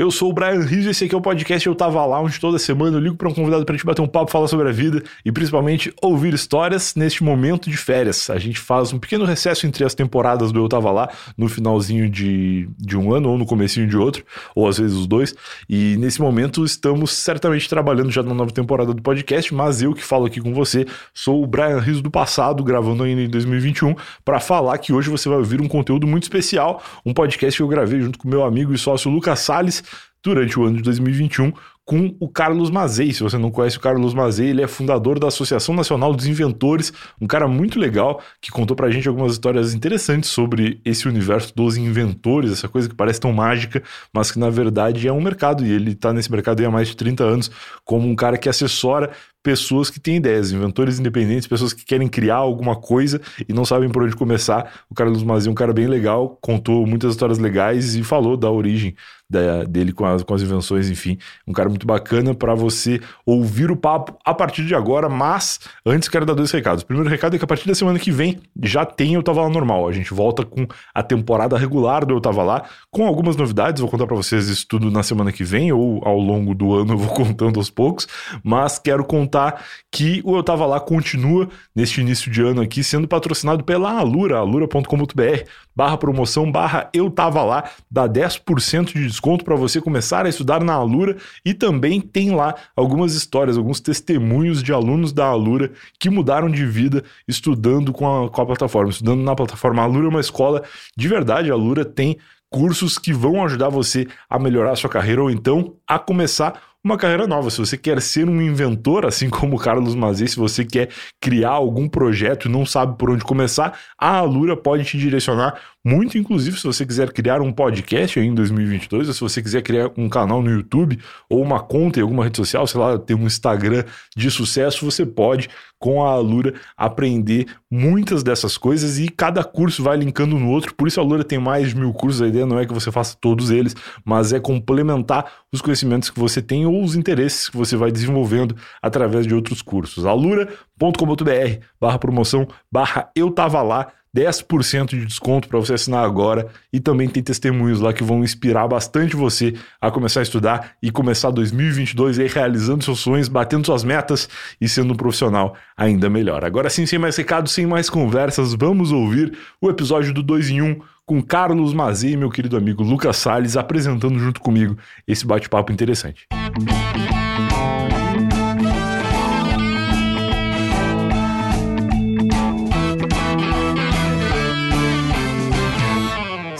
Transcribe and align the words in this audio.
Eu 0.00 0.10
sou 0.10 0.30
o 0.30 0.32
Brian 0.32 0.62
Rizzo 0.62 0.88
e 0.88 0.90
esse 0.92 1.04
aqui 1.04 1.14
é 1.14 1.18
o 1.18 1.20
podcast 1.20 1.68
Eu 1.68 1.74
Tava 1.74 2.06
Lá, 2.06 2.22
onde 2.22 2.40
toda 2.40 2.58
semana 2.58 2.96
eu 2.96 3.00
ligo 3.02 3.16
para 3.16 3.28
um 3.28 3.34
convidado 3.34 3.66
pra 3.66 3.74
gente 3.74 3.84
bater 3.84 4.00
um 4.00 4.06
papo, 4.06 4.30
falar 4.30 4.48
sobre 4.48 4.66
a 4.66 4.72
vida 4.72 5.02
e 5.26 5.30
principalmente 5.30 5.92
ouvir 6.00 6.32
histórias 6.32 6.94
neste 6.94 7.22
momento 7.22 7.68
de 7.68 7.76
férias. 7.76 8.30
A 8.30 8.38
gente 8.38 8.58
faz 8.58 8.94
um 8.94 8.98
pequeno 8.98 9.26
recesso 9.26 9.66
entre 9.66 9.84
as 9.84 9.94
temporadas 9.94 10.52
do 10.52 10.58
Eu 10.58 10.70
Tava 10.70 10.90
Lá, 10.90 11.10
no 11.36 11.50
finalzinho 11.50 12.08
de, 12.08 12.66
de 12.78 12.96
um 12.96 13.12
ano 13.12 13.28
ou 13.28 13.36
no 13.36 13.44
comecinho 13.44 13.86
de 13.86 13.94
outro, 13.94 14.24
ou 14.54 14.66
às 14.66 14.78
vezes 14.78 14.96
os 14.96 15.06
dois. 15.06 15.34
E 15.68 15.98
nesse 15.98 16.18
momento 16.18 16.64
estamos 16.64 17.10
certamente 17.10 17.68
trabalhando 17.68 18.10
já 18.10 18.22
na 18.22 18.32
nova 18.32 18.52
temporada 18.52 18.94
do 18.94 19.02
podcast, 19.02 19.54
mas 19.54 19.82
eu 19.82 19.92
que 19.92 20.02
falo 20.02 20.24
aqui 20.24 20.40
com 20.40 20.54
você 20.54 20.86
sou 21.12 21.44
o 21.44 21.46
Brian 21.46 21.78
Rizzo 21.78 22.00
do 22.00 22.10
passado, 22.10 22.64
gravando 22.64 23.02
ainda 23.02 23.20
em 23.20 23.28
2021, 23.28 23.94
para 24.24 24.40
falar 24.40 24.78
que 24.78 24.94
hoje 24.94 25.10
você 25.10 25.28
vai 25.28 25.36
ouvir 25.36 25.60
um 25.60 25.68
conteúdo 25.68 26.06
muito 26.06 26.22
especial, 26.22 26.82
um 27.04 27.12
podcast 27.12 27.58
que 27.58 27.62
eu 27.62 27.68
gravei 27.68 28.00
junto 28.00 28.18
com 28.18 28.26
meu 28.26 28.42
amigo 28.42 28.72
e 28.72 28.78
sócio 28.78 29.10
Lucas 29.10 29.40
Salles, 29.40 29.89
durante 30.22 30.58
o 30.58 30.64
ano 30.64 30.76
de 30.76 30.82
2021 30.82 31.52
com 31.90 32.14
o 32.20 32.28
Carlos 32.28 32.70
Mazei. 32.70 33.12
Se 33.12 33.20
você 33.20 33.36
não 33.36 33.50
conhece 33.50 33.76
o 33.76 33.80
Carlos 33.80 34.14
Mazei, 34.14 34.50
ele 34.50 34.62
é 34.62 34.68
fundador 34.68 35.18
da 35.18 35.26
Associação 35.26 35.74
Nacional 35.74 36.14
dos 36.14 36.24
Inventores, 36.24 36.92
um 37.20 37.26
cara 37.26 37.48
muito 37.48 37.80
legal 37.80 38.22
que 38.40 38.48
contou 38.48 38.76
pra 38.76 38.90
gente 38.90 39.08
algumas 39.08 39.32
histórias 39.32 39.74
interessantes 39.74 40.30
sobre 40.30 40.80
esse 40.84 41.08
universo 41.08 41.52
dos 41.52 41.76
inventores, 41.76 42.52
essa 42.52 42.68
coisa 42.68 42.88
que 42.88 42.94
parece 42.94 43.18
tão 43.18 43.32
mágica, 43.32 43.82
mas 44.12 44.30
que 44.30 44.38
na 44.38 44.48
verdade 44.50 45.08
é 45.08 45.12
um 45.12 45.20
mercado 45.20 45.66
e 45.66 45.72
ele 45.72 45.96
tá 45.96 46.12
nesse 46.12 46.30
mercado 46.30 46.64
há 46.64 46.70
mais 46.70 46.86
de 46.86 46.96
30 46.96 47.24
anos 47.24 47.50
como 47.84 48.08
um 48.08 48.14
cara 48.14 48.38
que 48.38 48.48
assessora 48.48 49.10
pessoas 49.42 49.90
que 49.90 49.98
têm 49.98 50.16
ideias, 50.16 50.52
inventores 50.52 51.00
independentes, 51.00 51.48
pessoas 51.48 51.72
que 51.72 51.84
querem 51.84 52.06
criar 52.06 52.36
alguma 52.36 52.76
coisa 52.76 53.20
e 53.48 53.52
não 53.52 53.64
sabem 53.64 53.88
por 53.88 54.04
onde 54.04 54.14
começar. 54.14 54.84
O 54.88 54.94
Carlos 54.94 55.24
Mazei 55.24 55.48
é 55.48 55.50
um 55.50 55.54
cara 55.54 55.72
bem 55.72 55.88
legal, 55.88 56.38
contou 56.40 56.86
muitas 56.86 57.12
histórias 57.12 57.38
legais 57.38 57.96
e 57.96 58.04
falou 58.04 58.36
da 58.36 58.50
origem 58.50 58.94
da, 59.30 59.62
dele 59.62 59.92
com 59.92 60.04
as, 60.04 60.24
com 60.24 60.34
as 60.34 60.42
invenções, 60.42 60.90
enfim. 60.90 61.16
Um 61.46 61.52
cara 61.52 61.68
muito 61.68 61.86
bacana 61.86 62.34
para 62.34 62.54
você 62.54 63.00
ouvir 63.24 63.70
o 63.70 63.76
papo 63.76 64.18
a 64.24 64.34
partir 64.34 64.66
de 64.66 64.74
agora, 64.74 65.08
mas 65.08 65.60
antes 65.86 66.08
quero 66.08 66.26
dar 66.26 66.34
dois 66.34 66.50
recados. 66.50 66.82
O 66.82 66.86
primeiro 66.86 67.08
recado 67.08 67.36
é 67.36 67.38
que 67.38 67.44
a 67.44 67.48
partir 67.48 67.68
da 67.68 67.74
semana 67.74 67.98
que 67.98 68.10
vem 68.10 68.40
já 68.60 68.84
tem 68.84 69.14
Eu 69.14 69.22
Tava 69.22 69.42
Lá 69.42 69.48
Normal. 69.48 69.88
A 69.88 69.92
gente 69.92 70.12
volta 70.12 70.44
com 70.44 70.66
a 70.92 71.02
temporada 71.02 71.56
regular 71.56 72.04
do 72.04 72.14
Eu 72.14 72.20
Tava 72.20 72.42
Lá, 72.42 72.64
com 72.90 73.06
algumas 73.06 73.36
novidades. 73.36 73.80
Vou 73.80 73.88
contar 73.88 74.06
para 74.06 74.16
vocês 74.16 74.48
isso 74.48 74.66
tudo 74.66 74.90
na 74.90 75.04
semana 75.04 75.30
que 75.30 75.44
vem 75.44 75.72
ou 75.72 76.02
ao 76.04 76.18
longo 76.18 76.52
do 76.54 76.74
ano 76.74 76.94
eu 76.94 76.98
vou 76.98 77.14
contando 77.14 77.60
aos 77.60 77.70
poucos, 77.70 78.08
mas 78.42 78.78
quero 78.78 79.04
contar 79.04 79.64
que 79.92 80.20
o 80.24 80.36
Eu 80.36 80.42
Tava 80.42 80.66
Lá 80.66 80.80
continua 80.80 81.48
neste 81.74 82.00
início 82.00 82.30
de 82.30 82.42
ano 82.42 82.60
aqui 82.60 82.82
sendo 82.82 83.06
patrocinado 83.06 83.62
pela 83.62 83.92
Alura, 83.92 84.38
alura.com.br 84.38 85.44
barra 85.80 85.96
promoção 85.96 86.52
barra 86.52 86.90
Eu 86.92 87.10
Tava 87.10 87.42
Lá, 87.42 87.70
dá 87.90 88.06
10% 88.06 88.92
de 88.92 89.06
desconto 89.06 89.42
para 89.42 89.56
você 89.56 89.80
começar 89.80 90.26
a 90.26 90.28
estudar 90.28 90.62
na 90.62 90.74
Alura 90.74 91.16
e 91.42 91.54
também 91.54 92.02
tem 92.02 92.34
lá 92.34 92.54
algumas 92.76 93.14
histórias, 93.14 93.56
alguns 93.56 93.80
testemunhos 93.80 94.62
de 94.62 94.74
alunos 94.74 95.10
da 95.10 95.24
Alura 95.24 95.72
que 95.98 96.10
mudaram 96.10 96.50
de 96.50 96.66
vida 96.66 97.02
estudando 97.26 97.94
com 97.94 98.06
a, 98.06 98.28
com 98.28 98.42
a 98.42 98.46
plataforma, 98.46 98.90
estudando 98.90 99.22
na 99.22 99.34
plataforma. 99.34 99.80
A 99.80 99.86
Alura 99.86 100.04
é 100.04 100.10
uma 100.10 100.20
escola 100.20 100.62
de 100.94 101.08
verdade, 101.08 101.50
a 101.50 101.54
Alura 101.54 101.82
tem 101.82 102.18
cursos 102.50 102.98
que 102.98 103.14
vão 103.14 103.42
ajudar 103.42 103.70
você 103.70 104.06
a 104.28 104.38
melhorar 104.38 104.72
a 104.72 104.76
sua 104.76 104.90
carreira 104.90 105.22
ou 105.22 105.30
então 105.30 105.76
a 105.88 105.98
começar 105.98 106.60
uma 106.84 106.96
carreira 106.96 107.26
nova. 107.26 107.50
Se 107.50 107.58
você 107.58 107.76
quer 107.76 108.00
ser 108.00 108.28
um 108.28 108.40
inventor, 108.40 109.04
assim 109.06 109.28
como 109.28 109.56
o 109.56 109.58
Carlos 109.58 109.94
Mazei, 109.94 110.26
se 110.26 110.36
você 110.36 110.64
quer 110.64 110.88
criar 111.20 111.50
algum 111.50 111.88
projeto 111.88 112.48
e 112.48 112.50
não 112.50 112.64
sabe 112.64 112.96
por 112.96 113.10
onde 113.10 113.24
começar, 113.24 113.78
a 113.98 114.16
Alura 114.16 114.56
pode 114.56 114.84
te 114.84 114.98
direcionar 114.98 115.60
muito, 115.84 116.18
inclusive, 116.18 116.58
se 116.58 116.66
você 116.66 116.84
quiser 116.84 117.10
criar 117.10 117.40
um 117.40 117.50
podcast 117.50 118.20
em 118.20 118.34
2022, 118.34 119.08
ou 119.08 119.14
se 119.14 119.20
você 119.20 119.42
quiser 119.42 119.62
criar 119.62 119.90
um 119.96 120.10
canal 120.10 120.42
no 120.42 120.50
YouTube 120.50 120.98
ou 121.28 121.40
uma 121.42 121.58
conta 121.58 121.98
em 121.98 122.02
alguma 122.02 122.24
rede 122.24 122.36
social, 122.36 122.66
sei 122.66 122.78
lá, 122.78 122.98
ter 122.98 123.14
um 123.14 123.26
Instagram 123.26 123.84
de 124.14 124.30
sucesso, 124.30 124.84
você 124.84 125.06
pode, 125.06 125.48
com 125.78 126.04
a 126.04 126.10
Alura, 126.10 126.52
aprender 126.76 127.46
muitas 127.70 128.22
dessas 128.22 128.58
coisas 128.58 128.98
e 128.98 129.08
cada 129.08 129.42
curso 129.42 129.82
vai 129.82 129.96
linkando 129.96 130.38
no 130.38 130.50
outro. 130.50 130.74
Por 130.74 130.86
isso 130.86 131.00
a 131.00 131.02
Alura 131.02 131.24
tem 131.24 131.38
mais 131.38 131.70
de 131.70 131.76
mil 131.76 131.94
cursos. 131.94 132.20
A 132.20 132.28
ideia 132.28 132.44
não 132.44 132.58
é 132.58 132.66
que 132.66 132.74
você 132.74 132.92
faça 132.92 133.16
todos 133.18 133.50
eles, 133.50 133.74
mas 134.04 134.34
é 134.34 134.38
complementar 134.38 135.32
os 135.50 135.62
conhecimentos 135.62 136.10
que 136.10 136.20
você 136.20 136.42
tem 136.42 136.66
ou 136.66 136.84
os 136.84 136.94
interesses 136.94 137.48
que 137.48 137.56
você 137.56 137.74
vai 137.74 137.90
desenvolvendo 137.90 138.54
através 138.82 139.26
de 139.26 139.34
outros 139.34 139.62
cursos. 139.62 140.04
alura.com.br 140.04 141.64
barra 141.80 141.98
promoção 141.98 142.46
barra 142.70 143.10
eu 143.16 143.30
tava 143.30 143.62
lá 143.62 143.92
10% 144.16 144.90
de 144.90 145.06
desconto 145.06 145.48
para 145.48 145.58
você 145.58 145.74
assinar 145.74 146.04
agora 146.04 146.48
e 146.72 146.80
também 146.80 147.08
tem 147.08 147.22
testemunhos 147.22 147.80
lá 147.80 147.92
que 147.92 148.02
vão 148.02 148.24
inspirar 148.24 148.66
bastante 148.66 149.14
você 149.14 149.54
a 149.80 149.90
começar 149.90 150.20
a 150.20 150.22
estudar 150.22 150.72
e 150.82 150.90
começar 150.90 151.30
2022 151.30 152.18
aí 152.18 152.26
realizando 152.26 152.84
seus 152.84 153.00
sonhos, 153.00 153.28
batendo 153.28 153.66
suas 153.66 153.84
metas 153.84 154.28
e 154.60 154.68
sendo 154.68 154.94
um 154.94 154.96
profissional 154.96 155.54
ainda 155.76 156.10
melhor. 156.10 156.44
Agora 156.44 156.68
sim, 156.68 156.86
sem 156.86 156.98
mais 156.98 157.16
recados, 157.16 157.52
sem 157.52 157.66
mais 157.66 157.88
conversas, 157.88 158.54
vamos 158.54 158.92
ouvir 158.92 159.36
o 159.60 159.70
episódio 159.70 160.12
do 160.12 160.22
2 160.22 160.50
em 160.50 160.62
1 160.62 160.80
com 161.06 161.22
Carlos 161.22 161.72
Mazei 161.72 162.12
e 162.12 162.16
meu 162.16 162.30
querido 162.30 162.56
amigo 162.56 162.82
Lucas 162.82 163.16
Salles 163.16 163.56
apresentando 163.56 164.18
junto 164.18 164.40
comigo 164.40 164.76
esse 165.06 165.26
bate-papo 165.26 165.72
interessante. 165.72 166.26
Música 166.58 167.19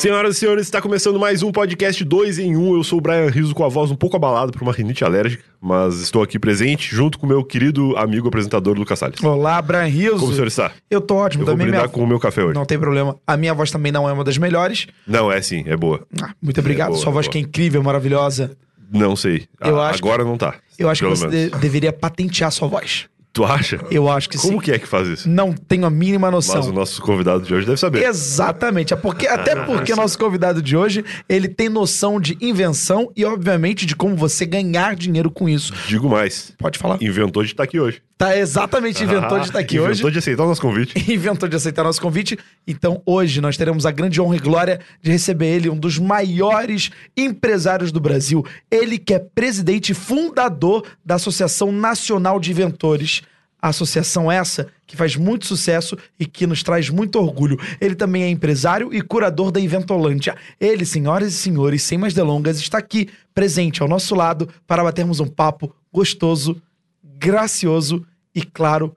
Senhoras 0.01 0.37
e 0.37 0.41
senhores, 0.41 0.67
está 0.67 0.81
começando 0.81 1.21
mais 1.21 1.43
um 1.43 1.53
podcast 1.53 2.03
2 2.03 2.39
em 2.39 2.57
1. 2.57 2.59
Um. 2.59 2.75
Eu 2.75 2.83
sou 2.83 2.99
o 2.99 3.03
Brian 3.03 3.29
Rizzo 3.29 3.55
com 3.55 3.63
a 3.63 3.69
voz 3.69 3.91
um 3.91 3.95
pouco 3.95 4.17
abalada 4.17 4.51
por 4.51 4.63
uma 4.63 4.73
rinite 4.73 5.05
alérgica, 5.05 5.45
mas 5.61 6.01
estou 6.01 6.23
aqui 6.23 6.39
presente 6.39 6.97
junto 6.97 7.19
com 7.19 7.27
meu 7.27 7.45
querido 7.45 7.95
amigo 7.99 8.27
apresentador 8.27 8.79
Lucas 8.79 8.99
Salles. 8.99 9.23
Olá, 9.23 9.61
Brian 9.61 9.85
Rizzo. 9.85 10.17
Como 10.17 10.33
o 10.33 10.33
senhor 10.33 10.47
está? 10.47 10.73
Eu 10.91 11.03
tô 11.03 11.17
ótimo 11.17 11.43
Eu 11.43 11.49
também. 11.49 11.59
Vou 11.59 11.67
brindar 11.67 11.83
minha... 11.83 11.93
com 11.93 12.03
o 12.03 12.07
meu 12.07 12.19
café 12.19 12.43
hoje. 12.43 12.55
Não 12.55 12.65
tem 12.65 12.79
problema. 12.79 13.15
A 13.27 13.37
minha 13.37 13.53
voz 13.53 13.71
também 13.71 13.93
não 13.93 14.09
é 14.09 14.13
uma 14.15 14.25
das 14.25 14.39
melhores. 14.39 14.87
Não, 15.07 15.31
é 15.31 15.43
sim, 15.43 15.65
é 15.67 15.77
boa. 15.77 16.07
Ah, 16.19 16.31
muito 16.41 16.59
obrigado. 16.61 16.89
É 16.89 16.93
boa, 16.93 17.03
Sua 17.03 17.13
voz 17.13 17.27
é 17.27 17.29
que 17.29 17.37
é 17.37 17.43
incrível, 17.43 17.83
maravilhosa. 17.83 18.57
Não 18.91 19.15
sei. 19.15 19.49
Eu 19.61 19.79
ah, 19.79 19.91
acho 19.91 19.99
agora 19.99 20.25
que... 20.25 20.31
não 20.31 20.39
tá. 20.39 20.55
Eu 20.79 20.89
acho 20.89 21.03
que 21.03 21.11
você 21.11 21.29
de 21.29 21.59
deveria 21.59 21.93
patentear 21.93 22.51
sua 22.51 22.69
voz. 22.69 23.07
Tu 23.33 23.45
acha? 23.45 23.81
Eu 23.91 24.09
acho 24.09 24.29
que 24.29 24.37
Como 24.37 24.49
sim. 24.49 24.55
Como 24.55 24.63
que 24.63 24.73
é 24.73 24.79
que 24.79 24.87
faz 24.87 25.07
isso? 25.07 25.29
Não 25.29 25.53
tenho 25.53 25.87
a 25.87 25.91
mínima 25.91 26.31
noção. 26.31 26.57
Mas 26.57 26.67
o 26.67 26.73
nosso 26.73 27.01
convidado 27.01 27.45
de 27.45 27.55
hoje 27.55 27.65
deve 27.65 27.79
saber. 27.79 28.03
Exatamente. 28.05 28.93
É 28.93 28.97
porque, 28.97 29.27
até 29.27 29.55
porque 29.65 29.93
o 29.93 29.97
nosso 29.97 30.19
convidado 30.19 30.61
de 30.61 30.77
hoje, 30.77 31.05
ele 31.29 31.47
tem 31.47 31.69
noção 31.69 32.21
de 32.21 32.37
invenção 32.41 33.13
e, 33.17 33.25
obviamente, 33.25 33.87
de 33.87 33.95
como 33.95 34.17
você 34.17 34.45
ganhar 34.45 34.97
dinheiro 34.97 35.31
com 35.31 35.49
isso. 35.49 35.73
Digo 35.87 36.09
mais. 36.09 36.53
Pode 36.59 36.79
falar. 36.79 36.99
Inventou 37.01 37.45
de 37.45 37.51
estar 37.51 37.63
aqui 37.63 37.79
hoje. 37.79 38.03
Tá 38.21 38.37
exatamente 38.37 39.03
inventou 39.03 39.39
de 39.39 39.47
estar 39.47 39.61
aqui 39.61 39.77
inventou 39.77 39.89
hoje. 39.89 40.01
Inventou 40.01 40.11
de 40.11 40.19
aceitar 40.19 40.45
o 40.45 40.47
nosso 40.49 40.61
convite. 40.61 40.93
inventou 41.11 41.49
de 41.49 41.57
aceitar 41.57 41.81
o 41.81 41.85
nosso 41.87 42.03
convite. 42.03 42.39
Então, 42.67 43.01
hoje, 43.07 43.41
nós 43.41 43.57
teremos 43.57 43.87
a 43.87 43.91
grande 43.91 44.21
honra 44.21 44.37
e 44.37 44.39
glória 44.39 44.81
de 45.01 45.11
receber 45.11 45.47
ele, 45.47 45.71
um 45.71 45.79
dos 45.79 45.99
maiores 45.99 46.91
empresários 47.17 47.91
do 47.91 47.99
Brasil. 47.99 48.45
Ele 48.71 48.99
que 48.99 49.15
é 49.15 49.19
presidente 49.19 49.93
e 49.93 49.95
fundador 49.95 50.85
da 51.03 51.15
Associação 51.15 51.73
Nacional 51.73 52.39
de 52.39 52.51
Inventores 52.51 53.23
a 53.63 53.69
associação 53.69 54.31
essa 54.31 54.69
que 54.87 54.97
faz 54.97 55.17
muito 55.17 55.47
sucesso 55.47 55.97
e 56.19 56.27
que 56.27 56.47
nos 56.47 56.63
traz 56.63 56.91
muito 56.91 57.19
orgulho. 57.19 57.59
Ele 57.81 57.95
também 57.95 58.23
é 58.23 58.29
empresário 58.29 58.93
e 58.93 59.01
curador 59.01 59.51
da 59.51 59.61
Inventolândia. 59.61 60.37
Ele, 60.61 60.85
senhoras 60.85 61.33
e 61.33 61.37
senhores, 61.37 61.83
sem 61.83 61.97
mais 61.97 62.13
delongas, 62.13 62.59
está 62.59 62.77
aqui 62.77 63.09
presente 63.35 63.81
ao 63.81 63.89
nosso 63.89 64.15
lado 64.15 64.47
para 64.67 64.85
batermos 64.85 65.21
um 65.21 65.27
papo 65.27 65.75
gostoso, 65.91 66.61
gracioso 67.03 68.07
e, 68.35 68.43
claro, 68.43 68.97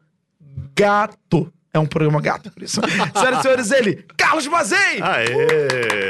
gato. 0.76 1.52
É 1.74 1.80
um 1.80 1.86
programa 1.88 2.22
gato, 2.22 2.52
por 2.52 2.62
isso. 2.62 2.80
Senhoras 3.16 3.40
e 3.40 3.42
senhores, 3.42 3.72
ele, 3.72 4.06
Carlos 4.16 4.46
Mazei! 4.48 5.02
Aê! 5.02 6.08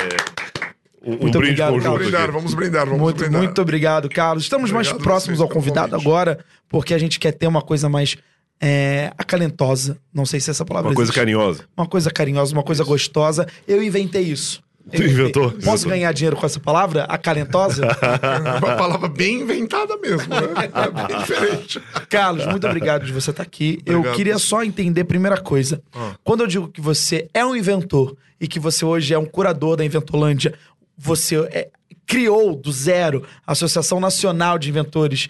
Um, 1.02 1.18
muito 1.18 1.38
obrigado, 1.38 1.82
Carlos. 1.82 2.02
Brindar, 2.02 2.32
vamos 2.32 2.54
brindar, 2.54 2.86
vamos 2.86 3.02
muito, 3.02 3.18
brindar. 3.18 3.42
Muito 3.42 3.62
obrigado, 3.62 4.10
Carlos. 4.10 4.44
Estamos 4.44 4.72
obrigado 4.72 4.94
mais 4.94 5.04
próximos 5.04 5.42
ao 5.42 5.50
convidado 5.50 5.96
agora, 5.96 6.40
porque 6.70 6.94
a 6.94 6.98
gente 6.98 7.20
quer 7.20 7.34
ter 7.34 7.48
uma 7.48 7.62
coisa 7.62 7.90
mais 7.90 8.18
é, 8.62 9.12
acalentosa. 9.18 9.98
Não 10.14 10.26
sei 10.26 10.40
se 10.40 10.50
essa 10.50 10.64
palavra 10.64 10.90
Uma 10.90 10.94
existe. 10.94 11.14
coisa 11.14 11.14
carinhosa. 11.14 11.66
Uma 11.76 11.88
coisa 11.88 12.12
carinhosa, 12.12 12.54
uma 12.54 12.64
coisa 12.64 12.84
gostosa. 12.84 13.46
Eu 13.68 13.84
inventei 13.84 14.24
isso. 14.24 14.64
Tu 14.92 15.02
inventou? 15.04 15.52
Posso 15.52 15.62
inventou. 15.68 15.90
ganhar 15.90 16.12
dinheiro 16.12 16.36
com 16.36 16.46
essa 16.46 16.60
palavra? 16.60 17.04
Acalentosa? 17.06 17.86
é 17.86 18.58
uma 18.60 18.76
palavra 18.76 19.08
bem 19.08 19.42
inventada 19.42 19.98
mesmo, 19.98 20.28
né? 20.30 20.42
É 20.74 21.08
bem 21.08 21.18
diferente. 21.20 21.82
Carlos, 22.10 22.46
muito 22.46 22.68
obrigado 22.68 23.06
de 23.06 23.12
você 23.12 23.32
estar 23.32 23.44
aqui. 23.44 23.80
Obrigado. 23.82 24.06
Eu 24.06 24.14
queria 24.14 24.38
só 24.38 24.64
entender, 24.64 25.04
primeira 25.06 25.40
coisa. 25.40 25.82
Ah. 25.94 26.16
Quando 26.24 26.42
eu 26.42 26.48
digo 26.48 26.68
que 26.68 26.82
você 26.82 27.28
é 27.34 27.46
um 27.46 27.56
inventor 27.56 28.16
e 28.40 28.48
que 28.48 28.60
você 28.60 28.84
hoje 28.84 29.14
é 29.14 29.18
um 29.18 29.26
curador 29.26 29.78
da 29.78 29.86
Inventolândia, 29.86 30.54
você 30.98 31.38
é, 31.52 31.70
criou 32.06 32.56
do 32.56 32.72
zero 32.72 33.24
a 33.46 33.54
Associação 33.54 34.00
Nacional 34.00 34.60
de 34.60 34.70
Inventores. 34.70 35.30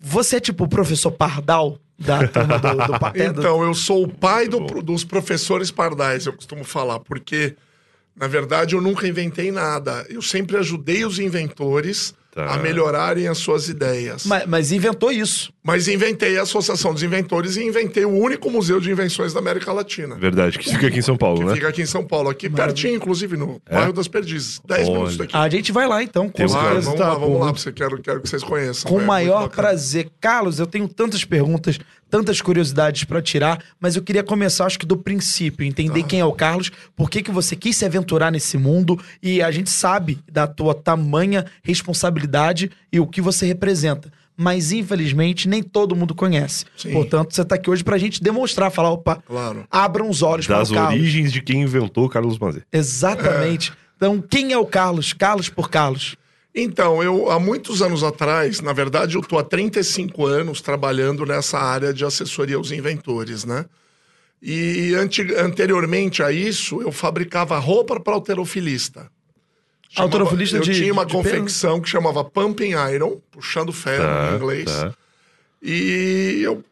Você 0.00 0.36
é 0.36 0.40
tipo 0.40 0.64
o 0.64 0.68
professor 0.68 1.12
Pardal 1.12 1.78
da 1.98 2.26
turma 2.28 2.58
do, 2.58 2.68
do? 2.68 2.92
Então, 3.22 3.62
eu 3.62 3.74
sou 3.74 4.04
o 4.04 4.08
pai 4.08 4.48
do, 4.48 4.60
dos 4.82 5.04
professores 5.04 5.70
pardais, 5.70 6.26
eu 6.26 6.32
costumo 6.32 6.64
falar, 6.64 6.98
porque, 7.00 7.54
na 8.14 8.26
verdade, 8.26 8.74
eu 8.74 8.80
nunca 8.80 9.06
inventei 9.08 9.50
nada. 9.50 10.04
Eu 10.08 10.22
sempre 10.22 10.56
ajudei 10.56 11.04
os 11.04 11.18
inventores 11.18 12.14
Tá. 12.34 12.54
a 12.54 12.56
melhorarem 12.56 13.28
as 13.28 13.36
suas 13.36 13.68
ideias. 13.68 14.24
Mas, 14.24 14.46
mas 14.46 14.72
inventou 14.72 15.12
isso. 15.12 15.52
Mas 15.62 15.86
inventei 15.86 16.38
a 16.38 16.44
Associação 16.44 16.94
dos 16.94 17.02
Inventores 17.02 17.58
e 17.58 17.62
inventei 17.62 18.06
o 18.06 18.08
único 18.10 18.50
museu 18.50 18.80
de 18.80 18.90
invenções 18.90 19.34
da 19.34 19.38
América 19.40 19.70
Latina. 19.70 20.14
Verdade, 20.14 20.58
que 20.58 20.70
fica 20.70 20.86
aqui 20.86 20.98
em 21.00 21.02
São 21.02 21.14
Paulo, 21.14 21.40
Que 21.40 21.44
né? 21.44 21.54
fica 21.56 21.68
aqui 21.68 21.82
em 21.82 21.86
São 21.86 22.02
Paulo, 22.06 22.30
aqui 22.30 22.48
pertinho, 22.48 22.94
inclusive, 22.96 23.36
no 23.36 23.60
bairro 23.70 23.92
das 23.92 24.08
Perdizes. 24.08 24.62
10 24.66 24.80
Olha. 24.88 24.92
minutos 24.96 25.16
daqui. 25.18 25.36
A 25.36 25.46
gente 25.50 25.72
vai 25.72 25.86
lá 25.86 26.02
então, 26.02 26.30
com 26.30 26.46
Claro, 26.46 26.50
certeza. 26.68 26.80
vamos 26.86 27.00
tá, 27.00 27.08
lá, 27.08 27.14
vamos 27.16 27.36
pô. 27.36 27.44
lá, 27.44 27.52
pra 27.52 27.60
você, 27.60 27.70
quero, 27.70 28.00
quero 28.00 28.22
que 28.22 28.28
vocês 28.30 28.42
conheçam. 28.42 28.88
Com 28.90 28.94
o 28.94 28.96
é 28.96 29.00
muito 29.00 29.08
maior 29.08 29.48
prazer. 29.50 30.08
Carlos, 30.18 30.58
eu 30.58 30.66
tenho 30.66 30.88
tantas 30.88 31.26
perguntas, 31.26 31.78
tantas 32.12 32.42
curiosidades 32.42 33.04
pra 33.04 33.22
tirar, 33.22 33.64
mas 33.80 33.96
eu 33.96 34.02
queria 34.02 34.22
começar, 34.22 34.66
acho 34.66 34.78
que 34.78 34.84
do 34.84 34.98
princípio, 34.98 35.64
entender 35.66 36.02
quem 36.02 36.20
é 36.20 36.24
o 36.26 36.32
Carlos, 36.32 36.70
por 36.94 37.08
que, 37.08 37.22
que 37.22 37.30
você 37.30 37.56
quis 37.56 37.74
se 37.74 37.86
aventurar 37.86 38.30
nesse 38.30 38.58
mundo 38.58 39.00
e 39.22 39.40
a 39.40 39.50
gente 39.50 39.70
sabe 39.70 40.18
da 40.30 40.46
tua 40.46 40.74
tamanha 40.74 41.46
responsabilidade 41.62 42.70
e 42.92 43.00
o 43.00 43.06
que 43.06 43.22
você 43.22 43.46
representa. 43.46 44.12
Mas, 44.36 44.72
infelizmente, 44.72 45.48
nem 45.48 45.62
todo 45.62 45.96
mundo 45.96 46.14
conhece. 46.14 46.66
Sim. 46.76 46.92
Portanto, 46.92 47.32
você 47.34 47.42
tá 47.46 47.54
aqui 47.54 47.70
hoje 47.70 47.82
pra 47.82 47.96
gente 47.96 48.22
demonstrar, 48.22 48.70
falar, 48.70 48.90
opa, 48.90 49.16
Claro. 49.26 49.64
abram 49.70 50.10
os 50.10 50.20
olhos 50.20 50.46
Das 50.46 50.68
para 50.68 50.76
o 50.76 50.80
Carlos. 50.82 51.00
origens 51.00 51.32
de 51.32 51.40
quem 51.40 51.62
inventou 51.62 52.10
Carlos 52.10 52.38
Mazet. 52.38 52.66
Exatamente. 52.72 53.72
Então, 54.02 54.20
quem 54.20 54.52
é 54.52 54.58
o 54.58 54.66
Carlos? 54.66 55.12
Carlos 55.12 55.48
por 55.48 55.70
Carlos. 55.70 56.16
Então, 56.54 57.02
eu 57.02 57.30
há 57.30 57.38
muitos 57.40 57.80
anos 57.80 58.02
atrás, 58.02 58.60
na 58.60 58.72
verdade, 58.74 59.14
eu 59.16 59.20
estou 59.22 59.38
há 59.38 59.42
35 59.44 60.26
anos 60.26 60.60
trabalhando 60.60 61.24
nessa 61.24 61.58
área 61.58 61.94
de 61.94 62.04
assessoria 62.04 62.56
aos 62.56 62.70
inventores, 62.70 63.44
né? 63.44 63.64
E 64.40 64.92
anti- 64.94 65.34
anteriormente 65.34 66.22
a 66.22 66.30
isso, 66.32 66.82
eu 66.82 66.92
fabricava 66.92 67.58
roupa 67.58 67.98
para 67.98 68.12
alterofilista. 68.12 69.08
Chamava- 69.88 70.14
Alterofilista 70.16 70.56
eu 70.56 70.62
de- 70.62 70.72
tinha 70.74 70.92
uma 70.92 71.06
confecção 71.06 71.80
que 71.80 71.88
chamava 71.88 72.24
Pumping 72.24 72.72
Iron, 72.92 73.20
puxando 73.30 73.72
ferro 73.72 74.02
Tá, 74.04 74.30
em 74.32 74.36
inglês. 74.36 74.64
tá. 74.64 74.94
E 75.62 76.40
eu, 76.42 76.62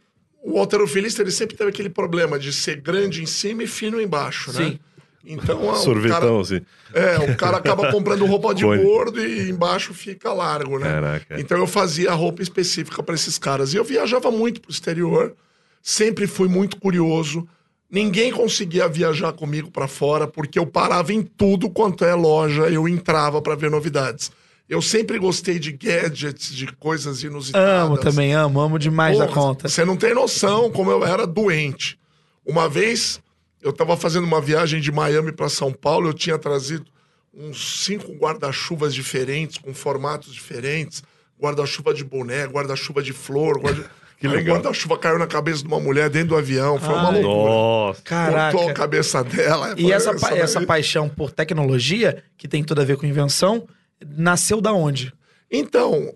o 0.43 0.59
alterofilista, 0.59 1.23
ele 1.23 1.31
sempre 1.31 1.56
teve 1.56 1.71
aquele 1.71 1.88
problema 1.91 2.38
de 2.38 2.53
ser 2.53 2.81
grande 2.81 3.23
em 3.23 3.26
cima 3.26 3.62
e 3.62 3.67
fino 3.67 4.00
embaixo, 4.00 4.53
né? 4.53 4.65
Sim. 4.71 4.81
Então, 5.25 5.69
o 5.69 5.76
Sorvetão, 5.76 6.20
cara, 6.20 6.40
assim. 6.40 6.61
é, 6.94 7.19
o 7.31 7.37
cara 7.37 7.58
acaba 7.58 7.90
comprando 7.93 8.25
roupa 8.25 8.55
de 8.55 8.64
Cone. 8.64 8.82
gordo 8.82 9.20
e 9.20 9.50
embaixo 9.50 9.93
fica 9.93 10.32
largo, 10.32 10.78
né? 10.78 10.90
Caraca. 10.90 11.40
Então 11.40 11.58
eu 11.58 11.67
fazia 11.67 12.12
roupa 12.12 12.43
específica 12.43 13.02
para 13.02 13.14
esses 13.14 13.38
caras. 13.38 13.75
E 13.75 13.76
eu 13.76 13.84
viajava 13.84 14.31
muito 14.31 14.61
pro 14.61 14.70
exterior, 14.70 15.34
sempre 15.82 16.26
fui 16.26 16.49
muito 16.49 16.78
curioso. 16.78 17.46
Ninguém 17.90 18.32
conseguia 18.32 18.88
viajar 18.88 19.32
comigo 19.32 19.70
para 19.70 19.88
fora 19.88 20.26
porque 20.26 20.58
eu 20.58 20.67
parava 20.67 21.12
em 21.12 21.23
tudo 21.23 21.69
quanto 21.69 22.05
é 22.05 22.14
loja, 22.14 22.62
eu 22.70 22.88
entrava 22.88 23.43
para 23.43 23.55
ver 23.55 23.70
novidades. 23.70 24.31
Eu 24.69 24.81
sempre 24.81 25.19
gostei 25.19 25.58
de 25.58 25.73
gadgets, 25.73 26.55
de 26.55 26.69
coisas 26.69 27.25
inusitadas. 27.25 27.87
Amo 27.87 27.99
também, 27.99 28.32
amo, 28.32 28.61
amo 28.61 28.78
demais 28.78 29.19
da 29.19 29.26
Porra, 29.26 29.40
conta. 29.40 29.69
Você 29.69 29.84
não 29.84 29.96
tem 29.96 30.14
noção 30.14 30.70
como 30.70 30.93
eu 30.93 31.05
era 31.05 31.26
doente. 31.26 31.99
Uma 32.46 32.69
vez, 32.69 33.20
eu 33.62 33.73
tava 33.73 33.97
fazendo 33.97 34.25
uma 34.25 34.41
viagem 34.41 34.81
de 34.81 34.91
Miami 34.93 35.33
para 35.33 35.49
São 35.49 35.73
Paulo, 35.73 36.09
eu 36.09 36.15
tinha 36.15 36.39
trazido 36.39 36.85
uns 37.33 37.83
cinco 37.85 38.12
guarda-chuvas 38.15 38.93
diferentes, 38.95 39.59
com 39.59 39.73
formatos 39.75 40.33
diferentes. 40.35 41.03
Guarda-chuva 41.41 41.95
de 41.95 42.05
boné, 42.05 42.45
guarda-chuva 42.47 43.03
de 43.03 43.12
flor. 43.12 43.59
Guarda... 43.61 43.91
Que 44.21 44.27
Aí 44.27 44.35
legal. 44.35 44.57
O 44.57 44.59
guarda-chuva 44.61 44.99
caiu 44.99 45.19
na 45.19 45.27
cabeça 45.27 45.62
de 45.62 45.67
uma 45.69 45.81
mulher 45.81 46.11
dentro 46.11 46.29
do 46.29 46.37
avião. 46.37 46.79
Foi 46.79 46.91
uma 46.95 47.09
Ai. 47.11 47.23
loucura. 47.23 47.51
Nossa. 47.55 48.03
Caraca. 48.03 48.53
Cortou 48.53 48.71
a 48.71 48.75
cabeça 48.75 49.25
dela. 49.25 49.75
E 49.79 49.91
essa, 49.91 50.15
pa- 50.15 50.29
daí- 50.29 50.41
essa 50.41 50.61
paixão 50.67 51.09
por 51.09 51.31
tecnologia, 51.33 52.23
que 52.37 52.47
tem 52.47 52.62
tudo 52.62 52.83
a 52.83 52.85
ver 52.85 52.99
com 52.99 53.07
invenção, 53.07 53.67
nasceu 54.07 54.61
da 54.61 54.75
onde? 54.75 55.11
Então, 55.51 56.12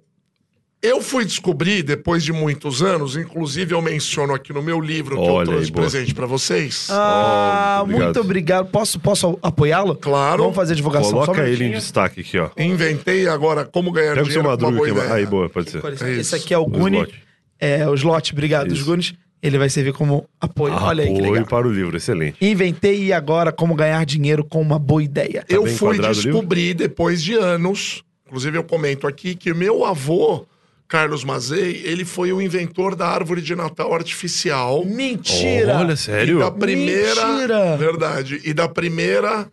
eu 0.87 1.01
fui 1.01 1.25
descobrir, 1.25 1.83
depois 1.83 2.23
de 2.23 2.33
muitos 2.33 2.83
anos, 2.83 3.17
inclusive 3.17 3.75
eu 3.75 3.81
menciono 3.81 4.35
aqui 4.35 4.53
no 4.53 4.63
meu 4.63 4.81
livro 4.81 5.17
que 5.17 5.23
Olha 5.23 5.31
eu 5.31 5.39
aí, 5.41 5.47
trouxe 5.47 5.73
boa. 5.73 5.83
presente 5.83 6.15
para 6.15 6.27
vocês. 6.27 6.89
Ah, 6.91 7.81
obrigado. 7.83 8.05
muito 8.05 8.21
obrigado. 8.21 8.67
Posso, 8.71 9.01
posso 9.01 9.39
apoiá-lo? 9.43 9.97
Claro. 9.97 10.43
Vamos 10.43 10.57
fazer 10.57 10.75
a 10.75 10.77
divulgação. 10.77 11.11
Só 11.11 11.23
um 11.23 11.27
Coloca 11.27 11.49
ele 11.49 11.65
em 11.65 11.71
destaque 11.71 12.21
aqui, 12.21 12.39
ó. 12.39 12.51
Inventei 12.59 13.27
agora 13.27 13.65
como 13.65 13.91
ganhar 13.91 14.15
Pega 14.15 14.23
o 14.23 14.31
seu 14.31 14.43
dinheiro 14.43 14.59
com 14.59 14.65
uma 14.67 14.71
madruga 14.71 14.77
boa 14.77 14.89
aqui. 15.03 15.07
ideia. 15.09 15.15
Aí, 15.21 15.27
boa, 15.27 15.49
pode 15.49 15.71
ser. 15.71 15.85
É 15.85 15.91
Esse 15.93 16.21
isso. 16.21 16.37
aqui 16.37 16.53
é 16.55 16.59
o 16.59 16.63
O 16.63 16.67
Guni. 16.67 16.99
slot. 16.99 17.15
É, 17.59 17.89
o 17.89 17.95
slot, 17.95 18.33
obrigado. 18.33 18.71
Os 18.71 18.79
Isso. 18.81 18.85
Gunis. 18.87 19.15
Ele 19.43 19.59
vai 19.59 19.69
servir 19.69 19.93
como 19.93 20.27
apoio. 20.41 20.73
Olha 20.75 21.03
aí 21.05 21.09
que 21.11 21.17
Apoio 21.19 21.33
legal. 21.33 21.47
para 21.47 21.69
o 21.69 21.71
livro, 21.73 21.97
excelente. 21.97 22.37
Inventei 22.41 23.05
e 23.05 23.13
agora 23.13 23.53
como 23.53 23.75
ganhar 23.75 24.03
dinheiro 24.07 24.43
com 24.43 24.61
uma 24.61 24.79
boa 24.79 25.03
ideia. 25.03 25.45
Eu 25.51 25.65
bem 25.65 25.75
fui 25.77 25.99
o 25.99 26.03
descobrir 26.03 26.73
depois 26.73 27.23
de 27.23 27.35
anos, 27.35 28.03
inclusive 28.27 28.57
eu 28.57 28.65
comento 28.65 29.07
aqui, 29.07 29.35
que 29.35 29.53
meu 29.53 29.85
avô, 29.85 30.47
Carlos 30.95 31.25
Mazei, 31.25 31.83
ele 31.85 32.05
foi 32.05 32.33
o 32.33 32.41
inventor 32.41 32.95
da 32.95 33.09
árvore 33.09 33.43
de 33.43 33.57
Natal 33.57 33.93
artificial. 33.93 34.85
Mentira! 34.85 35.79
Olha, 35.79 35.95
E 35.95 35.97
sério? 35.97 36.39
da 36.39 36.53
primeira. 36.53 37.27
Mentira! 37.27 37.77
Verdade. 37.77 38.41
E 38.45 38.55
da 38.55 38.69
primeira 38.69 39.49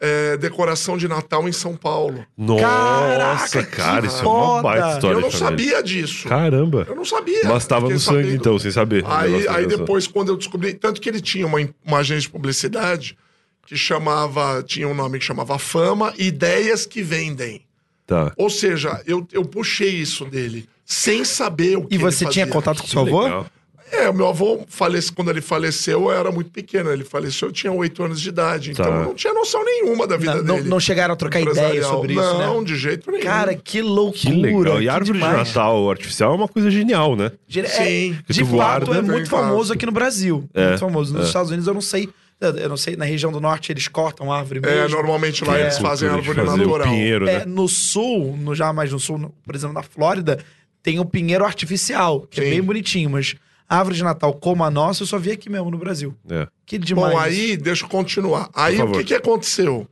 é, 0.00 0.38
decoração 0.38 0.96
de 0.96 1.06
Natal 1.06 1.46
em 1.46 1.52
São 1.52 1.76
Paulo. 1.76 2.24
Nossa, 2.34 2.62
Caraca, 2.62 3.62
cara, 3.66 4.06
isso 4.06 4.24
é 4.24 4.26
uma 4.26 4.46
foda. 4.46 4.62
baita 4.62 4.92
história. 4.94 5.16
eu 5.16 5.20
não 5.20 5.30
sabia 5.30 5.82
disso. 5.82 6.26
Caramba. 6.30 6.86
Eu 6.88 6.96
não 6.96 7.04
sabia. 7.04 7.40
Mas 7.44 7.66
tava 7.66 7.82
Fiquei 7.82 7.94
no 7.96 8.00
sangue, 8.00 8.22
sabendo. 8.22 8.34
então, 8.36 8.58
sem 8.58 8.70
saber. 8.70 9.04
Aí, 9.06 9.46
aí 9.48 9.66
depois, 9.66 10.06
quando 10.06 10.30
eu 10.30 10.36
descobri. 10.38 10.72
Tanto 10.72 10.98
que 10.98 11.10
ele 11.10 11.20
tinha 11.20 11.46
uma, 11.46 11.58
uma 11.84 11.98
agência 11.98 12.22
de 12.22 12.30
publicidade 12.30 13.18
que 13.66 13.76
chamava. 13.76 14.62
Tinha 14.62 14.88
um 14.88 14.94
nome 14.94 15.18
que 15.18 15.26
chamava 15.26 15.58
Fama 15.58 16.14
Ideias 16.16 16.86
que 16.86 17.02
Vendem. 17.02 17.65
Tá. 18.06 18.32
Ou 18.36 18.48
seja, 18.48 19.00
eu, 19.06 19.26
eu 19.32 19.44
puxei 19.44 19.90
isso 19.90 20.24
dele, 20.24 20.68
sem 20.84 21.24
saber 21.24 21.76
o 21.76 21.84
que 21.86 21.96
E 21.96 21.98
você 21.98 22.24
ele 22.24 22.30
tinha 22.32 22.46
fazia. 22.46 22.52
contato 22.60 22.80
com 22.82 22.86
seu 22.88 23.00
avô? 23.00 23.22
Legal. 23.22 23.46
É, 23.92 24.10
o 24.10 24.14
meu 24.14 24.26
avô, 24.26 24.64
falece, 24.68 25.12
quando 25.12 25.30
ele 25.30 25.40
faleceu, 25.40 26.02
eu 26.02 26.12
era 26.12 26.32
muito 26.32 26.50
pequeno. 26.50 26.90
Ele 26.90 27.04
faleceu, 27.04 27.48
eu 27.48 27.52
tinha 27.52 27.72
oito 27.72 28.02
anos 28.02 28.20
de 28.20 28.28
idade. 28.30 28.72
Então 28.72 28.84
Tá. 28.84 28.90
eu 28.90 29.02
não 29.04 29.14
tinha 29.14 29.32
noção 29.32 29.64
nenhuma 29.64 30.08
da 30.08 30.16
vida 30.16 30.34
Não, 30.36 30.42
não, 30.44 30.54
dele. 30.56 30.68
não 30.68 30.80
chegaram 30.80 31.14
a 31.14 31.16
trocar 31.16 31.40
ideia 31.40 31.84
sobre 31.84 32.14
isso, 32.14 32.20
Não, 32.22 32.58
né? 32.60 32.66
de 32.66 32.76
jeito 32.76 33.08
nenhum. 33.12 33.22
Cara, 33.22 33.54
que 33.54 33.80
loucura. 33.80 34.18
Que 34.18 34.32
legal. 34.32 34.82
E 34.82 34.88
a 34.88 34.92
árvore 34.94 35.16
demais. 35.18 35.32
de 35.40 35.48
Natal 35.54 35.88
artificial 35.88 36.32
é 36.32 36.34
uma 36.34 36.48
coisa 36.48 36.68
genial, 36.68 37.14
né? 37.14 37.30
Dire- 37.46 37.68
Sim. 37.68 38.18
é, 38.28 38.32
de 38.32 38.40
fato, 38.40 38.50
guarda, 38.56 38.90
é 38.90 38.94
vem 39.02 39.10
muito 39.10 39.30
famoso 39.30 39.72
aqui 39.72 39.86
no 39.86 39.92
Brasil. 39.92 40.48
É, 40.52 40.68
Muito 40.70 40.80
famoso. 40.80 41.12
Nos 41.14 41.22
é. 41.22 41.26
Estados 41.28 41.50
Unidos 41.50 41.68
eu 41.68 41.74
não 41.74 41.80
sei. 41.80 42.08
Eu 42.40 42.68
não 42.68 42.76
sei, 42.76 42.96
na 42.96 43.04
região 43.06 43.32
do 43.32 43.40
norte 43.40 43.72
eles 43.72 43.88
cortam 43.88 44.30
árvore 44.30 44.60
É, 44.62 44.82
mesmo. 44.82 44.96
normalmente 44.96 45.42
lá 45.42 45.58
É. 45.58 45.62
eles 45.62 45.78
fazem 45.78 46.08
árvore 46.08 46.34
fazer 46.36 46.56
natural. 46.58 46.86
O 46.86 46.90
pinheiro, 46.90 47.26
É, 47.28 47.38
né? 47.40 47.44
no 47.46 47.66
sul, 47.66 48.36
no, 48.36 48.54
já 48.54 48.72
mais 48.74 48.92
no 48.92 48.98
sul, 49.00 49.16
no- 49.16 49.30
por 49.42 49.54
exemplo, 49.54 49.72
na 49.74 49.82
Flórida, 49.82 50.38
tem 50.82 50.98
o 51.00 51.04
pinheiro 51.06 51.44
artificial, 51.44 52.20
que 52.30 52.40
é 52.40 52.44
Sim. 52.44 52.50
bem 52.50 52.62
bonitinho, 52.62 53.08
mas 53.10 53.34
árvore 53.66 53.96
de 53.96 54.04
Natal 54.04 54.34
como 54.34 54.62
a 54.64 54.70
nossa 54.70 55.02
eu 55.02 55.06
só 55.06 55.18
vi 55.18 55.30
aqui 55.30 55.48
mesmo 55.48 55.70
no 55.70 55.78
Brasil. 55.78 56.14
É. 56.28 56.46
Que 56.66 56.76
demais. 56.78 57.12
Bom, 57.14 57.18
aí, 57.18 57.56
deixa 57.56 57.84
eu 57.84 57.88
continuar. 57.88 58.50
Aí, 58.54 58.80
o 58.82 58.92
que, 58.92 59.02
que 59.04 59.14
aconteceu? 59.14 59.88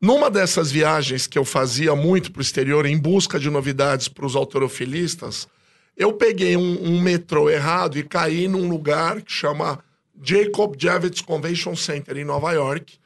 Numa 0.00 0.30
dessas 0.30 0.70
viagens 0.70 1.26
que 1.26 1.36
eu 1.36 1.44
fazia 1.44 1.92
muito 1.96 2.30
pro 2.30 2.40
exterior, 2.40 2.86
em 2.86 2.96
busca 2.96 3.36
de 3.38 3.50
novidades 3.50 4.06
para 4.06 4.24
os 4.24 4.36
autorofilistas, 4.36 5.48
eu 5.96 6.12
peguei 6.12 6.56
um, 6.56 6.84
um 6.84 7.00
metrô 7.02 7.50
errado 7.50 7.98
e 7.98 8.04
caí 8.04 8.46
num 8.46 8.68
lugar 8.68 9.20
que 9.22 9.32
chama 9.32 9.80
Jacob 10.22 10.74
Javits 10.78 11.20
Convention 11.20 11.74
Center, 11.76 12.16
em 12.16 12.24
Nova 12.24 12.52
York, 12.52 12.98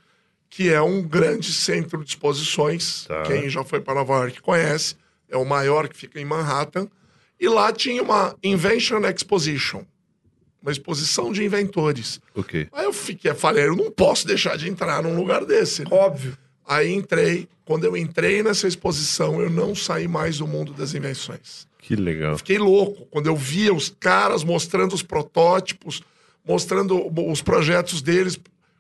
que 0.48 0.70
é 0.70 0.80
um 0.82 1.02
grande 1.02 1.52
centro 1.52 2.02
de 2.04 2.10
exposições. 2.10 3.06
Tá. 3.06 3.22
Quem 3.22 3.48
já 3.48 3.64
foi 3.64 3.80
para 3.80 3.94
Nova 3.94 4.14
York 4.18 4.40
conhece. 4.42 4.96
É 5.28 5.36
o 5.36 5.44
maior 5.44 5.88
que 5.88 5.96
fica 5.96 6.20
em 6.20 6.24
Manhattan. 6.24 6.88
E 7.40 7.48
lá 7.48 7.72
tinha 7.72 8.02
uma 8.02 8.36
Invention 8.42 9.00
Exposition, 9.06 9.84
uma 10.60 10.70
exposição 10.70 11.32
de 11.32 11.42
inventores. 11.42 12.20
Ok. 12.34 12.68
Aí 12.70 12.84
eu 12.84 12.92
fiquei, 12.92 13.32
falei, 13.34 13.66
eu 13.66 13.74
não 13.74 13.90
posso 13.90 14.26
deixar 14.26 14.56
de 14.56 14.68
entrar 14.68 15.02
num 15.02 15.16
lugar 15.16 15.44
desse. 15.44 15.82
né? 15.82 15.88
Óbvio. 15.90 16.36
Aí 16.66 16.92
entrei. 16.92 17.48
Quando 17.64 17.84
eu 17.84 17.96
entrei 17.96 18.42
nessa 18.42 18.68
exposição, 18.68 19.40
eu 19.40 19.48
não 19.48 19.74
saí 19.74 20.06
mais 20.06 20.38
do 20.38 20.46
mundo 20.46 20.72
das 20.72 20.94
invenções. 20.94 21.66
Que 21.78 21.96
legal. 21.96 22.36
Fiquei 22.36 22.58
louco 22.58 23.06
quando 23.10 23.26
eu 23.26 23.36
via 23.36 23.72
os 23.74 23.88
caras 23.88 24.44
mostrando 24.44 24.94
os 24.94 25.02
protótipos, 25.02 26.02
mostrando 26.46 27.10
os 27.30 27.40
projetos 27.42 28.02
deles 28.02 28.38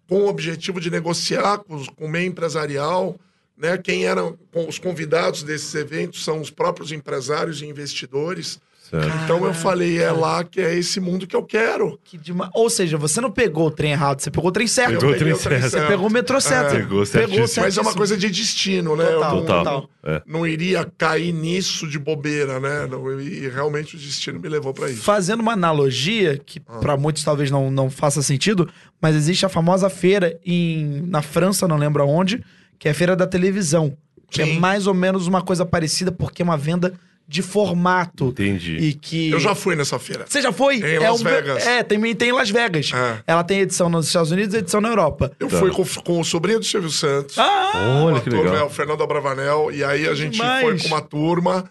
com 0.08 0.22
o 0.22 0.28
objetivo 0.28 0.80
de 0.80 0.90
negociar 0.90 1.58
com, 1.58 1.74
os- 1.76 1.88
com 1.88 2.06
o 2.06 2.08
meio 2.08 2.26
empresarial. 2.26 3.16
Né? 3.56 3.78
Quem 3.78 4.04
eram 4.04 4.36
os 4.52 4.78
convidados 4.78 5.42
desses 5.42 5.74
eventos 5.74 6.24
são 6.24 6.40
os 6.40 6.50
próprios 6.50 6.90
empresários 6.92 7.62
e 7.62 7.66
investidores. 7.66 8.60
Certo. 8.92 9.24
Então 9.24 9.42
eu 9.46 9.54
falei, 9.54 9.98
é 9.98 10.12
lá 10.12 10.44
que 10.44 10.60
é 10.60 10.76
esse 10.76 11.00
mundo 11.00 11.26
que 11.26 11.34
eu 11.34 11.42
quero. 11.42 11.98
Que 12.04 12.18
demais. 12.18 12.50
Ou 12.52 12.68
seja, 12.68 12.98
você 12.98 13.22
não 13.22 13.30
pegou 13.30 13.68
o 13.68 13.70
trem 13.70 13.92
errado, 13.92 14.20
você 14.20 14.30
pegou 14.30 14.50
o 14.50 14.52
trem 14.52 14.66
certo. 14.66 14.98
Pegou 14.98 15.10
o 15.10 15.16
trem 15.16 15.34
certo. 15.34 15.70
Você 15.70 15.80
pegou 15.86 16.06
o 16.08 16.12
metrô 16.12 16.38
certo. 16.38 16.74
É. 16.74 16.80
Pegou 16.80 17.06
certíssimo. 17.06 17.64
Mas 17.64 17.78
é 17.78 17.80
uma 17.80 17.94
coisa 17.94 18.18
de 18.18 18.28
destino, 18.28 18.94
né? 18.94 19.06
Total, 19.06 19.30
eu 19.30 19.40
não, 19.40 19.46
Total. 19.46 19.88
É. 20.04 20.22
não 20.26 20.46
iria 20.46 20.86
cair 20.98 21.32
nisso 21.32 21.88
de 21.88 21.98
bobeira, 21.98 22.60
né? 22.60 22.86
Não, 22.86 23.18
e 23.18 23.48
realmente 23.48 23.96
o 23.96 23.98
destino 23.98 24.38
me 24.38 24.46
levou 24.46 24.74
pra 24.74 24.90
isso. 24.90 25.02
Fazendo 25.02 25.40
uma 25.40 25.54
analogia, 25.54 26.36
que 26.36 26.60
pra 26.60 26.94
muitos 26.94 27.24
talvez 27.24 27.50
não, 27.50 27.70
não 27.70 27.88
faça 27.88 28.20
sentido, 28.20 28.68
mas 29.00 29.16
existe 29.16 29.46
a 29.46 29.48
famosa 29.48 29.88
feira 29.88 30.38
em, 30.44 31.02
na 31.06 31.22
França, 31.22 31.66
não 31.66 31.78
lembro 31.78 32.02
aonde, 32.02 32.44
que 32.78 32.88
é 32.88 32.90
a 32.90 32.94
feira 32.94 33.16
da 33.16 33.26
televisão. 33.26 33.96
Que 34.30 34.42
é 34.42 34.46
Sim. 34.46 34.58
mais 34.58 34.86
ou 34.86 34.92
menos 34.92 35.26
uma 35.26 35.40
coisa 35.40 35.64
parecida, 35.64 36.12
porque 36.12 36.42
é 36.42 36.44
uma 36.44 36.58
venda 36.58 36.92
de 37.28 37.42
formato. 37.42 38.26
Entendi. 38.28 38.76
E 38.76 38.94
que. 38.94 39.30
Eu 39.30 39.40
já 39.40 39.54
fui 39.54 39.74
nessa 39.76 39.98
feira. 39.98 40.24
Você 40.28 40.42
já 40.42 40.52
foi? 40.52 40.76
Em 40.76 40.94
é 40.96 40.98
Las 41.10 41.20
um- 41.20 41.24
Vegas. 41.24 41.66
É, 41.66 41.82
tem, 41.82 42.14
tem 42.14 42.28
em 42.28 42.32
Las 42.32 42.50
Vegas. 42.50 42.90
É. 42.94 43.18
Ela 43.26 43.42
tem 43.44 43.60
edição 43.60 43.88
nos 43.88 44.06
Estados 44.06 44.30
Unidos 44.30 44.54
e 44.54 44.58
edição 44.58 44.80
na 44.80 44.88
Europa. 44.88 45.32
Eu 45.40 45.48
Tá. 45.48 45.58
fui 45.58 45.70
com, 45.70 45.84
com 46.04 46.20
o 46.20 46.24
sobrinho 46.24 46.58
do 46.58 46.64
Silvio 46.64 46.90
Santos. 46.90 47.38
Ah! 47.38 48.02
Olha 48.04 48.16
o 48.16 48.20
que 48.20 48.30
legal. 48.30 48.52
né, 48.54 48.62
o 48.62 48.70
Fernando 48.70 49.02
Abravanel. 49.02 49.70
E 49.72 49.82
aí 49.82 50.06
a 50.08 50.14
gente 50.14 50.32
demais. 50.32 50.62
foi 50.62 50.78
com 50.78 50.88
uma 50.94 51.00
turma. 51.00 51.64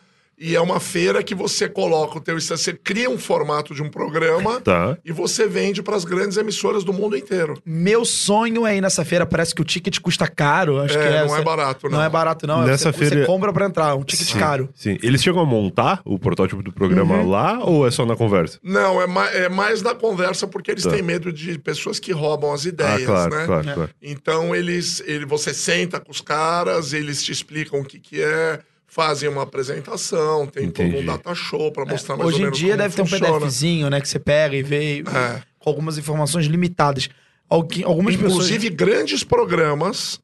E 0.43 0.55
é 0.55 0.59
uma 0.61 0.79
feira 0.79 1.21
que 1.21 1.35
você 1.35 1.69
coloca 1.69 2.17
o 2.17 2.19
teu... 2.21 2.33
Você 2.41 2.73
cria 2.73 3.07
um 3.11 3.17
formato 3.19 3.75
de 3.75 3.83
um 3.83 3.89
programa 3.91 4.59
Tá. 4.59 4.97
e 5.05 5.11
você 5.11 5.47
vende 5.47 5.83
para 5.83 5.95
as 5.95 6.03
grandes 6.03 6.35
emissoras 6.35 6.83
do 6.83 6.91
mundo 6.91 7.15
inteiro. 7.15 7.61
Meu 7.63 8.03
sonho 8.03 8.65
é 8.65 8.75
ir 8.75 8.81
nessa 8.81 9.05
feira. 9.05 9.23
Parece 9.23 9.53
que 9.53 9.61
o 9.61 9.63
ticket 9.63 9.99
custa 9.99 10.27
caro. 10.27 10.79
Acho 10.81 10.97
É, 10.97 11.01
que 11.07 11.13
é, 11.13 11.25
não 11.27 11.37
é 11.37 11.43
barato, 11.43 11.87
não. 11.87 11.97
Não 11.99 12.03
é 12.03 12.09
barato, 12.09 12.47
não. 12.47 12.63
Nessa 12.65 12.91
você, 12.91 12.97
feira- 12.97 13.19
você 13.19 13.25
compra 13.27 13.53
pra 13.53 13.67
entrar. 13.67 13.93
Um 13.95 14.03
ticket 14.03 14.27
Sim, 14.29 14.39
caro. 14.39 14.69
Sim. 14.73 14.97
Eles 15.03 15.21
chegam 15.21 15.41
a 15.41 15.45
montar 15.45 16.01
o 16.03 16.17
protótipo 16.17 16.63
do 16.63 16.71
programa 16.73 17.17
Uhum. 17.17 17.29
lá 17.29 17.59
ou 17.63 17.85
é 17.87 17.91
só 17.91 18.03
na 18.03 18.15
conversa? 18.15 18.57
Não, 18.63 18.99
é, 18.99 19.05
ma 19.05 19.27
é 19.29 19.47
mais 19.47 19.83
na 19.83 19.93
conversa 19.93 20.47
porque 20.47 20.71
eles 20.71 20.83
Tá. 20.83 20.89
têm 20.89 21.03
medo 21.03 21.31
de 21.31 21.59
pessoas 21.59 21.99
que 21.99 22.11
roubam 22.11 22.51
as 22.51 22.65
Ah, 22.65 22.69
ideias, 22.69 23.05
claro, 23.05 23.35
né? 23.35 23.45
claro, 23.45 23.69
É. 23.69 23.73
claro. 23.75 23.89
Então 24.01 24.55
eles, 24.55 25.03
ele, 25.05 25.25
você 25.27 25.53
senta 25.53 25.99
com 25.99 26.11
os 26.11 26.19
caras, 26.19 26.93
eles 26.93 27.23
te 27.23 27.31
explicam 27.31 27.79
o 27.79 27.85
que, 27.85 27.99
que 27.99 28.21
é, 28.23 28.59
fazem 28.93 29.29
uma 29.29 29.43
apresentação, 29.43 30.45
tem 30.47 30.69
todo 30.69 30.85
Entendi. 30.87 31.03
um 31.03 31.05
data 31.05 31.33
show 31.33 31.71
para 31.71 31.85
mostrar 31.85 32.17
mais 32.17 32.27
Hoje 32.27 32.35
ou 32.35 32.41
em 32.41 32.43
menos 32.43 32.57
dia 32.59 32.67
como 32.71 32.77
deve 32.83 32.95
ter 32.95 33.01
um 33.01 33.05
funciona. 33.05 33.39
PDFzinho, 33.39 33.89
né? 33.89 34.01
Que 34.01 34.09
você 34.09 34.19
pega 34.19 34.55
e 34.55 34.61
vê 34.61 34.99
É. 34.99 35.41
com 35.59 35.69
algumas 35.69 35.97
informações 35.97 36.45
limitadas. 36.45 37.07
Alguém- 37.49 37.85
Algumas 37.85 38.15
Inclusive 38.15 38.69
grandes 38.69 39.23
programas 39.23 40.19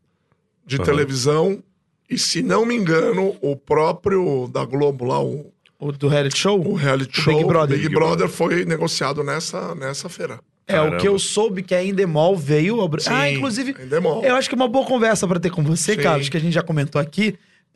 de 0.65 0.75
Aham. 0.75 0.83
televisão 0.86 1.63
e 2.09 2.17
se 2.17 2.41
não 2.41 2.65
me 2.65 2.75
engano 2.75 3.38
o 3.41 3.55
próprio 3.55 4.50
da 4.51 4.65
Globo 4.65 5.05
lá 5.05 5.21
o, 5.21 5.29
pessoas. 5.38 5.53
O 5.79 5.91
do 5.93 6.07
reality 6.09 6.38
show? 6.38 6.59
o 6.59 6.74
reality 6.74 7.19
O 7.19 7.24
show 7.24 7.36
Big 7.36 7.47
Brother. 7.47 7.77
Big 7.77 7.88
Big 7.89 7.95
Brother 7.95 8.27
foi 8.27 8.65
negociado 8.65 9.24
nessa 9.24 9.74
nessa 9.75 10.09
feira. 10.09 10.39
É, 10.67 10.74
o 10.74 10.83
Caramba. 10.83 10.97
que 10.97 11.07
eu 11.07 11.17
soube 11.17 11.63
que 11.63 11.74
a 11.74 11.81
Endemol 11.81 12.36
veio. 12.36 12.81
ao 12.81 12.89
Bra- 12.89 13.00
Sim, 13.00 13.09
ah, 13.13 13.31
inclusive. 13.31 13.71
Endemol. 13.81 14.21
Eu 14.25 14.36
acho 14.36 14.50
que 14.50 14.55
é 14.55 14.57
uma 14.57 14.67
boa 14.67 14.86
conversa 14.86 15.25
pra 15.25 15.39
ter 15.39 15.50
com 15.51 15.63
você, 15.63 15.95
Sim. 15.95 16.01
Carlos, 16.01 16.27
que 16.27 16.36
a 16.36 16.39
gente 16.41 16.51
já 16.53 16.62
comentou 16.62 17.00
aqui, 17.00 17.36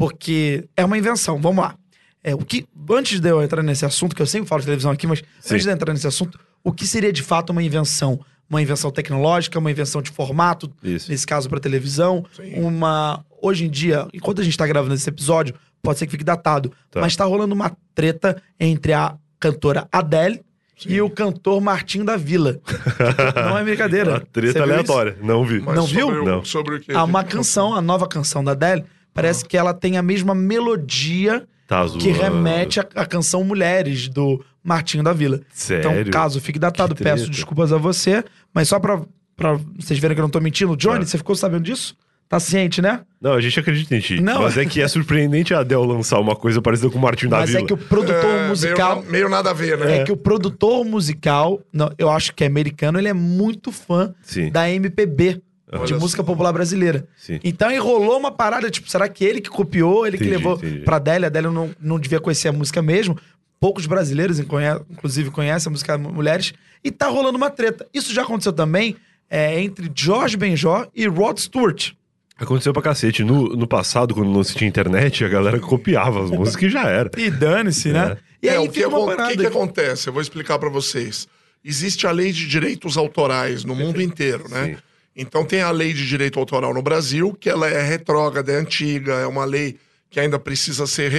porque 0.10 0.68
é 0.76 0.84
uma 0.84 0.98
invenção. 0.98 1.40
Vamos 1.40 1.64
lá. 1.64 1.76
É, 2.24 2.34
o 2.36 2.40
que, 2.40 2.66
antes 2.92 3.20
de 3.20 3.30
eu 3.30 3.42
entrar 3.42 3.64
nesse 3.64 3.86
assunto, 3.86 4.16
que 4.16 4.22
eu 4.22 4.26
sempre 4.28 4.48
falo 4.48 4.62
de 4.62 4.66
televisão 4.66 4.92
aqui, 4.92 5.08
mas 5.08 5.20
Sim. 5.40 5.54
antes 5.56 5.64
de 5.64 5.70
eu 5.70 5.74
entrar 5.74 5.92
nesse 5.94 6.08
assunto, 6.08 6.40
o 6.64 6.72
que 6.72 6.86
seria 6.86 7.12
de 7.12 7.24
fato 7.24 7.50
uma 7.52 7.64
invenção? 7.64 8.20
Uma 8.50 8.62
invenção 8.62 8.92
tecnológica, 8.92 9.58
uma 9.58 9.72
invenção 9.72 10.02
de 10.02 10.12
formato, 10.12 10.72
Isso. 10.84 11.10
nesse 11.10 11.26
caso 11.26 11.48
para 11.50 11.60
televisão, 11.60 12.26
Sim. 12.36 12.54
uma. 12.56 13.24
Hoje 13.42 13.66
em 13.66 13.70
dia, 13.70 14.08
enquanto 14.14 14.42
a 14.42 14.44
gente 14.44 14.58
tá 14.58 14.68
gravando 14.68 14.94
esse 14.94 15.08
episódio, 15.10 15.56
pode 15.82 15.98
ser 15.98 16.06
que 16.06 16.12
fique 16.12 16.24
datado, 16.24 16.72
Tá. 16.92 17.00
mas 17.02 17.16
tá 17.16 17.24
rolando 17.26 17.56
uma 17.56 17.72
treta 17.96 18.42
entre 18.60 18.94
a 18.94 19.16
cantora 19.40 19.88
Adele 19.92 20.42
Sim. 20.78 20.90
e 20.90 21.02
o 21.02 21.10
cantor 21.10 21.60
Martinho 21.62 22.04
da 22.06 22.18
Vila. 22.18 22.60
Não 23.50 23.58
é 23.58 23.64
brincadeira. 23.64 24.12
Uma 24.12 24.20
treta 24.20 24.40
viu 24.40 24.50
isso? 24.52 24.62
aleatória. 24.62 25.18
Não 25.24 25.44
vi. 25.46 25.60
Mas 25.62 25.76
Não 25.76 25.88
sobre 25.88 25.96
viu? 25.98 26.08
o- 26.10 26.26
Não. 26.26 26.46
Sobre 26.46 26.76
o 26.76 26.80
que? 26.82 26.92
Há 26.92 27.04
uma 27.04 27.24
canção, 27.24 27.74
a 27.74 27.82
nova 27.82 28.08
canção 28.08 28.44
da 28.44 28.52
Adele, 28.52 28.84
parece 29.14 29.44
que 29.46 29.58
ela 29.58 29.74
tem 29.74 29.98
a 29.98 30.02
mesma 30.02 30.34
melodia 30.36 31.48
Tá 31.68 31.86
que 31.88 32.12
remete 32.12 32.80
à, 32.82 32.88
à 32.96 33.06
canção 33.06 33.44
Mulheres, 33.46 34.10
do 34.10 34.44
Martinho 34.64 35.04
da 35.04 35.14
Vila. 35.14 35.40
Sério? 35.54 35.90
Então, 36.02 36.12
caso 36.12 36.42
fique 36.42 36.60
datado, 36.60 36.94
peço 36.96 37.30
desculpas 37.30 37.72
a 37.72 37.78
você, 37.78 38.24
mas 38.54 38.68
só 38.68 38.78
pra, 38.80 39.02
pra 39.38 39.58
vocês 39.80 39.98
verem 39.98 40.14
que 40.16 40.20
eu 40.20 40.24
não 40.24 40.30
tô 40.30 40.42
mentindo. 40.42 40.76
Johnny, 40.76 41.00
Tá. 41.00 41.06
você 41.06 41.18
ficou 41.18 41.34
sabendo 41.36 41.64
disso? 41.64 41.96
Tá 42.28 42.40
ciente, 42.40 42.82
né? 42.82 43.02
Não, 43.22 43.34
a 43.34 43.42
gente 43.42 43.60
acredita 43.60 43.94
em 43.96 44.00
ti. 44.00 44.22
Não. 44.22 44.42
Mas 44.44 44.58
é 44.58 44.66
que 44.66 44.82
é 44.82 44.88
surpreendente 44.88 45.54
a 45.54 45.60
Adele 45.60 45.86
lançar 45.86 46.18
uma 46.20 46.34
coisa 46.36 46.62
parecida 46.62 46.90
com 46.90 46.98
o 46.98 47.02
Martinho 47.02 47.30
da 47.30 47.40
mas 47.40 47.50
Vila. 47.50 47.62
é 47.62 47.66
que 47.66 47.74
o 47.74 47.78
produtor 47.78 48.26
É, 48.36 48.48
musical... 48.48 48.96
Meio, 49.02 49.12
meio 49.12 49.30
nada 49.30 49.50
a 49.50 49.54
ver, 49.54 49.78
né? 49.78 49.98
É 49.98 50.04
que 50.06 50.12
o 50.14 50.18
produtor 50.18 50.86
musical, 50.86 51.62
não, 51.74 51.92
eu 51.98 52.10
acho 52.10 52.34
que 52.34 52.44
é 52.44 52.48
americano, 52.48 52.98
ele 53.00 53.10
é 53.10 53.14
muito 53.14 53.70
fã 53.72 54.14
Sim. 54.22 54.50
da 54.50 54.70
MPB, 54.70 55.42
Olha 55.72 55.86
de 55.86 55.94
música 55.96 56.24
popular 56.24 56.52
brasileira. 56.52 57.08
Sim. 57.18 57.40
Então 57.44 57.72
enrolou 57.72 58.18
uma 58.18 58.32
parada, 58.32 58.70
tipo, 58.70 58.90
será 58.90 59.08
que 59.08 59.24
ele 59.24 59.40
que 59.42 59.50
copiou, 59.50 60.06
ele 60.06 60.18
que 60.18 60.24
Entendi, 60.26 60.38
levou 60.38 60.58
entendi. 60.58 60.80
pra 60.80 60.98
Adele? 60.98 61.26
A 61.26 61.28
Adele 61.28 61.48
não, 61.48 61.70
não 61.80 62.00
devia 62.00 62.20
conhecer 62.20 62.50
a 62.50 62.52
música 62.52 62.82
mesmo. 62.82 63.18
Poucos 63.60 63.86
brasileiros, 63.86 64.40
inclusive, 64.40 65.30
conhecem 65.30 65.70
a 65.70 65.72
música 65.72 65.98
Mulheres. 65.98 66.54
E 66.84 66.90
tá 66.92 67.08
rolando 67.08 67.38
uma 67.38 67.50
treta. 67.50 67.88
Isso 67.94 68.14
já 68.14 68.24
aconteceu 68.24 68.52
também 68.52 68.96
é, 69.30 69.62
entre 69.62 69.90
Jorge 69.96 70.36
Benjó 70.36 70.88
e 70.96 71.08
Rod 71.08 71.38
Stewart. 71.38 71.92
Aconteceu 72.38 72.74
pra 72.74 72.82
cacete. 72.82 73.24
No, 73.24 73.50
no 73.56 73.68
passado, 73.68 74.16
quando 74.16 74.30
não 74.32 74.44
se 74.44 74.56
tinha 74.56 74.68
internet, 74.68 75.24
a 75.24 75.30
galera 75.30 75.60
copiava 75.60 76.24
as 76.24 76.32
músicas 76.32 76.64
e 76.70 76.70
já 76.72 76.88
era. 76.88 77.12
E 77.16 77.30
dane-se, 77.30 77.90
né? 77.94 78.18
E 78.42 78.50
É, 78.50 78.54
aí 78.54 78.58
o 78.58 78.68
que, 78.70 78.84
uma 78.84 79.06
parada. 79.06 79.30
que 79.32 79.38
que 79.38 79.46
acontece? 79.46 80.08
Eu 80.10 80.14
vou 80.14 80.22
explicar 80.24 80.58
para 80.58 80.70
vocês. 80.70 81.28
Existe 81.64 82.08
a 82.08 82.12
lei 82.12 82.32
de 82.32 82.48
direitos 82.48 82.98
autorais 82.98 83.64
no 83.64 83.76
mundo 83.76 84.02
inteiro, 84.02 84.46
né? 84.50 84.66
Sim. 84.66 84.78
Então 85.16 85.44
tem 85.46 85.62
a 85.62 85.72
lei 85.72 85.94
de 85.94 86.08
direito 86.08 86.40
autoral 86.40 86.74
no 86.74 86.82
Brasil, 86.82 87.34
que 87.34 87.50
ela 87.50 87.68
é 87.68 87.82
retrógrada, 87.82 88.52
é 88.52 88.56
antiga, 88.56 89.14
é 89.16 89.28
uma 89.28 89.46
lei 89.46 89.78
que 90.10 90.20
ainda 90.20 90.38
precisa 90.40 90.86
ser 90.88 91.10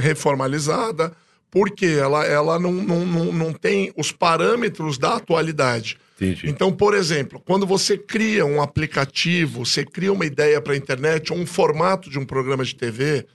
reformalizada, 0.00 1.12
porque 1.50 1.86
ela, 1.86 2.24
ela 2.24 2.58
não, 2.58 2.72
não, 2.72 3.04
não, 3.04 3.32
não 3.32 3.52
tem 3.52 3.92
os 3.96 4.10
parâmetros 4.12 4.96
da 4.96 5.16
atualidade. 5.16 5.98
Entendi. 6.16 6.48
Então, 6.48 6.72
por 6.72 6.94
exemplo, 6.94 7.42
quando 7.44 7.66
você 7.66 7.98
cria 7.98 8.46
um 8.46 8.62
aplicativo, 8.62 9.64
você 9.64 9.84
cria 9.84 10.12
uma 10.12 10.24
ideia 10.24 10.60
para 10.60 10.72
a 10.72 10.76
internet, 10.76 11.32
ou 11.32 11.38
um 11.38 11.46
formato 11.46 12.08
de 12.08 12.18
um 12.18 12.24
programa 12.24 12.64
de 12.64 12.74
TV, 12.74 13.26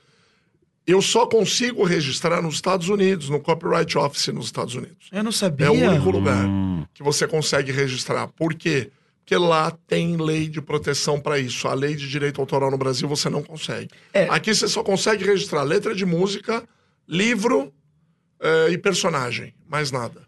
eu 0.86 1.02
só 1.02 1.26
consigo 1.26 1.84
registrar 1.84 2.42
nos 2.42 2.56
Estados 2.56 2.88
Unidos, 2.88 3.30
no 3.30 3.42
Copyright 3.42 3.98
Office 3.98 4.28
nos 4.30 4.46
Estados 4.46 4.74
Unidos. 4.74 5.10
Eu 5.12 5.22
não 5.22 5.34
sabia. 5.34 5.68
É 5.68 5.70
o 5.70 5.74
único 5.74 6.10
lugar 6.10 6.46
Hum, 6.46 6.86
que 6.94 7.04
você 7.04 7.28
consegue 7.28 7.74
registrar. 7.74 8.28
Por 8.28 8.54
quê? 8.54 8.90
Porque 9.28 9.36
lá 9.36 9.72
tem 9.86 10.16
lei 10.16 10.48
de 10.48 10.62
proteção 10.62 11.20
para 11.20 11.38
isso. 11.38 11.68
A 11.68 11.74
lei 11.74 11.96
de 11.96 12.08
direito 12.08 12.40
autoral 12.40 12.72
no 12.72 12.78
Brasil 12.78 13.10
você 13.10 13.30
não 13.30 13.44
consegue. 13.44 13.90
É. 14.14 14.24
Aqui 14.30 14.56
você 14.56 14.70
só 14.70 14.82
consegue 14.82 15.26
registrar 15.26 15.64
letra 15.64 15.94
de 15.94 16.06
música, 16.06 16.64
livro 17.06 17.74
eh, 18.40 18.70
e 18.72 18.78
personagem. 18.78 19.54
Mais 19.68 19.92
nada. 19.92 20.22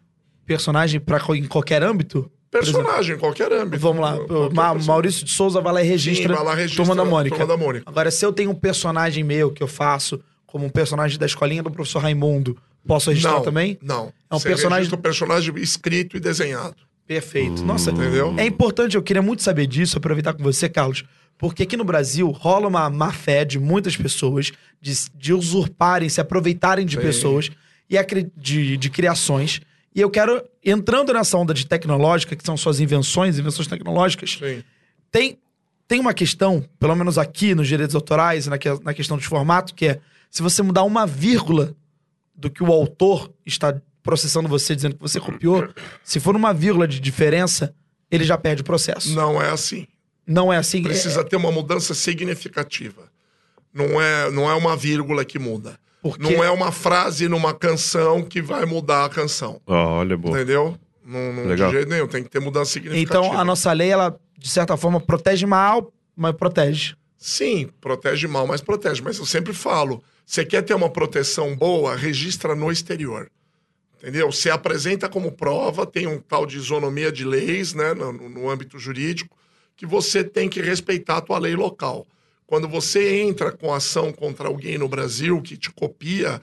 Personagem 0.46 1.00
pra, 1.00 1.18
co- 1.18 1.34
em 1.34 1.46
qualquer 1.48 1.82
âmbito? 1.82 2.30
Personagem, 2.52 3.16
em 3.16 3.20
qualquer 3.20 3.54
âmbito. 3.54 3.80
Vamos 3.82 4.02
lá. 4.02 4.18
Ma-. 4.54 4.74
Maurício 4.76 5.24
de 5.24 5.32
Souza 5.32 5.62
vai 5.62 5.72
lá 5.72 5.82
e 5.82 5.88
registra, 5.88 6.36
Sim, 6.36 6.44
lá, 6.44 6.54
registra 6.54 6.84
Turma 6.84 7.02
da 7.02 7.10
Mônica. 7.10 7.38
Turma 7.38 7.48
da 7.48 7.58
Mônica. 7.58 7.84
Agora, 7.90 8.12
se 8.12 8.26
eu 8.26 8.34
tenho 8.34 8.52
um 8.52 8.56
personagem 8.56 9.24
meu 9.24 9.50
que 9.50 9.64
eu 9.64 9.68
faço 9.68 10.20
como 10.46 10.66
um 10.66 10.70
personagem 10.70 11.18
da 11.18 11.26
escolinha 11.26 11.64
do 11.64 11.72
professor 11.72 12.00
Raimundo, 12.00 12.58
posso 12.86 13.12
registrar 13.12 13.36
não, 13.36 13.44
também? 13.44 13.80
Não. 13.82 14.12
É 14.30 14.36
um 14.36 14.40
Você 14.40 14.50
personagem- 14.50 14.94
o 14.94 14.98
personagem 14.98 15.56
escrito 15.60 16.18
e 16.18 16.20
desenhado. 16.20 16.89
Perfeito. 17.10 17.66
Nossa, 17.66 17.90
Entendeu? 17.90 18.36
é 18.38 18.46
importante, 18.46 18.96
eu 18.96 19.02
queria 19.02 19.20
muito 19.24 19.42
saber 19.42 19.66
disso, 19.66 19.98
aproveitar 19.98 20.32
com 20.36 20.44
você, 20.44 20.70
Carlos, 20.70 21.04
porque 21.40 21.64
aqui 21.64 21.76
no 21.76 21.84
Brasil 21.84 22.30
rola 22.30 22.68
uma 22.68 22.88
má 22.88 23.12
fé 23.12 23.44
de 23.44 23.58
muitas 23.58 23.98
pessoas 23.98 24.52
de, 24.80 24.94
de 25.16 25.34
usurparem, 25.34 26.08
se 26.08 26.22
aproveitarem 26.22 26.86
de 26.86 26.98
Sim. 26.98 27.02
pessoas 27.02 27.50
e 27.90 27.98
de, 28.38 28.78
de 28.78 28.90
criações. 28.92 29.60
E 29.96 30.00
eu 30.00 30.10
quero, 30.12 30.40
entrando 30.64 31.12
nessa 31.12 31.36
onda 31.36 31.52
de 31.52 31.66
tecnológica, 31.66 32.36
que 32.36 32.46
são 32.46 32.56
suas 32.56 32.80
invenções, 32.80 33.40
invenções 33.40 33.68
tecnológicas, 33.68 34.38
Sim. 34.40 34.62
tem, 35.12 35.40
tem 35.88 36.00
uma 36.00 36.14
questão, 36.14 36.64
pelo 36.80 36.96
menos 36.96 37.18
aqui 37.18 37.56
nos 37.56 37.68
direitos 37.68 37.96
autorais, 37.96 38.46
na, 38.46 38.60
que- 38.60 38.84
na 38.84 38.94
questão 38.94 39.18
de 39.18 39.26
formato, 39.26 39.74
que 39.74 39.88
é 39.88 40.00
se 40.30 40.44
você 40.44 40.62
mudar 40.62 40.84
uma 40.84 41.08
vírgula 41.08 41.74
do 42.36 42.52
que 42.52 42.62
o 42.64 42.72
autor 42.72 43.34
está 43.44 43.82
processando 44.10 44.50
você, 44.50 44.76
dizendo 44.76 44.96
que 44.96 45.02
você 45.02 45.20
copiou, 45.20 45.70
se 46.04 46.20
for 46.20 46.36
uma 46.36 46.52
vírgula 46.52 46.88
de 46.88 47.00
diferença, 47.00 47.76
ele 48.10 48.24
já 48.24 48.36
perde 48.40 48.62
o 48.64 48.66
processo. 48.66 49.14
Não, 49.14 49.34
Não 49.34 49.42
é 49.42 49.50
assim. 49.52 49.86
é 50.28 50.56
assim. 50.58 50.82
Precisa 50.82 51.24
ter 51.24 51.36
uma 51.36 51.52
mudança 51.52 51.94
significativa. 51.94 53.04
Não 53.72 54.02
é, 54.02 54.32
não 54.32 54.50
é 54.50 54.54
uma 54.56 54.76
vírgula 54.76 55.24
que 55.24 55.38
muda. 55.38 55.80
Porque- 56.02 56.24
Não 56.36 56.44
é 56.44 56.50
uma 56.50 56.72
frase 56.72 57.28
numa 57.28 57.54
canção 57.54 58.24
que 58.24 58.42
vai 58.42 58.66
mudar 58.66 59.06
a 59.06 59.10
canção. 59.10 59.62
ó, 59.68 60.00
olha, 60.00 60.18
boa. 60.18 60.36
Entendeu? 60.36 60.76
Não, 61.06 61.34
não 61.34 61.46
Legal. 61.46 61.70
de 61.70 61.76
jeito 61.76 61.90
nenhum. 61.90 62.08
Tem 62.08 62.24
que 62.24 62.30
ter 62.30 62.40
mudança 62.40 62.72
significativa. 62.72 63.26
Então, 63.28 63.40
a 63.40 63.44
nossa 63.46 63.72
lei, 63.74 63.90
ela, 63.92 64.20
de 64.38 64.50
certa 64.50 64.76
forma, 64.76 65.00
protege 65.00 65.46
mal, 65.46 65.92
mas 66.16 66.34
protege. 66.36 66.96
Sim, 67.18 67.70
protege 67.82 68.28
mal, 68.28 68.48
mas 68.48 68.62
protege. 68.62 69.02
Mas 69.04 69.20
eu 69.20 69.26
sempre 69.26 69.54
falo: 69.54 70.02
você 70.26 70.46
quer 70.46 70.62
ter 70.64 70.74
uma 70.74 70.90
proteção 70.90 71.56
boa, 71.56 71.96
registra 71.96 72.56
no 72.56 72.72
exterior. 72.72 73.30
Entendeu? 74.02 74.32
Você 74.32 74.50
apresenta 74.50 75.10
como 75.10 75.32
prova, 75.32 75.86
tem 75.86 76.08
um 76.08 76.20
tal 76.20 76.46
de 76.46 76.58
isonomia 76.58 77.12
de 77.12 77.26
leis, 77.26 77.74
né, 77.74 77.94
no, 77.94 78.14
no- 78.14 78.30
no 78.30 78.50
âmbito 78.50 78.80
jurídico, 78.80 79.38
que 79.76 79.86
você 79.86 80.24
tem 80.24 80.48
que 80.50 80.62
respeitar 80.62 81.18
a 81.18 81.22
tua 81.22 81.38
lei 81.38 81.56
local. 81.56 82.08
Quando 82.48 82.68
você 82.68 83.20
entra 83.22 83.52
com 83.52 83.74
ação 83.74 84.12
contra 84.14 84.48
alguém 84.48 84.78
no 84.78 84.88
Brasil 84.88 85.42
que 85.42 85.56
te 85.58 85.70
copia, 85.70 86.42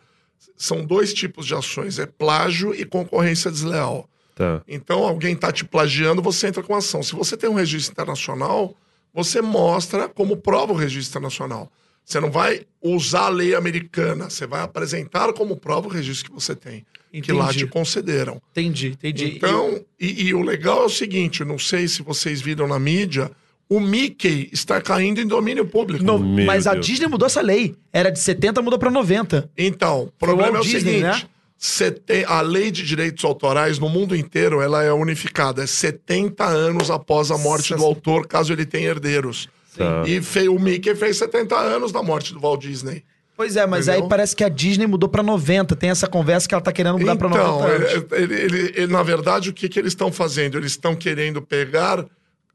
são 0.56 0.84
dois 0.84 1.12
tipos 1.14 1.46
de 1.46 1.54
ações: 1.54 1.98
é 1.98 2.06
plágio 2.06 2.74
e 2.74 2.84
concorrência 2.84 3.50
desleal. 3.50 4.08
Tá. 4.34 4.62
Então, 4.68 5.02
alguém 5.04 5.32
está 5.32 5.50
te 5.50 5.64
plagiando, 5.64 6.20
você 6.20 6.46
entra 6.48 6.62
com 6.62 6.74
ação. 6.74 7.02
Se 7.02 7.14
você 7.14 7.36
tem 7.38 7.48
um 7.48 7.54
registro 7.54 7.92
internacional, 7.92 8.76
você 9.14 9.40
mostra 9.40 10.08
como 10.10 10.36
prova 10.36 10.74
o 10.74 10.76
registro 10.76 11.12
internacional. 11.18 11.72
Você 12.04 12.20
não 12.20 12.30
vai 12.30 12.66
usar 12.80 13.22
a 13.26 13.28
lei 13.30 13.54
americana, 13.54 14.30
você 14.30 14.46
vai 14.46 14.60
apresentar 14.60 15.32
como 15.32 15.56
prova 15.56 15.88
o 15.88 15.90
registro 15.90 16.28
que 16.30 16.34
você 16.34 16.54
tem, 16.54 16.86
que 17.12 17.32
lá 17.32 17.44
Entendi. 17.46 17.58
te 17.60 17.66
concederam. 17.66 18.40
Entendi, 18.52 18.88
entendi. 18.88 19.34
Então, 19.36 19.80
e, 19.98 20.24
e 20.28 20.34
o 20.34 20.42
legal 20.42 20.82
é 20.82 20.86
o 20.86 20.90
seguinte, 20.90 21.44
não 21.44 21.58
sei 21.58 21.88
se 21.88 22.02
vocês 22.02 22.40
viram 22.40 22.66
na 22.68 22.78
mídia, 22.78 23.30
o 23.68 23.80
Mickey 23.80 24.48
está 24.52 24.80
caindo 24.80 25.20
em 25.20 25.26
domínio 25.26 25.66
público. 25.66 26.04
No- 26.04 26.18
mas 26.18 26.66
a 26.66 26.74
Deus. 26.74 26.86
Disney 26.86 27.08
mudou 27.08 27.26
essa 27.26 27.40
lei. 27.40 27.74
Era 27.92 28.10
de 28.10 28.18
70, 28.20 28.60
mudou 28.62 28.78
pra 28.78 28.90
90. 28.90 29.50
Então, 29.56 30.02
o 30.04 30.12
problema 30.18 30.48
é 30.48 30.50
o 30.50 30.54
Walt 30.62 30.66
Disney, 30.66 31.00
seguinte, 31.00 31.02
né? 31.24 31.28
sete- 31.58 32.24
a 32.26 32.40
lei 32.42 32.70
de 32.70 32.84
direitos 32.84 33.24
autorais 33.24 33.78
no 33.78 33.88
mundo 33.88 34.14
inteiro 34.14 34.60
ela 34.60 34.84
é 34.84 34.92
unificada, 34.92 35.64
é 35.64 35.66
70 35.66 36.44
anos 36.44 36.90
após 36.90 37.30
a 37.30 37.38
morte 37.38 37.74
do 37.74 37.82
autor, 37.84 38.26
caso 38.26 38.52
ele 38.52 38.66
tenha 38.66 38.88
herdeiros. 38.90 39.48
Tá. 39.76 40.04
E 40.06 40.22
fe- 40.22 40.48
o 40.48 40.58
Mickey 40.58 40.94
fez 40.94 41.16
70 41.18 41.56
anos 41.58 41.92
da 41.92 42.02
morte 42.02 42.32
do 42.32 42.40
Walt 42.40 42.60
Disney. 42.62 43.02
Pois 43.36 43.54
é, 43.56 43.66
mas 43.66 43.86
Entendeu? 43.86 44.04
aí 44.04 44.08
parece 44.08 44.34
que 44.34 44.42
a 44.42 44.48
Disney 44.48 44.86
mudou 44.86 45.08
pra 45.08 45.22
90. 45.22 45.76
Tem 45.76 45.90
essa 45.90 46.06
conversa 46.06 46.48
que 46.48 46.54
ela 46.54 46.62
tá 46.62 46.72
querendo 46.72 46.98
mudar 46.98 47.16
pra 47.16 47.28
90 47.28 47.96
Então, 47.98 48.18
ele- 48.18 48.34
ele- 48.34 48.72
ele- 48.74 48.86
na 48.86 49.02
verdade, 49.02 49.50
o 49.50 49.52
que, 49.52 49.68
que 49.68 49.78
eles 49.78 49.92
estão 49.92 50.10
fazendo? 50.10 50.56
Eles 50.56 50.72
estão 50.72 50.94
querendo 50.96 51.42
pegar 51.42 52.04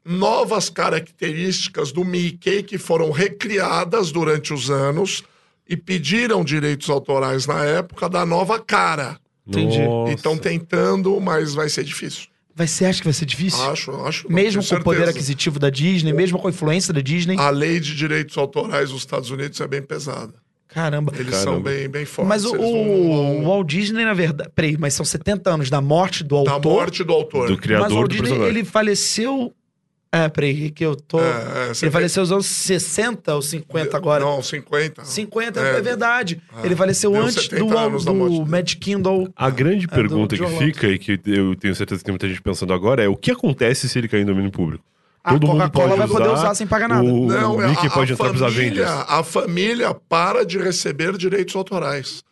novas 0.04 0.68
características 0.68 1.92
do 1.92 2.04
Mickey 2.04 2.62
que 2.62 2.78
foram 2.78 3.10
recriadas 3.10 4.10
durante 4.10 4.52
os 4.52 4.70
anos 4.70 5.22
e 5.68 5.76
pediram 5.76 6.42
direitos 6.44 6.90
autorais 6.90 7.46
na 7.46 7.64
época 7.64 8.08
da 8.08 8.26
nova 8.26 8.58
cara. 8.58 9.18
Entendi. 9.46 9.78
E 9.80 9.86
Nossa. 9.86 10.12
estão 10.14 10.36
tentando, 10.36 11.20
mas 11.20 11.54
vai 11.54 11.68
ser 11.68 11.84
difícil. 11.84 12.26
Vai 12.54 12.66
ser, 12.66 12.84
acha 12.86 12.98
que 13.00 13.06
vai 13.06 13.14
ser 13.14 13.24
difícil? 13.24 13.62
Acho, 13.70 13.92
acho. 14.04 14.30
mesmo 14.30 14.62
com 14.64 14.74
o 14.74 14.82
poder 14.82 15.08
aquisitivo 15.08 15.58
da 15.58 15.70
Disney, 15.70 16.12
mesmo 16.12 16.38
com 16.38 16.48
a 16.48 16.50
influência 16.50 16.92
da 16.92 17.00
Disney. 17.00 17.36
A 17.38 17.48
lei 17.50 17.80
de 17.80 17.94
direitos 17.96 18.36
autorais 18.36 18.90
dos 18.90 18.98
Estados 19.00 19.30
Unidos 19.30 19.60
é 19.60 19.66
bem 19.66 19.80
pesada. 19.82 20.34
Caramba. 20.74 21.12
Eles 21.14 21.30
Caramba. 21.30 21.50
são 21.52 21.62
bem, 21.62 21.88
bem 21.88 22.04
fortes. 22.04 22.28
Mas 22.28 22.44
o, 22.44 22.54
o 22.54 22.58
vão- 22.58 23.34
vão- 23.42 23.44
Walt 23.44 23.68
Disney, 23.68 24.04
na 24.04 24.14
verdade. 24.14 24.50
Peraí, 24.54 24.76
mas 24.78 24.94
são 24.94 25.04
70 25.04 25.50
anos 25.50 25.68
da 25.70 25.80
morte 25.80 26.24
do 26.24 26.42
Da 26.44 26.52
autor. 26.52 26.72
morte 26.72 27.04
do 27.04 27.12
autor. 27.12 27.46
Do 27.46 27.50
mas 27.50 27.58
o 27.58 27.60
criador 27.62 27.90
Walt 27.90 28.02
do 28.02 28.08
Disney, 28.08 28.28
personagem. 28.28 28.58
ele 28.58 28.64
faleceu. 28.64 29.52
É, 30.14 30.28
peraí, 30.28 30.70
que 30.70 30.84
eu 30.84 30.94
tô. 30.94 31.18
É, 31.20 31.22
é, 31.22 31.64
ele 31.68 31.74
tem- 31.74 31.90
faleceu 31.90 32.20
nos 32.22 32.32
anos 32.32 32.46
60 32.46 33.34
ou 33.34 33.40
50 33.40 33.96
agora? 33.96 34.22
Não, 34.22 34.42
50. 34.42 35.04
50 35.06 35.58
É, 35.58 35.78
é, 35.78 35.80
verdade. 35.80 36.38
é. 36.62 36.66
ele 36.66 36.76
faleceu 36.76 37.14
antes 37.16 37.44
70 37.44 37.64
do, 37.64 38.04
da 38.04 38.12
do. 38.12 38.44
Mad 38.46 38.74
Kindle. 38.74 39.32
A 39.34 39.48
grande 39.48 39.86
É, 39.90 39.94
pergunta 39.94 40.36
que 40.36 40.46
fica, 40.58 40.86
e 40.88 40.98
que 40.98 41.18
eu 41.26 41.56
tenho 41.56 41.74
certeza 41.74 42.00
que 42.00 42.04
tem 42.04 42.12
muita 42.12 42.28
gente 42.28 42.42
pensando 42.42 42.74
agora, 42.74 43.02
é 43.02 43.08
o 43.08 43.16
que 43.16 43.30
acontece 43.30 43.88
se 43.88 43.98
ele 43.98 44.06
cair 44.06 44.20
em 44.20 44.26
domínio 44.26 44.50
público? 44.50 44.84
A 45.24 45.38
Coca-Cola 45.38 45.96
vai 45.96 46.08
poder 46.08 46.28
usar 46.30 46.54
sem 46.54 46.66
pagar 46.66 46.88
nada. 46.88 47.02
O, 47.04 47.26
Não, 47.26 47.56
o 47.56 47.62
é 47.62 47.68
Mickey 47.68 47.86
a- 47.86 47.90
pode 47.90 48.12
a 48.12 48.14
entrar 48.14 48.26
família, 48.34 48.46
Avengers. 48.48 48.90
A 49.08 49.22
família 49.22 49.94
para 49.94 50.44
de 50.44 50.58
receber 50.58 51.16
direitos 51.16 51.54
autorais. 51.54 52.22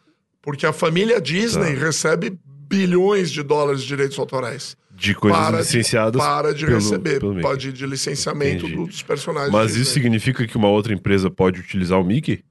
Porque 0.43 0.67
a 0.67 0.73
família 0.73 1.21
Disney 1.21 1.75
Tá. 1.77 1.85
recebe 1.85 2.37
bilhões 2.69 3.31
de 3.31 3.43
dólares 3.43 3.83
de 3.83 3.87
direitos 3.89 4.19
autorais. 4.19 4.77
De 4.91 5.15
coisas 5.15 5.39
para 5.41 5.57
de- 5.59 5.63
licenciadas. 5.63 6.21
Para 6.21 6.53
de 6.53 6.67
pelo- 6.67 6.79
receber. 6.79 7.21
pelo 7.21 7.41
pode 7.41 7.73
de 7.73 7.87
licenciamento 7.87 8.65
Entendi. 8.67 8.75
do- 8.77 8.87
dos 8.87 9.03
personagens. 9.03 9.53
Mas 9.53 9.77
isso 9.77 9.93
significa 9.93 10.47
que 10.47 10.57
uma 10.57 10.69
outra 10.69 10.93
empresa 10.93 11.31
pode 11.31 11.61
utilizar 11.61 11.99
o 12.01 12.05
Mickey? 12.05 12.43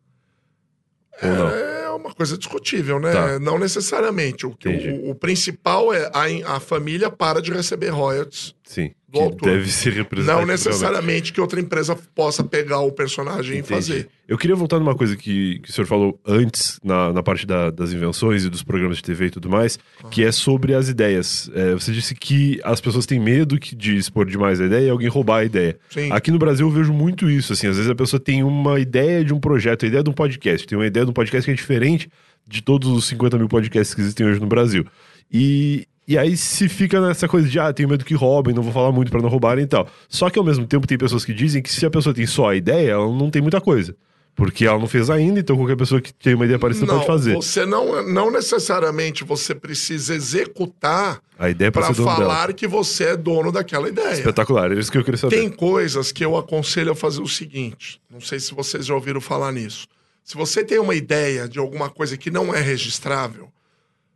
Ou 1.22 1.30
não? 1.30 1.50
É 1.50 1.90
uma 1.90 2.14
coisa 2.14 2.38
discutível, 2.38 3.00
né? 3.00 3.12
Tá. 3.12 3.40
Não 3.40 3.60
necessariamente. 3.60 4.46
O, 4.46 4.52
o, 4.52 5.10
o 5.12 5.16
principal 5.16 5.94
é 5.94 6.10
a, 6.14 6.56
a 6.56 6.60
família 6.60 7.10
para 7.12 7.42
de 7.42 7.52
receber 7.52 7.90
royalties. 7.90 8.56
Sim. 8.64 8.92
Do 9.12 9.18
Que 9.18 9.24
autor. 9.24 9.50
deve 9.50 9.72
ser 9.72 9.94
representado. 9.94 10.40
Não 10.42 10.46
necessariamente 10.48 11.34
que 11.34 11.42
outra 11.42 11.60
empresa 11.60 11.98
possa 12.14 12.44
pegar 12.44 12.80
o 12.82 12.92
personagem 12.92 13.60
e 13.60 13.64
fazer. 13.64 14.08
Eu 14.28 14.38
queria 14.38 14.56
voltar 14.56 14.78
numa 14.78 14.94
coisa 14.94 15.16
que, 15.18 15.58
que 15.60 15.70
o 15.72 15.74
senhor 15.74 15.88
falou 15.88 16.20
antes, 16.24 16.80
na, 16.84 17.12
na 17.12 17.24
parte 17.24 17.48
da- 17.48 17.72
das 17.72 17.92
invenções 17.92 18.46
e 18.46 18.50
dos 18.50 18.62
programas 18.62 18.98
de 18.98 19.04
TV 19.04 19.26
e 19.26 19.30
tudo 19.32 19.50
mais, 19.50 19.80
que 20.12 20.24
é 20.24 20.32
sobre 20.32 20.76
as 20.76 20.88
ideias. 20.88 21.50
É, 21.56 21.74
você 21.74 21.92
disse 21.92 22.14
que 22.14 22.60
as 22.64 22.80
pessoas 22.80 23.08
têm 23.08 23.20
medo 23.20 23.58
que- 23.60 23.76
de 23.76 23.96
expor 23.98 24.28
demais 24.28 24.62
a 24.62 24.66
ideia 24.66 24.86
e 24.86 24.90
alguém 24.92 25.08
roubar 25.10 25.38
a 25.40 25.46
ideia. 25.46 25.76
Sim. 25.90 26.12
Aqui 26.12 26.30
no 26.30 26.38
Brasil 26.38 26.68
eu 26.68 26.72
vejo 26.72 26.94
muito 26.94 27.28
isso, 27.28 27.54
assim, 27.54 27.66
às 27.66 27.76
vezes 27.78 27.90
a 27.90 27.96
pessoa 27.96 28.20
tem 28.20 28.44
uma 28.44 28.80
ideia 28.80 29.24
de 29.26 29.34
um 29.34 29.40
projeto, 29.40 29.86
a 29.86 29.88
ideia 29.88 30.04
de 30.04 30.10
um 30.12 30.14
podcast, 30.14 30.68
tem 30.68 30.78
uma 30.78 30.86
ideia 30.86 31.04
de 31.06 31.10
um 31.10 31.14
podcast 31.14 31.46
que 31.46 31.52
é 31.52 31.56
diferente 31.56 32.08
de 32.48 32.62
todos 32.62 32.90
os 32.90 33.06
50 33.06 33.38
mil 33.40 33.48
podcasts 33.48 33.96
que 33.96 34.02
existem 34.02 34.28
hoje 34.28 34.40
no 34.40 34.48
Brasil. 34.48 34.86
E, 35.32 35.86
e 36.10 36.18
aí 36.18 36.36
se 36.36 36.68
fica 36.68 37.00
nessa 37.00 37.28
coisa 37.28 37.48
de, 37.48 37.60
ah, 37.60 37.72
tenho 37.72 37.88
medo 37.88 38.04
que 38.04 38.14
roubem, 38.16 38.54
não 38.54 38.64
vou 38.64 38.74
falar 38.74 38.92
muito 38.92 39.12
pra 39.12 39.22
não 39.22 39.30
roubarem 39.30 39.64
e 39.64 39.68
tal. 39.68 39.88
Só 40.10 40.30
que 40.30 40.38
ao 40.40 40.44
mesmo 40.44 40.66
tempo 40.66 40.88
tem 40.88 40.98
pessoas 40.98 41.24
que 41.24 41.34
dizem 41.34 41.62
que 41.62 41.72
se 41.72 41.86
a 41.86 41.90
pessoa 41.90 42.14
tem 42.14 42.26
só 42.26 42.50
a 42.50 42.56
ideia, 42.56 42.92
ela 42.92 43.08
não 43.16 43.30
tem 43.30 43.42
muita 43.42 43.62
coisa. 43.62 43.96
Porque 44.36 44.66
ela 44.66 44.80
não 44.80 44.88
fez 44.88 45.10
ainda, 45.10 45.42
então 45.42 45.58
qualquer 45.58 45.76
pessoa 45.76 46.00
que 46.00 46.14
tem 46.14 46.34
uma 46.34 46.46
ideia 46.46 46.58
parecida 46.58 46.86
Não, 46.86 46.96
pode 46.96 47.08
fazer. 47.08 47.36
você 47.36 47.66
não, 47.66 48.02
não 48.08 48.32
necessariamente 48.32 49.24
você 49.26 49.54
precisa 49.54 50.16
executar 50.16 51.20
A 51.38 51.50
ideia 51.50 51.68
é 51.68 51.72
pra 51.72 51.82
para 51.82 51.94
dono 51.94 52.06
dela. 52.06 52.18
falar 52.18 52.54
que 52.54 52.66
você 52.66 53.04
é 53.06 53.18
dono 53.18 53.52
daquela 53.52 53.90
ideia. 53.90 54.14
Espetacular, 54.14 54.72
é 54.72 54.80
isso 54.80 54.90
que 54.92 54.98
eu 54.98 55.04
queria 55.04 55.18
saber. 55.18 55.36
Tem 55.36 55.50
coisas 55.50 56.12
que 56.14 56.24
eu 56.24 56.38
aconselho 56.38 56.92
a 56.92 56.96
fazer 56.96 57.22
o 57.22 57.28
seguinte: 57.28 58.00
não 58.10 58.22
sei 58.22 58.40
se 58.40 58.54
vocês 58.54 58.86
já 58.86 58.96
ouviram 58.96 59.20
falar 59.20 59.52
nisso. 59.52 59.86
Se 60.24 60.36
você 60.38 60.64
tem 60.64 60.80
uma 60.80 60.96
ideia 60.96 61.48
de 61.48 61.60
alguma 61.60 61.90
coisa 61.90 62.16
que 62.16 62.32
não 62.32 62.54
é 62.54 62.62
registrável, 62.62 63.50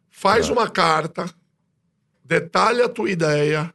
faz 0.10 0.48
Tá. 0.48 0.54
uma 0.54 0.70
carta, 0.70 1.26
detalha 2.24 2.86
a 2.86 2.90
tua 2.90 3.10
ideia, 3.10 3.74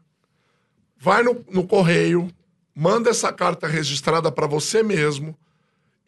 vai 0.99 1.23
no, 1.23 1.45
no 1.51 1.67
correio, 1.67 2.31
manda 2.75 3.11
essa 3.11 3.33
carta 3.33 3.67
registrada 3.67 4.31
para 4.33 4.47
você 4.47 4.83
mesmo 4.83 5.37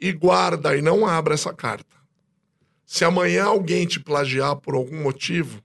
e 0.00 0.12
guarda 0.12 0.76
e 0.76 0.82
não 0.82 1.06
abra 1.06 1.34
essa 1.34 1.52
carta. 1.52 2.00
Se 2.86 3.04
amanhã 3.04 3.44
alguém 3.44 3.86
te 3.86 4.00
plagiar 4.00 4.56
por 4.56 4.74
algum 4.74 5.00
motivo, 5.02 5.62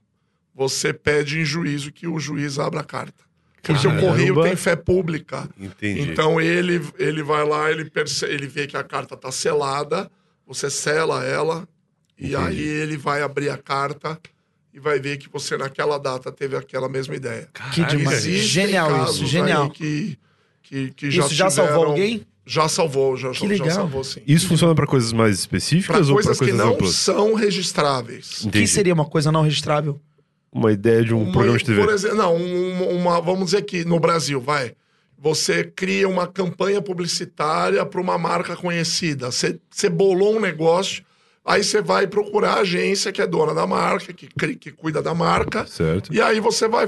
você 0.54 0.92
pede 0.92 1.40
em 1.40 1.44
juízo 1.44 1.90
que 1.90 2.06
o 2.06 2.18
juiz 2.20 2.58
abra 2.58 2.80
a 2.80 2.84
carta. 2.84 3.24
Porque 3.54 3.72
o 3.72 3.90
Caramba. 3.90 4.00
correio 4.00 4.42
tem 4.42 4.54
fé 4.54 4.76
pública. 4.76 5.48
Entendi. 5.58 6.02
Então 6.02 6.40
ele, 6.40 6.80
ele 6.98 7.22
vai 7.22 7.44
lá, 7.44 7.68
ele, 7.68 7.90
perce... 7.90 8.24
ele 8.24 8.46
vê 8.46 8.66
que 8.66 8.76
a 8.76 8.84
carta 8.84 9.16
tá 9.16 9.32
selada, 9.32 10.08
você 10.46 10.70
sela 10.70 11.24
ela, 11.24 11.68
e 12.16 12.28
Entendi. 12.28 12.36
aí 12.36 12.60
ele 12.60 12.96
vai 12.96 13.22
abrir 13.22 13.50
a 13.50 13.58
carta 13.58 14.20
e 14.76 14.80
vai 14.80 15.00
ver 15.00 15.16
que 15.16 15.26
você 15.32 15.56
naquela 15.56 15.96
data 15.98 16.30
teve 16.30 16.54
aquela 16.54 16.86
mesma 16.88 17.14
ideia. 17.16 17.48
Que 17.72 17.82
demais. 17.86 18.22
Genial 18.24 19.04
isso, 19.06 19.24
genial. 19.24 19.70
Que, 19.70 20.18
que, 20.62 20.90
que 20.90 21.10
já 21.10 21.24
Isso 21.24 21.34
já 21.34 21.48
tiveram- 21.48 21.68
salvou 21.68 21.86
alguém? 21.86 22.26
Já 22.48 22.68
salvou, 22.68 23.16
já, 23.16 23.30
Que 23.30 23.38
já 23.40 23.46
legal. 23.46 23.70
salvou 23.70 24.04
sim. 24.04 24.20
Isso 24.26 24.46
funciona 24.46 24.72
pra 24.74 24.86
coisas 24.86 25.12
mais 25.12 25.30
Para 25.46 25.56
específicas 25.58 26.08
ou 26.10 26.14
pra 26.16 26.24
coisas 26.24 26.38
que 26.38 26.44
coisas 26.44 26.58
não 26.64 26.74
amplas? 26.74 26.94
são 26.94 27.34
registráveis. 27.34 28.44
O 28.44 28.50
que 28.50 28.66
seria 28.66 28.94
uma 28.94 29.06
coisa 29.06 29.32
não 29.32 29.42
registrável? 29.42 29.98
Uma 30.52 30.70
ideia 30.72 31.02
de 31.02 31.12
um 31.14 31.22
Uma- 31.24 31.32
programa 31.32 31.58
de 31.58 31.64
TV. 31.64 31.80
Por 31.82 31.92
exemplo, 31.92 32.16
não, 32.18 32.36
um- 32.36 32.96
uma, 33.00 33.20
vamos 33.20 33.46
dizer 33.46 33.62
que 33.62 33.84
no 33.84 33.98
Brasil, 33.98 34.40
vai. 34.40 34.74
Você 35.18 35.64
cria 35.64 36.06
uma 36.08 36.26
campanha 36.26 36.80
publicitária 36.82 37.84
para 37.86 38.00
uma 38.00 38.16
marca 38.18 38.54
conhecida. 38.54 39.30
Você, 39.32 39.58
você 39.70 39.88
bolou 39.88 40.36
um 40.36 40.40
negócio, 40.40 41.02
aí 41.46 41.62
você 41.62 41.80
vai 41.80 42.06
procurar 42.06 42.54
a 42.54 42.60
agência 42.60 43.12
que 43.12 43.22
é 43.22 43.26
dona 43.26 43.54
da 43.54 43.66
marca, 43.66 44.12
que, 44.12 44.26
que 44.56 44.72
cuida 44.72 45.00
da 45.00 45.14
marca, 45.14 45.66
Certo. 45.66 46.12
e 46.12 46.20
aí 46.20 46.40
você 46.40 46.66
vai 46.68 46.86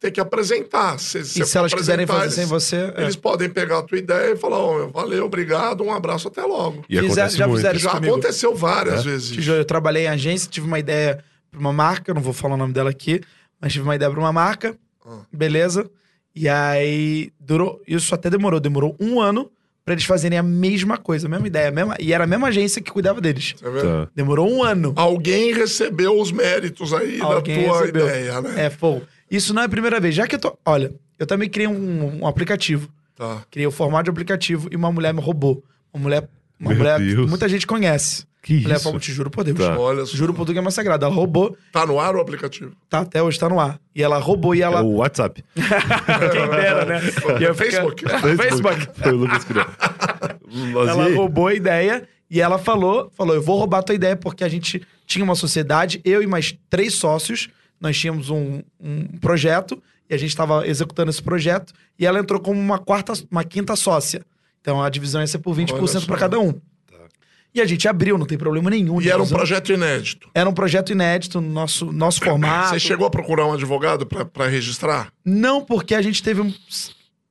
ter 0.00 0.12
que 0.12 0.20
apresentar. 0.20 0.96
Se, 1.00 1.18
e 1.18 1.24
se 1.24 1.58
elas 1.58 1.74
quiserem 1.74 2.06
fazer 2.06 2.30
sem 2.30 2.46
você. 2.46 2.92
é. 2.96 3.02
Eles 3.02 3.16
podem 3.16 3.50
pegar 3.50 3.78
a 3.78 3.82
tua 3.82 3.98
ideia 3.98 4.32
e 4.32 4.36
falar: 4.36 4.58
"Ó, 4.58 4.86
valeu, 4.86 5.24
obrigado, 5.24 5.82
um 5.82 5.92
abraço, 5.92 6.28
até 6.28 6.42
logo. 6.42 6.84
E 6.88 6.96
Fizer- 7.00 7.06
acontece 7.22 7.36
já 7.36 7.46
muito. 7.48 7.56
fizeram 7.58 7.76
isso 7.76 7.84
Já 7.84 7.90
comigo. 7.92 8.12
aconteceu 8.14 8.54
várias 8.54 9.00
É? 9.00 9.02
vezes. 9.10 9.46
Eu 9.48 9.64
trabalhei 9.64 10.04
em 10.04 10.08
agência, 10.08 10.48
tive 10.48 10.66
uma 10.66 10.78
ideia 10.78 11.22
pra 11.50 11.58
uma 11.58 11.72
marca, 11.72 12.14
não 12.14 12.22
vou 12.22 12.32
falar 12.32 12.54
o 12.54 12.58
nome 12.58 12.72
dela 12.72 12.90
aqui, 12.90 13.20
mas 13.60 13.72
tive 13.72 13.82
uma 13.84 13.96
ideia 13.96 14.08
pra 14.10 14.20
uma 14.20 14.32
marca, 14.32 14.76
Ah. 15.04 15.18
beleza? 15.32 15.90
E 16.32 16.48
aí 16.48 17.32
durou, 17.40 17.82
isso 17.88 18.14
até 18.14 18.30
demorou, 18.30 18.60
demorou 18.60 18.96
um 19.00 19.20
ano 19.20 19.50
pra 19.88 19.94
eles 19.94 20.04
fazerem 20.04 20.38
a 20.38 20.42
mesma 20.42 20.98
coisa, 20.98 21.26
a 21.26 21.30
mesma 21.30 21.46
ideia, 21.46 21.68
a 21.68 21.72
mesma, 21.72 21.96
e 21.98 22.12
era 22.12 22.24
a 22.24 22.26
mesma 22.26 22.48
agência 22.48 22.82
que 22.82 22.90
cuidava 22.92 23.22
deles. 23.22 23.54
Tá 23.58 23.70
vendo? 23.70 24.04
Tá. 24.04 24.10
Demorou 24.14 24.46
um 24.46 24.62
ano. 24.62 24.92
Alguém 24.94 25.54
recebeu 25.54 26.20
os 26.20 26.30
méritos 26.30 26.92
aí 26.92 27.18
Alguém 27.22 27.62
da 27.62 27.68
tua 27.70 27.80
recebeu. 27.80 28.06
ideia, 28.06 28.40
né? 28.42 28.66
É, 28.66 28.68
pô. 28.68 29.00
Isso 29.30 29.54
não 29.54 29.62
é 29.62 29.64
a 29.64 29.68
primeira 29.68 29.98
vez. 29.98 30.14
Já 30.14 30.26
que 30.26 30.34
eu 30.34 30.38
tô. 30.38 30.58
Olha, 30.66 30.92
eu 31.18 31.26
também 31.26 31.48
criei 31.48 31.66
um, 31.66 32.20
um 32.20 32.26
aplicativo. 32.26 32.90
Tá. 33.16 33.42
Criei 33.50 33.66
o 33.66 33.70
formato 33.70 34.04
de 34.04 34.10
aplicativo 34.10 34.68
e 34.70 34.76
uma 34.76 34.92
mulher 34.92 35.14
me 35.14 35.22
roubou. 35.22 35.64
Uma 35.92 36.02
mulher. 36.02 36.28
Uma 36.60 36.68
Meu 36.68 36.78
mulher 36.78 36.98
Deus. 36.98 37.24
que 37.24 37.30
muita 37.30 37.48
gente 37.48 37.66
conhece. 37.66 38.26
Que 38.56 38.72
isso? 38.72 38.80
falou, 38.84 38.98
te 39.00 39.12
juro 39.12 39.30
por 39.30 39.44
Deus. 39.44 39.58
Tá. 39.58 39.78
Olha 39.78 40.06
só. 40.06 40.16
Juro 40.16 40.32
por 40.32 40.40
tudo 40.46 40.52
que 40.54 40.58
é 40.58 40.62
mais 40.62 40.74
sagrado. 40.74 41.04
Ela 41.04 41.14
roubou, 41.14 41.56
Tá 41.70 41.84
no 41.86 42.00
ar 42.00 42.16
o 42.16 42.20
aplicativo? 42.20 42.72
tá 42.88 43.00
até 43.00 43.22
hoje, 43.22 43.38
tá 43.38 43.48
no 43.48 43.60
ar. 43.60 43.78
E 43.94 44.02
ela 44.02 44.18
roubou 44.18 44.54
e 44.54 44.60
É 44.62 44.64
ela. 44.64 44.82
o 44.82 44.96
WhatsApp. 44.96 45.44
Quem 45.54 46.48
dera, 46.48 46.84
né? 46.84 47.00
E 47.40 47.44
eu 47.44 47.54
Facebook. 47.56 48.04
Facebook. 48.36 48.88
Foi 48.94 49.12
o 49.12 49.16
Lucas 49.16 49.46
Ela 50.88 51.14
roubou 51.14 51.48
a 51.48 51.54
ideia 51.54 52.08
e 52.30 52.40
ela 52.40 52.58
falou: 52.58 53.10
falou, 53.16 53.34
eu 53.34 53.42
vou 53.42 53.58
roubar 53.58 53.78
a 53.78 53.82
tua 53.82 53.94
ideia, 53.94 54.16
porque 54.16 54.44
a 54.44 54.48
gente 54.48 54.82
tinha 55.06 55.24
uma 55.24 55.34
sociedade, 55.34 56.00
eu 56.04 56.22
e 56.22 56.26
mais 56.26 56.54
três 56.70 56.94
sócios, 56.94 57.48
nós 57.80 57.98
tínhamos 57.98 58.30
um, 58.30 58.62
um 58.80 59.04
projeto 59.20 59.82
e 60.08 60.14
a 60.14 60.18
gente 60.18 60.30
estava 60.30 60.66
executando 60.66 61.10
esse 61.10 61.22
projeto, 61.22 61.72
e 61.98 62.06
ela 62.06 62.18
entrou 62.18 62.40
como 62.40 62.58
uma 62.58 62.78
quarta, 62.78 63.12
uma 63.30 63.44
quinta 63.44 63.76
sócia. 63.76 64.22
Então 64.60 64.82
a 64.82 64.88
divisão 64.88 65.20
ia 65.20 65.26
ser 65.26 65.38
por 65.38 65.54
20% 65.54 65.72
Olha 65.72 66.06
para 66.06 66.16
cada 66.16 66.38
um. 66.40 66.54
E 67.54 67.60
a 67.60 67.66
gente 67.66 67.88
abriu, 67.88 68.18
não 68.18 68.26
tem 68.26 68.36
problema 68.38 68.68
nenhum. 68.70 69.00
E 69.00 69.08
era 69.08 69.22
um 69.22 69.26
projeto 69.26 69.72
inédito. 69.72 70.28
Era 70.34 70.48
um 70.48 70.52
projeto 70.52 70.92
inédito 70.92 71.40
no 71.40 71.48
nosso, 71.50 71.90
nosso 71.90 72.20
formato. 72.20 72.70
Você 72.70 72.78
chegou 72.78 73.06
a 73.06 73.10
procurar 73.10 73.46
um 73.46 73.52
advogado 73.54 74.06
pra 74.06 74.46
registrar? 74.46 75.12
Não, 75.24 75.64
porque 75.64 75.94
a 75.94 76.02
gente 76.02 76.22
teve 76.22 76.40
um. 76.40 76.52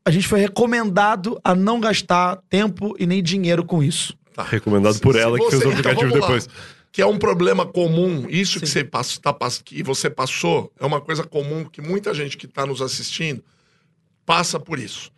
A 0.03 0.09
gente 0.11 0.27
foi 0.27 0.39
recomendado 0.39 1.39
a 1.43 1.53
não 1.53 1.79
gastar 1.79 2.37
tempo 2.49 2.95
e 2.97 3.05
nem 3.05 3.21
dinheiro 3.21 3.63
com 3.63 3.83
isso. 3.83 4.17
Recomendado 4.49 4.99
por 4.99 5.13
Se 5.13 5.19
ela 5.19 5.37
que 5.37 5.49
fez 5.49 5.61
o 5.61 5.65
você- 5.65 5.69
aplicativo 5.71 6.07
então, 6.07 6.19
lá. 6.21 6.27
depois. 6.27 6.49
Que 6.91 7.01
é 7.01 7.05
um 7.05 7.17
problema 7.19 7.65
comum, 7.65 8.25
isso 8.29 8.59
que 8.59 8.65
você, 8.65 8.83
pass, 8.83 9.17
tá, 9.19 9.35
que 9.63 9.83
você 9.83 10.09
passou, 10.09 10.71
é 10.79 10.85
uma 10.85 10.99
coisa 10.99 11.23
comum 11.23 11.63
que 11.65 11.79
muita 11.81 12.13
gente 12.13 12.37
que 12.37 12.45
está 12.47 12.65
nos 12.65 12.81
assistindo 12.81 13.43
passa 14.25 14.59
por 14.59 14.79
isso. 14.79 15.11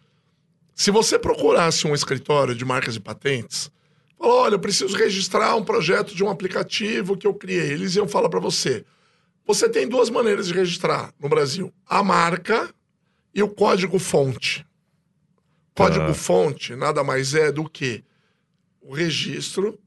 Se 0.75 0.91
você 0.91 1.17
procurasse 1.17 1.87
um 1.87 1.93
escritório 1.93 2.53
de 2.55 2.65
marcas 2.65 2.95
e 2.95 2.99
patentes, 2.99 3.71
falou, 4.19 4.41
olha, 4.41 4.55
eu 4.55 4.59
preciso 4.59 4.95
registrar 4.95 5.55
um 5.55 5.63
projeto 5.63 6.13
de 6.13 6.23
um 6.23 6.29
aplicativo 6.29 7.17
que 7.17 7.25
eu 7.25 7.33
criei. 7.33 7.71
Eles 7.71 7.95
iam 7.95 8.07
falar 8.07 8.29
para 8.29 8.39
você, 8.39 8.85
você 9.45 9.67
tem 9.67 9.87
duas 9.87 10.09
maneiras 10.09 10.47
de 10.47 10.53
registrar 10.53 11.11
no 11.19 11.27
Brasil. 11.27 11.73
A 11.87 12.03
marca 12.03 12.71
e 13.33 13.41
o 13.41 13.49
código-fonte. 13.49 14.65
Código-fonte 15.73 16.75
nada 16.75 17.03
mais 17.03 17.33
é 17.33 17.51
do 17.51 17.67
que 17.67 18.03
o 18.81 18.93
registro 18.93 19.79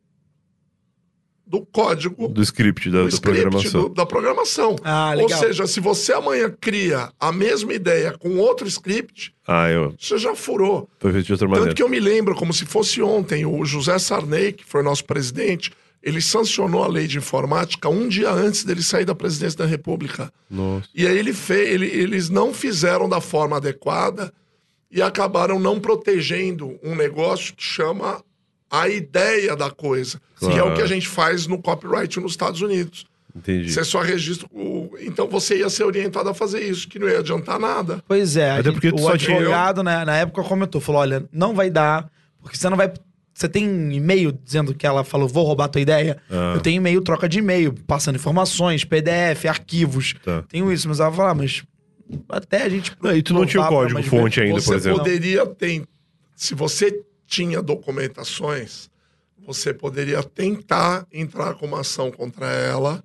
do 1.52 1.60
código 1.66 2.28
Do 2.28 2.40
script, 2.42 2.88
da, 2.90 2.98
do 3.00 3.02
da 3.04 3.08
script 3.10 3.40
programação. 3.42 3.82
do- 3.82 3.88
da 3.90 4.06
programação. 4.06 4.76
Ah, 4.82 5.12
Ou 5.20 5.28
seja, 5.28 5.66
se 5.66 5.80
você 5.80 6.14
amanhã 6.14 6.50
cria 6.58 7.12
a 7.20 7.30
mesma 7.30 7.74
ideia 7.74 8.12
com 8.18 8.38
outro 8.38 8.66
script, 8.66 9.34
Ah, 9.46 9.68
eu. 9.68 9.94
você 10.00 10.16
já 10.16 10.34
furou. 10.34 10.88
Foi 10.98 11.12
feito 11.12 11.26
de 11.26 11.32
outra 11.32 11.46
maneira. 11.46 11.66
Tanto 11.68 11.76
que 11.76 11.82
eu 11.82 11.90
me 11.90 12.00
lembro, 12.00 12.34
como 12.34 12.54
se 12.54 12.64
fosse 12.64 13.02
ontem, 13.02 13.44
o 13.44 13.62
José 13.66 13.98
Sarney, 13.98 14.52
que 14.54 14.64
foi 14.64 14.82
nosso 14.82 15.04
presidente, 15.04 15.70
ele 16.02 16.22
sancionou 16.22 16.82
a 16.82 16.88
lei 16.88 17.06
de 17.06 17.18
informática 17.18 17.86
um 17.90 18.08
dia 18.08 18.30
antes 18.30 18.64
dele 18.64 18.82
sair 18.82 19.04
da 19.04 19.14
presidência 19.14 19.58
da 19.58 19.66
República. 19.66 20.32
Nossa. 20.50 20.88
E 20.94 21.06
aí 21.06 21.18
ele 21.18 21.34
fez, 21.34 21.68
ele- 21.70 21.86
eles 21.86 22.30
não 22.30 22.54
fizeram 22.54 23.06
da 23.10 23.20
forma 23.20 23.58
adequada 23.58 24.32
e 24.90 25.02
acabaram 25.02 25.60
não 25.60 25.78
protegendo 25.78 26.78
um 26.82 26.94
negócio 26.94 27.54
que 27.54 27.62
chama 27.62 28.24
a 28.70 28.88
ideia 28.88 29.54
da 29.54 29.70
coisa, 29.70 30.18
que 30.48 30.52
é 30.58 30.62
o 30.62 30.66
Claro. 30.66 30.74
que 30.76 30.82
a 30.82 30.86
gente 30.86 31.08
faz 31.08 31.46
no 31.46 31.58
copyright 31.60 32.18
nos 32.20 32.32
Estados 32.32 32.60
Unidos. 32.60 33.06
Entendi. 33.34 33.72
Você 33.72 33.82
só 33.82 34.00
registra 34.02 34.46
o... 34.52 34.90
Então 35.00 35.26
você 35.26 35.56
ia 35.58 35.70
ser 35.70 35.84
orientado 35.84 36.28
a 36.28 36.34
fazer 36.34 36.60
isso, 36.60 36.86
que 36.86 36.98
não 36.98 37.08
ia 37.08 37.20
adiantar 37.20 37.58
nada. 37.58 38.02
Pois 38.06 38.36
é, 38.36 38.50
Até 38.50 38.64
gente- 38.64 38.74
porque 38.74 38.88
o 39.02 39.08
advogado 39.08 39.82
né, 39.82 40.04
na 40.04 40.16
época 40.18 40.42
comentou, 40.42 40.80
falou, 40.80 41.00
olha, 41.00 41.24
não 41.32 41.54
vai 41.54 41.70
dar, 41.70 42.10
porque 42.42 42.56
você 42.56 42.68
não 42.68 42.76
vai... 42.76 42.92
Você 43.34 43.48
tem 43.48 43.64
e-mail 43.94 44.30
dizendo 44.44 44.74
que 44.74 44.86
ela 44.86 45.02
falou, 45.02 45.26
vou 45.26 45.44
roubar 45.46 45.68
tua 45.68 45.80
ideia? 45.80 46.18
Ah. 46.30 46.52
Eu 46.56 46.60
tenho 46.60 46.76
e-mail, 46.76 47.00
troca 47.00 47.26
de 47.26 47.38
e-mail, 47.38 47.72
passando 47.86 48.16
informações, 48.16 48.84
PDF, 48.84 49.46
arquivos. 49.48 50.14
Tá. 50.22 50.44
Tenho 50.48 50.70
isso, 50.70 50.86
mas 50.86 51.00
ela 51.00 51.08
vai 51.08 51.16
falar, 51.16 51.34
mas 51.34 51.62
até 52.28 52.64
a 52.64 52.68
gente... 52.68 52.92
Não, 53.02 53.16
e 53.16 53.22
tu 53.22 53.32
não 53.32 53.46
tinha 53.46 53.62
o 53.62 53.68
código 53.68 54.02
fonte 54.02 54.38
ainda, 54.42 54.60
você 54.60 54.66
por 54.66 54.76
exemplo. 54.76 54.98
poderia 54.98 55.46
ter... 55.46 55.82
Se 56.36 56.54
você 56.54 57.02
tinha 57.26 57.62
documentações, 57.62 58.90
você 59.46 59.72
poderia 59.74 60.22
tentar 60.22 61.06
entrar 61.12 61.54
com 61.54 61.66
uma 61.66 61.80
ação 61.80 62.10
contra 62.10 62.46
ela 62.46 63.02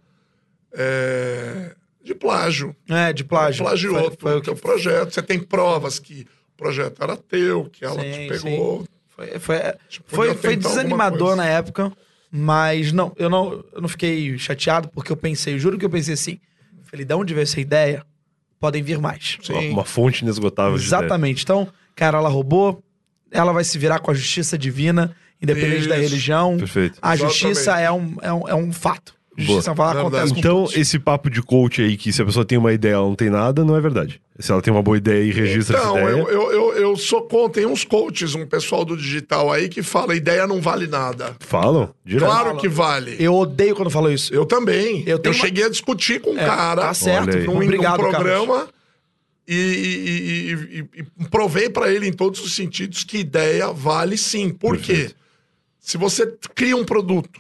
é, 0.74 1.76
de 2.04 2.14
plágio. 2.16 2.76
É, 2.90 3.12
de 3.12 3.24
plágio. 3.24 3.64
Plagiou 3.66 3.96
Foi- 3.96 4.18
foi, 4.20 4.36
o 4.38 4.42
teu 4.42 4.56
projeto. 4.56 5.14
Você 5.14 5.22
tem 5.22 5.40
provas 5.40 6.00
que 6.00 6.28
o 6.54 6.58
projeto 6.58 7.02
era 7.02 7.18
teu, 7.18 7.66
que 7.66 7.84
ela 7.84 8.02
Sim, 8.02 8.12
te 8.12 8.28
pegou. 8.28 8.88
Foi, 9.16 9.40
foi, 9.40 9.56
Tipo, 9.90 10.16
foi, 10.16 10.36
foi 10.36 10.56
desanimador 10.56 11.36
na 11.36 11.46
época, 11.46 11.92
mas 12.32 12.92
não 12.92 13.12
eu, 13.18 13.30
não, 13.30 13.64
eu 13.74 13.82
não 13.82 13.90
fiquei 13.90 14.38
chateado 14.38 14.90
porque 14.90 15.12
eu 15.12 15.18
pensei, 15.18 15.56
eu 15.56 15.60
juro 15.60 15.78
que 15.78 15.86
eu 15.86 15.90
pensei 15.90 16.14
assim, 16.14 16.40
falei, 16.84 17.04
de 17.06 17.14
onde 17.14 17.34
veio 17.34 17.44
essa 17.44 17.60
ideia? 17.60 18.06
Podem 18.60 18.82
vir 18.84 19.00
mais. 19.00 19.38
Uma, 19.50 19.62
Sim. 19.62 19.70
uma 19.72 19.86
fonte 19.86 20.24
inesgotável 20.24 20.78
de 20.78 20.86
ideia. 20.86 21.00
Exatamente. 21.00 21.44
Então, 21.44 21.68
cara, 21.96 22.18
ela 22.18 22.30
roubou, 22.30 22.84
ela 23.32 23.52
vai 23.52 23.64
se 23.64 23.78
virar 23.78 24.00
com 24.00 24.10
a 24.10 24.14
justiça 24.14 24.58
divina, 24.58 25.16
independente 25.42 25.88
da 25.88 25.98
Isso. 26.00 26.10
religião. 26.10 26.58
Perfeito. 26.58 26.98
A 27.02 27.14
Exatamente. 27.16 27.40
justiça 27.40 27.80
é 27.80 27.92
um, 27.92 28.16
é 28.22 28.34
um, 28.34 28.48
é 28.50 28.56
um 28.56 28.72
fato. 28.74 29.16
Justiça 29.40 29.72
Verdade. 29.72 30.00
acontece 30.00 30.34
com 30.34 30.40
Então, 30.40 30.56
todos. 30.64 30.76
esse 30.76 30.98
papo 30.98 31.30
de 31.30 31.44
coach 31.44 31.80
aí, 31.80 31.96
que 31.96 32.12
se 32.12 32.20
a 32.20 32.26
pessoa 32.26 32.44
tem 32.44 32.58
uma 32.58 32.74
ideia, 32.74 32.94
ela 32.94 33.04
não 33.08 33.14
tem 33.14 33.30
nada, 33.30 33.64
não 33.64 33.76
é 33.76 33.80
verdade. 33.80 34.20
Se 34.40 34.52
ela 34.52 34.64
tem 34.64 34.74
uma 34.74 34.82
boa 34.82 34.98
ideia 34.98 35.24
e 35.24 35.32
registra 35.32 35.78
Então, 35.78 35.96
essa 35.96 36.10
ideia. 36.10 36.24
eu, 36.24 36.28
eu, 36.28 36.52
eu, 36.52 36.74
eu 36.74 36.96
sou 36.98 37.22
contra. 37.22 37.62
Tem 37.62 37.66
uns 37.72 37.84
coaches, 37.84 38.34
um 38.34 38.48
pessoal 38.48 38.84
do 38.84 38.98
digital 38.98 39.52
aí 39.52 39.70
que 39.70 39.84
fala 39.84 40.16
ideia 40.16 40.48
não 40.48 40.60
vale 40.60 40.88
nada. 40.88 41.36
Falam? 41.40 41.94
Direto. 42.04 42.26
Claro 42.26 42.58
que 42.58 42.68
vale. 42.68 43.12
Eu, 43.20 43.26
Eu 43.26 43.36
odeio 43.36 43.76
quando 43.76 43.92
falou 43.92 44.12
isso. 44.12 44.34
também. 44.48 45.04
Eu 45.06 45.18
Eu, 45.18 45.20
tenho 45.20 45.36
uma- 45.36 45.42
cheguei 45.46 45.66
a 45.66 45.70
discutir 45.70 46.20
com 46.20 46.32
um 46.32 46.40
É, 46.40 46.44
cara 46.46 46.82
tá 46.82 46.94
certo. 46.96 47.30
Olha 47.30 47.38
aí. 47.40 47.46
num, 47.46 47.54
Obrigado, 47.58 48.02
num 48.02 48.12
Carlos. 48.12 48.16
programa 48.16 48.68
e, 49.48 49.56
e- 49.56 50.52
e- 50.52 50.80
e- 51.00 51.06
e 51.22 51.26
provei 51.30 51.70
pra 51.70 51.92
ele 51.92 52.08
em 52.08 52.14
todos 52.14 52.44
os 52.44 52.56
sentidos 52.56 53.04
que 53.04 53.20
ideia 53.20 53.68
vale 53.72 54.18
sim. 54.18 54.50
Por 54.50 54.78
quê? 54.78 54.94
Perfeito. 54.94 55.16
Se 55.88 55.98
você 55.98 56.28
cria 56.54 56.76
um 56.76 56.84
produto, 56.84 57.40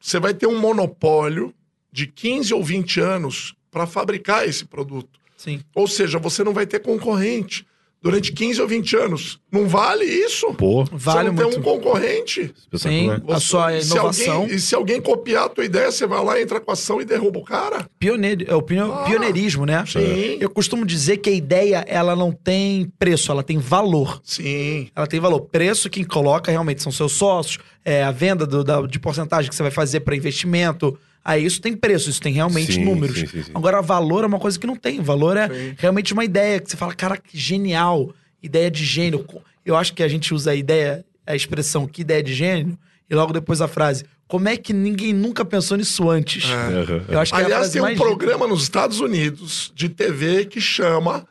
você 0.00 0.18
vai 0.18 0.32
ter 0.32 0.46
um 0.46 0.58
monopólio 0.58 1.52
de 1.92 2.06
15 2.06 2.54
ou 2.54 2.64
20 2.64 3.00
anos 3.00 3.54
para 3.70 3.86
fabricar 3.86 4.48
esse 4.48 4.64
produto. 4.64 5.20
Sim. 5.36 5.62
Ou 5.74 5.86
seja, 5.86 6.18
você 6.18 6.42
não 6.42 6.54
vai 6.54 6.66
ter 6.66 6.80
concorrente 6.80 7.66
durante 8.02 8.32
15 8.32 8.60
ou 8.60 8.66
20 8.66 8.96
anos. 8.96 9.38
Não 9.50 9.68
vale 9.68 10.04
isso? 10.04 10.52
Pô, 10.54 10.84
Vale 10.84 10.90
você 10.92 11.24
não 11.24 11.32
muito. 11.34 11.50
tem 11.50 11.58
um 11.58 11.62
concorrente. 11.62 12.52
Sim. 12.74 13.04
espetacular. 13.04 13.36
A 13.36 13.40
sua 13.40 13.80
se 13.80 13.92
inovação. 13.94 14.34
alguém- 14.42 14.56
e 14.56 14.60
se 14.60 14.74
alguém 14.74 15.00
copiar 15.00 15.44
a 15.44 15.48
tua 15.48 15.64
ideia, 15.64 15.90
você 15.92 16.06
vai 16.06 16.24
lá, 16.24 16.40
entra 16.40 16.60
com 16.60 16.70
a 16.70 16.74
ação 16.74 17.00
e 17.00 17.04
derruba 17.04 17.38
o 17.38 17.44
cara? 17.44 17.86
Pioneiro, 17.98 18.44
é 18.48 18.54
o 18.54 18.58
Ah, 18.92 19.04
pioneirismo, 19.04 19.64
né? 19.64 19.84
sim. 19.86 20.38
Eu 20.40 20.50
costumo 20.50 20.84
dizer 20.84 21.18
que 21.18 21.30
a 21.30 21.32
ideia, 21.32 21.84
ela 21.86 22.16
não 22.16 22.32
tem 22.32 22.90
preço, 22.98 23.30
ela 23.30 23.42
tem 23.42 23.58
valor. 23.58 24.20
Sim. 24.24 24.88
Ela 24.96 25.06
tem 25.06 25.20
valor. 25.20 25.40
Preço 25.42 25.88
quem 25.88 26.02
coloca 26.04 26.50
realmente 26.50 26.82
são 26.82 26.90
seus 26.90 27.12
sócios, 27.12 27.58
é 27.84 28.02
a 28.02 28.10
venda 28.10 28.46
do- 28.46 28.64
da- 28.64 28.82
de 28.82 28.98
porcentagem 28.98 29.48
que 29.48 29.54
você 29.54 29.62
vai 29.62 29.70
fazer 29.72 30.00
para 30.00 30.16
investimento. 30.16 30.98
Aí 31.24 31.44
isso 31.44 31.60
tem 31.60 31.76
preço, 31.76 32.10
isso 32.10 32.20
tem 32.20 32.32
realmente 32.32 32.72
Sim, 32.74 32.84
números. 32.84 33.18
sim, 33.18 33.26
sim, 33.26 33.42
sim. 33.44 33.52
Agora, 33.54 33.80
valor 33.80 34.24
é 34.24 34.26
uma 34.26 34.40
coisa 34.40 34.58
que 34.58 34.66
não 34.66 34.74
tem. 34.74 35.00
Valor 35.00 35.36
é 35.36 35.48
Sim. 35.48 35.74
realmente 35.78 36.12
uma 36.12 36.24
ideia 36.24 36.60
que 36.60 36.68
você 36.70 36.76
fala, 36.76 36.94
cara, 36.94 37.16
que 37.16 37.38
genial. 37.38 38.12
Ideia 38.42 38.70
de 38.70 38.84
gênio. 38.84 39.24
Eu 39.64 39.76
acho 39.76 39.94
que 39.94 40.02
a 40.02 40.08
gente 40.08 40.34
usa 40.34 40.50
a 40.50 40.54
ideia, 40.54 41.04
a 41.24 41.36
expressão 41.36 41.86
que 41.86 42.00
ideia 42.00 42.22
de 42.22 42.34
gênio, 42.34 42.76
e 43.08 43.14
logo 43.14 43.32
depois 43.32 43.60
a 43.60 43.68
frase, 43.68 44.04
como 44.26 44.48
é 44.48 44.56
que 44.56 44.72
ninguém 44.72 45.12
nunca 45.12 45.44
pensou 45.44 45.76
nisso 45.76 46.10
antes? 46.10 46.44
É. 46.50 47.14
Eu 47.14 47.20
acho 47.20 47.32
que 47.32 47.40
é 47.40 47.44
Aliás, 47.44 47.70
tem 47.70 47.82
um 47.82 47.94
programa 47.94 48.46
nos 48.48 48.62
Estados 48.62 48.98
Unidos 48.98 49.70
de 49.76 49.88
TV 49.88 50.46
que 50.46 50.60
chama 50.60 51.24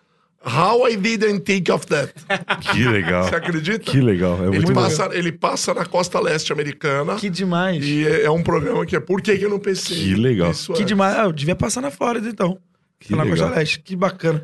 How 0.43 0.87
I 0.89 0.97
Didn't 0.97 1.41
Think 1.41 1.71
of 1.71 1.85
That. 1.87 2.13
Que 2.73 2.87
legal. 2.87 3.25
Você 3.25 3.35
acredita? 3.35 3.79
Que 3.79 4.01
legal. 4.01 4.37
É 4.43 4.47
Ele 4.47 4.57
muito 4.57 4.73
bom. 4.73 4.81
passa, 4.81 5.09
ele 5.13 5.31
passa 5.31 5.73
na 5.73 5.85
costa 5.85 6.19
leste 6.19 6.51
americana. 6.51 7.15
Que 7.15 7.29
demais. 7.29 7.83
E 7.85 8.07
é 8.07 8.23
é 8.23 8.31
um 8.31 8.41
programa 8.41 8.85
que 8.85 8.95
é 8.95 8.99
Por 8.99 9.21
que, 9.21 9.37
que 9.37 9.45
eu 9.45 9.49
não 9.49 9.59
pensei? 9.59 9.97
Que 9.97 10.15
legal. 10.15 10.51
Isso 10.51 10.73
Que 10.73 10.81
é. 10.81 10.85
demais. 10.85 11.15
Ah, 11.17 11.23
eu 11.25 11.31
devia 11.31 11.55
passar 11.55 11.81
na 11.81 11.91
Flórida, 11.91 12.27
então. 12.27 12.57
Que 12.99 13.11
na 13.15 13.23
Costa 13.25 13.45
legal. 13.45 13.57
Leste. 13.59 13.79
Que 13.79 13.95
bacana. 13.95 14.41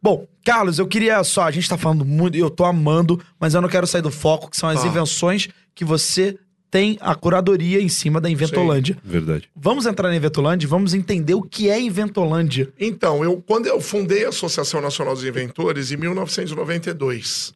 Bom, 0.00 0.26
Carlos, 0.44 0.78
eu 0.78 0.86
queria 0.86 1.22
só. 1.24 1.42
A 1.44 1.50
gente 1.50 1.68
tá 1.68 1.78
falando 1.78 2.04
muito, 2.04 2.36
eu 2.36 2.50
tô 2.50 2.64
amando, 2.64 3.20
mas 3.38 3.54
eu 3.54 3.60
não 3.60 3.68
quero 3.68 3.86
sair 3.86 4.02
do 4.02 4.10
foco, 4.10 4.50
que 4.50 4.56
são 4.56 4.68
as 4.68 4.80
Tá. 4.82 4.86
invenções 4.88 5.48
que 5.74 5.84
você 5.84 6.36
tem 6.72 6.96
a 7.02 7.14
curadoria 7.14 7.82
em 7.82 7.88
cima 7.90 8.18
da 8.18 8.30
Inventolândia. 8.30 8.96
Verdade. 9.04 9.46
Vamos 9.54 9.84
entrar 9.84 10.08
na 10.08 10.16
Inventolândia 10.16 10.64
e 10.64 10.68
vamos 10.68 10.94
entender 10.94 11.34
o 11.34 11.42
que 11.42 11.68
é 11.68 11.78
Inventolândia. 11.78 12.72
Então, 12.80 13.22
eu, 13.22 13.44
quando 13.46 13.66
eu 13.66 13.78
fundei 13.78 14.24
a 14.24 14.30
Associação 14.30 14.80
Nacional 14.80 15.12
dos 15.12 15.22
Inventores, 15.22 15.92
em 15.92 15.98
1992. 15.98 17.52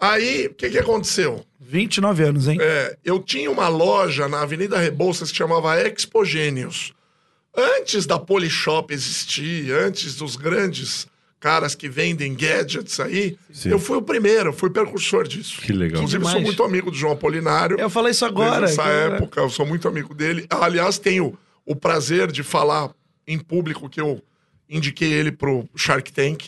Aí, 0.00 0.48
o 0.48 0.54
que, 0.54 0.68
que 0.68 0.78
aconteceu? 0.78 1.44
29 1.60 2.24
anos, 2.24 2.48
hein? 2.48 2.58
É, 2.60 2.96
eu 3.04 3.20
tinha 3.20 3.48
uma 3.48 3.68
loja 3.68 4.28
na 4.28 4.42
Avenida 4.42 4.76
Rebouças 4.78 5.30
que 5.30 5.36
chamava 5.36 5.80
Expogênios. 5.80 6.92
Antes 7.56 8.04
da 8.04 8.18
Polishop 8.18 8.92
existir, 8.92 9.72
antes 9.72 10.16
dos 10.16 10.34
grandes 10.34 11.06
caras 11.40 11.74
que 11.74 11.88
vendem 11.88 12.34
gadgets 12.34 12.98
aí, 13.00 13.36
Sim. 13.52 13.70
eu 13.70 13.78
fui 13.78 13.96
o 13.96 14.02
primeiro, 14.02 14.52
fui 14.52 14.70
precursor 14.70 15.26
disso. 15.26 15.60
Que 15.60 15.72
legal. 15.72 15.98
Inclusive, 16.02 16.18
demais. 16.18 16.32
sou 16.32 16.42
muito 16.42 16.62
amigo 16.64 16.90
do 16.90 16.96
João 16.96 17.12
Apolinário. 17.12 17.78
Eu 17.78 17.88
falei 17.90 18.10
isso 18.10 18.24
agora. 18.24 18.66
Desde 18.66 18.80
essa 18.80 18.82
que- 18.90 19.14
época, 19.14 19.40
eu 19.40 19.48
sou 19.50 19.64
muito 19.66 19.86
amigo 19.86 20.12
dele. 20.14 20.46
Aliás, 20.50 20.98
tenho 20.98 21.38
o 21.64 21.76
prazer 21.76 22.32
de 22.32 22.42
falar 22.42 22.90
em 23.26 23.38
público 23.38 23.88
que 23.88 24.00
eu 24.00 24.20
indiquei 24.68 25.12
ele 25.12 25.30
pro 25.30 25.68
Shark 25.76 26.12
Tank. 26.12 26.46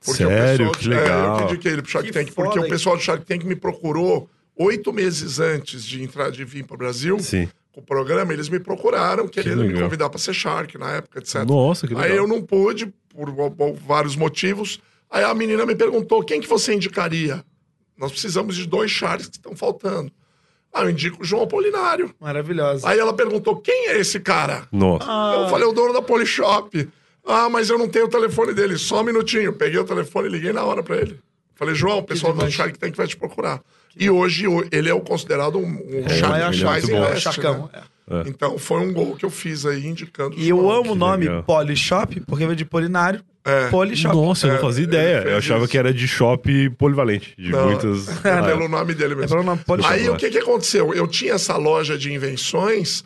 Sério? 0.00 0.68
o 0.68 0.72
Que 0.72 0.92
é, 0.92 1.00
legal. 1.00 1.38
eu 1.40 1.44
indiquei 1.46 1.72
ele 1.72 1.82
pro 1.82 1.90
Shark 1.90 2.08
Que 2.08 2.12
Tank, 2.12 2.32
foda, 2.32 2.48
porque 2.50 2.66
o 2.66 2.68
pessoal 2.68 2.96
do 2.96 3.02
Shark 3.02 3.24
Tank 3.24 3.44
me 3.44 3.54
procurou 3.54 4.28
oito 4.56 4.92
meses 4.92 5.38
antes 5.38 5.84
de 5.86 6.02
entrar, 6.02 6.30
de 6.30 6.44
vir 6.44 6.64
para 6.64 6.74
o 6.74 6.78
Brasil. 6.78 7.18
Sim. 7.20 7.48
Com 7.70 7.80
o 7.80 7.84
programa, 7.84 8.32
eles 8.32 8.48
me 8.50 8.58
procuraram, 8.58 9.26
querendo 9.28 9.62
me 9.62 9.68
legal. 9.68 9.84
convidar 9.84 10.10
para 10.10 10.18
ser 10.18 10.34
Shark 10.34 10.76
na 10.76 10.90
época, 10.96 11.20
etc. 11.20 11.44
Nossa, 11.46 11.86
que 11.86 11.94
legal. 11.94 12.10
Aí 12.10 12.16
eu 12.16 12.26
não 12.26 12.42
pude, 12.42 12.92
por 13.12 13.30
vários 13.74 14.16
motivos. 14.16 14.80
Aí 15.10 15.22
a 15.24 15.34
menina 15.34 15.66
me 15.66 15.74
perguntou: 15.74 16.24
quem 16.24 16.40
que 16.40 16.48
você 16.48 16.74
indicaria? 16.74 17.44
Nós 17.96 18.10
precisamos 18.10 18.56
de 18.56 18.66
dois 18.66 18.90
Sharks 18.90 19.28
que 19.28 19.36
estão 19.36 19.54
faltando. 19.54 20.10
Ah, 20.72 20.84
eu 20.84 20.90
indico 20.90 21.22
o 21.22 21.24
João 21.24 21.42
Apolinário. 21.42 22.14
Maravilhosa. 22.18 22.88
Aí 22.88 22.98
ela 22.98 23.12
perguntou: 23.12 23.56
quem 23.56 23.88
é 23.88 23.98
esse 23.98 24.18
cara? 24.18 24.66
Nossa. 24.72 25.04
Eu 25.04 25.48
falei, 25.48 25.66
o 25.66 25.72
dono 25.72 25.92
da 25.92 26.00
Polishop. 26.00 26.88
Ah, 27.24 27.48
mas 27.48 27.68
eu 27.70 27.78
não 27.78 27.88
tenho 27.88 28.06
o 28.06 28.08
telefone 28.08 28.52
dele. 28.54 28.76
Só 28.78 29.00
um 29.00 29.04
minutinho. 29.04 29.52
Peguei 29.52 29.78
o 29.78 29.84
telefone 29.84 30.28
e 30.28 30.30
liguei 30.30 30.52
na 30.52 30.64
hora 30.64 30.82
pra 30.82 30.96
ele. 30.96 31.20
Falei, 31.54 31.74
João, 31.74 31.98
o 31.98 32.02
pessoal 32.02 32.32
do 32.32 32.38
demais. 32.38 32.54
Shark 32.54 32.78
Tank 32.78 32.96
vai 32.96 33.06
te 33.06 33.16
procurar. 33.16 33.62
E 33.98 34.08
hoje 34.10 34.44
ele 34.70 34.88
é 34.88 34.94
o 34.94 35.00
considerado 35.00 35.58
um, 35.58 35.64
um 35.66 36.02
É, 36.06 36.18
que 36.18 36.24
é 36.24 36.96
investe, 36.96 37.20
Chacão. 37.22 37.68
né? 37.72 37.80
é. 38.10 38.28
Então 38.28 38.58
foi 38.58 38.80
um 38.80 38.92
gol 38.92 39.14
que 39.16 39.24
eu 39.24 39.30
fiz 39.30 39.64
aí 39.66 39.86
indicando. 39.86 40.34
E 40.38 40.48
eu 40.48 40.70
amo 40.70 40.92
o 40.92 40.94
nome 40.94 41.26
legal. 41.26 41.42
Polishop, 41.44 42.20
porque 42.20 42.46
vem 42.46 42.56
de 42.56 42.64
Polinário. 42.64 43.20
É. 43.44 43.68
Polishop. 43.70 44.14
Nossa, 44.14 44.46
eu 44.46 44.50
não 44.52 44.58
É, 44.58 44.60
fazia 44.60 44.84
ideia. 44.84 45.22
Eu 45.26 45.36
achava 45.38 45.60
isso. 45.64 45.68
que 45.68 45.76
era 45.76 45.92
de 45.92 46.06
shop 46.06 46.70
polivalente. 46.78 47.34
De 47.36 47.50
Não, 47.50 47.66
muitas. 47.66 48.06
É 48.24 48.40
pelo 48.42 48.68
nome 48.68 48.94
dele 48.94 49.14
É 49.14 49.16
mesmo. 49.16 49.30
pelo 49.30 49.42
nome 49.42 49.60
Polishop. 49.64 49.92
Aí 49.94 50.08
o 50.08 50.16
que 50.16 50.30
que 50.30 50.38
aconteceu? 50.38 50.94
Eu 50.94 51.06
tinha 51.08 51.34
essa 51.34 51.56
loja 51.56 51.98
de 51.98 52.12
invenções 52.12 53.02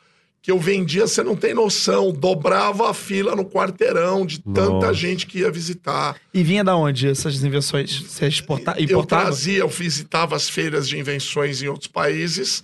que 0.47 0.53
eu 0.53 0.61
vendia, 0.61 1.09
você 1.09 1.25
não 1.25 1.35
tem 1.35 1.53
noção, 1.53 2.13
dobrava 2.13 2.89
a 2.89 2.95
fila 2.95 3.35
no 3.35 3.45
quarteirão 3.45 4.25
de 4.25 4.39
tanta 4.39 4.71
Nossa. 4.71 4.95
gente 4.95 5.27
que 5.27 5.41
ia 5.41 5.51
visitar. 5.51 6.15
E 6.33 6.41
vinha 6.45 6.63
da 6.63 6.77
onde 6.77 7.09
essas 7.09 7.43
invenções? 7.43 8.01
Você 8.03 8.29
exporta... 8.29 8.73
Eu 8.79 8.85
importava? 8.85 9.23
trazia, 9.25 9.59
eu 9.59 9.69
visitava 9.69 10.37
as 10.37 10.49
feiras 10.49 10.89
de 10.89 10.97
invenções 10.97 11.63
em 11.63 11.67
outros 11.67 11.89
países, 11.89 12.63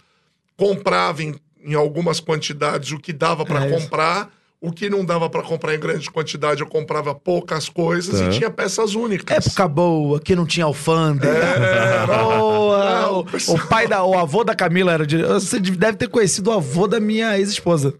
comprava 0.56 1.24
em, 1.24 1.34
em 1.64 1.74
algumas 1.74 2.20
quantidades 2.20 2.92
o 2.92 3.00
que 3.00 3.12
dava 3.12 3.44
para 3.44 3.64
É 3.64 3.68
isso. 3.68 3.80
comprar, 3.82 4.30
o 4.62 4.70
que 4.72 4.88
não 4.88 5.04
dava 5.04 5.28
para 5.28 5.42
comprar 5.42 5.74
em 5.74 5.78
grande 5.80 6.08
quantidade 6.10 6.60
eu 6.60 6.66
comprava 6.68 7.12
poucas 7.14 7.68
coisas 7.68 8.20
Tá. 8.20 8.26
e 8.26 8.30
tinha 8.30 8.48
peças 8.48 8.94
únicas. 8.94 9.36
Época 9.44 9.66
boa, 9.66 10.20
que 10.20 10.36
não 10.36 10.46
tinha 10.46 10.64
alfândega. 10.64 11.28
É, 11.36 12.06
Boa. 12.06 12.62
Não, 13.02 13.18
o, 13.20 13.54
o 13.54 13.66
pai 13.68 13.86
da. 13.88 14.02
O 14.04 14.16
avô 14.16 14.44
da 14.44 14.54
Camila 14.54 14.92
era. 14.92 15.06
dire- 15.06 15.24
Você 15.24 15.58
deve 15.60 15.96
ter 15.98 16.08
conhecido 16.08 16.48
o 16.50 16.52
avô 16.54 16.86
da 16.86 17.00
minha 17.00 17.36
ex-esposa. 17.38 17.92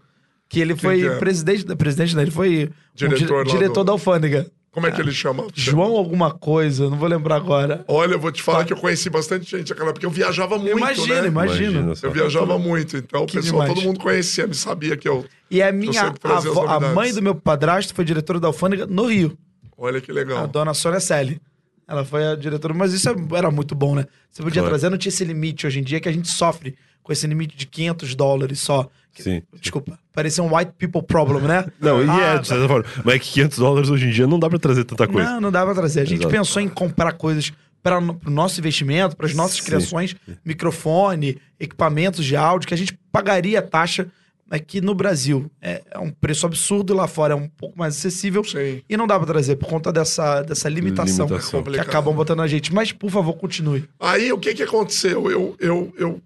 Que 0.49 0.59
ele 0.59 0.75
foi 0.75 0.99
que 1.01 1.07
é? 1.07 1.15
presidente. 1.17 1.65
Presidente, 1.75 2.15
não, 2.15 2.21
ele 2.21 2.31
foi. 2.31 2.69
um 2.69 2.95
Diretor 2.95 3.43
di- 3.43 3.51
lá 3.51 3.57
diretor 3.57 3.83
do- 3.83 3.85
da 3.85 3.91
alfândega. 3.91 4.47
Como 4.73 4.87
é 4.87 4.91
que 4.91 4.99
ele 4.99 5.11
chama? 5.11 5.45
João 5.53 5.95
alguma 5.95 6.31
coisa, 6.31 6.89
não 6.89 6.97
vou 6.97 7.07
lembrar 7.07 7.35
agora. 7.35 7.85
Olha, 7.87 8.13
eu 8.13 8.19
vou 8.19 8.31
te 8.31 8.41
falar 8.41 8.65
que 8.65 8.73
eu 8.73 8.77
conheci 8.77 9.07
bastante 9.07 9.45
gente 9.49 9.69
naquela 9.69 9.89
época, 9.89 9.93
porque 9.93 10.05
eu 10.07 10.09
viajava 10.09 10.57
muito, 10.57 10.75
Imagina, 10.77 11.21
né? 11.21 11.27
imagina. 11.27 11.79
Imagina. 11.79 11.93
Eu 12.01 12.11
viajava 12.11 12.57
muito, 12.57 12.97
então 12.97 13.21
o 13.23 13.27
pessoal, 13.27 13.61
demais. 13.61 13.73
todo 13.73 13.83
mundo 13.83 13.99
conhecia, 13.99 14.47
me 14.47 14.55
sabia 14.55 14.97
que 14.97 15.07
eu. 15.07 15.23
E 15.51 15.61
a 15.61 15.71
minha 15.71 16.11
avó, 16.23 16.65
a 16.67 16.79
mãe 16.79 17.13
do 17.13 17.21
meu 17.21 17.35
padrasto 17.35 17.93
foi 17.93 18.03
diretora 18.03 18.39
da 18.39 18.47
alfândega 18.47 18.87
no 18.87 19.05
Rio. 19.05 19.37
Olha 19.77 20.01
que 20.01 20.09
A 20.09 20.13
legal. 20.15 20.47
dona 20.47 20.73
Sônia 20.73 20.99
Selle. 20.99 21.39
Ela 21.87 22.03
foi 22.03 22.25
a 22.25 22.35
diretora, 22.35 22.73
mas 22.73 22.93
isso 22.93 23.07
era 23.35 23.51
muito 23.51 23.75
bom, 23.75 23.93
né? 23.93 24.05
Você 24.31 24.41
podia 24.41 24.61
Claro. 24.63 24.69
trazer, 24.73 24.89
não 24.89 24.97
tinha 24.97 25.09
esse 25.11 25.23
limite 25.23 25.67
hoje 25.67 25.79
em 25.81 25.83
dia 25.83 25.99
que 25.99 26.09
a 26.09 26.11
gente 26.11 26.29
sofre 26.29 26.75
com 27.03 27.11
esse 27.13 27.27
limite 27.27 27.55
de 27.55 27.67
500 27.67 28.15
dólares 28.15 28.59
só. 28.59 28.89
Sim. 29.15 29.41
Desculpa, 29.61 29.99
parecia 30.13 30.43
um 30.43 30.55
white 30.55 30.71
people 30.77 31.03
problem, 31.03 31.41
né? 31.43 31.65
Não, 31.79 32.03
e 32.03 32.09
Ah, 32.09 32.35
é, 32.35 32.37
de 32.39 32.47
certa 32.47 32.67
forma. 32.67 32.85
Mas 33.03 33.15
é 33.15 33.19
que 33.19 33.31
500 33.31 33.57
dólares 33.57 33.89
hoje 33.89 34.07
em 34.07 34.11
dia 34.11 34.25
não 34.25 34.39
dá 34.39 34.49
pra 34.49 34.57
trazer 34.59 34.83
tanta 34.85 35.07
coisa. 35.07 35.29
Não, 35.33 35.41
não 35.41 35.51
dá 35.51 35.63
pra 35.63 35.73
trazer. 35.75 36.01
A 36.01 36.05
gente 36.05 36.19
Exato. 36.21 36.31
pensou 36.33 36.61
em 36.61 36.67
comprar 36.67 37.13
coisas 37.13 37.51
para 37.81 37.99
o 37.99 38.29
nosso 38.29 38.59
investimento, 38.59 39.15
para 39.15 39.27
as 39.27 39.33
nossas 39.35 39.57
Sim. 39.57 39.63
criações, 39.65 40.15
microfone, 40.43 41.37
equipamentos 41.59 42.23
de 42.25 42.35
áudio, 42.35 42.67
que 42.67 42.73
a 42.73 42.77
gente 42.77 42.97
pagaria 43.11 43.59
a 43.59 43.61
taxa 43.61 44.07
aqui 44.49 44.79
no 44.81 44.95
Brasil. 44.95 45.51
É, 45.61 45.81
é 45.91 45.99
um 45.99 46.09
preço 46.09 46.45
absurdo, 46.45 46.93
lá 46.93 47.07
fora 47.07 47.33
é 47.33 47.35
um 47.35 47.47
pouco 47.49 47.77
mais 47.77 47.97
acessível. 47.97 48.43
Sim. 48.43 48.81
E 48.87 48.95
não 48.95 49.05
dá 49.05 49.17
pra 49.17 49.27
trazer 49.27 49.57
por 49.57 49.67
conta 49.67 49.91
dessa, 49.91 50.41
dessa 50.43 50.69
limitação, 50.69 51.25
Limitação. 51.27 51.61
que 51.63 51.79
acabam 51.79 52.15
botando 52.15 52.41
a 52.41 52.47
gente. 52.47 52.73
Mas, 52.73 52.91
por 52.91 53.11
favor, 53.11 53.33
continue. 53.33 53.87
Aí 53.99 54.31
o 54.31 54.37
que 54.37 54.53
que 54.53 54.63
aconteceu? 54.63 55.29
Eu, 55.29 55.55
eu, 55.59 55.93
eu 55.97 56.21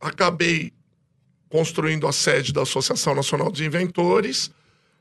acabei 0.00 0.72
construindo 1.48 2.06
a 2.06 2.12
sede 2.12 2.52
da 2.52 2.62
Associação 2.62 3.14
Nacional 3.14 3.50
dos 3.50 3.60
Inventores. 3.60 4.50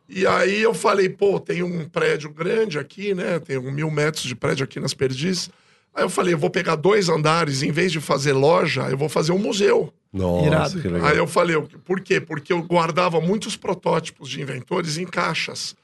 E 0.07 0.25
aí 0.27 0.61
eu 0.61 0.73
falei, 0.73 1.09
pô, 1.09 1.39
tem 1.39 1.63
um 1.63 1.87
prédio 1.89 2.29
grande 2.29 2.77
aqui, 2.77 3.13
né? 3.15 3.39
Tem 3.39 3.57
um 3.57 3.71
mil 3.71 3.89
metros 3.89 4.23
de 4.25 4.35
prédio 4.35 4.63
aqui 4.63 4.79
nas 4.79 4.93
Perdizes. 4.93 5.49
Aí 5.93 6.03
eu 6.03 6.09
falei, 6.09 6.33
eu 6.33 6.37
vou 6.37 6.49
pegar 6.49 6.75
dois 6.75 7.07
andares, 7.09 7.63
em 7.63 7.71
vez 7.71 7.91
de 7.91 7.99
fazer 8.01 8.33
loja, 8.33 8.83
eu 8.89 8.97
vou 8.97 9.07
fazer 9.09 9.31
um 9.31 9.39
museu. 9.39 9.93
Nossa, 10.13 10.45
Irado. 10.47 10.81
que 10.81 10.87
legal. 10.89 11.07
Aí 11.09 11.17
eu 11.17 11.25
falei, 11.25 11.55
o- 11.55 11.63
por 11.63 12.01
quê? 12.01 12.19
Porque 12.21 12.53
eu 12.53 12.61
guardava 12.61 13.19
muitos 13.21 13.55
protótipos 13.55 14.29
de 14.29 14.41
inventores 14.41 14.97
em 14.97 15.05
caixas. 15.05 15.75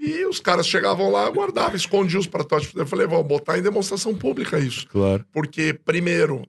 E 0.00 0.24
os 0.24 0.40
caras 0.40 0.66
chegavam 0.66 1.10
lá, 1.12 1.26
eu 1.26 1.32
guardava, 1.32 1.76
escondia 1.76 2.18
os 2.18 2.26
protótipos. 2.26 2.74
Eu 2.76 2.86
falei, 2.86 3.06
vou 3.06 3.22
botar 3.22 3.58
em 3.58 3.62
demonstração 3.62 4.14
pública 4.14 4.58
isso. 4.58 4.86
Claro. 4.88 5.24
Porque, 5.32 5.72
primeiro, 5.84 6.42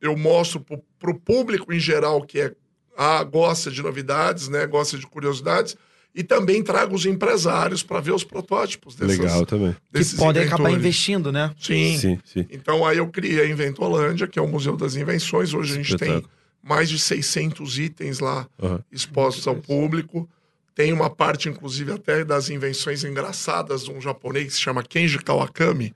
eu 0.00 0.16
mostro 0.16 0.60
pro, 0.60 0.80
pro 0.98 1.14
público 1.14 1.72
em 1.72 1.78
geral 1.80 2.22
que 2.22 2.40
é, 2.40 2.52
ah, 2.96 3.22
gosta 3.24 3.70
de 3.70 3.82
novidades, 3.82 4.48
né? 4.48 4.66
Gosta 4.66 4.98
de 4.98 5.06
curiosidades. 5.06 5.76
E 6.14 6.22
também 6.22 6.62
trago 6.62 6.94
os 6.94 7.04
empresários 7.06 7.82
para 7.82 8.00
ver 8.00 8.12
os 8.12 8.22
protótipos 8.22 8.94
dessas, 8.94 9.18
Legal 9.18 9.44
também. 9.44 9.72
Que 9.72 9.98
desses 9.98 10.14
podem 10.14 10.44
acabar 10.44 10.70
investindo, 10.70 11.32
né? 11.32 11.52
Sim. 11.58 11.98
Sim, 11.98 12.20
sim. 12.24 12.46
Então 12.50 12.86
aí 12.86 12.98
eu 12.98 13.08
criei 13.08 13.40
a 13.40 13.48
Inventolândia, 13.48 14.28
que 14.28 14.38
é 14.38 14.42
o 14.42 14.46
Museu 14.46 14.76
das 14.76 14.94
Invenções. 14.94 15.52
Hoje 15.52 15.72
a 15.72 15.76
gente 15.76 15.96
tem 15.96 16.24
mais 16.62 16.88
de 16.88 17.00
600 17.00 17.78
itens 17.78 18.20
lá 18.20 18.48
Aham. 18.62 18.80
expostos 18.92 19.46
ao 19.48 19.56
público. 19.56 20.28
Tem 20.72 20.92
uma 20.92 21.10
parte, 21.10 21.48
inclusive, 21.48 21.92
até 21.92 22.24
das 22.24 22.48
invenções 22.48 23.04
engraçadas 23.04 23.84
de 23.84 23.90
um 23.90 24.00
japonês 24.00 24.46
que 24.46 24.52
se 24.54 24.60
chama 24.60 24.82
Kenji 24.82 25.18
Kawakami. 25.18 25.94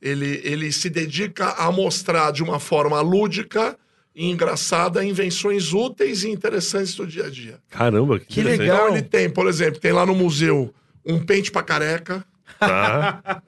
Ele, 0.00 0.40
ele 0.44 0.70
se 0.70 0.88
dedica 0.88 1.50
a 1.52 1.72
mostrar 1.72 2.30
de 2.30 2.42
uma 2.42 2.60
forma 2.60 3.00
lúdica 3.00 3.76
e 4.16 4.30
engraçada 4.30 5.04
invenções 5.04 5.74
úteis 5.74 6.24
e 6.24 6.30
interessantes 6.30 6.94
do 6.94 7.06
dia 7.06 7.26
a 7.26 7.30
dia. 7.30 7.58
Caramba, 7.68 8.18
que, 8.18 8.26
Que 8.26 8.42
legal. 8.42 8.86
Então 8.86 8.88
ele 8.96 9.02
tem, 9.02 9.28
por 9.28 9.46
exemplo, 9.46 9.78
tem 9.78 9.92
lá 9.92 10.06
no 10.06 10.14
museu 10.14 10.74
um 11.04 11.22
pente 11.22 11.52
para 11.52 11.62
careca, 11.62 12.24
Tá 12.58 13.42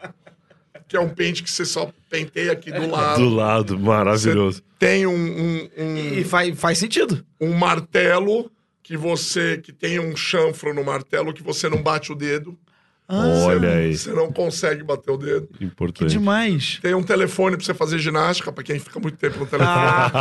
que 0.86 0.96
é 0.96 1.00
um 1.00 1.08
pente 1.08 1.42
que 1.42 1.50
você 1.50 1.64
só 1.64 1.90
penteia 2.08 2.52
aqui 2.52 2.70
do 2.72 2.88
lado. 2.90 3.22
do 3.22 3.28
lado, 3.28 3.78
maravilhoso. 3.78 4.62
Tem 4.78 5.06
um, 5.06 5.12
um, 5.14 5.68
um, 5.76 5.96
E 6.18 6.24
faz, 6.24 6.58
faz 6.58 6.78
sentido. 6.78 7.24
um 7.40 7.52
martelo 7.52 8.50
que 8.82 8.96
você 8.96 9.58
que 9.58 9.72
tem 9.72 9.98
um 9.98 10.16
chanfro 10.16 10.72
no 10.72 10.82
martelo 10.82 11.34
que 11.34 11.42
você 11.42 11.68
não 11.68 11.82
bate 11.82 12.10
o 12.10 12.14
dedo. 12.14 12.58
Olha 13.08 13.70
aí, 13.70 13.96
Você 13.96 14.12
não 14.12 14.30
consegue 14.30 14.82
bater 14.84 15.10
o 15.10 15.16
dedo. 15.16 15.48
Que 15.56 15.64
importante. 15.64 16.10
demais. 16.10 16.78
Tem 16.82 16.94
um 16.94 17.02
telefone 17.02 17.56
pra 17.56 17.64
você 17.64 17.72
fazer 17.72 17.98
ginástica, 17.98 18.52
pra 18.52 18.62
quem 18.62 18.78
fica 18.78 19.00
muito 19.00 19.16
tempo 19.16 19.38
no 19.38 19.46
telefone. 19.46 20.12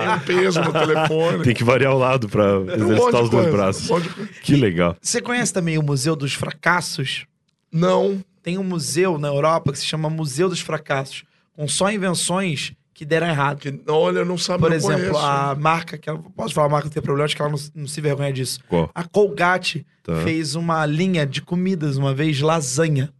Tem 0.00 0.08
um 0.14 0.20
peso 0.42 0.60
no 0.60 0.72
telefone. 0.72 1.44
Tem 1.44 1.54
que 1.54 1.62
variar 1.64 1.94
o 1.94 1.98
lado 1.98 2.28
pra 2.28 2.58
um 2.58 2.68
exercitar 2.68 3.10
de 3.12 3.22
os 3.22 3.30
dois 3.30 3.30
coisa, 3.30 3.50
braços. 3.52 3.90
um. 3.90 4.00
Que 4.42 4.56
legal. 4.56 4.96
Você 5.00 5.20
conhece 5.20 5.52
também 5.52 5.78
o 5.78 5.82
Museu 5.82 6.16
dos 6.16 6.34
Fracassos? 6.34 7.26
Não. 7.72 8.22
Tem 8.42 8.58
um 8.58 8.64
museu 8.64 9.18
na 9.18 9.28
Europa 9.28 9.70
que 9.70 9.78
se 9.78 9.86
chama 9.86 10.10
Museu 10.10 10.48
dos 10.48 10.58
Fracassos, 10.60 11.22
com 11.54 11.68
só 11.68 11.92
invenções 11.92 12.72
que 12.94 13.04
deram 13.04 13.26
errado. 13.26 13.58
Que, 13.58 13.80
olha, 13.88 14.18
eu 14.20 14.24
não 14.24 14.36
sabia. 14.38 14.60
Por 14.66 14.72
eu 14.72 14.76
exemplo, 14.76 15.00
conheço. 15.10 15.18
a 15.18 15.54
marca, 15.54 15.96
que 15.98 16.08
ela, 16.08 16.18
posso 16.36 16.52
falar 16.54 16.66
a 16.66 16.70
marca, 16.70 16.86
não 16.86 16.92
tem 16.92 17.02
problema, 17.02 17.24
acho 17.24 17.34
que 17.36 17.42
ela 17.42 17.50
não, 17.50 17.58
não 17.74 17.86
se 17.86 18.00
vergonha 18.00 18.32
disso. 18.32 18.60
Qual? 18.68 18.90
A 18.94 19.04
Colgate 19.04 19.86
Tá. 20.02 20.16
fez 20.24 20.54
uma 20.56 20.84
linha 20.84 21.24
de 21.24 21.40
comidas 21.40 21.96
uma 21.96 22.12
vez, 22.12 22.40
lasanha. 22.40 23.12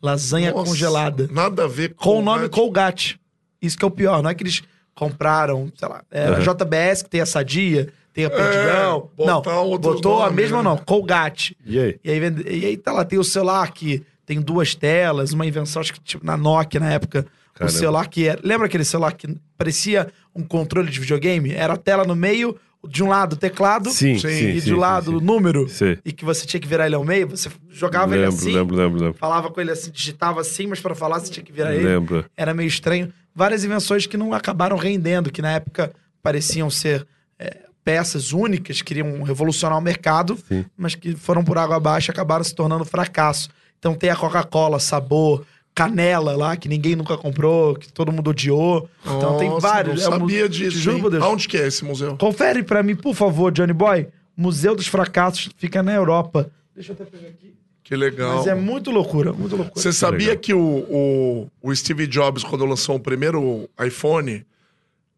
Lasanha 0.00 0.50
Nossa, 0.50 0.64
congelada. 0.64 1.28
Nada 1.30 1.64
a 1.64 1.68
ver 1.68 1.94
Com 1.94 2.18
o 2.18 2.22
nome 2.22 2.48
Colgate. 2.48 3.20
Isso 3.60 3.76
que 3.78 3.84
é 3.84 3.88
o 3.88 3.90
pior, 3.90 4.22
não 4.22 4.30
é 4.30 4.34
que 4.34 4.42
eles 4.42 4.62
compraram, 4.94 5.70
sei 5.76 5.88
lá, 5.88 6.02
é, 6.10 6.26
a 6.26 6.30
Uhum. 6.32 6.40
JBS 6.42 7.02
que 7.02 7.10
tem 7.10 7.20
a 7.20 7.26
Sadia, 7.26 7.88
tem 8.12 8.24
a 8.24 8.30
Perdigão. 8.30 9.10
não, 9.18 9.36
botar 9.36 9.60
outros 9.60 9.94
botou 9.96 10.16
a 10.20 10.24
nomes, 10.26 10.36
mesma 10.36 10.58
né? 10.58 10.64
não, 10.64 10.76
Colgate. 10.76 11.56
E 11.64 11.78
aí? 11.78 12.00
E 12.04 12.10
aí, 12.10 12.20
vende- 12.20 12.42
e 12.48 12.66
aí 12.66 12.76
tá 12.76 12.92
lá, 12.92 13.04
tem 13.04 13.18
o 13.18 13.24
celular 13.24 13.70
que 13.72 14.02
tem 14.26 14.40
duas 14.40 14.74
telas, 14.74 15.32
uma 15.32 15.46
invenção, 15.46 15.80
acho 15.80 15.92
que 15.92 16.00
tipo 16.00 16.24
na 16.26 16.36
Nokia 16.36 16.80
na 16.80 16.90
época. 16.92 17.26
Caramba. 17.54 17.74
O 17.74 17.78
celular 17.78 18.08
que 18.08 18.26
era. 18.26 18.40
Lembra 18.42 18.66
aquele 18.66 18.84
celular 18.84 19.12
que 19.12 19.36
parecia 19.56 20.08
um 20.34 20.42
controle 20.42 20.90
de 20.90 20.98
videogame? 20.98 21.52
Era 21.52 21.74
a 21.74 21.76
tela 21.76 22.04
no 22.04 22.16
meio, 22.16 22.56
de 22.88 23.02
um 23.02 23.08
lado 23.08 23.34
o 23.34 23.36
teclado 23.36 23.90
Sim, 23.90 24.18
Sim, 24.18 24.28
e 24.28 24.60
sim, 24.60 24.70
do 24.70 24.76
lado 24.76 25.18
o 25.18 25.20
número. 25.20 25.68
Sim. 25.68 25.96
E 26.04 26.12
que 26.12 26.24
você 26.24 26.46
tinha 26.46 26.60
que 26.60 26.66
virar 26.66 26.86
ele 26.86 26.94
ao 26.94 27.04
meio, 27.04 27.28
você 27.28 27.48
jogava 27.70 28.14
ele 28.14 28.24
Lembro, 28.24 28.38
assim, 28.38 28.52
lembro, 28.52 28.76
lembro, 28.76 29.00
lembro. 29.00 29.18
falava 29.18 29.50
com 29.50 29.60
ele 29.60 29.70
assim, 29.70 29.90
digitava 29.90 30.40
assim, 30.40 30.66
mas 30.66 30.80
para 30.80 30.94
falar 30.94 31.20
você 31.20 31.30
tinha 31.30 31.44
que 31.44 31.52
virar 31.52 31.74
ele. 31.74 31.84
Lembro. 31.84 32.24
Era 32.36 32.52
meio 32.52 32.66
estranho. 32.66 33.12
Várias 33.34 33.64
invenções 33.64 34.06
que 34.06 34.16
não 34.16 34.32
acabaram 34.32 34.76
rendendo, 34.76 35.30
que 35.30 35.40
na 35.40 35.52
época 35.52 35.92
pareciam 36.22 36.68
ser 36.68 37.06
é, 37.38 37.60
peças 37.84 38.32
únicas, 38.32 38.82
queriam 38.82 39.22
revolucionar 39.22 39.78
o 39.78 39.80
mercado, 39.80 40.38
mas 40.76 40.94
que 40.94 41.14
foram 41.16 41.42
por 41.42 41.56
água 41.58 41.76
abaixo 41.76 42.10
e 42.10 42.12
acabaram 42.12 42.44
se 42.44 42.54
tornando 42.54 42.84
fracasso. 42.84 43.48
Então 43.78 43.94
tem 43.94 44.10
a 44.10 44.16
Coca-Cola, 44.16 44.78
sabor, 44.78 45.44
canela 45.74 46.36
lá, 46.36 46.56
que 46.56 46.68
ninguém 46.68 46.94
nunca 46.94 47.16
comprou, 47.16 47.74
que 47.74 47.92
todo 47.92 48.12
mundo 48.12 48.30
odiou. 48.30 48.88
Então 49.04 49.38
tem 49.38 49.48
Nossa, 49.48 49.66
vários. 49.66 50.02
Não 50.02 50.12
É 50.12 50.16
um 50.16 50.18
sabia 50.20 50.48
te 50.48 50.58
disso. 50.58 50.78
Juro 50.78 51.10
que 51.48 51.56
é 51.56 51.66
esse 51.66 51.84
museu? 51.84 52.16
Confere 52.16 52.62
pra 52.62 52.82
mim, 52.82 52.94
por 52.94 53.14
favor, 53.14 53.50
Johnny 53.52 53.72
Boy. 53.72 54.08
Museu 54.36 54.74
dos 54.74 54.86
Fracassos 54.86 55.50
fica 55.56 55.82
na 55.82 55.92
Europa. 55.92 56.50
Deixa 56.74 56.92
eu 56.92 56.94
até 56.94 57.04
pegar 57.04 57.28
aqui. 57.28 57.54
Que 57.82 57.96
legal. 57.96 58.36
Mas 58.36 58.46
é 58.46 58.54
muito 58.54 58.90
loucura, 58.90 59.32
muito 59.32 59.56
loucura. 59.56 59.80
Você 59.80 59.92
sabia 59.92 60.28
legal. 60.28 60.38
que 60.38 60.54
o, 60.54 60.60
o, 60.60 61.48
o 61.62 61.74
Steve 61.74 62.06
Jobs, 62.06 62.44
quando 62.44 62.64
lançou 62.64 62.96
o 62.96 63.00
primeiro 63.00 63.68
iPhone, 63.84 64.46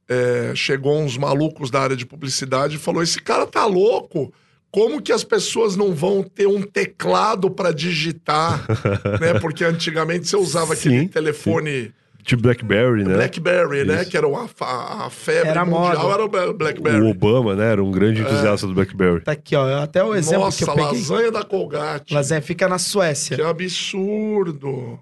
é, 0.09 0.53
chegou 0.55 0.99
uns 1.01 1.17
malucos 1.17 1.71
da 1.71 1.81
área 1.81 1.97
de 1.97 2.07
publicidade 2.07 2.77
e 2.77 2.79
falou: 2.79 3.03
esse 3.03 3.21
cara 3.21 3.47
tá 3.47 3.65
louco. 3.67 4.33
Como 4.75 5.01
que 5.01 5.13
as 5.13 5.23
pessoas 5.23 5.77
não 5.77 5.95
vão 5.95 6.21
ter 6.25 6.49
um 6.49 6.61
teclado 6.63 7.49
para 7.49 7.73
digitar, 7.73 8.65
né? 9.21 9.39
Porque 9.41 9.65
antigamente 9.65 10.27
você 10.27 10.37
usava 10.37 10.73
aquele 10.73 11.03
Sim, 11.03 11.07
telefone 11.07 11.93
Tipo 12.25 12.43
Blackberry, 12.43 13.05
né? 13.05 13.15
BlackBerry, 13.15 13.85
né? 13.85 14.01
Isso. 14.01 14.11
Que 14.11 14.17
era 14.17 14.27
a, 14.27 14.49
a, 14.65 15.07
a 15.07 15.11
febre 15.11 15.51
Era 15.51 15.65
mundial, 15.65 16.03
moda. 16.03 16.15
era 16.15 16.25
o 16.25 16.29
Bla- 16.29 16.53
BlackBerry. 16.55 17.01
O 17.03 17.11
Obama, 17.11 17.55
né? 17.55 17.71
Era 17.71 17.85
um 17.85 17.91
grande 17.93 18.23
entusiasta 18.23 18.67
do 18.67 18.73
Blackberry. 18.75 19.21
Tá 19.23 19.33
aqui, 19.33 19.55
ó. 19.55 19.83
Até 19.83 20.03
o 20.03 20.13
exemplo 20.15 20.39
que 20.39 20.45
Nossa, 20.47 20.65
eu 20.65 20.75
peguei. 20.75 21.01
lasanha 21.01 21.31
da 21.31 21.45
Colgate. 21.45 22.13
Lasanha 22.15 22.41
fica 22.43 22.67
na 22.67 22.79
Suécia. 22.79 23.37
Que 23.37 23.43
absurdo. 23.43 24.99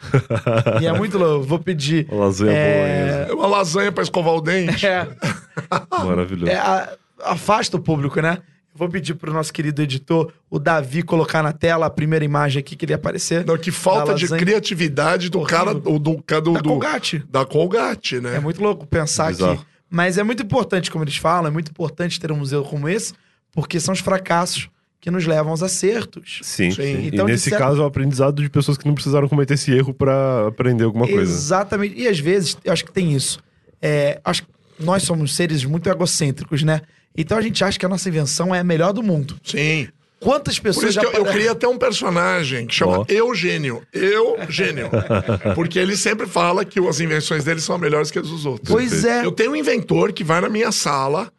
E 0.82 0.86
é 0.86 0.92
muito 0.92 1.16
louco. 1.18 1.46
Vou 1.46 1.58
pedir. 1.58 2.06
A 2.10 2.14
lasanha 2.14 2.52
É, 2.52 3.26
É 3.28 3.32
uma 3.32 3.46
lasanha 3.46 3.92
para 3.92 4.02
escovar 4.02 4.34
o 4.34 4.40
dente. 4.40 4.86
é. 4.86 5.06
Maravilhoso. 6.04 6.50
é, 6.50 6.56
a- 6.56 6.88
afasta 7.24 7.76
o 7.76 7.80
público, 7.80 8.20
né? 8.20 8.38
Vou 8.76 8.88
pedir 8.88 9.14
pro 9.14 9.32
nosso 9.32 9.52
querido 9.52 9.80
editor, 9.82 10.32
o 10.50 10.58
Davi, 10.58 11.02
colocar 11.02 11.42
na 11.42 11.52
tela 11.52 11.86
a 11.86 11.90
primeira 11.90 12.24
imagem 12.24 12.58
aqui 12.58 12.74
que 12.74 12.84
ele 12.84 12.92
ia 12.92 12.96
aparecer. 12.96 13.44
Não, 13.46 13.56
que 13.56 13.70
falta 13.70 14.14
de 14.14 14.26
criatividade 14.28 15.28
do 15.30 15.42
cara, 15.42 15.72
do, 15.72 15.98
do, 15.98 16.16
do, 16.16 16.52
Da 16.54 16.60
Colgate. 16.62 17.22
da 17.30 17.44
Colgate, 17.44 18.20
né? 18.20 18.36
É 18.36 18.40
muito 18.40 18.60
louco 18.62 18.84
pensar 18.86 19.28
aqui. 19.30 19.60
Mas 19.88 20.18
é 20.18 20.24
muito 20.24 20.42
importante, 20.42 20.90
como 20.90 21.04
eles 21.04 21.16
falam, 21.16 21.46
é 21.48 21.50
muito 21.52 21.70
importante 21.70 22.18
ter 22.18 22.32
um 22.32 22.36
museu 22.36 22.64
como 22.64 22.88
esse, 22.88 23.12
porque 23.52 23.78
são 23.78 23.92
os 23.94 24.00
fracassos 24.00 24.68
que 25.00 25.08
nos 25.10 25.24
levam 25.26 25.50
aos 25.52 25.62
acertos. 25.62 26.40
Sim, 26.42 26.70
Sim. 26.72 26.82
sim. 26.82 27.06
Então, 27.12 27.28
e 27.28 27.32
nesse 27.32 27.50
certa- 27.50 27.64
caso, 27.66 27.80
é 27.80 27.84
o 27.84 27.86
aprendizado 27.86 28.42
de 28.42 28.48
pessoas 28.50 28.76
que 28.76 28.86
não 28.86 28.94
precisaram 28.94 29.28
cometer 29.28 29.54
esse 29.54 29.70
erro 29.70 29.94
pra 29.94 30.48
aprender 30.48 30.82
alguma 30.84 31.06
coisa. 31.06 31.30
Exatamente. 31.30 31.94
E 32.00 32.08
às 32.08 32.18
vezes, 32.18 32.56
eu 32.64 32.72
acho 32.72 32.84
que 32.84 32.90
tem 32.92 33.12
isso. 33.12 33.38
É, 33.80 34.18
acho 34.24 34.42
que 34.42 34.48
nós 34.80 35.02
somos 35.04 35.36
seres 35.36 35.64
muito 35.64 35.88
egocêntricos, 35.88 36.62
né? 36.64 36.80
Então 37.16 37.38
a 37.38 37.42
gente 37.42 37.62
acha 37.62 37.78
que 37.78 37.86
a 37.86 37.88
nossa 37.88 38.08
invenção 38.08 38.54
é 38.54 38.60
a 38.60 38.64
melhor 38.64 38.92
do 38.92 39.02
mundo. 39.02 39.38
Sim. 39.44 39.88
Quantas 40.24 40.58
Por 40.58 40.64
pessoas 40.64 40.86
isso 40.86 40.94
já 40.94 41.00
que 41.02 41.16
eu, 41.16 41.24
eu 41.26 41.32
queria 41.32 41.54
ter 41.54 41.66
um 41.66 41.76
personagem 41.76 42.66
que 42.66 42.74
chama 42.74 43.00
Ó. 43.00 43.04
Eugênio. 43.08 43.82
Eugênio. 43.92 44.90
Porque 45.54 45.78
ele 45.78 45.96
sempre 45.96 46.26
fala 46.26 46.64
que 46.64 46.80
as 46.80 46.98
invenções 46.98 47.44
dele 47.44 47.60
são 47.60 47.76
melhores 47.76 48.10
que 48.10 48.18
as 48.18 48.28
dos 48.28 48.46
outros. 48.46 48.70
Pois 48.70 49.04
é. 49.04 49.24
Eu 49.24 49.30
tenho 49.30 49.52
um 49.52 49.56
inventor 49.56 50.12
que 50.12 50.24
vai 50.24 50.40
na 50.40 50.48
minha 50.48 50.72
sala, 50.72 51.30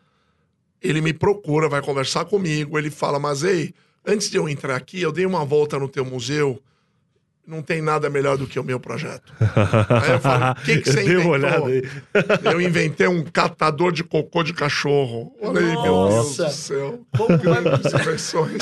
ele 0.81 1.01
me 1.01 1.13
procura, 1.13 1.67
vai 1.67 1.81
conversar 1.81 2.25
comigo, 2.25 2.77
ele 2.77 2.91
fala, 2.91 3.17
mas 3.17 3.43
ei, 3.43 3.73
antes 4.05 4.29
de 4.29 4.37
eu 4.37 4.47
entrar 4.47 4.75
aqui, 4.75 5.01
eu 5.01 5.11
dei 5.11 5.25
uma 5.25 5.43
volta 5.43 5.79
no 5.79 5.89
teu 5.89 6.05
museu, 6.05 6.61
não 7.47 7.61
tem 7.61 7.81
nada 7.81 8.09
melhor 8.09 8.37
do 8.37 8.47
que 8.47 8.59
o 8.59 8.63
meu 8.63 8.79
projeto. 8.79 9.31
Aí 10.01 10.11
eu 10.11 10.19
falo, 10.19 10.51
o 10.51 10.55
que, 10.63 10.77
que 10.81 10.91
você 10.91 11.03
inventou? 11.03 11.31
olhada 11.31 11.65
aí. 11.67 11.83
Eu 12.51 12.59
inventei 12.61 13.07
um 13.07 13.23
catador 13.23 13.91
de 13.91 14.03
cocô 14.03 14.41
de 14.43 14.51
cachorro. 14.53 15.35
Olha 15.41 15.59
aí, 15.59 15.65
meu 15.67 15.81
Deus 15.83 16.15
Nossa. 16.15 16.45
do 16.45 16.51
céu. 16.51 16.99
Como 17.15 17.37
vai- 17.37 17.61
Grandes 17.63 17.93
invenções. 17.93 18.57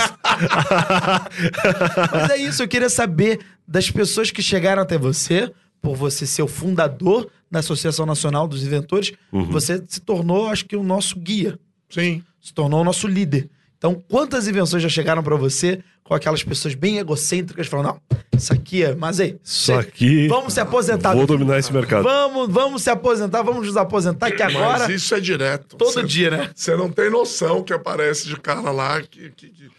Mas 2.11 2.29
é 2.31 2.37
isso, 2.37 2.63
eu 2.63 2.67
queria 2.67 2.89
saber 2.89 3.39
das 3.67 3.89
pessoas 3.89 4.31
que 4.31 4.41
chegaram 4.41 4.81
até 4.81 4.97
você, 4.97 5.51
por 5.81 5.95
você 5.95 6.25
ser 6.25 6.41
o 6.41 6.47
fundador 6.47 7.29
da 7.49 7.59
Associação 7.59 8.05
Nacional 8.05 8.47
dos 8.47 8.63
Inventores, 8.63 9.13
Uhum. 9.31 9.45
você 9.45 9.81
se 9.87 9.99
tornou, 10.01 10.47
acho 10.47 10.65
que, 10.65 10.75
o 10.75 10.83
nosso 10.83 11.17
guia, 11.19 11.57
Sim. 11.89 12.23
se 12.41 12.53
tornou 12.53 12.81
o 12.81 12.83
nosso 12.83 13.07
líder. 13.07 13.49
Então, 13.83 14.01
quantas 14.09 14.47
invenções 14.47 14.81
já 14.81 14.87
chegaram 14.87 15.21
pra 15.21 15.35
você 15.35 15.83
com 16.05 16.13
aquelas 16.13 16.41
pessoas 16.41 16.73
bem 16.73 16.99
egocêntricas 16.99 17.67
falando, 17.67 17.87
não, 17.87 18.17
isso 18.39 18.53
aqui 18.53 18.81
é, 18.81 18.95
mas 18.95 19.19
aí, 19.19 19.35
Isso 19.43 19.73
aqui. 19.73 20.25
vamos 20.29 20.53
se 20.53 20.61
aposentar. 20.61 21.13
Vou 21.13 21.27
dominar 21.27 21.59
esse 21.59 21.73
mercado. 21.73 22.01
Vamos, 22.01 22.47
vamos 22.49 22.81
se 22.81 22.89
aposentar, 22.89 23.41
vamos 23.41 23.67
nos 23.67 23.75
aposentar, 23.75 24.31
que 24.31 24.41
agora, 24.41 24.87
Mas 24.87 24.89
isso 24.89 25.13
é 25.13 25.19
direto. 25.19 25.75
todo 25.75 25.91
Cê- 25.91 26.03
dia, 26.03 26.29
né? 26.31 26.49
Você 26.55 26.77
não 26.77 26.89
tem 26.89 27.09
noção 27.09 27.61
que 27.61 27.73
aparece 27.73 28.25
de 28.29 28.37
cara 28.37 28.71
lá. 28.71 29.01
Que, 29.01 29.29
que- 29.31 29.49
que- 29.49 29.69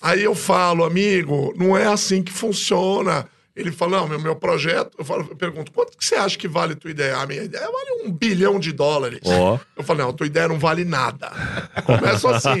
Aí 0.00 0.22
eu 0.24 0.34
falo, 0.34 0.82
amigo, 0.82 1.52
não 1.54 1.76
é 1.76 1.84
assim 1.86 2.22
que 2.22 2.32
funciona. 2.32 3.26
Ele 3.54 3.70
fala, 3.70 3.98
não, 3.98 4.08
meu, 4.08 4.18
meu 4.18 4.34
projeto. 4.34 4.92
Eu, 4.98 5.04
falo, 5.04 5.26
eu 5.28 5.36
pergunto, 5.36 5.70
quanto 5.72 5.96
que 5.98 6.02
você 6.04 6.14
acha 6.14 6.38
que 6.38 6.48
vale 6.48 6.72
a 6.72 6.76
tua 6.76 6.90
ideia? 6.90 7.18
A 7.18 7.26
minha 7.26 7.42
ideia 7.42 7.64
vale 7.70 8.02
um 8.06 8.10
bilhão 8.10 8.58
de 8.58 8.72
dólares. 8.72 9.20
Ó. 9.26 9.58
Eu 9.76 9.82
falei, 9.84 10.02
não, 10.04 10.10
a 10.10 10.12
tua 10.14 10.26
ideia 10.26 10.48
não 10.48 10.58
vale 10.58 10.86
nada. 10.86 11.30
Começa 11.84 12.30
assim. 12.34 12.60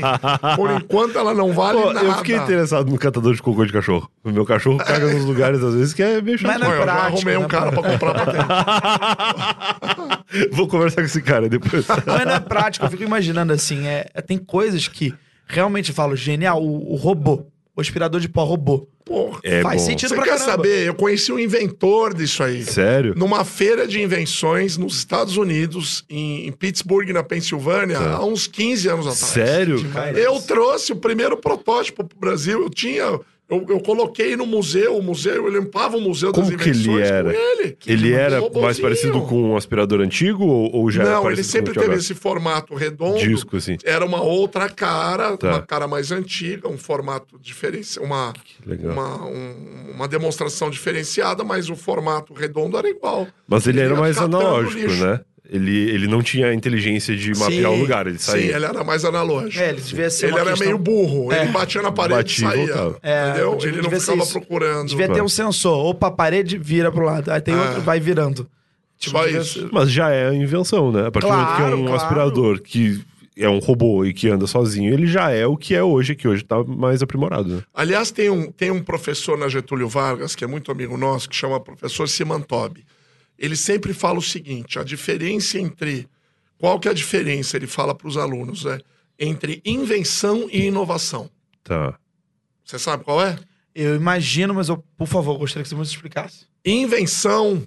Por 0.54 0.70
enquanto 0.70 1.16
ela 1.18 1.32
não 1.32 1.52
vale 1.54 1.80
Pô, 1.80 1.92
nada. 1.94 2.06
eu 2.06 2.14
fiquei 2.16 2.36
interessado 2.36 2.90
no 2.90 2.98
catador 2.98 3.34
de 3.34 3.40
cocô 3.40 3.64
de 3.64 3.72
cachorro. 3.72 4.10
O 4.22 4.30
meu 4.30 4.44
cachorro 4.44 4.76
caga 4.78 5.10
nos 5.12 5.24
lugares, 5.24 5.62
às 5.64 5.74
vezes, 5.74 5.94
que 5.94 6.02
é 6.02 6.20
meio 6.20 6.38
Mas 6.42 6.52
chato. 6.52 6.60
não 6.60 6.66
Pô, 6.66 6.72
é 6.72 6.76
eu 6.76 6.78
já 6.80 6.84
prático, 6.92 7.16
arrumei 7.16 7.36
um 7.38 7.40
né, 7.42 7.48
cara 7.48 7.72
pra- 7.72 7.80
pra 7.82 7.92
comprar 7.92 8.14
patente. 8.14 8.46
Vou 10.52 10.68
conversar 10.68 10.96
com 11.02 11.06
esse 11.06 11.22
cara 11.22 11.48
depois. 11.48 11.86
Mas 11.88 12.24
não 12.26 12.34
é 12.34 12.40
prático, 12.40 12.84
eu 12.86 12.90
fico 12.90 13.02
imaginando 13.02 13.52
assim, 13.52 13.86
é, 13.86 14.06
é- 14.12 14.20
tem 14.22 14.38
coisas 14.38 14.88
que 14.88 15.14
realmente 15.46 15.90
eu 15.90 15.94
falo, 15.94 16.14
genial, 16.16 16.62
o, 16.62 16.92
o 16.92 16.96
robô, 16.96 17.46
o 17.74 17.80
aspirador 17.80 18.20
de 18.20 18.28
pó 18.28 18.44
robô. 18.44 18.86
Porra. 19.04 19.40
É 19.42 19.62
Faz 19.62 19.80
bom. 19.82 19.88
sentido 19.88 20.10
Você 20.10 20.14
pra 20.14 20.24
quer 20.24 20.38
caramba. 20.38 20.50
saber? 20.52 20.86
Eu 20.86 20.94
conheci 20.94 21.32
um 21.32 21.38
inventor 21.38 22.14
disso 22.14 22.42
aí. 22.42 22.64
Sério? 22.64 23.14
numa 23.16 23.44
feira 23.44 23.86
de 23.86 24.00
invenções 24.00 24.76
nos 24.76 24.96
Estados 24.96 25.36
Unidos, 25.36 26.04
em, 26.08 26.46
em 26.46 26.52
Pittsburgh, 26.52 27.10
na 27.10 27.22
Pensilvânia, 27.22 27.98
há 27.98 28.24
uns 28.24 28.46
15 28.46 28.88
anos 28.88 29.06
atrás. 29.06 29.32
Sério? 29.32 29.78
Demais. 29.78 30.16
Eu 30.16 30.40
trouxe 30.40 30.92
o 30.92 30.96
primeiro 30.96 31.36
protótipo 31.36 32.04
pro 32.04 32.18
Brasil. 32.18 32.62
Eu 32.62 32.70
tinha. 32.70 33.18
Eu, 33.52 33.66
eu 33.68 33.80
coloquei 33.80 34.34
no 34.36 34.46
museu, 34.46 34.96
o 34.96 35.02
museu, 35.02 35.34
eu 35.46 35.48
limpava 35.48 35.96
o 35.96 36.00
museu 36.00 36.32
Como 36.32 36.50
das 36.50 36.56
que 36.56 36.70
ele 36.70 36.78
invenções 36.78 37.10
era? 37.10 37.32
com 37.34 37.38
ele. 37.38 37.76
Ele 37.86 38.12
era 38.12 38.38
robozinho. 38.38 38.64
mais 38.64 38.80
parecido 38.80 39.20
com 39.22 39.50
um 39.50 39.56
aspirador 39.56 40.00
antigo 40.00 40.44
ou, 40.46 40.74
ou 40.74 40.90
já 40.90 41.02
era 41.02 41.12
Não, 41.16 41.30
ele 41.30 41.42
sempre 41.44 41.72
teve 41.74 41.84
agora? 41.84 41.98
esse 41.98 42.14
formato 42.14 42.74
redondo. 42.74 43.18
disco, 43.18 43.56
assim. 43.58 43.76
Era 43.84 44.04
uma 44.06 44.22
outra 44.22 44.68
cara, 44.70 45.36
Tá. 45.36 45.48
uma 45.48 45.60
cara 45.62 45.86
mais 45.86 46.10
antiga, 46.10 46.66
um 46.68 46.78
formato 46.78 47.38
diferente, 47.38 47.98
uma, 48.00 48.32
uma, 48.66 49.24
um- 49.26 49.90
uma 49.94 50.08
demonstração 50.08 50.70
diferenciada, 50.70 51.44
mas 51.44 51.68
o 51.68 51.76
formato 51.76 52.32
redondo 52.32 52.78
era 52.78 52.88
igual. 52.88 53.26
Mas 53.46 53.66
ele 53.66 53.80
era 53.80 53.94
ia 53.94 54.00
mais 54.00 54.16
analógico, 54.18 54.92
né? 54.94 55.20
Ele, 55.52 55.90
ele 55.90 56.06
não 56.06 56.22
tinha 56.22 56.46
a 56.46 56.54
inteligência 56.54 57.14
de 57.14 57.30
mapear 57.38 57.70
o 57.70 57.76
lugar, 57.76 58.06
ele 58.06 58.16
Sim, 58.18 58.30
saía. 58.30 58.56
ele 58.56 58.64
era 58.64 58.82
mais 58.82 59.04
analógico. 59.04 59.62
É, 59.62 59.68
ele 59.68 59.82
devia 59.82 60.08
ser 60.08 60.28
Ele 60.28 60.36
era 60.38 60.50
questão- 60.50 60.66
meio 60.66 60.78
burro. 60.78 61.30
É. 61.30 61.42
Ele 61.42 61.52
batia 61.52 61.82
na 61.82 61.92
parede 61.92 62.16
Batia 62.16 62.46
e 62.46 62.50
saía. 62.50 62.66
voltava. 62.66 62.98
É, 63.02 63.28
entendeu? 63.28 63.56
devia- 63.56 63.68
Ele 63.78 63.82
não 63.90 64.00
ficava 64.00 64.26
procurando. 64.26 64.88
Devia 64.88 65.08
ter 65.10 65.22
um 65.22 65.28
sensor, 65.28 65.76
ou 65.76 65.94
pra 65.94 66.10
parede 66.10 66.56
vira 66.56 66.90
pro 66.90 67.04
lado, 67.04 67.30
aí 67.30 67.40
tem 67.42 67.52
É. 67.54 67.58
outro 67.58 67.82
vai 67.82 68.00
virando. 68.00 68.48
Tipo, 68.98 69.18
Só 69.18 69.24
devia 69.26 69.40
isso. 69.42 69.68
Mas 69.70 69.90
já 69.90 70.08
é 70.10 70.28
a 70.30 70.34
invenção, 70.34 70.90
né? 70.90 71.06
A 71.08 71.10
partir 71.10 71.26
do 71.28 71.32
momento 71.34 71.48
que 71.48 71.52
é 71.52 71.56
Claro, 71.56 71.76
um 71.78 71.84
claro. 71.86 71.96
aspirador 72.02 72.60
que 72.62 73.00
é 73.36 73.48
um 73.48 73.58
robô 73.58 74.04
e 74.06 74.14
que 74.14 74.28
anda 74.30 74.46
sozinho, 74.46 74.90
ele 74.94 75.06
já 75.06 75.30
é 75.32 75.46
o 75.46 75.56
que 75.56 75.74
é 75.74 75.82
hoje, 75.82 76.14
que 76.14 76.26
hoje 76.28 76.44
tá 76.44 76.62
mais 76.64 77.02
aprimorado, 77.02 77.48
né? 77.56 77.62
Aliás, 77.74 78.10
tem 78.10 78.30
um, 78.30 78.50
tem 78.50 78.70
um 78.70 78.82
professor 78.82 79.36
na 79.36 79.48
Getúlio 79.48 79.88
Vargas, 79.88 80.34
que 80.34 80.44
é 80.44 80.46
muito 80.46 80.70
amigo 80.72 80.96
nosso, 80.96 81.28
que 81.28 81.36
chama 81.36 81.60
professor 81.60 82.08
Simantobi. 82.08 82.84
Ele 83.42 83.56
sempre 83.56 83.92
fala 83.92 84.20
o 84.20 84.22
seguinte: 84.22 84.78
a 84.78 84.84
diferença 84.84 85.58
entre. 85.58 86.08
Qual 86.56 86.78
que 86.78 86.86
é 86.86 86.92
a 86.92 86.94
diferença? 86.94 87.56
Ele 87.56 87.66
fala 87.66 87.92
para 87.92 88.06
os 88.06 88.16
alunos, 88.16 88.64
né? 88.64 88.78
Entre 89.18 89.60
invenção 89.64 90.48
e 90.52 90.66
inovação. 90.66 91.28
Tá. 91.64 91.98
Você 92.64 92.78
sabe 92.78 93.02
qual 93.02 93.20
é? 93.20 93.36
Eu 93.74 93.96
imagino, 93.96 94.54
mas 94.54 94.68
eu, 94.68 94.76
por 94.96 95.08
favor, 95.08 95.36
gostaria 95.38 95.64
que 95.64 95.68
você 95.68 95.74
me 95.74 95.82
explicasse. 95.82 96.46
Invenção. 96.64 97.66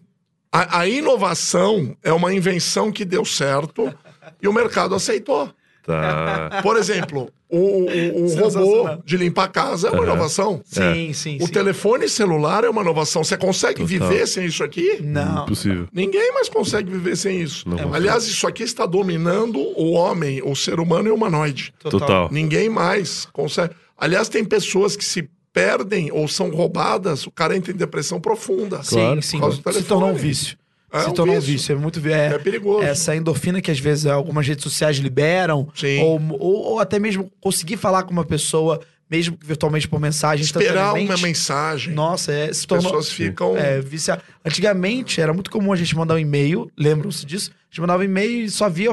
A, 0.50 0.80
a 0.80 0.88
inovação 0.88 1.98
é 2.02 2.14
uma 2.14 2.34
invenção 2.34 2.90
que 2.90 3.04
deu 3.04 3.26
certo 3.26 3.94
e 4.42 4.48
o 4.48 4.54
mercado 4.54 4.96
aceitou. 4.96 5.54
Tá. 5.86 6.62
Por 6.63 6.78
exemplo, 6.78 7.30
o, 7.50 7.58
o- 7.58 8.26
o 8.26 8.36
robô 8.50 8.98
de 9.06 9.17
limpar 9.17 9.43
a 9.43 9.48
casa 9.48 9.88
é 9.88 9.91
uma 9.91 10.04
inovação. 10.04 10.62
Sim, 10.65 11.13
sim, 11.13 11.38
O 11.41 11.45
sim. 11.45 11.52
telefone 11.52 12.10
celular 12.10 12.63
é 12.63 12.69
uma 12.69 12.82
inovação. 12.82 13.24
Você 13.24 13.38
consegue 13.38 13.82
Total. 13.84 13.88
viver 14.10 14.28
sem 14.28 14.45
isso 14.45 14.63
aqui? 14.63 15.00
Não. 15.02 15.43
Impossível. 15.43 15.88
Ninguém 15.93 16.34
mais 16.34 16.50
consegue 16.50 16.89
viver 16.91 17.15
sem 17.15 17.39
isso. 17.41 17.69
Não 17.69 17.78
consegue. 17.78 17.96
Aliás, 17.96 18.25
isso 18.25 18.48
aqui 18.48 18.63
está 18.63 18.86
dominando 18.86 19.60
o 19.60 19.92
homem, 19.92 20.42
o 20.44 20.56
ser 20.56 20.79
humano 20.79 21.08
e 21.08 21.12
o 21.12 21.15
humanoide. 21.15 21.73
Total. 21.79 22.29
Ninguém 22.31 22.67
mais 22.69 23.27
consegue. 23.31 23.73
Aliás, 23.98 24.27
tem 24.27 24.44
pessoas 24.44 24.96
que 24.98 25.06
se 25.06 25.29
perdem 25.54 26.12
ou 26.12 26.27
são 26.27 26.50
roubadas, 26.50 27.25
o 27.25 27.31
cara 27.31 27.56
entra 27.56 27.71
em 27.71 27.75
depressão 27.77 28.19
profunda. 28.19 28.83
Sim, 28.83 28.96
Claro. 28.96 29.21
sim. 29.21 29.38
Por 29.38 29.44
causa 29.44 29.62
do 29.62 29.73
Se 29.73 29.83
tornou 29.83 30.10
um 30.10 30.13
vício. 30.15 30.58
É 30.96 31.04
se 31.04 31.10
um 31.10 31.13
tornou 31.13 31.35
um 31.35 31.39
vício. 31.39 31.73
É 31.73 31.75
muito 31.75 32.00
é, 32.08 32.27
É 32.35 32.37
perigoso. 32.39 32.83
Essa 32.83 33.15
endorfina 33.15 33.62
que 33.62 33.69
às 33.71 33.79
vezes 33.79 34.06
algumas 34.06 34.48
redes 34.48 34.63
sociais 34.63 34.98
liberam, 34.98 35.67
Sim. 35.75 36.02
ou, 36.02 36.21
ou, 36.39 36.54
ou 36.71 36.79
até 36.79 36.98
mesmo 37.00 37.29
conseguir 37.41 37.77
falar 37.77 38.04
com 38.04 38.12
uma 38.12 38.25
pessoa, 38.25 38.79
mesmo 39.10 39.37
que 39.37 39.46
virtualmente 39.46 39.87
por 39.87 40.00
mensagem, 40.00 40.43
Esperar 40.46 40.93
uma 40.93 41.17
mensagem. 41.17 41.93
Nossa, 41.93 42.31
é, 42.31 42.46
se 42.46 42.62
As 42.62 42.65
tornou. 42.65 42.85
pessoas 42.91 43.12
ficam. 43.12 43.56
É, 43.58 43.79
viciado. 43.81 44.21
Antigamente 44.43 45.19
era 45.21 45.33
muito 45.33 45.52
comum 45.52 45.73
a 45.73 45.75
gente 45.75 45.96
mandar 45.96 46.15
um 46.15 46.19
e-mail, 46.19 46.71
lembram-se 46.77 47.25
disso? 47.25 47.52
A 47.52 47.75
gente 47.75 47.81
mandava 47.81 48.02
um 48.02 48.06
e-mail 48.06 48.46
e 48.46 48.50
só 48.50 48.69
via 48.69 48.89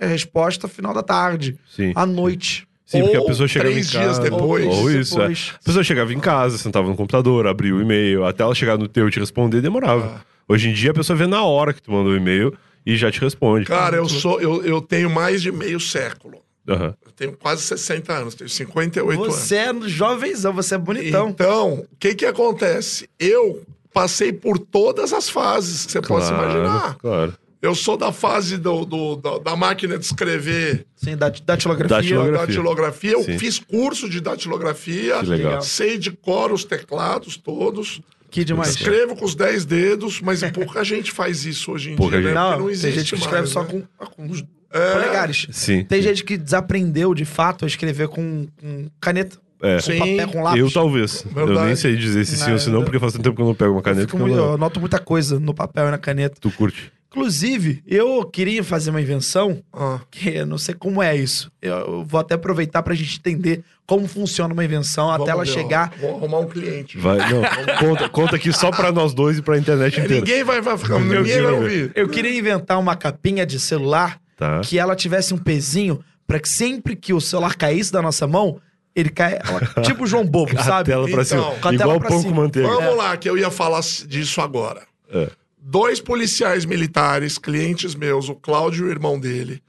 a 0.00 0.06
resposta 0.06 0.66
final 0.66 0.92
da 0.92 1.02
tarde, 1.02 1.56
Sim. 1.74 1.92
à 1.94 2.04
noite. 2.04 2.66
Sim, 2.86 3.00
porque 3.00 3.16
a 3.16 3.20
Ou 3.20 3.26
pessoa 3.26 3.48
chegava 3.48 3.70
três 3.70 3.86
em 3.86 3.90
dias 3.90 4.04
casa. 4.18 4.20
depois. 4.22 4.66
Ou 4.66 4.90
isso, 4.90 5.14
é. 5.16 5.20
Depois. 5.22 5.52
A 5.54 5.64
pessoa 5.64 5.82
chegava 5.84 6.12
em 6.12 6.20
casa, 6.20 6.58
sentava 6.58 6.86
no 6.86 6.94
computador, 6.94 7.46
abria 7.46 7.74
o 7.74 7.80
e-mail, 7.80 8.24
até 8.26 8.42
ela 8.42 8.54
chegar 8.54 8.76
no 8.76 8.86
teu 8.86 9.08
e 9.08 9.10
te 9.10 9.18
responder, 9.18 9.60
demorava. 9.62 10.20
Ah. 10.20 10.33
Hoje 10.48 10.68
em 10.68 10.72
dia 10.72 10.90
a 10.90 10.94
pessoa 10.94 11.16
vê 11.16 11.26
na 11.26 11.42
hora 11.44 11.72
que 11.72 11.80
tu 11.82 11.90
mandou 11.90 12.12
o 12.12 12.16
e-mail 12.16 12.52
e 12.84 12.96
já 12.96 13.10
te 13.10 13.20
responde. 13.20 13.66
Cara, 13.66 13.96
eu 13.96 14.08
sou, 14.08 14.40
eu, 14.40 14.62
eu 14.64 14.80
tenho 14.80 15.08
mais 15.10 15.40
de 15.42 15.50
meio 15.50 15.80
século. 15.80 16.38
Aham. 16.68 16.94
Eu 17.04 17.12
tenho 17.12 17.32
quase 17.36 17.62
60 17.62 18.12
anos, 18.12 18.34
tenho 18.34 18.48
58 18.48 19.22
anos. 19.22 19.34
Você 19.34 19.56
é 19.56 19.72
jovenzão, 19.88 20.52
você 20.52 20.74
é 20.74 20.78
bonitão. 20.78 21.28
Então, 21.28 21.72
o 21.92 21.96
que 21.98 22.14
que 22.14 22.24
acontece? 22.26 23.08
Eu 23.18 23.62
passei 23.92 24.32
por 24.32 24.58
todas 24.58 25.12
as 25.12 25.28
fases 25.28 25.86
que 25.86 25.92
você 25.92 26.00
possa 26.02 26.32
imaginar. 26.32 26.94
Claro. 26.96 27.34
Eu 27.62 27.74
sou 27.74 27.96
da 27.96 28.12
fase 28.12 28.58
do, 28.58 28.84
do- 28.84 29.16
da, 29.16 29.38
da 29.38 29.56
máquina 29.56 29.96
de 29.96 30.04
escrever, 30.04 30.84
Sim, 30.96 31.16
da 31.16 31.30
datilografia. 31.30 31.96
Datilografia. 31.96 32.38
da 32.38 32.46
datilografia. 32.46 33.12
Eu 33.12 33.22
Sim. 33.22 33.38
fiz 33.38 33.58
curso 33.58 34.08
de 34.10 34.20
datilografia. 34.20 35.20
Que 35.20 35.26
legal. 35.26 35.62
Sei 35.62 35.96
de 35.96 36.10
cor 36.10 36.52
os 36.52 36.64
teclados 36.64 37.38
todos. 37.38 38.02
Que 38.34 38.44
demais. 38.44 38.70
Escrevo 38.70 39.14
com 39.14 39.24
os 39.24 39.34
10 39.36 39.64
dedos, 39.64 40.20
mas 40.20 40.42
pouca 40.50 40.82
gente 40.82 41.12
faz 41.12 41.46
isso 41.46 41.70
hoje 41.70 41.92
em 41.92 41.96
Pouca 41.96 42.16
dia, 42.20 42.26
gente. 42.30 42.34
né? 42.34 42.40
Porque 42.56 42.58
Não, 42.62 42.66
tem 42.80 42.92
gente 42.92 43.14
que 43.14 43.20
escreve 43.20 43.38
mais, 43.42 43.50
só 43.50 43.62
né? 43.62 43.68
com, 43.70 44.06
com 44.06 44.26
os 44.28 44.44
É. 44.72 44.92
polegares. 44.92 45.46
Sim. 45.52 45.84
Tem 45.84 46.02
gente 46.02 46.24
que 46.24 46.36
desaprendeu, 46.36 47.14
de 47.14 47.24
fato, 47.24 47.64
a 47.64 47.68
escrever 47.68 48.08
com, 48.08 48.48
com 48.60 48.88
caneta. 49.00 49.38
É. 49.62 49.76
Com 49.76 49.80
Sim. 49.82 49.98
papel, 49.98 50.28
com 50.28 50.42
lápis. 50.42 50.60
Eu 50.60 50.70
talvez. 50.72 51.24
Eu 51.24 51.46
Verdade. 51.46 51.66
nem 51.68 51.76
sei 51.76 51.96
dizer 51.96 52.24
se 52.26 52.36
sim 52.36 52.50
ou 52.50 52.58
se 52.58 52.68
não, 52.70 52.82
porque 52.82 52.98
faz 52.98 53.12
tanto 53.12 53.22
tempo 53.22 53.36
que 53.36 53.42
eu 53.42 53.46
não 53.46 53.54
pego 53.54 53.70
uma 53.70 53.78
Eu, 53.78 53.82
caneta 53.84 54.14
eu 54.14 54.18
muito- 54.18 54.36
não... 54.36 54.44
eu 54.46 54.54
anoto 54.54 54.80
muita 54.80 54.98
coisa 54.98 55.38
no 55.38 55.54
papel 55.54 55.86
e 55.86 55.90
na 55.92 55.98
caneta. 55.98 56.36
Tu 56.40 56.50
curte. 56.50 56.92
Inclusive, 57.08 57.80
eu 57.86 58.24
queria 58.24 58.64
fazer 58.64 58.90
uma 58.90 59.00
invenção, 59.00 59.62
Ah, 59.72 60.00
que 60.10 60.30
eu 60.30 60.44
não 60.44 60.58
sei 60.58 60.74
como 60.74 61.00
é 61.00 61.16
isso. 61.16 61.50
Eu, 61.62 61.72
eu 61.76 62.04
vou 62.04 62.18
até 62.18 62.34
aproveitar 62.34 62.82
pra 62.82 62.92
gente 62.96 63.16
entender 63.20 63.62
como 63.86 64.06
funciona 64.08 64.52
uma 64.54 64.64
invenção 64.64 65.10
até 65.10 65.18
vamos 65.18 65.30
ela 65.30 65.44
ver, 65.44 65.50
ó. 65.50 65.54
chegar. 65.54 65.92
Vou 66.00 66.16
arrumar 66.16 66.38
um 66.40 66.46
cliente. 66.48 66.96
Vai, 66.98 67.18
não. 67.30 67.42
conta, 67.78 68.08
conta 68.08 68.36
aqui 68.36 68.52
só 68.52 68.70
pra 68.70 68.90
nós 68.90 69.12
dois 69.14 69.38
e 69.38 69.42
pra 69.42 69.58
internet 69.58 69.98
inteira. 70.00 70.14
Ninguém 70.16 70.42
vai, 70.44 70.60
vai 70.60 70.78
ficar, 70.78 70.98
ninguém 70.98 71.22
vai 71.22 71.24
Deus. 71.24 71.52
ouvir. 71.62 71.92
Eu 71.94 72.08
queria 72.08 72.36
inventar 72.38 72.78
uma 72.78 72.96
capinha 72.96 73.44
de 73.44 73.58
celular 73.60 74.18
Tá. 74.36 74.60
que 74.62 74.78
ela 74.78 74.96
tivesse 74.96 75.32
um 75.32 75.38
pezinho 75.38 76.02
pra 76.26 76.40
que 76.40 76.48
sempre 76.48 76.96
que 76.96 77.12
o 77.12 77.20
celular 77.20 77.54
caísse 77.56 77.92
da 77.92 78.02
nossa 78.02 78.26
mão, 78.26 78.58
ele 78.96 79.10
cai. 79.10 79.38
tipo 79.84 80.04
o 80.04 80.06
João 80.06 80.24
Bobo, 80.26 80.58
A 80.58 80.62
sabe? 80.62 80.90
tela 80.90 81.04
pra 81.08 81.22
Então, 81.22 81.24
cima. 81.24 81.60
com 81.60 81.68
a 81.68 81.70
tela 81.70 81.82
Igual 81.82 82.00
pra 82.00 82.08
pão 82.08 82.18
cima. 82.20 82.32
com 82.34 82.40
manteiga. 82.40 82.68
Vamos 82.68 82.96
lá, 82.96 83.16
que 83.16 83.28
eu 83.28 83.36
ia 83.38 83.50
falar 83.50 83.80
disso 84.08 84.40
agora. 84.40 84.80
É. 85.12 85.28
Dois 85.66 86.00
policiais 86.00 86.64
militares, 86.64 87.38
clientes 87.38 87.94
meus, 87.94 88.28
o 88.28 88.34
Cláudio 88.34 88.86
e 88.86 88.88
o 88.88 88.90
irmão 88.90 89.18
dele, 89.20 89.62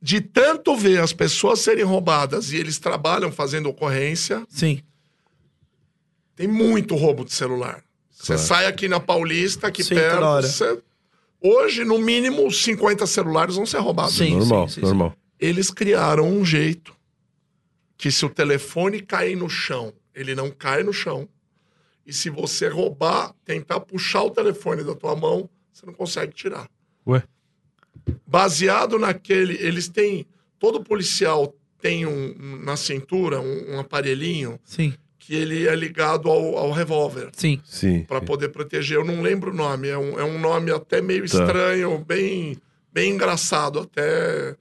de 0.00 0.20
tanto 0.20 0.76
ver 0.76 1.00
as 1.00 1.12
pessoas 1.12 1.60
serem 1.60 1.84
roubadas 1.84 2.52
e 2.52 2.56
eles 2.56 2.78
trabalham 2.78 3.32
fazendo 3.32 3.68
ocorrência, 3.68 4.46
Sim. 4.48 4.80
tem 6.34 6.46
muito 6.46 6.94
roubo 6.94 7.24
de 7.24 7.32
celular. 7.32 7.82
Você 8.10 8.34
Claro. 8.34 8.42
sai 8.42 8.66
aqui 8.66 8.88
na 8.88 9.00
Paulista, 9.00 9.66
aqui 9.68 9.82
Sim, 9.84 9.94
perto, 9.94 10.22
hora. 10.22 10.46
você- 10.46 10.82
hoje, 11.40 11.84
no 11.84 11.98
mínimo, 11.98 12.50
50 12.50 13.06
celulares 13.06 13.56
vão 13.56 13.66
ser 13.66 13.78
roubados. 13.78 14.14
Sim. 14.16 14.36
normal, 14.36 14.68
sim, 14.68 14.74
sim. 14.76 14.80
normal. 14.82 15.14
Eles 15.38 15.70
criaram 15.70 16.28
um 16.28 16.44
jeito 16.44 16.94
que 17.96 18.10
se 18.10 18.24
o 18.24 18.30
telefone 18.30 19.00
cair 19.00 19.36
no 19.36 19.48
chão, 19.48 19.92
ele 20.14 20.34
não 20.34 20.50
cai 20.50 20.82
no 20.82 20.92
chão. 20.92 21.28
E 22.06 22.12
se 22.12 22.30
você 22.30 22.68
roubar, 22.68 23.34
tentar 23.44 23.80
puxar 23.80 24.22
o 24.22 24.30
telefone 24.30 24.82
da 24.84 24.94
tua 24.94 25.16
mão, 25.16 25.48
você 25.72 25.84
não 25.84 25.92
consegue 25.92 26.32
tirar. 26.32 26.68
Ué? 27.06 27.22
Baseado 28.26 28.98
naquele, 28.98 29.54
eles 29.54 29.88
têm, 29.88 30.26
todo 30.58 30.82
policial 30.82 31.54
tem 31.80 32.06
um, 32.06 32.34
um- 32.38 32.56
na 32.64 32.76
cintura 32.76 33.40
um, 33.40 33.74
um 33.74 33.78
aparelhinho 33.80 34.58
Sim. 34.64 34.94
que 35.18 35.34
ele 35.34 35.66
é 35.66 35.74
ligado 35.74 36.28
ao, 36.30 36.56
ao 36.56 36.70
revólver 36.72 37.30
Sim. 37.32 37.60
Sim. 37.64 38.04
para 38.04 38.20
poder 38.20 38.48
proteger. 38.50 38.96
Eu 38.98 39.04
não 39.04 39.22
lembro 39.22 39.50
o 39.50 39.54
nome, 39.54 39.88
é 39.88 39.98
um, 39.98 40.18
é 40.18 40.24
um 40.24 40.38
nome 40.38 40.70
até 40.70 41.00
meio 41.00 41.28
Tá. 41.28 41.38
estranho, 41.44 41.98
bem, 41.98 42.56
bem 42.92 43.12
engraçado, 43.12 43.80
até 43.80 44.56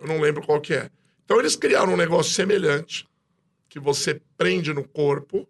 eu 0.00 0.06
não 0.06 0.20
lembro 0.20 0.42
qual 0.44 0.60
que 0.60 0.74
é. 0.74 0.90
Então 1.24 1.38
eles 1.38 1.56
criaram 1.56 1.94
um 1.94 1.96
negócio 1.96 2.32
semelhante, 2.32 3.06
que 3.68 3.78
você 3.78 4.20
prende 4.36 4.72
no 4.74 4.82
corpo 4.86 5.48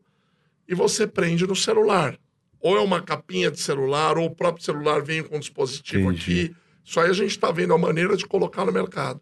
e 0.69 0.75
você 0.75 1.07
prende 1.07 1.47
no 1.47 1.57
celular. 1.57 2.19
Ou 2.61 2.77
é 2.77 2.81
uma 2.81 3.01
capinha 3.01 3.51
de 3.51 3.59
celular, 3.59 4.19
ou 4.19 4.27
o 4.27 4.35
próprio 4.35 4.63
celular 4.65 5.03
vem 5.03 5.23
com 5.23 5.37
um 5.37 5.41
dispositivo 5.41 6.13
Entendi. 6.13 6.43
aqui. 6.53 6.57
Isso 6.85 6.99
aí 7.01 7.11
a 7.11 7.13
gente 7.13 7.31
está 7.31 7.51
vendo 7.51 7.73
a 7.75 7.79
maneira 7.79 8.17
de 8.17 8.27
colocar 8.27 8.65
no 8.65 8.73
mercado. 8.73 9.21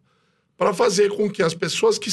Para 0.56 0.72
fazer 0.74 1.10
com 1.10 1.28
que 1.30 1.42
as 1.42 1.54
pessoas 1.54 1.98
que 1.98 2.10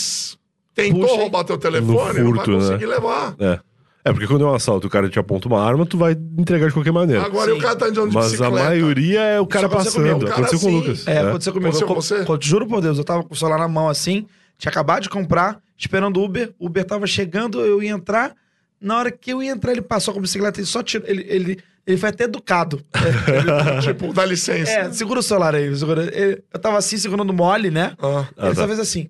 tentou 0.74 1.02
Puxem. 1.02 1.18
roubar 1.18 1.44
teu 1.44 1.58
telefone 1.58 1.90
não 1.96 1.96
vai 1.96 2.14
furto, 2.16 2.52
né? 2.52 2.58
conseguir 2.58 2.86
levar. 2.86 3.36
É. 3.40 3.60
É, 4.08 4.12
porque 4.12 4.28
quando 4.28 4.44
é 4.46 4.48
um 4.48 4.54
assalto 4.54 4.86
e 4.86 4.88
o 4.88 4.92
cara 4.92 5.10
te 5.10 5.18
aponta 5.18 5.48
uma 5.48 5.60
arma, 5.60 5.84
tu 5.84 5.98
vai 5.98 6.12
entregar 6.38 6.68
de 6.68 6.74
qualquer 6.76 6.92
maneira. 6.92 7.24
Agora 7.24 7.52
Sim. 7.52 7.58
o 7.58 7.62
cara 7.62 7.76
tá 7.76 7.86
andando 7.88 8.10
de 8.10 8.14
Mas 8.16 8.26
a 8.26 8.30
bicicleta. 8.30 8.64
maioria 8.66 9.20
é 9.22 9.40
o 9.40 9.48
cara 9.48 9.66
aconteceu 9.66 9.92
passando. 9.94 10.04
comigo. 10.12 10.26
O 10.26 10.28
cara 10.30 10.42
aconteceu 10.46 10.60
com 10.60 10.76
o 10.76 10.80
Lucas. 10.80 11.08
É, 11.08 11.14
né? 11.24 11.30
aconteceu 11.30 11.54
comigo. 11.54 11.70
Aconteceu 11.70 12.18
Eu 12.20 12.26
com 12.26 12.34
co- 12.38 12.40
juro 12.40 12.68
por 12.68 12.82
Deus, 12.82 12.98
eu 13.00 13.04
tava 13.04 13.24
com 13.24 13.34
o 13.34 13.38
celular 13.38 13.58
na 13.58 13.68
mão 13.68 13.90
assim, 13.90 14.28
tinha 14.60 14.70
acabado 14.70 15.02
de 15.02 15.10
comprar, 15.10 15.60
esperando 15.76 16.18
o 16.20 16.24
Uber. 16.24 16.54
O 16.60 16.68
Uber 16.68 16.86
tava 16.86 17.08
chegando, 17.08 17.62
eu 17.62 17.82
ia 17.82 17.90
entrar. 17.90 18.36
Na 18.80 19.00
hora 19.00 19.10
que 19.12 19.34
eu 19.34 19.42
ia 19.42 19.52
entrar, 19.52 19.72
ele 19.72 19.82
passou 19.82 20.14
com 20.14 20.20
a 20.20 20.22
bicicleta 20.22 20.62
e 20.62 20.66
só 20.68 20.84
tirou. 20.84 21.08
Ele, 21.10 21.26
ele, 21.28 21.58
ele 21.88 21.98
foi 21.98 22.10
até 22.10 22.24
educado. 22.26 22.82
É, 22.96 23.38
ele- 23.38 23.82
Tipo, 23.82 24.14
dá 24.14 24.26
licença. 24.26 24.72
é, 24.72 24.92
segura 24.92 25.20
o 25.20 25.24
celular 25.24 25.54
aí. 25.56 25.76
segura- 25.76 26.04
ele- 26.14 26.44
eu 26.54 26.60
tava 26.60 26.78
assim, 26.78 26.98
segurando 26.98 27.34
mole, 27.34 27.70
né? 27.72 27.94
Ah. 28.00 28.28
Ah, 28.38 28.46
ele 28.48 28.56
tá. 28.56 28.62
só 28.62 28.68
fez 28.68 28.80
assim. 28.80 29.10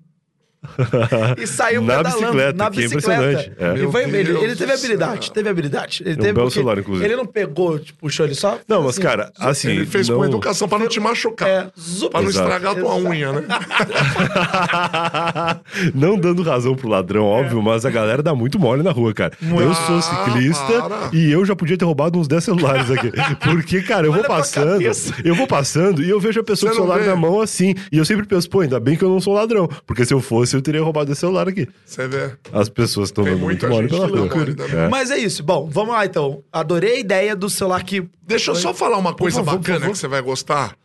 E 1.38 1.46
saiu 1.46 1.82
Na 1.82 2.02
bicicleta, 2.02 2.52
na 2.52 2.70
que 2.70 2.78
é 2.78 2.82
bicicleta. 2.88 3.22
impressionante. 3.22 3.52
É. 3.58 3.84
E 3.84 3.90
foi- 3.92 4.02
ele, 4.04 4.38
ele 4.38 4.56
teve 4.56 4.72
habilidade, 4.72 5.32
teve 5.32 5.48
habilidade. 5.48 6.02
Ele 6.04 6.14
um 6.14 6.16
teve 6.16 6.32
belo 6.32 6.46
porque 6.46 6.54
celular, 6.54 6.78
inclusive. 6.78 7.04
Ele 7.06 7.16
não 7.16 7.26
pegou, 7.26 7.78
tipo, 7.78 7.98
puxou 8.00 8.26
ele 8.26 8.34
só. 8.34 8.58
Não, 8.68 8.80
mas, 8.82 8.90
assim, 8.92 9.02
cara, 9.02 9.30
assim. 9.38 9.70
Ele 9.70 9.86
fez 9.86 10.08
não... 10.08 10.16
com 10.18 10.24
educação 10.24 10.68
pra 10.68 10.78
não 10.78 10.88
te 10.88 11.00
machucar. 11.00 11.48
É, 11.48 11.66
zup, 11.78 12.10
Pra 12.12 12.22
não 12.22 12.28
Exato. 12.28 12.46
estragar 12.46 12.72
a 12.72 12.74
tua 12.80 12.96
Exato. 12.96 13.08
unha, 13.08 13.32
né? 13.32 13.42
não 15.94 16.18
dando 16.18 16.42
razão 16.42 16.74
pro 16.74 16.88
ladrão, 16.88 17.24
óbvio, 17.24 17.62
mas 17.62 17.84
a 17.84 17.90
galera 17.90 18.22
dá 18.22 18.34
muito 18.34 18.58
mole 18.58 18.82
na 18.82 18.90
rua, 18.90 19.12
cara. 19.12 19.32
Eu 19.42 19.74
sou 19.74 19.96
Ah, 19.98 20.02
ciclista 20.02 20.82
para. 20.82 21.10
e 21.12 21.30
eu 21.30 21.44
já 21.44 21.54
podia 21.56 21.76
ter 21.76 21.84
roubado 21.84 22.18
uns 22.18 22.28
10 22.28 22.44
celulares 22.44 22.90
aqui. 22.90 23.10
Porque, 23.42 23.82
cara, 23.82 24.06
eu 24.06 24.12
vou 24.12 24.20
Olha 24.20 24.28
pra 24.28 24.36
passando, 24.38 24.82
eu 25.24 25.34
vou 25.34 25.46
passando 25.46 26.02
e 26.02 26.08
eu 26.10 26.18
vejo 26.20 26.40
a 26.40 26.44
pessoa 26.44 26.72
Você 26.72 26.78
com 26.78 26.84
o 26.84 26.86
celular 26.86 27.02
vê? 27.04 27.10
na 27.10 27.16
mão 27.16 27.40
assim. 27.40 27.74
E 27.92 27.98
eu 27.98 28.04
sempre 28.04 28.26
penso, 28.26 28.48
pô, 28.48 28.60
ainda 28.60 28.78
bem 28.80 28.96
que 28.96 29.04
eu 29.04 29.08
não 29.08 29.20
sou 29.20 29.34
ladrão. 29.34 29.68
Porque 29.86 30.04
se 30.04 30.12
eu 30.14 30.20
fosse, 30.20 30.55
eu 30.56 30.62
teria 30.62 30.82
roubado 30.82 31.10
esse 31.12 31.20
celular 31.20 31.48
aqui. 31.48 31.68
Você 31.84 32.08
vê. 32.08 32.32
As 32.52 32.68
pessoas 32.68 33.08
estão 33.10 33.24
dando 33.24 33.38
muito 33.38 33.68
mole 33.68 33.88
pela 33.88 34.08
também. 34.08 34.76
É. 34.76 34.88
Mas 34.88 35.10
é 35.10 35.18
isso. 35.18 35.42
Bom, 35.42 35.68
vamos 35.70 35.94
lá 35.94 36.04
então. 36.04 36.42
Adorei 36.52 36.94
a 36.96 36.98
ideia 36.98 37.36
do 37.36 37.48
celular 37.48 37.82
que. 37.84 38.08
Deixa 38.22 38.50
eu 38.50 38.54
só 38.54 38.74
falar 38.74 38.98
uma 38.98 39.14
coisa 39.14 39.42
favor, 39.44 39.58
bacana 39.60 39.90
que 39.90 39.96
você 39.96 40.08
vai 40.08 40.20
gostar. 40.22 40.76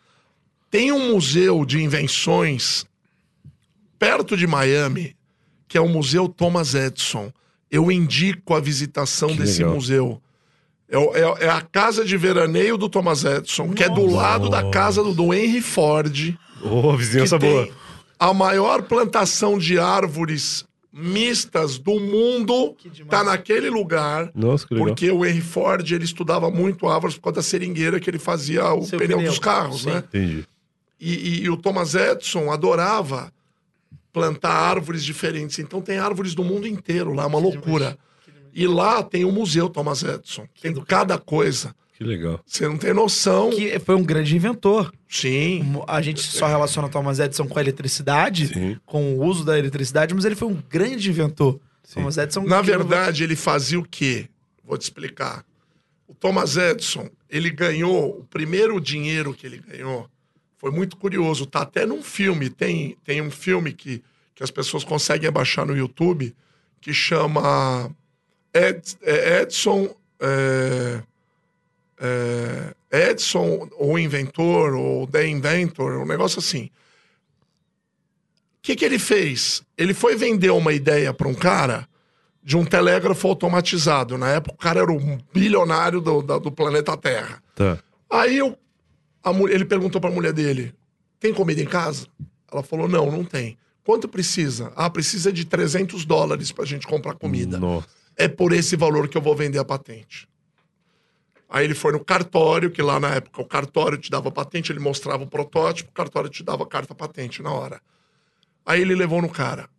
Tem 0.69 0.91
um 0.91 1.11
museu 1.11 1.65
de 1.65 1.82
invenções 1.84 2.86
perto 3.99 4.36
de 4.38 4.47
Miami, 4.47 5.15
que 5.67 5.78
é 5.78 5.82
o 5.82 5.88
Museu 5.88 6.28
Thomas 6.28 6.74
Edison. 6.76 7.32
Eu 7.69 7.91
indico 7.91 8.53
a 8.53 8.59
visitação 8.59 9.30
Que 9.30 9.38
desse 9.38 9.59
legal. 9.59 9.76
museu. 9.76 10.22
É, 10.89 10.97
é- 10.97 11.45
é 11.45 11.49
a 11.49 11.61
casa 11.61 12.03
de 12.03 12.17
veraneio 12.17 12.78
do 12.78 12.89
Thomas 12.89 13.24
Edison, 13.24 13.69
que 13.69 13.84
é 13.84 13.89
do 13.89 14.05
lado 14.05 14.49
da 14.49 14.69
casa 14.69 15.01
do, 15.03 15.13
do 15.13 15.34
Henry 15.34 15.61
Ford. 15.61 16.36
Ô, 16.61 16.91
que 16.91 16.97
vizinhança 16.97 17.39
boa. 17.39 17.63
tem 17.63 17.74
a 18.22 18.36
maior 18.36 18.84
plantação 18.84 19.57
de 19.57 19.80
árvores 19.80 20.63
mistas 20.93 21.80
do 21.80 21.99
mundo 21.99 22.76
tá 23.09 23.24
naquele 23.24 23.67
lugar. 23.67 24.30
Nossa, 24.36 24.67
que 24.67 24.76
legal. 24.76 24.89
Porque 24.89 25.09
o 25.09 25.26
Henry 25.26 25.41
Ford, 25.41 25.89
ele 25.91 26.03
estudava 26.03 26.51
muito 26.51 26.88
árvores 26.88 27.15
por 27.15 27.24
causa 27.24 27.38
da 27.38 27.41
seringueira 27.41 27.99
que 27.99 28.07
ele 28.07 28.19
fazia 28.19 28.72
o 28.76 28.84
Seu 28.84 28.99
pneu, 28.99 29.17
pneu. 29.17 29.32
dos 29.32 29.39
carros, 29.39 29.82
Sim. 29.82 29.89
né? 29.89 30.03
Entendi. 30.07 30.45
E, 30.99 31.13
e- 31.15 31.41
e 31.45 31.49
o 31.49 31.57
Thomas 31.57 31.95
Edison 31.95 32.51
adorava 32.51 33.34
plantar 34.13 34.51
árvores 34.53 35.03
diferentes. 35.03 35.57
Então 35.57 35.82
tem 35.82 35.97
árvores 35.97 36.36
do 36.36 36.43
mundo 36.43 36.67
inteiro 36.67 37.13
lá, 37.13 37.24
é 37.24 37.26
uma 37.26 37.39
loucura. 37.39 37.97
E 38.53 38.67
lá 38.67 39.01
tem 39.01 39.26
o 39.26 39.32
Museu 39.32 39.67
Thomas 39.67 40.03
Edison. 40.03 40.45
Tem 40.61 40.74
cada 40.76 41.17
coisa. 41.17 41.74
Que 42.01 42.07
legal. 42.07 42.41
Você 42.47 42.67
não 42.67 42.77
tem 42.79 42.95
noção. 42.95 43.51
que 43.51 43.77
foi 43.77 43.93
um 43.93 44.03
grande 44.03 44.35
inventor. 44.35 44.91
Sim. 45.07 45.61
A 45.87 46.01
gente 46.01 46.19
só 46.21 46.47
relaciona 46.47 46.89
Thomas 46.89 47.19
Edison 47.19 47.47
com 47.47 47.59
a 47.59 47.61
eletricidade, 47.61 48.47
Sim. 48.47 48.79
com 48.87 49.13
o 49.13 49.23
uso 49.23 49.45
da 49.45 49.59
eletricidade, 49.59 50.11
mas 50.15 50.25
ele 50.25 50.33
foi 50.33 50.47
um 50.47 50.59
grande 50.67 51.11
inventor. 51.11 51.59
Thomas 51.93 52.17
Edison. 52.17 52.41
Na 52.43 52.59
verdade, 52.59 53.23
ele 53.23 53.35
fazia 53.35 53.77
o 53.79 53.83
quê? 53.83 54.27
Vou 54.65 54.79
te 54.79 54.81
explicar. 54.81 55.45
O 56.07 56.15
Thomas 56.15 56.57
Edison, 56.57 57.07
ele 57.29 57.51
ganhou, 57.51 58.21
o 58.21 58.23
primeiro 58.23 58.81
dinheiro 58.81 59.31
que 59.31 59.45
ele 59.45 59.59
ganhou 59.59 60.09
foi 60.57 60.71
muito 60.71 60.97
curioso. 60.97 61.45
Tá 61.45 61.61
até 61.61 61.85
num 61.85 62.01
filme, 62.01 62.49
tem, 62.49 62.97
tem 63.03 63.21
um 63.21 63.29
filme 63.29 63.73
que, 63.73 64.01
que 64.33 64.41
as 64.43 64.49
pessoas 64.49 64.83
conseguem 64.83 65.29
baixar 65.31 65.67
no 65.67 65.77
YouTube, 65.77 66.35
que 66.79 66.93
chama 66.93 67.91
Ed- 68.51 68.97
é, 69.03 69.41
Edson. 69.43 69.93
é, 70.19 71.03
é, 72.01 73.09
Edson, 73.11 73.69
o 73.77 73.97
inventor, 73.97 74.73
ou 74.73 75.05
The 75.05 75.27
Inventor, 75.27 76.01
um 76.01 76.05
negócio 76.05 76.39
assim. 76.39 76.65
O 76.65 76.69
que, 78.63 78.75
que 78.75 78.83
ele 78.83 78.97
fez? 78.97 79.61
Ele 79.77 79.93
foi 79.93 80.15
vender 80.15 80.49
uma 80.49 80.73
ideia 80.73 81.13
para 81.13 81.27
um 81.27 81.33
cara 81.33 81.87
de 82.43 82.57
um 82.57 82.65
telégrafo 82.65 83.27
automatizado. 83.27 84.17
Na 84.17 84.29
época, 84.29 84.55
o 84.55 84.57
cara 84.57 84.81
era 84.81 84.91
um 84.91 85.19
bilionário 85.31 86.01
do, 86.01 86.21
do 86.21 86.51
planeta 86.51 86.97
Terra. 86.97 87.41
Tá. 87.55 87.77
Aí 88.09 88.41
o 88.41 88.57
A 89.23 89.31
ele 89.49 89.65
perguntou 89.65 90.01
pra 90.01 90.09
mulher 90.09 90.33
dele: 90.33 90.73
tem 91.19 91.33
comida 91.33 91.61
em 91.61 91.65
casa? 91.65 92.07
Ela 92.51 92.63
falou: 92.63 92.87
não, 92.87 93.11
não 93.11 93.23
tem. 93.23 93.57
Quanto 93.83 94.07
precisa? 94.07 94.71
Ah, 94.75 94.89
precisa 94.89 95.31
de 95.31 95.45
300 95.45 96.05
dólares 96.05 96.51
pra 96.51 96.65
gente 96.65 96.87
comprar 96.87 97.13
comida. 97.15 97.59
Nossa. 97.59 97.87
É 98.15 98.27
por 98.27 98.53
esse 98.53 98.75
valor 98.75 99.07
que 99.07 99.17
eu 99.17 99.21
vou 99.21 99.35
vender 99.35 99.57
a 99.57 99.65
patente. 99.65 100.27
Aí 101.51 101.65
ele 101.65 101.75
foi 101.75 101.91
no 101.91 101.99
cartório, 101.99 102.71
que 102.71 102.81
lá 102.81 102.97
na 102.97 103.15
época 103.15 103.41
o 103.41 103.45
cartório 103.45 103.97
te 103.97 104.09
dava 104.09 104.31
patente, 104.31 104.71
ele 104.71 104.79
mostrava 104.79 105.23
o 105.25 105.27
protótipo, 105.27 105.89
o 105.89 105.93
cartório 105.93 106.29
te 106.29 106.41
dava 106.43 106.63
a 106.63 106.65
carta 106.65 106.95
patente 106.95 107.43
na 107.43 107.51
hora. 107.51 107.81
Aí 108.65 108.79
ele 108.79 108.95
levou 108.95 109.21
no 109.21 109.27
cara. 109.27 109.69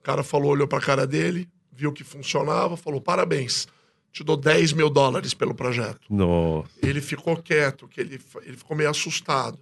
O 0.00 0.02
cara 0.02 0.22
falou, 0.22 0.52
olhou 0.52 0.66
pra 0.66 0.80
cara 0.80 1.06
dele, 1.06 1.46
viu 1.70 1.92
que 1.92 2.02
funcionava, 2.02 2.74
falou: 2.74 3.02
parabéns, 3.02 3.68
te 4.10 4.24
dou 4.24 4.34
10 4.34 4.72
mil 4.72 4.88
dólares 4.88 5.34
pelo 5.34 5.54
projeto. 5.54 6.00
Nossa. 6.08 6.70
Ele 6.82 7.02
ficou 7.02 7.36
quieto, 7.36 7.86
que 7.86 8.00
ele, 8.00 8.18
ele 8.44 8.56
ficou 8.56 8.74
meio 8.74 8.88
assustado. 8.88 9.58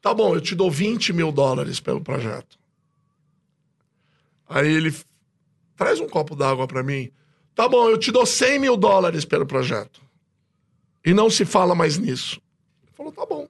Tá 0.00 0.14
bom, 0.14 0.32
eu 0.32 0.40
te 0.40 0.54
dou 0.54 0.70
20 0.70 1.12
mil 1.12 1.32
dólares 1.32 1.80
pelo 1.80 2.00
projeto. 2.00 2.56
Aí 4.48 4.72
ele 4.72 4.94
traz 5.76 5.98
um 5.98 6.08
copo 6.08 6.36
d'água 6.36 6.68
pra 6.68 6.84
mim. 6.84 7.10
Tá 7.54 7.68
bom, 7.68 7.88
eu 7.88 7.98
te 7.98 8.10
dou 8.10 8.24
100 8.24 8.58
mil 8.58 8.76
dólares 8.76 9.24
pelo 9.24 9.46
projeto. 9.46 10.00
E 11.04 11.12
não 11.12 11.28
se 11.28 11.44
fala 11.44 11.74
mais 11.74 11.98
nisso. 11.98 12.40
Ele 12.82 12.92
falou, 12.96 13.12
tá 13.12 13.26
bom. 13.26 13.48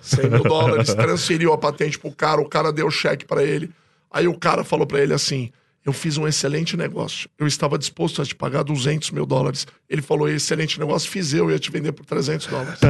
100 0.00 0.30
mil 0.30 0.42
dólares, 0.42 0.92
transferiu 0.94 1.52
a 1.52 1.58
patente 1.58 1.98
pro 1.98 2.12
cara, 2.12 2.40
o 2.40 2.48
cara 2.48 2.72
deu 2.72 2.86
o 2.86 2.90
cheque 2.90 3.24
pra 3.24 3.42
ele. 3.42 3.70
Aí 4.10 4.28
o 4.28 4.38
cara 4.38 4.62
falou 4.62 4.86
pra 4.86 5.00
ele 5.00 5.12
assim: 5.12 5.50
Eu 5.86 5.92
fiz 5.92 6.18
um 6.18 6.26
excelente 6.26 6.76
negócio. 6.76 7.30
Eu 7.38 7.46
estava 7.46 7.78
disposto 7.78 8.20
a 8.20 8.24
te 8.24 8.34
pagar 8.34 8.64
200 8.64 9.12
mil 9.12 9.24
dólares. 9.24 9.68
Ele 9.88 10.02
falou: 10.02 10.28
Excelente 10.28 10.80
negócio, 10.80 11.08
fiz 11.08 11.32
eu, 11.32 11.48
ia 11.48 11.60
te 11.60 11.70
vender 11.70 11.92
por 11.92 12.04
300 12.04 12.48
dólares. 12.48 12.80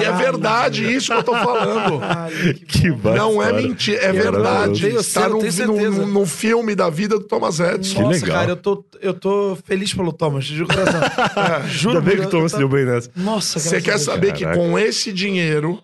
e 0.00 0.04
é 0.04 0.12
verdade 0.12 0.90
isso 0.90 1.12
que 1.12 1.18
eu 1.18 1.22
tô 1.22 1.32
falando. 1.32 2.00
Caralho, 2.00 2.54
que 2.54 2.64
Que 2.64 2.88
Não 2.88 3.42
é 3.42 3.52
mentira, 3.52 4.00
é 4.02 4.12
verdade. 4.12 4.86
Está 4.88 5.28
eu 5.28 5.38
no, 5.66 5.90
no- 5.90 6.06
no 6.06 6.26
filme 6.26 6.74
da 6.74 6.88
vida 6.88 7.18
do 7.18 7.24
Thomas 7.24 7.60
Edison. 7.60 7.94
Que 7.96 8.00
Nossa, 8.02 8.20
legal. 8.24 8.38
cara, 8.38 8.50
eu 8.52 8.56
tô, 8.56 8.84
eu 9.02 9.14
tô 9.14 9.58
feliz 9.64 9.92
pelo 9.92 10.12
Thomas, 10.12 10.44
de 10.46 10.64
coração. 10.64 11.00
Juro. 11.68 11.98
Ainda 11.98 12.10
bem 12.10 12.20
que 12.20 12.26
o 12.26 12.30
Thomas 12.30 12.52
se 12.52 12.58
deu 12.58 12.68
bem 12.68 12.84
nessa. 12.86 13.10
Nossa, 13.14 13.58
Você 13.58 13.80
quer 13.82 13.98
saber 13.98 14.32
que 14.32 14.44
Caraca. 14.44 14.58
com 14.58 14.78
esse 14.78 15.12
dinheiro 15.12 15.78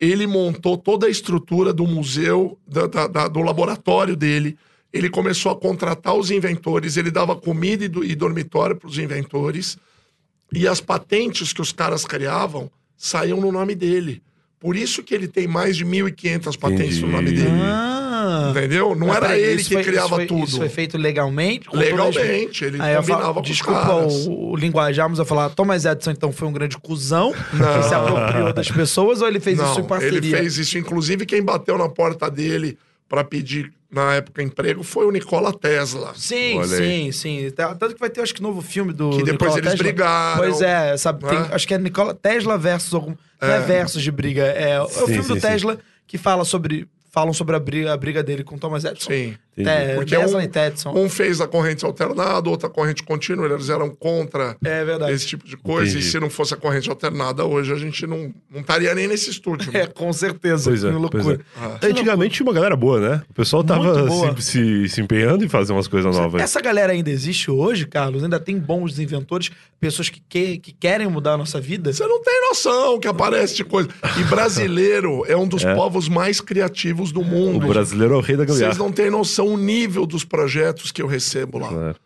ele 0.00 0.26
montou 0.26 0.76
toda 0.76 1.06
a 1.06 1.10
estrutura 1.10 1.72
do 1.72 1.86
museu, 1.86 2.58
da- 2.66 2.86
da- 2.86 3.06
da- 3.06 3.28
do 3.28 3.40
laboratório 3.40 4.14
dele. 4.16 4.56
Ele 4.92 5.10
começou 5.10 5.52
a 5.52 5.56
contratar 5.56 6.14
os 6.14 6.30
inventores, 6.30 6.96
ele 6.96 7.10
dava 7.10 7.36
comida 7.36 7.84
e, 7.84 7.88
do- 7.88 8.04
e 8.04 8.14
dormitório 8.14 8.76
para 8.76 8.88
os 8.88 8.98
inventores. 8.98 9.76
E 10.52 10.66
as 10.66 10.80
patentes 10.80 11.52
que 11.52 11.60
os 11.60 11.72
caras 11.72 12.04
criavam 12.04 12.70
saíam 12.96 13.40
no 13.40 13.50
nome 13.52 13.74
dele. 13.74 14.22
Por 14.58 14.74
isso 14.74 15.02
que 15.02 15.14
ele 15.14 15.28
tem 15.28 15.46
mais 15.46 15.76
de 15.76 15.84
1.500 15.84 16.56
patentes 16.58 17.00
no 17.02 17.08
nome 17.08 17.30
Entendi. 17.30 17.42
dele. 17.42 17.60
Ah. 17.62 18.48
Entendeu? 18.50 18.96
Não 18.96 19.08
Mas 19.08 19.16
era 19.18 19.38
ele 19.38 19.62
que 19.62 19.74
foi- 19.74 19.84
criava 19.84 20.06
isso 20.06 20.14
foi- 20.16 20.26
tudo. 20.26 20.44
Isso 20.44 20.56
foi 20.56 20.68
feito 20.68 20.96
legalmente? 20.96 21.68
Legalmente, 21.72 22.64
ele 22.64 22.80
Aí 22.80 22.96
combinava 22.96 23.22
falo, 23.22 23.34
com 23.34 23.40
os 23.42 23.46
desculpa 23.46 23.80
caras. 23.82 24.26
o, 24.26 24.32
o 24.52 24.56
linguajar, 24.56 25.08
mas 25.10 25.18
eu 25.18 25.24
falar, 25.26 25.50
Thomas 25.50 25.84
Edison 25.84 26.10
então 26.12 26.32
foi 26.32 26.48
um 26.48 26.52
grande 26.52 26.78
cuzão 26.78 27.34
Não. 27.52 27.82
que 27.82 27.88
se 27.88 27.94
apropriou 27.94 28.52
das 28.52 28.70
pessoas 28.70 29.20
ou 29.20 29.28
ele 29.28 29.40
fez 29.40 29.58
isso 29.60 29.74
em 29.74 29.82
Não, 29.82 29.84
parceria? 29.84 30.16
ele 30.18 30.30
fez 30.36 30.56
isso. 30.56 30.78
Inclusive, 30.78 31.26
quem 31.26 31.42
bateu 31.42 31.76
na 31.76 31.88
porta 31.88 32.30
dele 32.30 32.78
para 33.08 33.22
pedir, 33.24 33.72
na 33.90 34.14
época, 34.14 34.42
emprego 34.42 34.82
foi 34.82 35.06
o 35.06 35.10
Nikola 35.10 35.52
Tesla. 35.52 36.12
Sim, 36.16 36.62
sim, 36.64 37.12
sim. 37.12 37.50
Tá- 37.50 37.74
Tanto 37.74 37.94
que 37.94 38.00
vai 38.00 38.10
ter, 38.10 38.20
acho 38.20 38.34
que, 38.34 38.42
novo 38.42 38.60
filme 38.60 38.92
do. 38.92 39.10
Que 39.10 39.22
depois 39.22 39.54
Nikola 39.54 39.58
eles 39.58 39.70
Tesla. 39.70 39.78
brigaram. 39.84 40.36
Pois 40.38 40.60
é, 40.60 40.96
sabe? 40.96 41.24
tem- 41.26 41.38
né? 41.40 41.48
acho 41.52 41.66
que 41.68 41.74
é 41.74 41.78
Nikola 41.78 42.14
Tesla 42.14 42.58
versus 42.58 42.92
algum. 42.94 43.14
Não 43.40 43.48
é 43.48 43.60
versus 43.60 44.02
de 44.02 44.10
briga. 44.10 44.44
É, 44.46 44.70
é 44.72 44.80
o 44.82 44.88
Sim, 44.88 45.06
filme 45.06 45.22
sim, 45.22 45.28
do 45.28 45.34
sim. 45.34 45.40
Tesla 45.40 45.78
que 46.06 46.18
fala 46.18 46.44
sobre. 46.44 46.88
Falam 47.12 47.32
sobre 47.32 47.56
a 47.56 47.58
briga, 47.58 47.94
a 47.94 47.96
briga 47.96 48.22
dele 48.22 48.44
com 48.44 48.58
Thomas 48.58 48.84
Edison. 48.84 49.10
Sim. 49.10 49.36
É, 49.58 49.94
Porque 49.94 50.14
Tesla 50.14 50.38
um- 50.38 50.42
e 50.42 50.48
Tetson. 50.48 50.92
Um 50.94 51.08
fez 51.08 51.40
a 51.40 51.46
corrente 51.48 51.84
alternada, 51.84 52.50
outra 52.50 52.68
corrente 52.68 53.02
contínua, 53.02 53.46
eles 53.46 53.70
eram 53.70 53.88
contra 53.88 54.54
É 54.62 54.84
verdade. 54.84 55.12
esse 55.12 55.26
tipo 55.26 55.46
de 55.46 55.56
coisa. 55.56 55.90
Entendi. 55.92 56.06
E 56.06 56.10
se 56.10 56.20
não 56.20 56.28
fosse 56.28 56.52
a 56.52 56.56
corrente 56.58 56.90
alternada, 56.90 57.44
hoje 57.44 57.72
a 57.72 57.76
gente 57.76 58.06
não, 58.06 58.32
não 58.50 58.60
estaria 58.60 58.94
nem 58.94 59.06
nesse 59.08 59.30
estúdio. 59.30 59.70
É, 59.76 59.86
com 59.86 60.12
certeza. 60.12 60.70
Pois 60.70 60.84
é, 60.84 60.88
que 60.90 60.94
loucura. 60.94 61.22
pois 61.24 61.38
Ah. 61.56 61.78
Antigamente 61.82 62.34
tinha 62.36 62.46
uma 62.46 62.52
galera 62.52 62.76
boa, 62.76 63.00
né? 63.00 63.22
O 63.30 63.34
pessoal 63.34 63.64
tava 63.64 64.10
se, 64.40 64.42
se, 64.42 64.88
se 64.88 65.00
empenhando 65.00 65.44
em 65.44 65.48
fazer 65.48 65.72
umas 65.72 65.88
coisas 65.88 66.14
novas. 66.14 66.42
Essa 66.42 66.60
galera 66.60 66.92
ainda 66.92 67.10
existe 67.10 67.50
hoje, 67.50 67.86
Carlos? 67.86 68.22
Ainda 68.24 68.38
tem 68.40 68.58
bons 68.58 68.98
inventores, 68.98 69.50
pessoas 69.80 70.08
que, 70.10 70.20
que, 70.28 70.58
que 70.58 70.72
querem 70.72 71.08
mudar 71.08 71.32
a 71.32 71.36
nossa 71.38 71.60
vida? 71.60 71.92
Você 71.92 72.06
não 72.06 72.22
tem 72.22 72.40
noção 72.48 72.98
que 73.00 73.08
aparece 73.08 73.54
de 73.56 73.64
coisa. 73.64 73.88
E 74.20 74.24
brasileiro 74.24 75.24
é 75.26 75.36
um 75.36 75.46
dos 75.48 75.64
povos 75.76 76.08
mais 76.08 76.40
criativos 76.40 77.10
do 77.12 77.20
O 77.20 77.24
mundo. 77.24 77.66
brasileiro 77.68 78.14
é 78.14 78.16
o 78.16 78.20
rei 78.20 78.36
da 78.36 78.44
Vocês 78.44 78.58
gambiarra. 78.60 78.78
não 78.78 78.92
têm 78.92 79.10
noção 79.10 79.45
o 79.52 79.56
nível 79.56 80.06
dos 80.06 80.24
projetos 80.24 80.90
que 80.90 81.02
eu 81.02 81.06
recebo 81.06 81.58
lá. 81.58 81.68
Claro. 81.68 81.96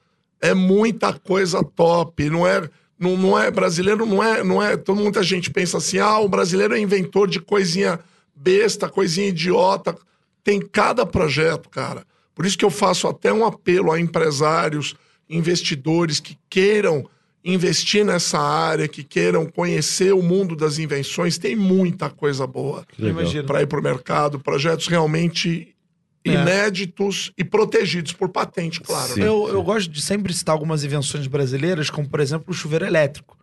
É 0.40 0.54
muita 0.54 1.12
coisa 1.12 1.62
top. 1.62 2.28
Não 2.30 2.46
é, 2.46 2.68
não, 2.98 3.16
não 3.16 3.38
é 3.38 3.50
brasileiro, 3.50 4.06
não 4.06 4.22
é, 4.22 4.42
não 4.42 4.62
é. 4.62 4.76
Todo 4.76 5.00
muita 5.00 5.22
gente 5.22 5.50
pensa 5.50 5.78
assim: 5.78 5.98
ah, 5.98 6.18
o 6.18 6.28
brasileiro 6.28 6.74
é 6.74 6.80
inventor 6.80 7.28
de 7.28 7.40
coisinha 7.40 8.00
besta, 8.34 8.88
coisinha 8.88 9.28
idiota. 9.28 9.96
Tem 10.42 10.60
cada 10.60 11.04
projeto, 11.04 11.68
cara. 11.68 12.04
Por 12.34 12.46
isso 12.46 12.56
que 12.56 12.64
eu 12.64 12.70
faço 12.70 13.06
até 13.06 13.32
um 13.32 13.44
apelo 13.44 13.92
a 13.92 14.00
empresários, 14.00 14.94
investidores 15.28 16.20
que 16.20 16.38
queiram 16.48 17.06
investir 17.44 18.04
nessa 18.04 18.38
área, 18.38 18.88
que 18.88 19.02
queiram 19.02 19.46
conhecer 19.46 20.12
o 20.12 20.22
mundo 20.22 20.54
das 20.54 20.78
invenções. 20.78 21.38
Tem 21.38 21.56
muita 21.56 22.10
coisa 22.10 22.46
boa 22.46 22.86
para 23.46 23.62
ir 23.62 23.66
para 23.66 23.80
o 23.80 23.82
mercado, 23.82 24.38
projetos 24.38 24.86
realmente 24.86 25.74
É. 26.24 26.32
inéditos 26.32 27.32
e 27.36 27.42
protegidos 27.42 28.12
por 28.12 28.28
patente, 28.28 28.80
claro. 28.80 29.14
Sim. 29.14 29.20
né? 29.20 29.26
Eu, 29.26 29.48
eu 29.48 29.62
gosto 29.62 29.90
de 29.90 30.02
sempre 30.02 30.32
citar 30.34 30.52
algumas 30.52 30.84
invenções 30.84 31.26
brasileiras, 31.26 31.88
como, 31.88 32.08
por 32.08 32.20
exemplo, 32.20 32.46
o 32.48 32.52
chuveiro 32.52 32.84
elétrico. 32.84 33.38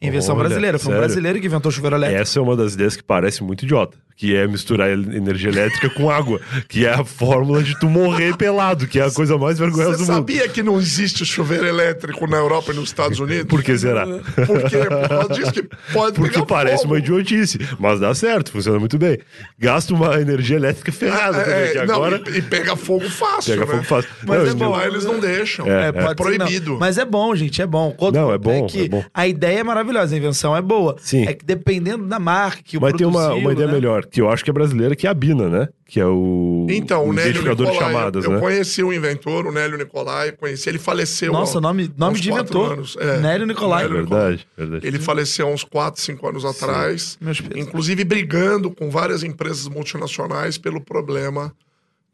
Invenção 0.00 0.34
Olha, 0.34 0.48
brasileira. 0.48 0.78
Foi 0.78 0.88
um 0.88 0.94
sério? 0.94 1.06
brasileiro 1.06 1.40
que 1.40 1.46
inventou 1.46 1.68
o 1.68 1.72
chuveiro 1.72 1.96
elétrico. 1.96 2.22
Essa 2.22 2.38
é 2.38 2.42
uma 2.42 2.56
das 2.56 2.74
ideias 2.74 2.96
que 2.96 3.04
parece 3.04 3.42
muito 3.44 3.64
idiota. 3.64 3.96
Que 4.16 4.36
é 4.36 4.46
misturar 4.46 4.90
energia 4.90 5.50
elétrica 5.50 5.88
com 5.90 6.10
água. 6.10 6.40
Que 6.68 6.86
é 6.86 6.92
a 6.92 7.04
fórmula 7.04 7.62
de 7.62 7.78
tu 7.80 7.88
morrer 7.88 8.36
pelado, 8.36 8.86
que 8.86 8.98
é 9.00 9.04
a 9.04 9.10
coisa 9.10 9.36
mais 9.36 9.58
vergonhosa 9.58 9.92
Você 9.92 10.04
do 10.04 10.06
mundo. 10.06 10.14
sabia 10.14 10.48
que 10.48 10.62
não 10.62 10.78
existe 10.78 11.24
chuveiro 11.24 11.66
elétrico 11.66 12.26
na 12.26 12.36
Europa 12.36 12.72
e 12.72 12.74
nos 12.76 12.84
Estados 12.90 13.18
Unidos? 13.18 13.46
Por 13.46 13.62
que 13.62 13.76
será? 13.76 14.06
Por 14.46 14.70
quê? 14.70 14.78
Por 14.78 15.08
causa 15.08 15.28
disso 15.34 15.52
que 15.52 15.62
pode 15.92 16.16
Porque 16.16 16.34
pegar 16.34 16.46
parece 16.46 16.82
fogo. 16.82 16.94
uma 16.94 16.98
idiotice, 16.98 17.58
mas 17.78 17.98
dá 18.00 18.14
certo, 18.14 18.52
funciona 18.52 18.78
muito 18.78 18.98
bem. 18.98 19.18
Gasta 19.58 19.92
uma 19.94 20.20
energia 20.20 20.56
elétrica 20.56 20.92
ferrada 20.92 21.38
É, 21.38 21.44
também, 21.44 21.72
que 21.72 21.78
é, 21.78 21.86
não, 21.86 21.94
agora 21.96 22.22
e, 22.30 22.38
e 22.38 22.42
pega 22.42 22.76
fogo 22.76 23.08
fácil, 23.08 23.54
pega 23.54 23.66
né? 23.66 23.72
fogo 23.72 23.84
fácil. 23.84 24.10
Mas 24.26 24.38
Não, 24.38 24.46
é 24.50 24.54
bom. 24.54 24.70
Lá 24.70 24.86
eles 24.86 25.04
não 25.04 25.18
deixam. 25.18 25.66
É, 25.66 25.92
que 25.92 25.98
não. 26.00 26.14
proibido. 26.14 26.76
Mas 26.78 26.98
é 26.98 27.04
bom, 27.04 27.34
gente, 27.34 27.60
é 27.60 27.66
bom. 27.66 27.92
Quando- 27.96 28.14
Não, 28.14 28.32
é 28.32 28.38
bom, 28.38 28.66
que 28.66 28.82
é 28.84 28.88
bom. 28.88 29.04
A 29.12 29.26
ideia 29.26 29.60
é 29.60 29.64
maravilhosa, 29.64 30.14
a 30.14 30.18
invenção 30.18 30.56
é 30.56 30.62
boa. 30.62 30.96
Sim. 31.00 31.26
É 31.26 31.32
que 31.34 31.44
dependendo 31.44 32.04
da 32.06 32.18
marca 32.18 32.62
que 32.62 32.76
o 32.76 32.80
Mas 32.80 32.92
tem 32.94 33.06
uma, 33.06 33.32
uma 33.34 33.52
ideia 33.52 33.66
né? 33.66 33.72
melhor, 33.72 34.01
que 34.10 34.20
eu 34.20 34.28
acho 34.30 34.42
que 34.44 34.50
é 34.50 34.52
brasileira, 34.52 34.94
que 34.96 35.06
é 35.06 35.10
a 35.10 35.14
Bina, 35.14 35.48
né? 35.48 35.68
Que 35.86 36.00
é 36.00 36.06
o, 36.06 36.66
Então, 36.70 37.04
o, 37.04 37.08
o 37.10 37.12
Nélio 37.12 37.30
identificador 37.30 37.66
de 37.66 37.72
Nicolai, 37.72 37.92
chamadas, 37.92 38.24
eu 38.24 38.30
né? 38.32 38.40
conheci 38.40 38.82
o 38.82 38.92
inventor, 38.92 39.46
o 39.46 39.52
Nélio 39.52 39.76
Nicolai, 39.78 40.32
conheci, 40.32 40.68
ele 40.68 40.78
faleceu 40.78 41.32
Nossa, 41.32 41.58
há- 41.58 41.60
nome, 41.60 41.90
nome 41.96 42.14
uns 42.14 42.20
de 42.20 42.30
quatro 42.30 42.58
inventor. 42.58 42.72
anos, 42.78 42.96
é. 42.98 43.18
Nélio 43.20 43.46
Nicolai. 43.46 43.82
Nélio 43.84 43.96
Verdade, 43.98 44.46
verdade. 44.56 44.86
Ele 44.86 44.98
faleceu 44.98 45.46
há 45.46 45.50
uns 45.50 45.64
4, 45.64 46.00
5 46.00 46.28
anos 46.28 46.44
atrás, 46.44 47.18
inclusive 47.54 48.04
brigando 48.04 48.70
com 48.70 48.90
várias 48.90 49.22
empresas 49.22 49.68
multinacionais 49.68 50.56
pelo 50.58 50.80
problema 50.80 51.52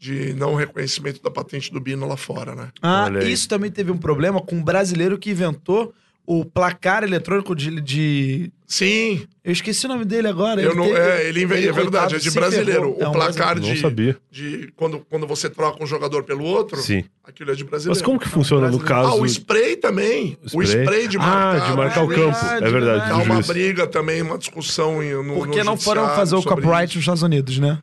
de 0.01 0.32
não 0.34 0.55
reconhecimento 0.55 1.20
da 1.22 1.30
patente 1.30 1.72
do 1.72 1.80
Bino 1.80 2.07
lá 2.07 2.16
fora, 2.16 2.55
né? 2.55 2.68
Ah, 2.80 3.09
isso 3.24 3.49
também 3.49 3.70
teve 3.70 3.91
um 3.91 3.99
problema 3.99 4.41
com 4.41 4.55
um 4.57 4.62
brasileiro 4.62 5.18
que 5.18 5.30
inventou 5.30 5.93
o 6.30 6.44
placar 6.44 7.02
eletrônico 7.04 7.56
de. 7.56 7.80
de- 7.80 8.52
Sim, 8.66 9.22
Eu 9.42 9.50
esqueci 9.52 9.86
o 9.86 9.88
nome 9.88 10.04
dele 10.04 10.28
agora. 10.28 10.60
eu 10.60 10.74
não, 10.74 10.84
teve- 10.84 10.98
é, 11.00 11.26
ele, 11.26 11.42
inve- 11.42 11.66
é 11.66 11.72
verdade, 11.72 12.16
é 12.16 12.18
de 12.18 12.30
brasileiro. 12.30 12.70
ferrou. 12.82 12.96
É 13.00 13.06
o 13.06 13.08
um 13.08 13.12
placar 13.12 13.54
Não 13.58 13.62
de, 13.62 13.80
sabia. 13.80 14.14
de 14.30 14.70
quando, 14.76 14.98
quando 15.08 15.26
você 15.26 15.48
troca 15.48 15.82
um 15.82 15.86
jogador 15.86 16.22
pelo 16.24 16.44
outro, 16.44 16.76
Sim. 16.82 17.02
aquilo 17.24 17.50
é 17.50 17.54
de 17.54 17.64
brasileiro. 17.64 17.98
Mas 17.98 18.04
como 18.04 18.20
que 18.20 18.28
funciona 18.28 18.68
no 18.70 18.76
brasileiro. 18.76 19.06
Ah, 19.06 19.10
caso... 19.10 19.22
o 19.22 19.26
spray 19.26 19.74
também. 19.76 20.36
O 20.52 20.62
spray 20.62 21.08
de 21.08 21.16
marcar. 21.16 21.56
Ah, 21.62 21.70
de 21.70 21.76
marcar 21.78 22.04
o 22.04 22.08
campo. 22.08 22.38
Verdade, 22.38 22.64
é 22.66 22.70
verdade. 22.70 23.10
Há 23.10 23.16
uma 23.16 23.40
briga 23.40 23.86
também, 23.86 24.20
uma 24.20 24.36
discussão 24.36 25.00
no 25.24 25.34
Porque 25.36 25.60
no 25.60 25.64
não 25.64 25.76
foram 25.78 26.06
fazer 26.10 26.34
o 26.36 26.42
copyright 26.42 26.88
isso. 26.90 26.96
nos 26.98 27.02
Estados 27.04 27.22
Unidos, 27.22 27.58
né? 27.58 27.78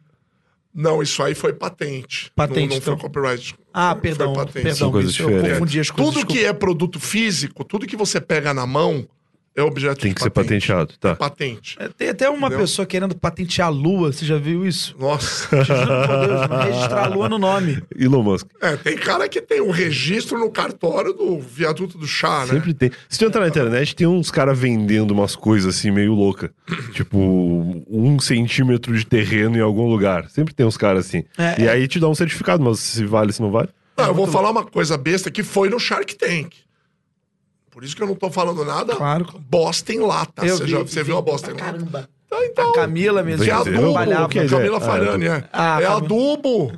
Não, 0.75 1.01
isso 1.01 1.23
aí 1.23 1.33
foi 1.33 1.53
patente. 1.53 2.29
Patente, 2.35 2.59
Não, 2.61 2.67
não 2.67 2.75
então. 2.75 2.97
foi 2.99 3.09
copyright. 3.09 3.55
Ah, 3.73 3.93
Foi 3.93 4.01
perdão. 4.01 4.33
patente. 4.33 4.53
Perdão, 4.53 4.75
São 4.75 4.91
coisas 4.91 5.11
isso, 5.13 5.21
eu 5.23 5.41
confundi 5.41 5.79
as 5.79 5.89
coisas. 5.89 6.13
Tudo 6.13 6.27
que 6.27 6.43
é 6.43 6.51
produto 6.51 6.99
físico, 6.99 7.63
tudo 7.63 7.87
que 7.87 7.95
você 7.95 8.19
pega 8.19 8.53
na 8.53 8.65
mão, 8.67 9.07
É 9.55 9.63
objeto 9.63 10.01
Tem 10.01 10.09
de 10.09 10.15
que 10.15 10.21
ser 10.21 10.29
patente. 10.29 10.67
patenteado, 10.67 10.93
tá. 10.99 11.15
Patente. 11.15 11.77
É, 11.79 11.87
Tem 11.87 12.09
até 12.09 12.29
uma 12.29 12.47
Entendeu? 12.47 12.59
pessoa 12.59 12.85
querendo 12.85 13.15
patentear 13.15 13.69
a 13.69 13.71
lua, 13.71 14.11
você 14.11 14.25
já 14.25 14.37
viu 14.37 14.67
isso? 14.67 14.93
Nossa. 14.99 15.47
Te 15.63 15.67
juro 15.67 16.07
por 16.07 16.27
Deus, 16.27 16.49
não 16.49 16.57
registrar 16.57 17.03
a 17.05 17.07
lua 17.07 17.29
no 17.29 17.37
nome. 17.39 17.81
Elon 17.97 18.21
Musk. 18.21 18.47
É, 18.61 18.75
tem 18.75 18.97
cara 18.97 19.29
que 19.29 19.41
tem 19.41 19.61
um 19.61 19.71
registro 19.71 20.37
no 20.37 20.51
cartório 20.51 21.13
do 21.13 21.39
viaduto 21.39 21.97
do 21.97 22.05
chá, 22.05 22.41
né? 22.41 22.47
Sempre 22.47 22.73
tem. 22.73 22.91
Se 23.07 23.17
tu 23.17 23.25
entrar 23.25 23.41
na 23.41 23.47
internet, 23.47 23.95
tem 23.95 24.05
uns 24.05 24.29
caras 24.29 24.59
vendendo 24.59 25.11
umas 25.11 25.37
coisas 25.37 25.73
assim 25.73 25.89
meio 25.89 26.13
louca. 26.13 26.51
tipo, 26.91 27.17
um 27.17 28.19
centímetro 28.19 28.97
de 28.97 29.05
terreno 29.05 29.57
em 29.57 29.61
algum 29.61 29.87
lugar. 29.87 30.29
Sempre 30.29 30.53
tem 30.53 30.65
uns 30.65 30.75
caras 30.75 31.05
assim. 31.05 31.23
É, 31.37 31.61
e 31.61 31.65
é. 31.65 31.71
aí 31.71 31.87
te 31.87 31.97
dá 31.97 32.09
um 32.09 32.15
certificado, 32.15 32.61
mas 32.61 32.79
se 32.81 33.05
vale, 33.05 33.31
se 33.31 33.41
não 33.41 33.51
vale. 33.51 33.69
Não, 33.97 34.07
eu 34.07 34.13
vou 34.13 34.27
falar 34.27 34.51
uma 34.51 34.65
coisa 34.65 34.97
besta 34.97 35.31
que 35.31 35.41
foi 35.41 35.69
no 35.69 35.79
Shark 35.79 36.13
Tank. 36.15 36.64
Por 37.75 37.83
isso 37.83 37.93
que 37.93 38.01
eu 38.01 38.07
não 38.07 38.15
tô 38.15 38.31
falando 38.31 38.63
nada. 38.63 38.95
Claro. 38.95 39.25
Bosta 39.49 39.91
em 39.91 39.99
lata. 39.99 40.45
Eu 40.45 40.55
você 40.55 40.63
vi, 40.63 40.71
já, 40.71 40.77
você 40.79 40.99
vi 41.03 41.07
viu 41.07 41.17
a 41.17 41.21
bosta 41.21 41.49
em 41.51 41.55
lata? 41.55 41.65
Caramba. 41.65 42.09
Ah, 42.31 42.45
Então, 42.45 42.69
A 42.69 42.73
Camila 42.73 43.21
mesmo. 43.21 43.43
que 43.43 43.51
é 43.51 43.53
adubo. 43.53 44.29
Que 44.29 44.39
é 44.39 44.47
Camila? 44.47 44.79
Farani, 44.79 45.25
é. 45.27 45.43
Ah, 45.51 45.81
é 45.81 45.85
adubo. 45.85 46.71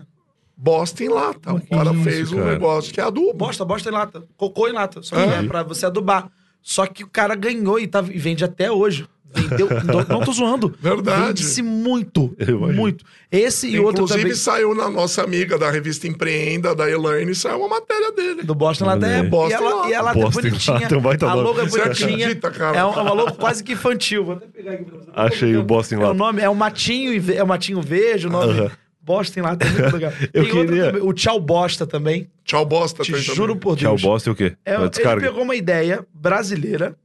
Bosta 0.58 1.04
em 1.04 1.08
lata. 1.08 1.54
O 1.54 1.62
cara 1.68 1.92
isso, 1.94 2.04
fez 2.04 2.32
um 2.32 2.38
cara? 2.38 2.52
negócio 2.52 2.92
que 2.92 3.00
é 3.00 3.04
adubo. 3.04 3.32
Bosta, 3.36 3.64
bosta 3.64 3.90
em 3.90 3.92
lata. 3.94 4.24
Cocô 4.36 4.68
em 4.68 4.72
lata. 4.74 5.04
Só 5.04 5.16
que 5.16 5.22
É. 5.22 5.38
é 5.38 5.44
pra 5.44 5.62
você 5.62 5.86
adubar. 5.86 6.32
Só 6.64 6.88
que 6.88 7.04
o 7.04 7.08
cara 7.08 7.36
ganhou 7.36 7.80
e, 7.80 7.86
tá, 7.86 8.00
e 8.10 8.18
vende 8.18 8.44
até 8.44 8.72
hoje. 8.72 9.08
Vendeu. 9.34 9.68
não, 9.86 10.04
não 10.18 10.26
tô 10.26 10.32
zoando. 10.32 10.74
Verdade. 10.80 11.28
Vende-se 11.28 11.62
muito. 11.62 12.36
Muito. 12.74 13.06
Esse 13.32 13.68
e 13.70 13.80
outro 13.80 14.04
Inclusive, 14.04 14.22
também. 14.22 14.36
saiu 14.36 14.74
na 14.74 14.90
nossa 14.90 15.22
amiga 15.24 15.58
da 15.58 15.70
revista 15.70 16.08
Empreenda, 16.08 16.74
da 16.74 16.90
Elaine, 16.90 17.36
saiu 17.36 17.60
uma 17.60 17.68
matéria 17.68 18.12
dele. 18.12 18.44
Do 18.44 18.56
Boston 18.56 18.86
Lata 18.86 19.06
é. 19.06 19.24
Boston 19.24 19.50
e 19.50 19.54
ela, 19.54 19.90
e 19.90 19.94
ela 19.94 20.12
é 20.12 20.14
Boston 20.14 20.42
bonitinha. 20.42 20.88
É 20.92 21.00
baita 21.00 21.28
a 21.30 21.34
logo 21.34 21.60
é 21.62 21.66
bonitinha. 21.66 21.86
acredita, 22.18 22.52
cara? 22.52 22.78
É 22.78 22.80
é 22.80 22.84
uma 22.84 23.14
logo 23.14 23.34
quase 23.34 23.64
que 23.64 23.74
infantil. 23.74 24.24
Vou 24.26 24.36
até 24.36 24.48
pegar 24.48 24.72
aqui 24.74 24.86
pra 24.86 24.98
você. 24.98 25.10
Achei 25.14 25.56
o 25.58 25.64
Boston 25.64 25.96
É 25.96 25.98
o 26.00 26.02
lá. 26.02 26.14
nome, 26.14 26.42
é 26.42 26.50
um 26.50 26.56
matinho, 26.56 27.14
e 27.14 27.36
é 27.36 27.44
um 27.44 27.48
matinho 27.48 27.82
verde, 27.82 28.28
o 28.28 28.30
nome. 28.30 28.54
Aham. 28.60 28.72
Boston 29.02 29.42
Lata 29.42 29.66
é 29.66 29.70
muito 29.72 29.94
legal. 29.94 30.12
Eu 30.34 30.44
Tem 30.44 30.52
queria- 30.52 30.86
também, 30.92 31.02
o 31.02 31.14
Tchau 31.14 31.40
Bosta 31.40 31.86
também. 31.88 32.30
Tchau, 32.44 32.66
bosta. 32.66 33.04
Te 33.04 33.16
juro 33.18 33.54
também. 33.54 33.58
por 33.60 33.78
Tchau, 33.78 33.92
Deus. 33.96 34.02
Boston 34.02 34.30
é 34.30 34.34
o 34.34 34.36
quê? 34.36 34.54
É, 34.66 34.76
ele 34.76 35.22
pegou 35.22 35.44
uma 35.44 35.56
ideia 35.56 36.06
brasileira. 36.14 36.96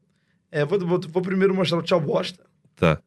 É, 0.53 0.65
vou, 0.65 0.79
vou- 0.79 1.01
vou 1.11 1.23
primeiro 1.23 1.55
mostrar 1.55 1.79
o 1.79 1.83
Tchau 1.83 1.99
Bosta. 2.01 2.45
Tá. 2.77 2.99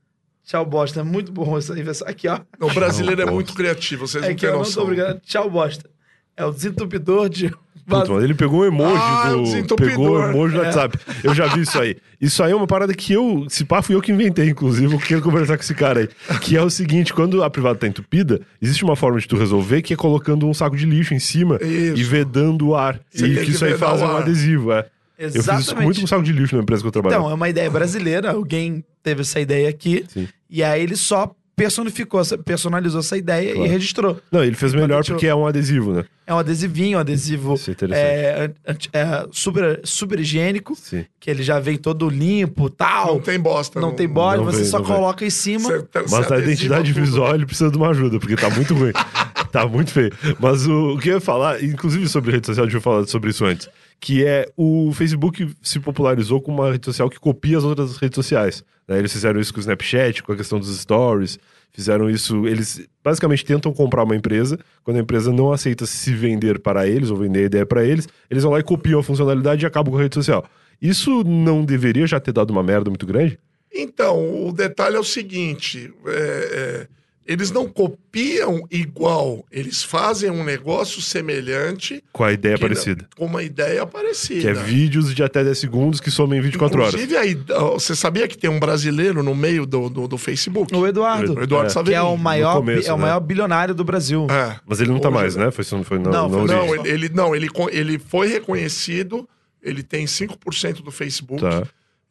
Tchau 0.43 0.65
Bosta, 0.65 0.99
é 0.99 1.03
muito 1.03 1.31
bom 1.31 1.57
essa 1.57 1.77
invenção. 1.79 2.07
Aqui, 2.07 2.27
ó. 2.27 2.39
O 2.59 2.73
brasileiro 2.73 3.21
é 3.21 3.25
muito 3.25 3.53
criativo, 3.53 4.07
vocês 4.07 4.23
É 4.23 4.29
não 4.29 4.35
têm 4.35 4.49
não 4.49 4.59
noção. 4.59 4.73
tô 4.75 4.81
obrigado. 4.83 5.19
Tchau 5.21 5.49
Bosta. 5.49 5.89
É 6.35 6.43
o 6.43 6.51
desentupidor 6.51 7.29
de. 7.29 7.53
Puta, 7.87 8.13
ele 8.13 8.33
pegou 8.33 8.61
um 8.61 8.65
emoji 8.65 8.95
Ah, 8.99 9.29
do. 9.29 9.75
Pegou 9.75 10.17
um 10.17 10.29
emoji 10.29 10.55
do 10.55 10.61
É. 10.61 10.65
WhatsApp. 10.65 10.97
Eu 11.23 11.35
já 11.35 11.45
vi 11.47 11.61
isso 11.61 11.79
aí. 11.79 11.95
Isso 12.19 12.41
aí 12.43 12.51
é 12.51 12.55
uma 12.55 12.65
parada 12.65 12.93
que 12.95 13.13
eu. 13.13 13.45
Se 13.47 13.63
pá, 13.63 13.79
fui 13.81 13.95
eu 13.95 14.01
que 14.01 14.11
inventei, 14.11 14.49
inclusive. 14.49 14.91
Eu 14.95 14.99
quero 14.99 15.21
conversar 15.21 15.55
com 15.55 15.61
esse 15.63 15.75
cara 15.75 15.99
aí. 15.99 16.09
Que 16.39 16.57
é 16.57 16.61
o 16.63 16.69
seguinte: 16.69 17.13
quando 17.13 17.43
a 17.43 17.49
privada 17.49 17.77
tá 17.77 17.87
entupida, 17.87 18.41
existe 18.59 18.83
uma 18.83 18.95
forma 18.95 19.19
de 19.19 19.27
tu 19.27 19.37
resolver 19.37 19.83
que 19.83 19.93
é 19.93 19.95
colocando 19.97 20.47
um 20.47 20.53
saco 20.53 20.75
de 20.75 20.85
lixo 20.85 21.13
em 21.13 21.19
cima 21.19 21.57
Isso. 21.61 21.95
e 21.97 22.03
vedando 22.03 22.69
o 22.69 22.75
ar. 22.75 22.99
Você 23.11 23.27
e 23.27 23.35
que 23.35 23.45
que 23.45 23.51
isso 23.51 23.63
aí 23.63 23.77
faz 23.77 24.01
um 24.01 24.17
adesivo, 24.17 24.71
é. 24.73 24.87
Eu 25.18 25.32
fiz 25.32 25.41
isso 25.41 25.51
Exatamente. 25.51 25.84
muito 25.86 26.01
com 26.01 26.07
saco 26.07 26.24
de 26.24 26.32
lixo 26.34 26.55
na 26.55 26.61
empresa 26.63 26.82
que 26.82 26.88
eu 26.88 26.91
trabalhava. 26.91 27.22
Então, 27.24 27.32
é 27.32 27.36
uma 27.36 27.49
ideia 27.49 27.70
brasileira. 27.70 28.32
Alguém 28.32 28.84
teve 29.01 29.22
essa 29.22 29.39
ideia 29.39 29.70
aqui. 29.70 30.05
Sim. 30.07 30.28
E 30.49 30.63
aí 30.63 30.82
ele 30.82 30.95
só 30.95 31.34
personificou, 31.55 32.22
personalizou 32.43 32.99
essa 32.99 33.16
ideia 33.18 33.53
Claro. 33.53 33.66
e 33.66 33.70
registrou. 33.72 34.20
Não, 34.30 34.43
ele 34.43 34.57
fez 34.57 34.74
melhor 34.74 34.97
patenteou. 34.97 35.16
porque 35.16 35.28
é 35.28 35.34
um 35.34 35.47
adesivo, 35.47 35.93
né? 35.93 36.03
É 36.28 36.34
um 36.34 36.38
adesivinho, 36.39 36.97
um 36.97 37.01
adesivo 37.01 37.53
Isso 37.53 37.70
é 37.70 37.74
interessante. 37.74 38.89
é, 38.93 38.99
é 38.99 39.26
super, 39.32 39.80
super 39.86 40.20
higiênico, 40.20 40.76
Sim. 40.76 41.05
que 41.18 41.30
ele 41.30 41.43
já 41.43 41.57
vem 41.59 41.78
todo 41.78 42.09
limpo 42.09 42.70
tal. 42.70 43.13
Não 43.16 43.22
tem 43.22 43.39
bosta. 43.39 43.80
Não 43.80 43.93
tem 43.93 44.05
bode, 44.07 44.38
não 44.43 44.45
você 44.51 44.57
vem, 44.63 44.66
só 44.66 44.80
não 44.80 44.86
vem. 44.86 44.95
coloca 44.95 45.26
em 45.26 45.30
cima. 45.30 45.70
Você- 45.70 45.88
você 46.03 46.16
Mas 46.18 46.30
a 46.32 46.39
identidade 46.39 46.93
tudo. 46.93 47.05
visual 47.05 47.34
ele 47.36 47.45
precisa 47.45 47.72
de 47.72 47.78
uma 47.78 47.89
ajuda, 47.91 48.20
porque 48.20 48.36
tá 48.36 48.49
muito 48.49 48.74
ruim. 48.74 48.91
tá 49.53 49.66
muito 49.66 49.91
feio. 49.91 50.11
Mas 50.39 50.68
o, 50.68 50.95
o 50.95 50.99
que 50.99 51.07
eu 51.07 51.13
ia 51.13 51.22
falar, 51.22 51.63
inclusive 51.63 52.09
sobre 52.09 52.34
rede 52.34 52.47
social, 52.47 52.66
deixa 52.66 52.78
eu 52.78 52.82
falar 52.82 53.07
sobre 53.07 53.30
isso 53.30 53.45
antes. 53.45 53.70
Que 53.99 54.25
é 54.25 54.47
o 54.55 54.91
Facebook 54.93 55.49
se 55.61 55.79
popularizou 55.79 56.41
como 56.41 56.61
uma 56.61 56.71
rede 56.71 56.85
social 56.85 57.09
que 57.09 57.19
copia 57.19 57.57
as 57.57 57.63
outras 57.63 57.97
redes 57.97 58.15
sociais. 58.15 58.63
né? 58.87 58.99
Eles 58.99 59.11
fizeram 59.11 59.39
isso 59.39 59.53
com 59.53 59.59
o 59.59 59.61
Snapchat, 59.61 60.23
com 60.23 60.31
a 60.31 60.35
questão 60.35 60.59
dos 60.59 60.75
stories. 60.79 61.39
Fizeram 61.71 62.09
isso. 62.09 62.47
Eles 62.47 62.87
basicamente 63.03 63.43
tentam 63.43 63.73
comprar 63.73 64.03
uma 64.03 64.15
empresa. 64.15 64.57
Quando 64.83 64.97
a 64.97 65.01
empresa 65.01 65.33
não 65.33 65.51
aceita 65.51 65.85
se 65.85 66.13
vender 66.13 66.59
para 66.59 66.87
eles 66.87 67.09
ou 67.09 67.17
vender 67.17 67.39
a 67.39 67.45
ideia 67.45 67.65
para 67.65 67.83
eles, 67.83 68.07
eles 68.29 68.43
vão 68.43 68.53
lá 68.53 68.59
e 68.59 68.63
copiam 68.63 68.99
a 68.99 69.03
funcionalidade 69.03 69.65
e 69.65 69.67
acabam 69.67 69.91
com 69.91 69.99
a 69.99 70.03
rede 70.03 70.15
social. 70.15 70.45
Isso 70.81 71.23
não 71.23 71.65
deveria 71.65 72.07
já 72.07 72.19
ter 72.19 72.31
dado 72.31 72.51
uma 72.51 72.63
merda 72.63 72.89
muito 72.89 73.05
grande? 73.05 73.37
Então, 73.73 74.47
o 74.47 74.53
detalhe 74.53 74.95
é 74.95 74.99
o 74.99 75.03
seguinte: 75.03 75.93
é, 76.05 76.11
é, 76.11 76.87
eles 77.26 77.49
não 77.51 77.67
copiam 77.67 78.67
igual, 78.69 79.43
eles 79.51 79.84
fazem 79.84 80.30
um 80.30 80.43
negócio 80.43 81.01
semelhante 81.01 82.03
Com 82.13 82.23
a 82.23 82.32
ideia 82.32 82.55
que- 82.55 82.61
parecida. 82.61 83.07
com 83.17 83.26
uma 83.26 83.41
ideia 83.43 83.86
parecida. 83.86 84.41
Que 84.41 84.47
é 84.47 84.53
vídeos 84.53 85.13
de 85.13 85.23
até 85.23 85.43
10 85.43 85.57
segundos 85.57 85.99
que 85.99 86.11
somem 86.11 86.39
em 86.39 86.41
24 86.41 86.80
horas. 86.82 86.93
Inclusive, 86.93 87.17
aí, 87.17 87.38
ó, 87.51 87.71
você 87.73 87.95
sabia 87.95 88.28
que 88.28 88.38
tem 88.38 88.49
um 88.49 88.59
brasileiro 88.59 89.23
no 89.23 89.34
meio 89.34 89.65
do, 89.65 89.89
do, 89.89 90.07
do 90.07 90.17
Facebook? 90.17 90.73
O 90.76 90.86
Eduardo, 90.86 91.34
O 91.39 91.41
Eduardo 91.43 91.71
É. 91.80 91.84
que 91.84 91.93
é 91.93 92.01
o 92.01 92.15
maior, 92.15 92.57
começo, 92.57 92.89
é 92.89 92.93
o 92.93 92.97
né? 92.97 93.01
maior 93.03 93.19
bilionário 93.19 93.73
do 93.73 93.84
Brasil. 93.84 94.28
É. 94.30 94.59
Mas 94.65 94.80
ele 94.80 94.91
não 94.91 94.99
tá 94.99 95.09
Hoje, 95.09 95.17
mais, 95.17 95.36
né? 95.36 95.49
Foi, 95.51 95.63
foi 95.84 95.99
na, 95.99 96.11
Não, 96.11 96.30
na 96.30 96.30
foi- 96.30 96.41
origem. 96.41 96.57
Não, 96.57 96.76
ele, 96.86 96.89
ele- 97.05 97.09
não 97.13 97.36
ele, 97.36 97.49
ele 97.71 97.97
foi 97.99 98.28
reconhecido, 98.28 99.28
ele 99.63 99.82
tem 99.82 100.05
5% 100.05 100.84
do 100.84 100.91
Facebook. 100.91 101.41
Tá. 101.41 101.63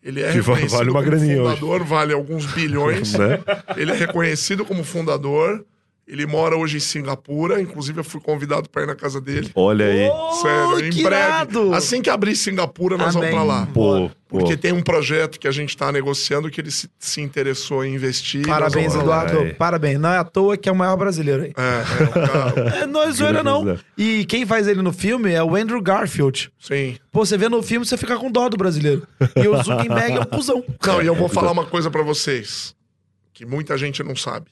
Ele 0.04 0.22
é 0.22 0.30
Que 0.30 0.36
reconhecido 0.38 0.70
vale 0.76 0.90
uma 0.90 1.00
como 1.00 1.10
graninha 1.10 1.42
hoje. 1.42 1.54
fundador, 1.56 1.84
vale 1.84 2.12
alguns 2.12 2.46
bilhões. 2.46 3.14
Né? 3.18 3.40
Ele 3.76 3.90
é 3.92 3.94
reconhecido 3.94 4.64
como 4.64 4.84
fundador. 4.84 5.64
Ele 6.06 6.26
mora 6.26 6.54
hoje 6.56 6.76
em 6.76 6.80
Singapura. 6.80 7.60
Inclusive, 7.62 7.98
eu 8.00 8.04
fui 8.04 8.20
convidado 8.20 8.68
para 8.68 8.82
ir 8.82 8.86
na 8.86 8.94
casa 8.94 9.20
dele. 9.20 9.50
Olha 9.54 9.86
aí. 9.86 10.10
Sério, 10.42 10.86
em 10.86 10.90
que 10.90 11.02
breve. 11.02 11.22
irado! 11.24 11.72
Assim 11.74 12.02
que 12.02 12.10
abrir 12.10 12.36
Singapura, 12.36 12.98
nós 12.98 13.16
Amém. 13.16 13.30
vamos 13.30 13.46
para 13.46 13.54
lá. 13.60 13.66
Pô, 13.72 14.10
pô. 14.28 14.38
Porque 14.38 14.54
tem 14.56 14.72
um 14.72 14.82
projeto 14.82 15.40
que 15.40 15.48
a 15.48 15.50
gente 15.50 15.70
está 15.70 15.90
negociando 15.90 16.50
que 16.50 16.60
ele 16.60 16.70
se, 16.70 16.90
se 16.98 17.22
interessou 17.22 17.82
em 17.84 17.94
investir. 17.94 18.46
Parabéns. 18.46 18.94
Eduardo. 18.94 19.38
Ai. 19.38 19.54
Parabéns. 19.54 19.98
Não 19.98 20.10
é 20.10 20.18
à 20.18 20.24
toa 20.24 20.56
que 20.58 20.68
é 20.68 20.72
o 20.72 20.76
maior 20.76 20.96
brasileiro 20.98 21.44
aí. 21.44 21.54
É, 21.56 22.02
é, 22.02 22.04
um 22.04 22.26
cara, 22.26 22.76
É, 22.82 22.86
não 22.86 23.02
é 23.02 23.10
zoeira, 23.10 23.42
não. 23.42 23.78
E 23.96 24.26
quem 24.26 24.44
faz 24.44 24.68
ele 24.68 24.82
no 24.82 24.92
filme 24.92 25.32
é 25.32 25.42
o 25.42 25.56
Andrew 25.56 25.80
Garfield. 25.80 26.52
sim. 26.60 26.96
Pô, 27.10 27.24
você 27.24 27.38
vê 27.38 27.48
no 27.48 27.62
filme, 27.62 27.86
você 27.86 27.96
fica 27.96 28.16
com 28.18 28.30
dó 28.30 28.48
do 28.48 28.56
brasileiro. 28.56 29.06
E 29.36 29.46
o 29.48 29.56
Zuckerberg 29.62 30.16
é 30.16 30.20
um 30.20 30.24
cuzão. 30.24 30.62
Não, 30.84 31.00
e 31.00 31.06
eu 31.06 31.14
vou 31.14 31.28
falar 31.28 31.52
uma 31.52 31.64
coisa 31.64 31.90
para 31.90 32.02
vocês, 32.02 32.74
que 33.32 33.46
muita 33.46 33.78
gente 33.78 34.02
não 34.02 34.16
sabe. 34.16 34.46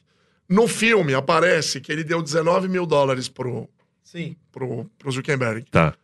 No 0.48 0.68
filme 0.68 1.14
aparece 1.14 1.80
que 1.80 1.90
ele 1.90 2.04
deu 2.04 2.22
19 2.22 2.68
mil 2.68 2.84
dólares 2.86 3.28
pro, 3.28 3.68
Sim. 4.02 4.36
pro, 4.50 4.84
pro 4.98 5.10
Zuckerberg. 5.10 5.64
Tá. 5.70 5.94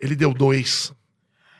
Ele 0.00 0.14
deu 0.16 0.32
dois. 0.32 0.92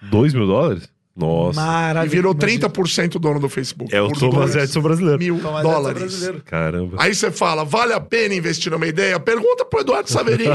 2 0.03 0.35
mil 0.35 0.47
dólares? 0.47 0.89
Nossa. 1.17 1.59
E 1.59 1.63
Maravilha. 1.65 2.11
virou 2.11 2.33
Imagina. 2.39 2.69
30% 2.69 3.19
dono 3.19 3.41
do 3.41 3.49
Facebook. 3.49 3.95
É 3.95 4.03
o 4.03 4.09
Thomas 4.13 4.55
Edison 4.55 4.83
brasileiro. 4.83 5.19
mil 5.19 5.41
Thomas 5.41 5.63
dólares. 5.63 5.99
brasileiro. 5.99 6.43
Caramba. 6.45 6.97
Aí 7.01 7.15
você 7.15 7.31
fala, 7.31 7.65
vale 7.65 7.95
a 7.95 8.01
pena 8.01 8.35
investir 8.35 8.71
numa 8.71 8.87
ideia? 8.87 9.19
Pergunta 9.19 9.65
pro 9.65 9.81
Eduardo 9.81 10.11
Saverin. 10.11 10.51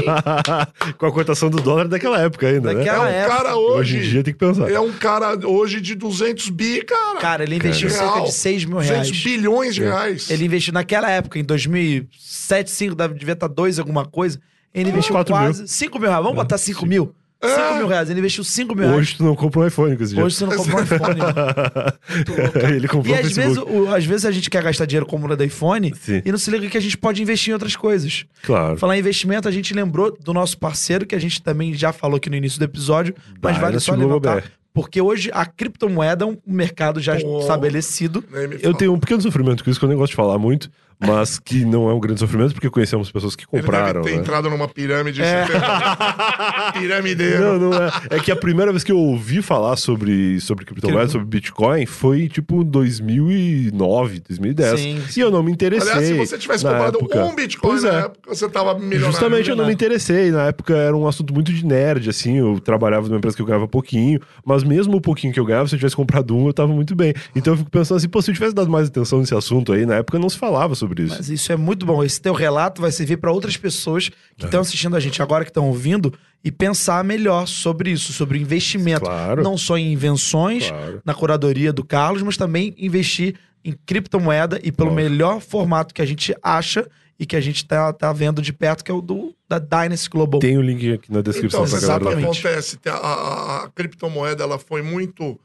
Com 0.98 1.06
a 1.06 1.12
cotação 1.12 1.50
do 1.50 1.60
dólar 1.60 1.88
daquela 1.88 2.20
época 2.20 2.46
ainda, 2.46 2.72
Daquela- 2.74 3.06
né? 3.06 3.10
é 3.10 3.20
um 3.22 3.24
época. 3.24 3.36
cara 3.36 3.56
Hoje 3.56 3.96
hoje. 3.96 4.06
em 4.06 4.10
dia 4.10 4.22
tem 4.22 4.32
que 4.32 4.38
pensar. 4.38 4.70
É 4.70 4.78
um 4.78 4.92
cara 4.92 5.36
hoje 5.48 5.80
de 5.80 5.94
200 5.96 6.48
bi, 6.50 6.82
cara. 6.84 7.18
Cara, 7.18 7.42
ele 7.42 7.56
investiu 7.56 7.90
cerca 7.90 8.20
de 8.20 8.32
6 8.32 8.64
mil 8.64 8.76
200 8.78 9.10
reais. 9.10 9.22
bilhões 9.24 9.74
de 9.74 9.80
reais. 9.82 10.30
Ele 10.30 10.44
investiu 10.44 10.72
naquela 10.72 11.10
época, 11.10 11.38
em 11.38 11.44
2007, 11.44 12.64
2005, 12.66 12.94
deve- 12.94 13.14
devia 13.14 13.32
estar 13.34 13.48
2 13.48 13.78
alguma 13.78 14.04
coisa. 14.06 14.38
Ele 14.74 14.90
investiu 14.90 15.12
quatro 15.14 15.34
quase 15.34 15.66
5 15.68 15.98
mil 15.98 16.08
reais. 16.08 16.22
Vamos 16.22 16.36
botar 16.36 16.56
5 16.56 16.86
mil? 16.86 17.12
5 17.44 17.74
mil 17.78 17.86
reais. 17.88 18.08
Ele 18.10 18.20
investiu 18.20 18.44
5 18.44 18.74
mil 18.74 18.84
reais. 18.84 18.98
Hoje 19.00 19.16
tu 19.16 19.24
não 19.24 19.34
compra 19.34 19.60
um 19.60 19.66
iPhone 19.66 19.96
com 19.96 20.02
esse 20.02 20.10
dinheiro. 20.10 20.26
Hoje 20.26 20.36
você 20.36 20.46
não 20.46 20.56
comprou 20.56 20.78
um 20.80 20.82
iPhone. 20.84 21.20
louco, 21.20 22.52
cara. 22.60 22.76
Ele 22.76 22.88
comprou 22.88 23.14
E 23.16 23.18
o 23.18 23.26
às 23.26 23.32
vezes, 23.32 23.58
o- 23.58 23.94
às 23.94 24.04
vezes 24.04 24.24
a 24.26 24.30
gente 24.30 24.48
quer 24.50 24.62
gastar 24.62 24.86
dinheiro 24.86 25.06
como 25.06 25.34
do 25.34 25.44
iPhone 25.44 25.92
Sim. 26.00 26.22
e 26.24 26.30
não 26.30 26.38
se 26.38 26.50
liga 26.50 26.68
que 26.68 26.76
a 26.76 26.80
gente 26.80 26.96
pode 26.96 27.22
investir 27.22 27.50
em 27.50 27.54
outras 27.54 27.74
coisas. 27.76 28.24
Claro. 28.42 28.76
Falar 28.76 28.96
em 28.96 29.00
investimento, 29.00 29.48
a 29.48 29.50
gente 29.52 29.72
lembrou 29.74 30.16
do 30.20 30.32
nosso 30.32 30.58
parceiro, 30.58 31.06
que 31.06 31.14
a 31.14 31.20
gente 31.20 31.42
também 31.42 31.72
já 31.74 31.92
falou 31.92 32.16
aqui 32.16 32.28
no 32.30 32.36
início 32.36 32.58
do 32.58 32.64
episódio, 32.64 33.14
mas 33.42 33.56
vale 33.56 33.68
Dynasty 33.78 33.86
só 33.90 33.94
levantar. 33.94 34.40
BR. 34.42 34.46
Porque 34.74 35.00
hoje 35.02 35.30
a 35.34 35.44
criptomoeda 35.44 36.24
é 36.24 36.28
um 36.28 36.38
mercado 36.46 36.98
já 36.98 37.14
Pô. 37.20 37.40
estabelecido. 37.40 38.24
Eu 38.62 38.72
tenho 38.72 38.94
um 38.94 38.98
pequeno 38.98 39.20
sofrimento 39.20 39.62
com 39.62 39.68
isso, 39.70 39.78
que 39.78 39.84
eu 39.84 39.88
nem 39.88 39.98
gosto 39.98 40.12
de 40.12 40.16
falar 40.16 40.38
muito, 40.38 40.70
mas 41.06 41.38
que 41.38 41.64
não 41.64 41.88
é 41.88 41.94
um 41.94 42.00
grande 42.00 42.20
sofrimento, 42.20 42.52
porque 42.54 42.70
conhecemos 42.70 43.10
pessoas 43.10 43.36
que 43.36 43.44
Ele 43.52 43.62
compraram, 43.62 44.02
deve 44.02 44.04
ter 44.04 44.16
né? 44.16 44.22
entrado 44.22 44.50
numa 44.50 44.68
pirâmide. 44.68 45.22
É. 45.22 45.46
Piramideiro. 46.78 47.58
Não, 47.58 47.70
não 47.70 47.74
é. 47.74 47.90
É 48.10 48.20
que 48.20 48.30
a 48.30 48.36
primeira 48.36 48.70
vez 48.70 48.84
que 48.84 48.92
eu 48.92 48.98
ouvi 48.98 49.42
falar 49.42 49.76
sobre, 49.76 50.40
sobre 50.40 50.64
criptomoeda, 50.64 51.08
sobre 51.08 51.26
Bitcoin, 51.26 51.86
foi 51.86 52.28
tipo 52.28 52.64
2009, 52.64 54.20
2010. 54.28 54.80
Sim, 54.80 55.02
E 55.16 55.20
eu 55.20 55.30
não 55.30 55.42
me 55.42 55.52
interessei. 55.52 55.90
Aliás, 55.90 56.08
se 56.08 56.14
você 56.14 56.38
tivesse 56.38 56.64
comprado 56.64 56.98
época. 56.98 57.24
um 57.24 57.34
Bitcoin 57.34 57.80
na 57.80 57.88
é. 57.88 57.98
época, 58.04 58.34
você 58.34 58.48
tava 58.48 58.74
milionário. 58.74 59.12
Justamente 59.12 59.50
eu 59.50 59.56
não 59.56 59.66
me 59.66 59.72
interessei. 59.72 60.30
Na 60.30 60.46
época 60.46 60.74
era 60.74 60.96
um 60.96 61.06
assunto 61.06 61.34
muito 61.34 61.52
de 61.52 61.64
nerd, 61.64 62.08
assim. 62.08 62.38
Eu 62.38 62.60
trabalhava 62.60 63.06
numa 63.08 63.18
empresa 63.18 63.36
que 63.36 63.42
eu 63.42 63.46
ganhava 63.46 63.66
pouquinho, 63.68 64.20
mas 64.44 64.62
mesmo 64.62 64.96
o 64.96 65.00
pouquinho 65.00 65.32
que 65.32 65.40
eu 65.40 65.44
ganhava, 65.44 65.68
se 65.68 65.74
eu 65.74 65.78
tivesse 65.78 65.96
comprado 65.96 66.36
um, 66.36 66.46
eu 66.46 66.52
tava 66.52 66.72
muito 66.72 66.94
bem. 66.94 67.14
Então 67.34 67.54
eu 67.54 67.58
fico 67.58 67.70
pensando 67.70 67.98
assim, 67.98 68.08
pô, 68.08 68.20
se 68.22 68.30
eu 68.30 68.34
tivesse 68.34 68.54
dado 68.54 68.70
mais 68.70 68.88
atenção 68.88 69.18
nesse 69.20 69.34
assunto 69.34 69.72
aí, 69.72 69.86
na 69.86 69.96
época 69.96 70.18
não 70.18 70.28
se 70.28 70.38
falava 70.38 70.74
sobre 70.74 70.91
isso. 71.00 71.14
Mas 71.16 71.28
isso 71.30 71.52
é 71.52 71.56
muito 71.56 71.86
bom. 71.86 72.02
Esse 72.04 72.20
teu 72.20 72.32
relato 72.34 72.80
vai 72.82 72.90
servir 72.92 73.16
para 73.18 73.30
outras 73.32 73.56
pessoas 73.56 74.08
que 74.36 74.44
estão 74.44 74.60
assistindo 74.60 74.96
a 74.96 75.00
gente 75.00 75.22
agora, 75.22 75.44
que 75.44 75.50
estão 75.50 75.68
ouvindo, 75.68 76.12
e 76.44 76.50
pensar 76.50 77.02
melhor 77.04 77.46
sobre 77.46 77.90
isso, 77.92 78.12
sobre 78.12 78.38
investimento. 78.38 79.02
Claro. 79.04 79.42
Não 79.42 79.56
só 79.56 79.78
em 79.78 79.92
invenções, 79.92 80.68
Claro. 80.68 81.00
na 81.04 81.14
curadoria 81.14 81.72
do 81.72 81.84
Carlos, 81.84 82.22
mas 82.22 82.36
também 82.36 82.74
investir 82.76 83.36
em 83.64 83.72
criptomoeda 83.86 84.58
e 84.62 84.72
pelo 84.72 84.92
melhor 84.92 85.40
formato 85.40 85.94
que 85.94 86.02
a 86.02 86.06
gente 86.06 86.34
acha 86.42 86.86
e 87.16 87.24
que 87.24 87.36
a 87.36 87.40
gente 87.40 87.64
tá, 87.64 87.92
tá 87.92 88.12
vendo 88.12 88.42
de 88.42 88.52
perto, 88.52 88.82
que 88.82 88.90
é 88.90 88.94
o 88.94 89.00
do, 89.00 89.32
da 89.48 89.60
Dynasty 89.60 90.10
Global. 90.10 90.40
Tem 90.40 90.58
o 90.58 90.62
link 90.62 90.92
aqui 90.94 91.12
na 91.12 91.20
descrição 91.22 91.60
Então, 91.64 91.70
pra 91.70 91.80
galera. 91.80 91.86
sabe 91.92 92.04
o 92.04 92.08
que 92.08 92.14
Exatamente. 92.24 92.46
acontece? 92.48 92.78
A, 92.86 92.90
a- 92.96 93.64
a 93.64 93.68
criptomoeda 93.70 94.42
ela 94.42 94.58
foi 94.58 94.82
muito. 94.82 95.38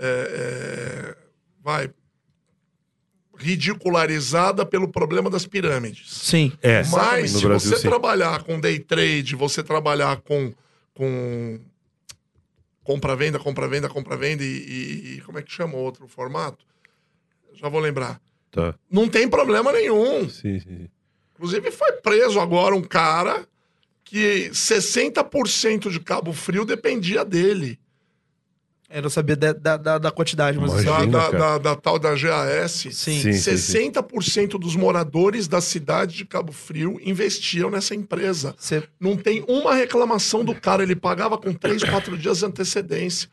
é, 0.00 1.12
é, 1.12 1.16
vai. 1.62 1.90
Ridicularizada 3.38 4.66
pelo 4.66 4.88
problema 4.88 5.30
das 5.30 5.46
pirâmides. 5.46 6.10
Sim. 6.12 6.52
É, 6.60 6.82
Mas, 6.90 7.32
no 7.32 7.38
se 7.38 7.46
Brasil, 7.46 7.70
você 7.70 7.76
sim. 7.82 7.88
trabalhar 7.88 8.42
com 8.42 8.58
day 8.60 8.78
trade, 8.78 9.36
você 9.36 9.62
trabalhar 9.62 10.16
com. 10.22 10.52
com 10.94 11.60
compra-venda, 12.82 13.38
compra-venda, 13.38 13.88
compra-venda 13.88 14.42
e, 14.42 14.46
e- 14.46 15.16
e 15.16 15.20
Como 15.20 15.38
é 15.38 15.42
que 15.42 15.52
chama 15.52 15.74
o 15.74 15.78
outro 15.78 16.08
formato? 16.08 16.64
Já 17.54 17.68
vou 17.68 17.80
lembrar. 17.80 18.20
Tá. 18.50 18.74
Não 18.90 19.08
tem 19.08 19.28
problema 19.28 19.72
nenhum. 19.72 20.28
Sim, 20.28 20.58
sim. 20.58 20.60
sim. 20.60 20.88
Inclusive, 21.34 21.70
foi 21.70 21.92
preso 21.92 22.40
agora 22.40 22.74
um 22.74 22.82
cara 22.82 23.46
que 24.04 24.48
60% 24.52 25.90
de 25.90 26.00
Cabo 26.00 26.32
Frio 26.32 26.64
dependia 26.64 27.24
dele. 27.24 27.78
Eu 28.90 29.02
não 29.02 29.10
sabia 29.10 29.36
da, 29.36 29.52
da, 29.52 29.76
da- 29.76 29.98
da 29.98 30.10
quantidade, 30.10 30.56
mas 30.58 30.72
Imagina. 30.82 30.90
Da, 30.92 30.98
assim, 30.98 31.32
da, 31.32 31.38
da- 31.38 31.58
da 31.58 31.76
tal 31.76 31.98
da 31.98 32.14
GAS. 32.14 32.70
sim. 32.72 32.90
Sim, 32.90 33.20
sim, 33.20 33.32
sim. 33.34 33.92
60% 33.92 34.58
dos 34.58 34.74
moradores 34.74 35.46
da 35.46 35.60
cidade 35.60 36.16
de 36.16 36.24
Cabo 36.24 36.52
Frio 36.52 36.98
investiam 37.04 37.70
nessa 37.70 37.94
empresa. 37.94 38.54
Não 38.98 39.14
tem 39.16 39.44
uma 39.46 39.74
reclamação 39.74 40.42
do 40.44 40.54
cara, 40.54 40.82
ele 40.82 40.96
pagava 40.96 41.36
com 41.36 41.52
3, 41.52 41.84
4 41.84 42.16
dias 42.16 42.38
de 42.38 42.46
antecedência. 42.46 43.28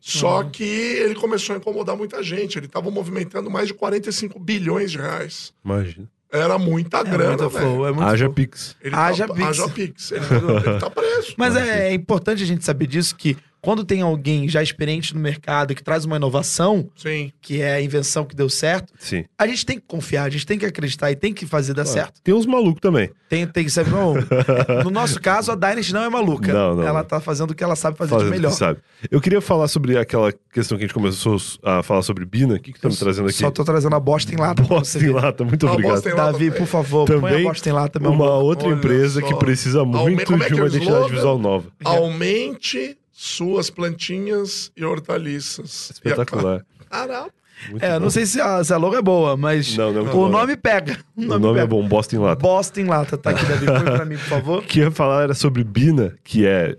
Só 0.00 0.42
Uhum. 0.42 0.50
que 0.50 0.62
ele 0.62 1.14
começou 1.14 1.54
a 1.54 1.58
incomodar 1.58 1.96
muita 1.96 2.22
gente. 2.22 2.56
Ele 2.58 2.66
estava 2.66 2.88
movimentando 2.90 3.50
mais 3.50 3.66
de 3.66 3.74
45 3.74 4.38
bilhões 4.38 4.92
de 4.92 4.98
reais. 4.98 5.52
Imagina. 5.64 6.06
Era 6.30 6.58
muita 6.58 6.98
é 6.98 7.04
grana, 7.04 7.28
muito 7.30 7.48
velho. 7.48 7.64
flow, 7.66 7.86
é 7.88 7.92
muito 7.92 8.06
Haja 8.06 8.24
flow. 8.26 8.34
Pix. 8.34 8.76
Ele 8.82 8.94
Haja 8.94 9.26
tá, 9.26 9.34
Pix. 9.34 9.46
Haja 9.48 9.68
Pix. 9.70 10.12
Ele, 10.12 10.24
ele 10.66 10.78
tá 10.78 10.90
preso. 10.90 11.34
Mas 11.38 11.56
é, 11.56 11.88
é 11.88 11.94
importante 11.94 12.42
a 12.42 12.46
gente 12.46 12.64
saber 12.64 12.86
disso 12.86 13.16
que 13.16 13.36
quando 13.60 13.84
tem 13.84 14.02
alguém 14.02 14.48
já 14.48 14.62
experiente 14.62 15.14
no 15.14 15.20
mercado 15.20 15.74
que 15.74 15.82
traz 15.82 16.04
uma 16.04 16.16
inovação, 16.16 16.88
Sim. 16.96 17.32
que 17.40 17.60
é 17.60 17.74
a 17.74 17.80
invenção 17.82 18.24
que 18.24 18.34
deu 18.36 18.48
certo, 18.48 18.92
Sim. 18.98 19.24
a 19.38 19.46
gente 19.46 19.66
tem 19.66 19.78
que 19.78 19.84
confiar, 19.86 20.24
a 20.24 20.30
gente 20.30 20.46
tem 20.46 20.58
que 20.58 20.64
acreditar 20.66 21.10
e 21.10 21.16
tem 21.16 21.32
que 21.34 21.44
fazer 21.46 21.74
dar 21.74 21.84
certo. 21.84 22.20
Tem 22.22 22.34
uns 22.34 22.46
malucos 22.46 22.80
também. 22.80 23.10
Tem, 23.28 23.46
tem 23.46 23.64
que 23.64 23.70
saber. 23.70 23.90
Não, 23.90 24.14
é, 24.16 24.82
no 24.84 24.90
nosso 24.90 25.20
caso, 25.20 25.52
a 25.52 25.54
Dynasty 25.54 25.92
não 25.92 26.02
é 26.02 26.08
maluca. 26.08 26.52
Não, 26.52 26.76
não, 26.76 26.82
Ela 26.82 27.00
não. 27.00 27.04
tá 27.06 27.20
fazendo 27.20 27.50
o 27.50 27.54
que 27.54 27.62
ela 27.62 27.76
sabe 27.76 27.98
fazer 27.98 28.10
Fazendo 28.12 28.24
de 28.26 28.30
o 28.32 28.36
melhor. 28.36 28.50
que 28.52 28.56
sabe. 28.56 28.80
Eu 29.10 29.20
queria 29.20 29.40
falar 29.40 29.68
sobre 29.68 29.98
aquela 29.98 30.32
questão 30.52 30.78
que 30.78 30.84
a 30.84 30.86
gente 30.86 30.94
começou 30.94 31.36
a 31.62 31.82
falar 31.82 32.02
sobre 32.02 32.24
Bina. 32.24 32.54
O 32.54 32.60
que 32.60 32.72
que 32.72 32.80
tá 32.80 32.88
me 32.88 32.96
trazendo 32.96 33.26
aqui? 33.28 33.36
Só 33.38 33.50
tô 33.50 33.64
trazendo 33.64 33.94
a 33.94 34.00
bosta 34.00 34.32
em 34.32 34.36
lata. 34.36 34.62
pra 34.62 34.76
Bosta 34.76 34.98
você 34.98 35.06
em 35.06 35.10
lata, 35.10 35.44
muito 35.44 35.66
Ah, 35.66 35.72
obrigado. 35.72 36.02
Davi, 36.02 36.46
também. 36.46 36.50
por 36.52 36.66
favor, 36.66 37.06
põe 37.06 37.16
a 37.16 37.20
Também 37.20 37.42
bosta 37.44 37.68
em 37.68 37.72
lata, 37.72 37.98
meu 38.00 38.10
Uma 38.12 38.24
amor. 38.26 38.42
outra 38.44 38.68
Olha 38.68 38.76
empresa 38.76 39.20
só. 39.20 39.26
que 39.26 39.34
precisa 39.36 39.84
muito 39.84 40.22
é 40.22 40.24
de 40.24 40.32
é 40.32 40.34
uma 40.34 40.44
o 40.44 40.66
identidade 40.68 40.78
slogan? 40.84 41.08
visual 41.14 41.38
nova. 41.38 41.66
Aumente 41.84 42.96
suas 43.20 43.68
plantinhas 43.68 44.70
e 44.76 44.84
hortaliças. 44.84 45.90
Espetacular. 45.90 46.64
Caralho. 46.88 47.32
Muito 47.68 47.82
É, 47.84 47.94
bom. 47.94 48.00
não 48.04 48.10
sei 48.10 48.24
se 48.24 48.40
a, 48.40 48.62
se 48.62 48.72
a 48.72 48.76
logo 48.76 48.94
é 48.94 49.02
boa, 49.02 49.36
mas 49.36 49.76
Não, 49.76 49.92
não 49.92 50.06
é 50.06 50.08
o 50.08 50.12
boa, 50.12 50.28
nome 50.28 50.56
pega. 50.56 50.96
O 51.16 51.22
O 51.22 51.24
nome, 51.24 51.40
nome 51.42 51.58
é 51.58 51.62
pega. 51.62 51.66
bom, 51.66 51.88
Bosta 51.88 52.14
em 52.14 52.18
Lata. 52.20 52.40
Bosta 52.40 52.80
em 52.80 52.84
lata. 52.84 53.18
Tá 53.18 53.30
aqui, 53.30 53.44
Davi. 53.44 53.66
Põe 53.66 53.82
pra 53.82 54.04
mim, 54.04 54.16
por 54.16 54.24
favor. 54.26 54.58
O 54.60 54.62
que 54.66 54.78
eu 54.78 54.84
ia 54.84 54.90
falar 54.92 55.24
era 55.24 55.34
sobre 55.34 55.64
Bina, 55.64 56.14
que 56.22 56.46
é 56.46 56.76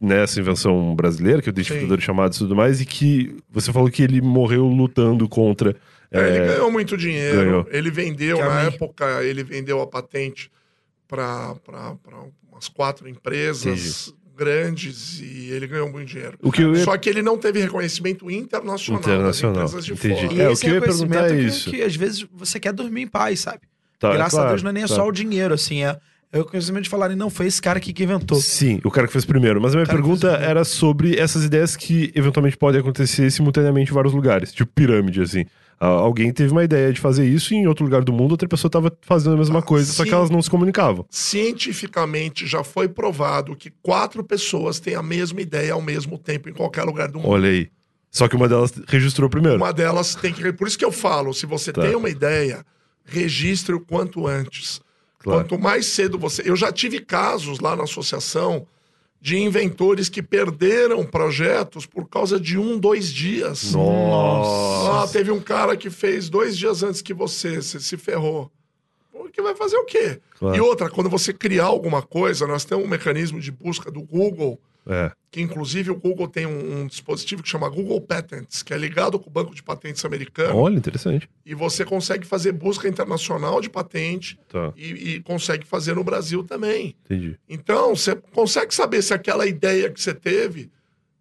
nessa 0.00 0.38
invenção 0.38 0.94
brasileira, 0.94 1.42
que 1.42 1.48
é 1.48 1.50
o 1.50 1.52
identificador 1.52 1.96
de 1.98 2.04
chamadas 2.04 2.36
e 2.36 2.38
tudo 2.38 2.54
mais, 2.54 2.80
e 2.80 2.86
que 2.86 3.36
você 3.50 3.72
falou 3.72 3.90
que 3.90 4.00
ele 4.04 4.20
morreu 4.20 4.64
lutando 4.66 5.28
contra. 5.28 5.74
É, 6.12 6.20
ele 6.20 6.36
é, 6.38 6.46
ganhou 6.46 6.70
muito 6.70 6.96
dinheiro. 6.96 7.36
ganhou. 7.44 7.66
Ele 7.68 7.90
vendeu, 7.90 8.36
Que 8.36 8.42
na 8.44 8.60
amei. 8.60 8.74
época, 8.74 9.24
ele 9.24 9.42
vendeu 9.42 9.80
a 9.80 9.86
patente 9.88 10.48
para 11.08 11.56
umas 12.52 12.68
quatro 12.68 13.08
empresas 13.08 14.14
grandes 14.44 15.20
e 15.20 15.50
ele 15.50 15.66
ganhou 15.66 15.90
muito 15.90 16.08
dinheiro. 16.08 16.36
O 16.42 16.50
que 16.50 16.62
ia- 16.62 16.84
Só 16.84 16.96
que 16.96 17.08
ele 17.08 17.22
não 17.22 17.36
teve 17.36 17.60
reconhecimento 17.60 18.30
internacional, 18.30 19.00
Internacional, 19.02 19.54
das 19.64 19.68
empresas 19.70 19.84
de 19.84 19.92
entendi. 19.92 20.26
fora. 20.26 20.34
E 20.34 20.40
É, 20.40 20.48
o 20.48 20.52
esse 20.52 20.62
que 20.62 20.68
eu 20.68 20.74
ia 20.74 20.80
reconhecimento 20.80 21.10
perguntar 21.12 21.34
é 21.34 21.38
que- 21.38 21.46
isso. 21.46 21.70
Que, 21.70 21.82
às 21.82 21.94
vezes 21.96 22.26
você 22.32 22.58
quer 22.58 22.72
dormir 22.72 23.02
em 23.02 23.06
paz, 23.06 23.40
sabe? 23.40 23.60
tá, 23.98 24.12
Graças 24.14 24.32
claro, 24.32 24.46
a 24.48 24.50
Deus 24.52 24.62
não 24.62 24.70
é 24.70 24.72
nem 24.72 24.86
claro. 24.86 25.02
só 25.02 25.06
o 25.08 25.12
dinheiro, 25.12 25.52
assim, 25.52 25.84
é, 25.84 25.98
é 26.32 26.38
o 26.38 26.42
reconhecimento 26.42 26.84
de 26.84 26.88
falarem, 26.88 27.14
não, 27.16 27.28
foi 27.28 27.46
esse 27.46 27.60
cara 27.60 27.76
aqui 27.78 27.92
que 27.92 28.02
inventou. 28.02 28.40
Sim, 28.40 28.80
o 28.82 28.90
cara 28.90 29.06
que 29.06 29.12
fez 29.12 29.26
primeiro. 29.26 29.60
Mas 29.60 29.72
a 29.72 29.76
minha 29.76 29.84
que 29.86 29.92
pergunta 29.92 30.28
era 30.28 30.64
sobre 30.64 31.18
essas 31.18 31.44
ideias 31.44 31.76
que 31.76 32.10
eventualmente 32.14 32.56
podem 32.56 32.80
acontecer 32.80 33.30
simultaneamente 33.30 33.90
em 33.90 33.94
vários 33.94 34.14
lugares. 34.14 34.52
Tipo 34.52 34.72
pirâmide, 34.74 35.20
assim. 35.20 35.44
Ah, 35.82 35.86
Alguém 35.86 36.30
teve 36.30 36.52
uma 36.52 36.62
ideia 36.62 36.92
de 36.92 37.00
fazer 37.00 37.26
isso 37.26 37.54
e 37.54 37.56
em 37.56 37.66
outro 37.66 37.84
lugar 37.84 38.04
do 38.04 38.12
mundo 38.12 38.32
outra 38.32 38.46
pessoa 38.46 38.68
estava 38.68 38.92
fazendo 39.00 39.32
a 39.34 39.38
mesma 39.38 39.62
coisa, 39.62 39.90
só 39.90 40.04
que 40.04 40.12
elas 40.12 40.28
não 40.28 40.42
se 40.42 40.50
comunicavam. 40.50 41.06
Cientificamente 41.08 42.46
já 42.46 42.62
foi 42.62 42.86
provado 42.88 43.56
que 43.56 43.70
quatro 43.82 44.22
pessoas 44.22 44.78
têm 44.78 44.94
a 44.94 45.02
mesma 45.02 45.40
ideia 45.40 45.72
ao 45.72 45.80
mesmo 45.82 46.18
tempo 46.18 46.48
em 46.48 46.52
qualquer 46.52 46.84
lugar 46.84 47.08
do 47.10 47.18
mundo. 47.18 47.30
Olha 47.30 47.48
aí. 47.48 47.70
Só 48.10 48.28
que 48.28 48.36
uma 48.36 48.48
delas 48.48 48.72
registrou 48.88 49.30
primeiro. 49.30 49.56
Uma 49.56 49.72
delas 49.72 50.14
tem 50.14 50.32
que. 50.32 50.52
Por 50.52 50.66
isso 50.68 50.78
que 50.78 50.84
eu 50.84 50.92
falo: 50.92 51.32
se 51.32 51.46
você 51.46 51.72
Tá. 51.72 51.80
tem 51.82 51.94
uma 51.94 52.10
ideia, 52.10 52.64
registre 53.04 53.74
o 53.74 53.80
quanto 53.80 54.26
antes. 54.26 54.80
Claro. 55.20 55.40
Quanto 55.44 55.58
mais 55.62 55.86
cedo 55.86 56.18
você. 56.18 56.42
Eu 56.44 56.56
já 56.56 56.72
tive 56.72 57.00
casos 57.00 57.60
lá 57.60 57.76
na 57.76 57.84
associação 57.84 58.66
de 59.20 59.38
inventores 59.38 60.08
que 60.08 60.22
perderam 60.22 61.04
projetos 61.04 61.84
por 61.84 62.08
causa 62.08 62.40
de 62.40 62.56
um, 62.56 62.78
dois 62.78 63.12
dias. 63.12 63.72
Nossa. 63.72 65.02
Ah, 65.02 65.08
teve 65.08 65.30
um 65.30 65.40
cara 65.40 65.76
que 65.76 65.90
fez 65.90 66.30
dois 66.30 66.56
dias 66.56 66.82
antes 66.82 67.02
que 67.02 67.12
você, 67.12 67.56
você 67.60 67.78
se 67.78 67.96
ferrou. 67.96 68.50
Porque 69.12 69.42
vai 69.42 69.54
fazer 69.54 69.76
o 69.76 69.84
quê? 69.84 70.20
Claro. 70.38 70.56
E 70.56 70.60
outra, 70.60 70.88
quando 70.88 71.10
você 71.10 71.32
criar 71.32 71.66
alguma 71.66 72.00
coisa, 72.02 72.46
nós 72.46 72.64
temos 72.64 72.84
um 72.84 72.88
mecanismo 72.88 73.38
de 73.38 73.52
busca 73.52 73.90
do 73.90 74.00
Google, 74.00 74.58
É. 74.92 75.12
que 75.30 75.40
inclusive 75.40 75.90
o 75.90 75.94
Google 75.94 76.26
tem 76.26 76.44
um, 76.46 76.80
um 76.80 76.86
dispositivo 76.88 77.42
que 77.42 77.48
chama 77.48 77.68
Google 77.68 78.00
Patents, 78.00 78.62
que 78.62 78.74
é 78.74 78.76
ligado 78.76 79.18
com 79.20 79.30
o 79.30 79.32
banco 79.32 79.54
de 79.54 79.62
patentes 79.62 80.04
americano, 80.04 80.56
Olha, 80.56 80.74
interessante. 80.76 81.30
e 81.46 81.54
você 81.54 81.84
consegue 81.84 82.26
fazer 82.26 82.50
busca 82.50 82.88
internacional 82.88 83.60
de 83.60 83.70
patente 83.70 84.36
Tá, 84.48 84.72
e, 84.76 85.14
e 85.14 85.20
consegue 85.20 85.64
fazer 85.64 85.94
no 85.94 86.02
Brasil 86.02 86.42
também. 86.42 86.96
entendi. 87.04 87.36
Então, 87.48 87.94
você 87.94 88.16
consegue 88.16 88.74
saber 88.74 89.00
se 89.02 89.14
aquela 89.14 89.46
ideia 89.46 89.88
que 89.90 90.00
você 90.00 90.12
teve 90.12 90.68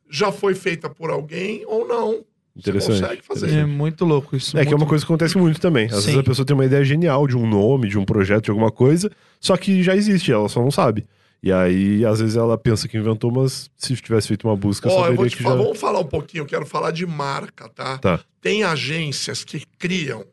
já 0.09 0.32
foi 0.32 0.55
feita 0.55 0.89
por 0.89 1.11
alguém 1.11 1.63
ou 1.67 1.88
não. 1.88 2.26
Interessante. 2.57 2.95
Você 2.97 3.01
consegue 3.03 3.22
fazer. 3.22 3.51
É 3.53 3.65
muito 3.65 4.03
louco 4.03 4.36
isso. 4.36 4.57
É 4.57 4.65
que 4.65 4.74
é 4.74 4.76
uma 4.76 4.88
coisa 4.88 5.05
que 5.05 5.09
acontece 5.11 5.38
muito 5.38 5.61
também. 5.61 5.86
Às 5.86 5.97
Sim. 5.99 6.05
vezes 6.07 6.17
a 6.20 6.24
pessoa 6.24 6.45
tem 6.45 6.55
uma 6.55 6.65
ideia 6.65 6.84
genial 6.84 7.28
de 7.28 7.38
um 7.38 7.47
nome, 7.47 7.88
de 7.88 7.97
um 7.97 8.03
projeto, 8.03 8.45
de 8.45 8.49
alguma 8.51 8.72
coisa, 8.72 9.09
só 9.39 9.55
que 9.55 9.82
já 9.84 9.95
existe, 9.95 10.32
ela 10.32 10.49
só 10.49 10.59
não 10.61 10.72
sabe. 10.72 11.05
E 11.42 11.52
aí, 11.52 12.06
às 12.06 12.20
vezes, 12.20 12.36
ela 12.36 12.58
pensa 12.58 12.88
que 12.88 12.98
inventou, 12.98 13.32
mas 13.32 13.72
se 13.78 13.96
tivesse 13.96 14.28
feito 14.28 14.48
uma 14.48 14.58
busca, 14.58 14.90
eu 14.90 14.94
saberia 14.94 15.16
vou 15.16 15.30
te 15.30 15.38
que 15.38 15.44
falar, 15.44 15.58
já. 15.58 15.64
vamos 15.64 15.80
falar 15.80 16.00
um 16.00 16.06
pouquinho, 16.06 16.42
eu 16.42 16.46
quero 16.46 16.66
falar 16.66 16.92
de 16.92 17.06
marca, 17.06 17.70
tá? 17.70 17.98
Tá. 17.98 18.20
Tem 18.42 18.64
agências 18.64 19.44
que 19.44 19.66
criam 19.78 20.26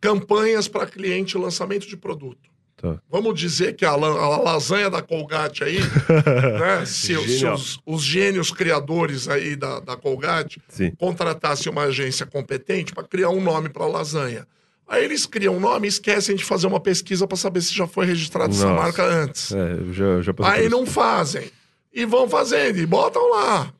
campanhas 0.00 0.68
para 0.68 0.86
cliente 0.86 1.36
lançamento 1.36 1.88
de 1.88 1.96
produto. 1.96 2.54
Tá. 2.76 3.00
Vamos 3.10 3.40
dizer 3.40 3.74
que 3.74 3.84
a, 3.84 3.90
a 3.90 3.96
lasanha 3.96 4.90
da 4.90 5.00
Colgate 5.00 5.64
aí, 5.64 5.78
né? 6.60 6.84
Se, 6.84 7.16
se 7.16 7.46
os, 7.46 7.80
os 7.86 8.02
gênios 8.02 8.50
criadores 8.50 9.28
aí 9.28 9.56
da, 9.56 9.80
da 9.80 9.96
Colgate 9.96 10.60
Sim. 10.68 10.92
contratassem 10.98 11.72
uma 11.72 11.84
agência 11.84 12.26
competente 12.26 12.92
para 12.92 13.04
criar 13.04 13.30
um 13.30 13.40
nome 13.40 13.70
para 13.70 13.86
lasanha. 13.86 14.46
Aí 14.86 15.04
eles 15.04 15.24
criam 15.24 15.56
um 15.56 15.60
nome 15.60 15.86
e 15.86 15.88
esquecem 15.88 16.36
de 16.36 16.44
fazer 16.44 16.66
uma 16.66 16.78
pesquisa 16.78 17.26
para 17.26 17.36
saber 17.36 17.62
se 17.62 17.74
já 17.74 17.86
foi 17.86 18.06
registrada 18.06 18.52
essa 18.52 18.68
marca 18.68 19.02
antes. 19.02 19.50
É, 19.52 19.72
eu 19.72 19.92
já, 19.92 20.20
já 20.20 20.34
Aí 20.42 20.68
não 20.68 20.84
fazem. 20.84 21.50
E 21.92 22.04
vão 22.04 22.28
fazendo, 22.28 22.78
e 22.78 22.86
botam 22.86 23.30
lá. 23.30 23.72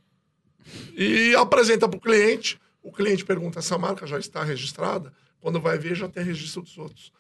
E 0.97 1.35
apresenta 1.35 1.89
para 1.89 1.99
o 1.99 2.01
cliente. 2.01 2.59
O 2.83 2.93
cliente 2.93 3.25
pergunta: 3.25 3.59
essa 3.59 3.77
marca 3.77 4.07
já 4.07 4.19
está 4.19 4.43
registrada? 4.43 5.13
Quando 5.41 5.61
vai 5.61 5.77
ver, 5.77 5.95
já 5.95 6.09
tem 6.09 6.25
registro 6.25 6.63
dos 6.63 6.79
outros. 6.79 7.13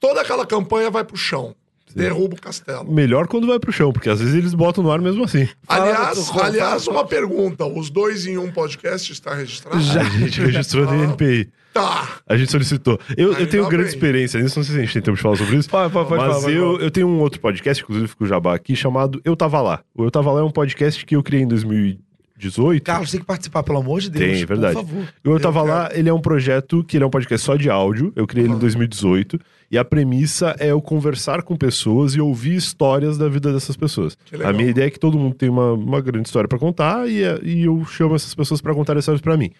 Toda 0.00 0.20
aquela 0.20 0.46
campanha 0.46 0.90
vai 0.90 1.04
para 1.04 1.14
o 1.14 1.18
chão. 1.18 1.54
Derruba 1.94 2.34
o 2.36 2.40
castelo. 2.40 2.90
Melhor 2.90 3.26
quando 3.26 3.46
vai 3.46 3.58
pro 3.58 3.72
chão, 3.72 3.92
porque 3.92 4.08
às 4.08 4.20
vezes 4.20 4.34
eles 4.34 4.54
botam 4.54 4.82
no 4.82 4.90
ar 4.90 5.00
mesmo 5.00 5.24
assim. 5.24 5.48
Aliás, 5.66 6.28
fala- 6.28 6.46
aliás 6.46 6.84
fala- 6.84 6.98
uma 6.98 7.06
pergunta: 7.06 7.64
os 7.66 7.90
dois 7.90 8.26
em 8.26 8.38
um 8.38 8.50
podcast 8.50 9.12
está 9.12 9.34
registrado? 9.34 9.80
Já. 9.80 10.00
A 10.00 10.04
gente 10.04 10.40
registrou 10.40 10.84
no 10.86 11.04
NPI. 11.04 11.48
Tá. 11.72 12.08
A 12.26 12.36
gente 12.36 12.50
solicitou. 12.50 12.98
Eu, 13.16 13.34
eu 13.34 13.46
tenho 13.46 13.64
grande 13.68 13.84
bem. 13.90 13.94
experiência 13.94 14.40
nisso, 14.40 14.58
não 14.58 14.64
sei 14.64 14.74
se 14.74 14.80
a 14.80 14.84
gente 14.84 14.92
tem 14.94 15.02
tempo 15.02 15.16
de 15.16 15.22
falar 15.22 15.36
sobre 15.36 15.56
isso. 15.56 15.68
Pode, 15.70 15.92
pode, 15.92 16.08
pode 16.08 16.24
mas 16.24 16.44
eu, 16.44 16.80
eu 16.80 16.90
tenho 16.90 17.06
um 17.06 17.20
outro 17.20 17.38
podcast, 17.40 17.82
inclusive 17.84 18.08
fico 18.08 18.24
o 18.24 18.26
jabá 18.26 18.54
aqui, 18.54 18.74
chamado 18.74 19.20
Eu 19.24 19.36
Tava 19.36 19.60
Lá. 19.60 19.80
O 19.94 20.02
Eu 20.04 20.10
Tava 20.10 20.32
Lá 20.32 20.40
é 20.40 20.42
um 20.42 20.50
podcast 20.50 21.04
que 21.06 21.14
eu 21.14 21.22
criei 21.22 21.44
em 21.44 21.46
2018. 21.46 22.82
Carlos, 22.84 23.10
tem 23.10 23.20
que 23.20 23.26
participar, 23.26 23.62
pelo 23.62 23.78
amor 23.78 24.00
de 24.00 24.10
Deus. 24.10 24.32
Tem, 24.38 24.44
verdade. 24.44 24.74
Por 24.74 24.84
favor. 24.86 25.02
O 25.02 25.28
Eu 25.28 25.32
Eu 25.34 25.40
Tava 25.40 25.60
quero. 25.60 25.72
Lá, 25.72 25.90
ele 25.92 26.08
é 26.08 26.12
um 26.12 26.20
projeto 26.20 26.82
que 26.82 26.96
ele 26.96 27.04
é 27.04 27.06
um 27.06 27.10
podcast 27.10 27.44
só 27.46 27.54
de 27.56 27.70
áudio. 27.70 28.12
Eu 28.16 28.26
criei 28.26 28.46
ele 28.46 28.54
em 28.54 28.58
2018. 28.58 29.38
E 29.70 29.76
a 29.76 29.84
premissa 29.84 30.56
é 30.58 30.68
eu 30.70 30.80
conversar 30.80 31.42
com 31.42 31.54
pessoas 31.54 32.14
e 32.14 32.20
ouvir 32.20 32.54
histórias 32.56 33.18
da 33.18 33.28
vida 33.28 33.52
dessas 33.52 33.76
pessoas. 33.76 34.16
A 34.42 34.52
minha 34.52 34.70
ideia 34.70 34.86
é 34.86 34.90
que 34.90 34.98
todo 34.98 35.18
mundo 35.18 35.34
tem 35.34 35.48
uma, 35.50 35.72
uma 35.72 36.00
grande 36.00 36.26
história 36.28 36.48
pra 36.48 36.58
contar 36.58 37.06
e, 37.08 37.22
é- 37.22 37.38
e 37.42 37.64
eu 37.64 37.84
chamo 37.84 38.14
essas 38.14 38.34
pessoas 38.34 38.60
pra 38.62 38.74
contar 38.74 38.96
histórias 38.96 39.20
pra 39.20 39.36
mim. 39.36 39.50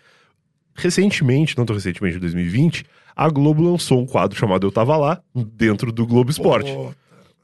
Recentemente, 0.74 1.58
não 1.58 1.64
tão 1.66 1.74
recentemente, 1.74 2.16
em 2.16 2.20
2020, 2.20 2.84
a 3.16 3.28
Globo 3.28 3.62
lançou 3.62 4.00
um 4.00 4.06
quadro 4.06 4.38
chamado 4.38 4.66
Eu 4.66 4.70
Tava 4.70 4.96
Lá, 4.96 5.20
dentro 5.34 5.90
do 5.90 6.06
Globo 6.06 6.30
Esporte. 6.30 6.70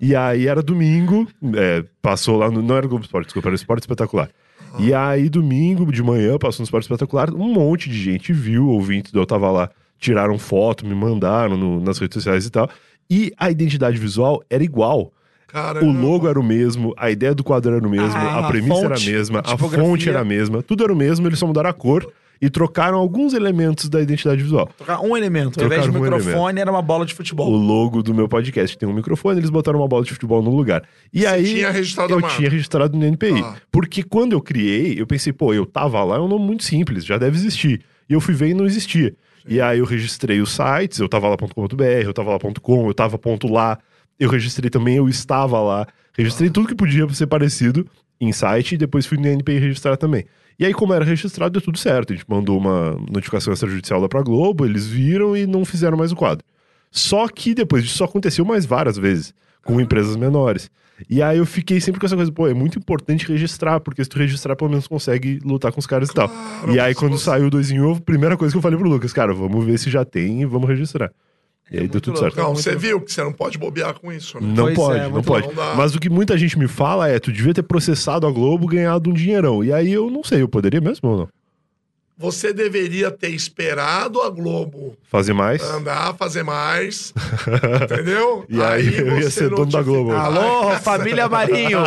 E 0.01 0.15
aí 0.15 0.47
era 0.47 0.63
domingo, 0.63 1.27
é, 1.57 1.85
passou 2.01 2.37
lá 2.37 2.51
no. 2.51 2.63
Não 2.63 2.77
era 2.77 2.87
Globo 2.87 3.05
Esporte, 3.05 3.27
desculpa, 3.27 3.49
era 3.49 3.57
Esporte 3.57 3.83
Espetacular. 3.83 4.31
E 4.79 4.93
aí, 4.93 5.29
domingo 5.29 5.91
de 5.93 6.03
manhã, 6.03 6.37
passou 6.39 6.63
no 6.63 6.65
Esporte 6.65 6.85
Espetacular, 6.85 7.33
um 7.33 7.53
monte 7.53 7.89
de 7.89 7.97
gente 8.01 8.33
viu, 8.33 8.69
ouvintes 8.69 9.13
do 9.13 9.21
Eu 9.21 9.27
Tava 9.27 9.51
Lá, 9.51 9.71
tiraram 10.05 10.39
foto, 10.39 10.87
me 10.87 10.95
mandaram 10.95 11.57
no- 11.57 11.81
nas 11.81 11.99
redes 11.99 12.15
sociais 12.15 12.45
e 12.47 12.51
tal. 12.51 12.69
E 13.11 13.33
a 13.39 13.51
identidade 13.51 13.99
visual 13.99 14.43
era 14.51 14.63
igual. 14.63 15.13
Cara, 15.49 15.85
O 15.85 15.93
logo 15.93 16.29
era 16.29 16.39
o 16.39 16.43
mesmo, 16.43 16.93
a 16.97 17.11
ideia 17.11 17.35
do 17.35 17.45
quadro 17.45 17.77
era 17.77 17.87
o 17.87 17.91
mesmo, 17.91 18.17
Ah, 18.17 18.37
a 18.37 18.39
a 18.41 18.49
premissa 18.49 18.85
era 18.85 18.95
a 18.95 18.99
fonte, 18.99 19.11
mesma, 19.11 19.39
a 19.45 19.53
a 19.55 19.57
fonte 19.59 20.09
era 20.09 20.21
a 20.21 20.25
mesma, 20.25 20.63
tudo 20.63 20.83
era 20.83 20.93
o 20.93 20.97
mesmo, 20.97 21.27
eles 21.29 21.39
só 21.39 21.47
mudaram 21.47 21.71
a 21.71 21.73
cor 21.73 22.11
e 22.43 22.51
trocaram 22.51 22.99
alguns 22.99 23.33
elementos 23.35 23.89
da 23.89 24.01
identidade 24.03 24.43
visual. 24.43 24.69
Trocar 24.77 25.01
um 25.01 25.17
elemento. 25.17 25.61
Ao 25.61 25.67
invés 25.67 25.85
de 25.85 25.91
um 25.91 25.93
microfone, 26.01 26.61
era 26.61 26.69
uma 26.71 26.83
bola 26.83 27.07
de 27.07 27.13
O 27.13 27.17
futebol. 27.17 27.49
logo 27.55 28.03
do 28.03 28.13
meu 28.13 28.29
podcast 28.29 28.77
tem 28.77 28.89
um 28.89 28.93
microfone, 28.93 29.39
eles 29.39 29.49
botaram 29.51 29.79
uma 29.79 29.87
bola 29.87 30.03
de 30.05 30.13
futebol 30.13 30.43
no 30.43 30.51
lugar. 30.55 30.83
E 31.13 31.21
Você 31.21 31.27
aí 31.29 31.45
tinha 31.55 31.71
registrado 31.71 32.13
eu 32.13 32.21
marca? 32.21 32.37
tinha 32.37 32.51
registrado 32.51 32.99
no 32.99 33.05
NPI. 33.05 33.41
Ah. 33.45 33.55
Porque 33.71 34.03
quando 34.03 34.33
eu 34.33 34.41
criei, 34.41 35.01
eu 35.01 35.07
pensei, 35.07 35.33
pô, 35.33 35.55
eu 35.55 35.65
tava 35.65 36.03
lá, 36.03 36.17
é 36.17 36.21
um 36.21 36.27
nome 36.29 36.45
muito 36.45 36.65
simples, 36.65 37.05
já 37.05 37.17
deve 37.17 37.37
existir. 37.37 37.81
E 38.11 38.13
eu 38.13 38.21
fui 38.21 38.35
ver 38.35 38.49
e 38.49 38.55
não 38.55 38.67
existia. 38.67 39.15
E 39.47 39.61
aí 39.61 39.79
eu 39.79 39.85
registrei 39.85 40.41
os 40.41 40.53
sites, 40.53 40.99
eu 40.99 41.09
tava 41.09 41.29
lá.com.br, 41.29 41.83
eu 42.03 42.15
tava 42.15 42.31
lá.com, 42.33 42.89
eu 42.89 42.95
tava 42.95 43.19
ponto 43.19 43.47
lá. 43.47 43.79
Eu 44.19 44.31
registrei 44.31 44.71
também, 44.71 44.97
eu 44.97 45.09
estava 45.09 45.61
lá. 45.61 45.87
Registrei 46.17 46.49
tudo 46.49 46.69
que 46.69 46.75
podia 46.75 47.09
ser 47.11 47.27
parecido 47.27 47.87
em 48.21 48.33
site 48.33 48.75
e 48.75 48.79
depois 48.79 49.07
fui 49.07 49.19
no 49.19 49.27
NPI 49.27 49.59
registrar 49.59 49.97
também. 49.97 50.25
E 50.59 50.65
aí, 50.65 50.73
como 50.73 50.95
era 50.95 51.05
registrado, 51.05 51.53
deu 51.53 51.61
tudo 51.61 51.77
certo. 51.77 52.13
A 52.13 52.17
gente 52.17 52.29
mandou 52.29 52.57
uma 52.57 52.93
notificação 53.11 53.53
extrajudicial 53.53 54.01
lá 54.01 54.09
pra 54.09 54.23
Globo, 54.23 54.65
eles 54.65 54.87
viram 54.87 55.37
e 55.37 55.47
não 55.47 55.65
fizeram 55.65 55.97
mais 55.97 56.13
o 56.13 56.17
quadro. 56.17 56.45
Só 56.91 57.27
que 57.29 57.55
depois 57.55 57.83
disso 57.83 58.05
aconteceu 58.05 58.45
mais 58.45 58.65
várias 58.65 58.97
vezes, 58.97 59.35
com 59.65 59.81
empresas 59.81 60.15
menores. 60.15 60.71
E 61.11 61.21
aí 61.23 61.39
eu 61.39 61.45
fiquei 61.47 61.81
sempre 61.81 61.99
com 62.01 62.07
essa 62.07 62.15
coisa, 62.17 62.31
pô, 62.31 62.47
é 62.47 62.55
muito 62.55 62.79
importante 62.79 63.27
registrar, 63.27 63.81
porque 63.81 64.03
se 64.03 64.09
tu 64.09 64.19
registrar, 64.19 64.55
pelo 64.57 64.71
menos 64.71 64.87
consegue 64.87 65.41
lutar 65.45 65.73
com 65.73 65.81
os 65.81 65.87
caras 65.87 66.09
e 66.09 66.15
tal. 66.15 66.31
E 66.73 66.79
aí, 66.79 66.95
quando 66.95 67.19
você- 67.19 67.25
saiu 67.25 67.47
o 67.47 67.51
dois 67.51 67.71
em 67.71 67.81
um, 67.81 67.93
a 67.95 68.01
primeira 68.01 68.37
coisa 68.37 68.53
que 68.53 68.59
eu 68.59 68.63
falei 68.63 68.79
pro 68.79 68.89
Lucas, 68.89 69.13
cara, 69.13 69.35
vamos 69.35 69.65
ver 69.65 69.79
se 69.79 69.91
já 69.91 70.05
tem 70.05 70.43
e 70.43 70.47
vamos 70.47 70.69
registrar. 70.69 71.11
E 71.71 71.75
aí 71.77 71.81
muito 71.81 71.93
deu 71.93 72.01
tudo 72.01 72.15
louco. 72.21 72.35
certo. 72.37 72.47
Não, 72.47 72.55
você 72.55 72.77
viu 72.77 73.01
que 73.01 73.11
você 73.13 73.23
não 73.25 73.33
pode 73.33 73.57
bobear 73.59 73.99
com 73.99 74.13
isso, 74.13 74.39
né? 74.39 74.47
Não 74.55 74.65
Pois 74.65 74.77
pode, 74.77 74.99
é, 75.01 75.09
não 75.09 75.23
pode. 75.23 75.49
não. 75.55 75.77
Mas 75.77 75.95
o 75.95 75.99
que 75.99 76.11
muita 76.11 76.37
gente 76.39 76.59
me 76.59 76.69
fala 76.69 77.09
é, 77.09 77.19
tu 77.19 77.33
devia 77.33 77.55
ter 77.55 77.63
processado 77.63 78.27
a 78.27 78.31
Globo, 78.31 78.67
ganhado 78.67 79.09
um 79.11 79.13
dinheirão. 79.15 79.65
E 79.65 79.73
aí 79.73 79.91
eu 79.93 80.11
não 80.11 80.23
sei, 80.23 80.43
eu 80.43 80.49
poderia 80.49 80.81
mesmo 80.81 81.09
ou 81.09 81.17
não? 81.19 81.29
Você 82.17 82.53
deveria 82.53 83.11
ter 83.11 83.31
esperado 83.31 84.23
a 84.23 84.31
Globo 84.31 84.97
Fazer 85.11 85.33
mais? 85.33 85.61
andar, 85.63 86.15
fazer 86.15 86.45
mais. 86.45 87.13
entendeu? 87.83 88.45
E 88.49 88.63
aí 88.63 88.99
eu 88.99 89.19
ia 89.19 89.29
ser 89.31 89.51
dono 89.51 89.67
da 89.67 89.83
Globo. 89.83 90.13
Alô, 90.13 90.71
família 90.79 91.29
Marinho! 91.29 91.81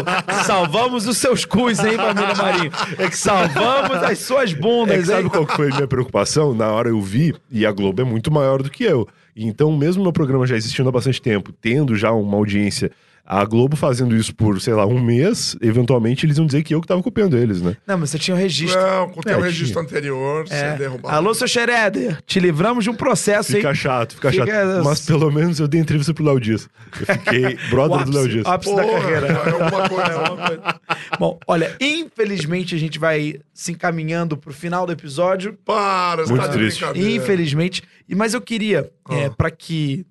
Salvamos 0.46 1.08
os 1.08 1.18
seus 1.18 1.46
cus, 1.46 1.80
hein, 1.80 1.96
família 1.96 2.36
Marinho? 2.36 2.72
É 2.98 3.10
que 3.10 3.18
salvamos 3.18 4.04
as 4.04 4.20
suas 4.20 4.52
É 4.52 4.56
bundas, 4.56 5.00
que 5.00 5.06
sabe 5.06 5.30
qual 5.30 5.46
que 5.48 5.56
foi 5.56 5.72
a 5.72 5.76
minha 5.76 5.88
preocupação? 5.88 6.54
Na 6.54 6.68
hora 6.74 6.90
eu 6.90 7.02
vi, 7.02 7.34
e 7.50 7.66
a 7.66 7.72
Globo 7.72 8.02
é 8.02 8.06
muito 8.06 8.30
maior 8.30 8.62
do 8.62 8.70
que 8.70 8.84
eu. 8.84 9.08
Então, 9.34 9.72
mesmo 9.72 10.04
meu 10.04 10.12
programa 10.12 10.46
já 10.46 10.58
existindo 10.58 10.90
há 10.90 10.92
bastante 10.92 11.22
tempo, 11.22 11.54
tendo 11.54 11.96
já 11.96 12.12
uma 12.12 12.36
audiência, 12.36 12.92
a 13.30 13.44
Globo 13.44 13.76
fazendo 13.76 14.16
isso 14.16 14.34
por, 14.34 14.62
sei 14.62 14.74
lá, 14.74 14.86
um 14.86 15.02
mês, 15.02 15.58
eventualmente 15.62 16.26
eles 16.26 16.38
iam 16.38 16.46
dizer 16.46 16.64
que 16.64 16.74
eu 16.74 16.80
que 16.80 16.88
tava 16.88 17.04
copiando 17.04 17.38
eles, 17.38 17.62
né? 17.62 17.76
Não, 17.86 17.98
mas 17.98 18.10
você 18.10 18.18
tinha 18.18 18.34
o 18.34 18.38
registro. 18.38 18.80
Não, 18.82 19.10
com 19.10 19.20
o 19.20 19.24
teu 19.24 19.38
É, 19.38 19.42
registro 19.42 19.82
anterior, 19.82 20.46
É. 20.50 20.72
você 20.72 20.78
derrubado. 20.78 21.14
Alô, 21.14 21.34
seu 21.34 21.46
Xereder, 21.46 22.22
te 22.26 22.40
livramos 22.40 22.86
de 22.86 22.90
um 22.90 22.94
processo, 22.96 23.52
Fica 23.52 23.68
hein? 23.68 23.76
chato, 23.76 24.16
fica, 24.16 24.32
Fica- 24.32 24.46
chato. 24.46 24.84
Mas 24.86 25.06
pelo 25.06 25.30
menos 25.30 25.60
eu 25.60 25.68
dei 25.68 25.82
entrevista 25.82 26.14
pro 26.14 26.24
Léo 26.24 26.40
Dias. 26.40 26.70
Eu 27.02 27.06
fiquei 27.18 27.58
brother 27.70 28.06
do 28.06 28.12
Léo 28.18 28.30
Dias. 28.30 28.46
ápice 28.46 28.74
da 28.74 28.82
Porra, 28.82 29.02
carreira. 29.02 29.28
É 29.28 29.50
alguma 29.62 29.90
coisa. 29.90 30.12
É 30.12 30.16
uma 30.30 30.48
coisa. 30.48 30.62
Bom, 31.20 31.40
olha, 31.46 31.76
infelizmente 31.82 32.76
a 32.76 32.78
gente 32.78 32.98
vai 32.98 33.36
se 33.54 33.74
encaminhando 33.74 34.38
pro 34.38 34.54
final 34.54 34.86
do 34.86 34.92
episódio. 34.94 35.58
Para, 35.66 36.24
você 36.26 36.32
Muito 36.32 36.46
tá 36.46 36.52
de 36.52 36.58
triste. 36.58 36.84
Infelizmente. 36.96 37.84
Mas 38.16 38.34
eu 38.34 38.40
queria, 38.42 38.90
é, 39.10 39.26
Ah. 39.26 39.30
para 39.38 39.52
que. 39.52 40.06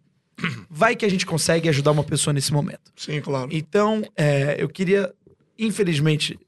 Vai 0.68 0.94
que 0.94 1.04
a 1.04 1.08
gente 1.10 1.24
consegue 1.24 1.68
ajudar 1.68 1.90
uma 1.92 2.04
pessoa 2.04 2.34
nesse 2.34 2.52
momento. 2.52 2.92
Sim, 2.94 3.20
claro. 3.20 3.48
Então, 3.50 4.02
é, 4.16 4.56
eu 4.58 4.68
queria, 4.68 5.12
infelizmente, 5.58 6.38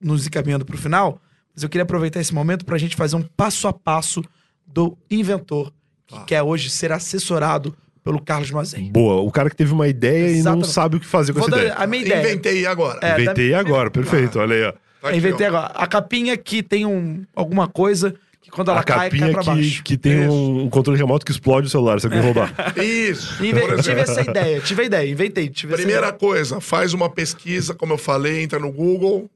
nos 0.00 0.26
encaminhando 0.26 0.64
pro 0.64 0.76
final, 0.76 1.20
mas 1.54 1.62
eu 1.62 1.68
queria 1.68 1.82
aproveitar 1.82 2.20
esse 2.20 2.34
momento 2.34 2.64
pra 2.64 2.78
gente 2.78 2.94
fazer 2.94 3.16
um 3.16 3.22
passo 3.22 3.66
a 3.66 3.72
passo 3.72 4.22
do 4.66 4.96
inventor, 5.10 5.72
que 6.06 6.24
quer 6.26 6.42
hoje 6.42 6.68
ser 6.70 6.92
assessorado 6.92 7.74
pelo 8.04 8.20
Carlos 8.20 8.50
Mazen. 8.50 8.92
Boa, 8.92 9.20
o 9.20 9.30
cara 9.30 9.50
que 9.50 9.56
teve 9.56 9.72
uma 9.72 9.88
ideia 9.88 10.28
e 10.28 10.32
não 10.34 10.38
Exatamente. 10.38 10.68
sabe 10.68 10.96
o 10.96 11.00
que 11.00 11.06
fazer 11.06 11.32
com 11.32 11.40
Vou 11.40 11.48
essa 11.48 11.56
dar 11.56 11.62
ideia. 11.64 11.74
a 11.78 11.86
minha 11.86 12.02
ideia. 12.02 12.20
Inventei 12.20 12.66
agora. 12.66 12.98
É, 13.02 13.20
Inventei 13.20 13.54
agora, 13.54 13.90
perfeito, 13.90 14.38
olha 14.38 14.54
aí, 14.56 14.62
ó. 14.64 14.72
Tá 15.00 15.16
Inventei 15.16 15.46
agora. 15.46 15.66
A 15.74 15.86
capinha 15.86 16.36
que 16.36 16.62
tem 16.62 16.84
um, 16.86 17.24
alguma 17.34 17.68
coisa 17.68 18.14
quando 18.50 18.70
ela 18.70 18.80
a 18.80 18.84
cai, 18.84 18.96
cai 18.96 19.10
capinha 19.10 19.30
pra 19.32 19.40
que, 19.42 19.46
baixo. 19.46 19.82
que 19.82 19.96
tem 19.96 20.22
Isso. 20.24 20.32
um, 20.32 20.68
controle 20.70 20.98
remoto 20.98 21.24
que 21.24 21.32
explode 21.32 21.66
o 21.66 21.70
celular 21.70 22.00
se 22.00 22.06
alguém 22.06 22.20
roubar. 22.20 22.52
Isso. 22.82 23.34
Inve- 23.44 23.82
tive 23.82 24.00
essa 24.00 24.20
ideia, 24.22 24.60
tive 24.60 24.82
a 24.82 24.84
ideia, 24.86 25.10
inventei. 25.10 25.48
Tive 25.48 25.74
Primeira 25.74 26.12
coisa, 26.12 26.60
faz 26.60 26.92
uma 26.94 27.08
pesquisa, 27.10 27.74
como 27.74 27.92
eu 27.94 27.98
falei, 27.98 28.42
entra 28.42 28.58
no 28.58 28.70
Google 28.72 29.30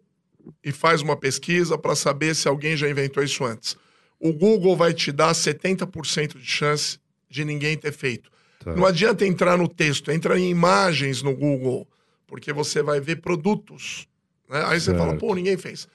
e 0.64 0.72
faz 0.72 1.00
uma 1.02 1.16
pesquisa 1.16 1.76
para 1.78 1.94
saber 1.94 2.34
se 2.34 2.48
alguém 2.48 2.76
já 2.76 2.88
inventou 2.88 3.22
isso 3.22 3.44
antes. 3.44 3.76
O 4.18 4.32
Google 4.32 4.76
vai 4.76 4.92
te 4.92 5.10
dar 5.12 5.32
70% 5.32 6.38
de 6.38 6.46
chance 6.46 6.98
de 7.28 7.44
ninguém 7.44 7.76
ter 7.76 7.92
feito. 7.92 8.30
Tá. 8.64 8.74
Não 8.74 8.86
adianta 8.86 9.26
entrar 9.26 9.56
no 9.56 9.66
texto, 9.68 10.10
entra 10.12 10.38
em 10.38 10.48
imagens 10.50 11.22
no 11.22 11.34
Google, 11.34 11.86
porque 12.26 12.52
você 12.52 12.82
vai 12.82 13.00
ver 13.00 13.16
produtos. 13.20 14.06
né? 14.48 14.62
Aí 14.66 14.78
você 14.80 14.86
Certo. 14.92 14.98
fala, 14.98 15.14
pô, 15.16 15.34
ninguém 15.34 15.56
fez. 15.56 15.88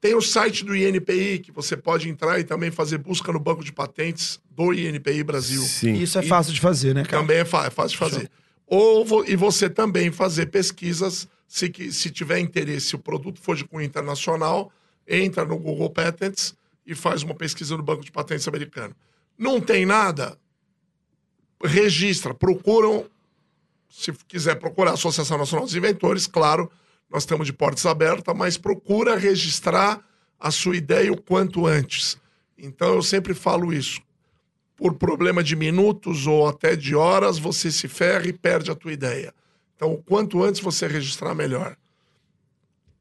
Tem 0.00 0.14
o 0.14 0.22
site 0.22 0.64
do 0.64 0.74
INPI, 0.74 1.40
que 1.40 1.52
você 1.52 1.76
pode 1.76 2.08
entrar 2.08 2.38
e 2.40 2.44
também 2.44 2.70
fazer 2.70 2.96
busca 2.98 3.30
no 3.32 3.38
banco 3.38 3.62
de 3.62 3.70
patentes 3.72 4.40
do 4.50 4.72
INPI 4.72 5.22
Brasil. 5.22 5.60
Sim. 5.62 5.92
Isso 5.94 6.18
é 6.18 6.24
E- 6.24 6.28
fácil 6.28 6.54
de 6.54 6.60
fazer, 6.60 6.94
né, 6.94 7.04
cara? 7.04 7.22
Também 7.22 7.36
é, 7.36 7.40
é 7.40 7.44
fácil 7.44 7.88
de 7.88 7.96
fazer. 7.98 8.30
Ou 8.66 9.04
vo- 9.04 9.24
e 9.26 9.36
você 9.36 9.68
também 9.68 10.10
fazer 10.10 10.46
pesquisas, 10.46 11.28
se, 11.46 11.68
que- 11.68 11.92
se 11.92 12.08
tiver 12.10 12.38
interesse, 12.38 12.86
se 12.88 12.96
o 12.96 12.98
produto 12.98 13.40
for 13.40 13.54
de 13.56 13.64
cunho 13.64 13.84
internacional, 13.84 14.72
entra 15.06 15.44
no 15.44 15.58
Google 15.58 15.90
Patents 15.90 16.54
e 16.86 16.94
faz 16.94 17.22
uma 17.22 17.34
pesquisa 17.34 17.76
no 17.76 17.82
Banco 17.82 18.02
de 18.04 18.10
Patentes 18.10 18.48
americano. 18.48 18.94
Não 19.36 19.60
tem 19.60 19.84
nada? 19.84 20.38
Registra, 21.62 22.32
procuram, 22.32 23.04
se 23.88 24.12
quiser 24.26 24.54
procurar 24.54 24.92
a 24.92 24.94
Associação 24.94 25.36
Nacional 25.36 25.66
dos 25.66 25.74
Inventores, 25.74 26.26
claro, 26.26 26.70
nós 27.10 27.22
estamos 27.22 27.46
de 27.46 27.52
portas 27.52 27.86
abertas, 27.86 28.36
mas 28.36 28.56
procura 28.56 29.16
registrar 29.16 30.00
a 30.38 30.50
sua 30.50 30.76
ideia 30.76 31.12
o 31.12 31.20
quanto 31.20 31.66
antes. 31.66 32.16
Então 32.56 32.94
eu 32.94 33.02
sempre 33.02 33.34
falo 33.34 33.72
isso 33.72 34.00
por 34.80 34.94
problema 34.94 35.44
de 35.44 35.54
minutos 35.54 36.26
ou 36.26 36.48
até 36.48 36.74
de 36.74 36.96
horas, 36.96 37.38
você 37.38 37.70
se 37.70 37.86
ferra 37.86 38.26
e 38.26 38.32
perde 38.32 38.70
a 38.70 38.74
tua 38.74 38.90
ideia. 38.90 39.34
Então, 39.76 39.92
o 39.92 40.02
quanto 40.02 40.42
antes 40.42 40.58
você 40.62 40.86
registrar, 40.86 41.34
melhor. 41.34 41.76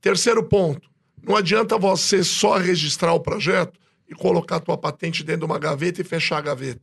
Terceiro 0.01 0.43
ponto, 0.43 0.89
não 1.24 1.38
adianta 1.38 1.78
você 1.78 2.22
só 2.22 2.57
registrar 2.57 3.14
o 3.14 3.20
projeto 3.22 3.80
e 4.10 4.14
colocar 4.14 4.57
a 4.57 4.60
tua 4.60 4.78
patente 4.78 5.24
dentro 5.24 5.41
de 5.41 5.45
uma 5.45 5.57
gaveta 5.57 6.01
e 6.01 6.03
fechar 6.03 6.39
a 6.39 6.41
gaveta. 6.41 6.82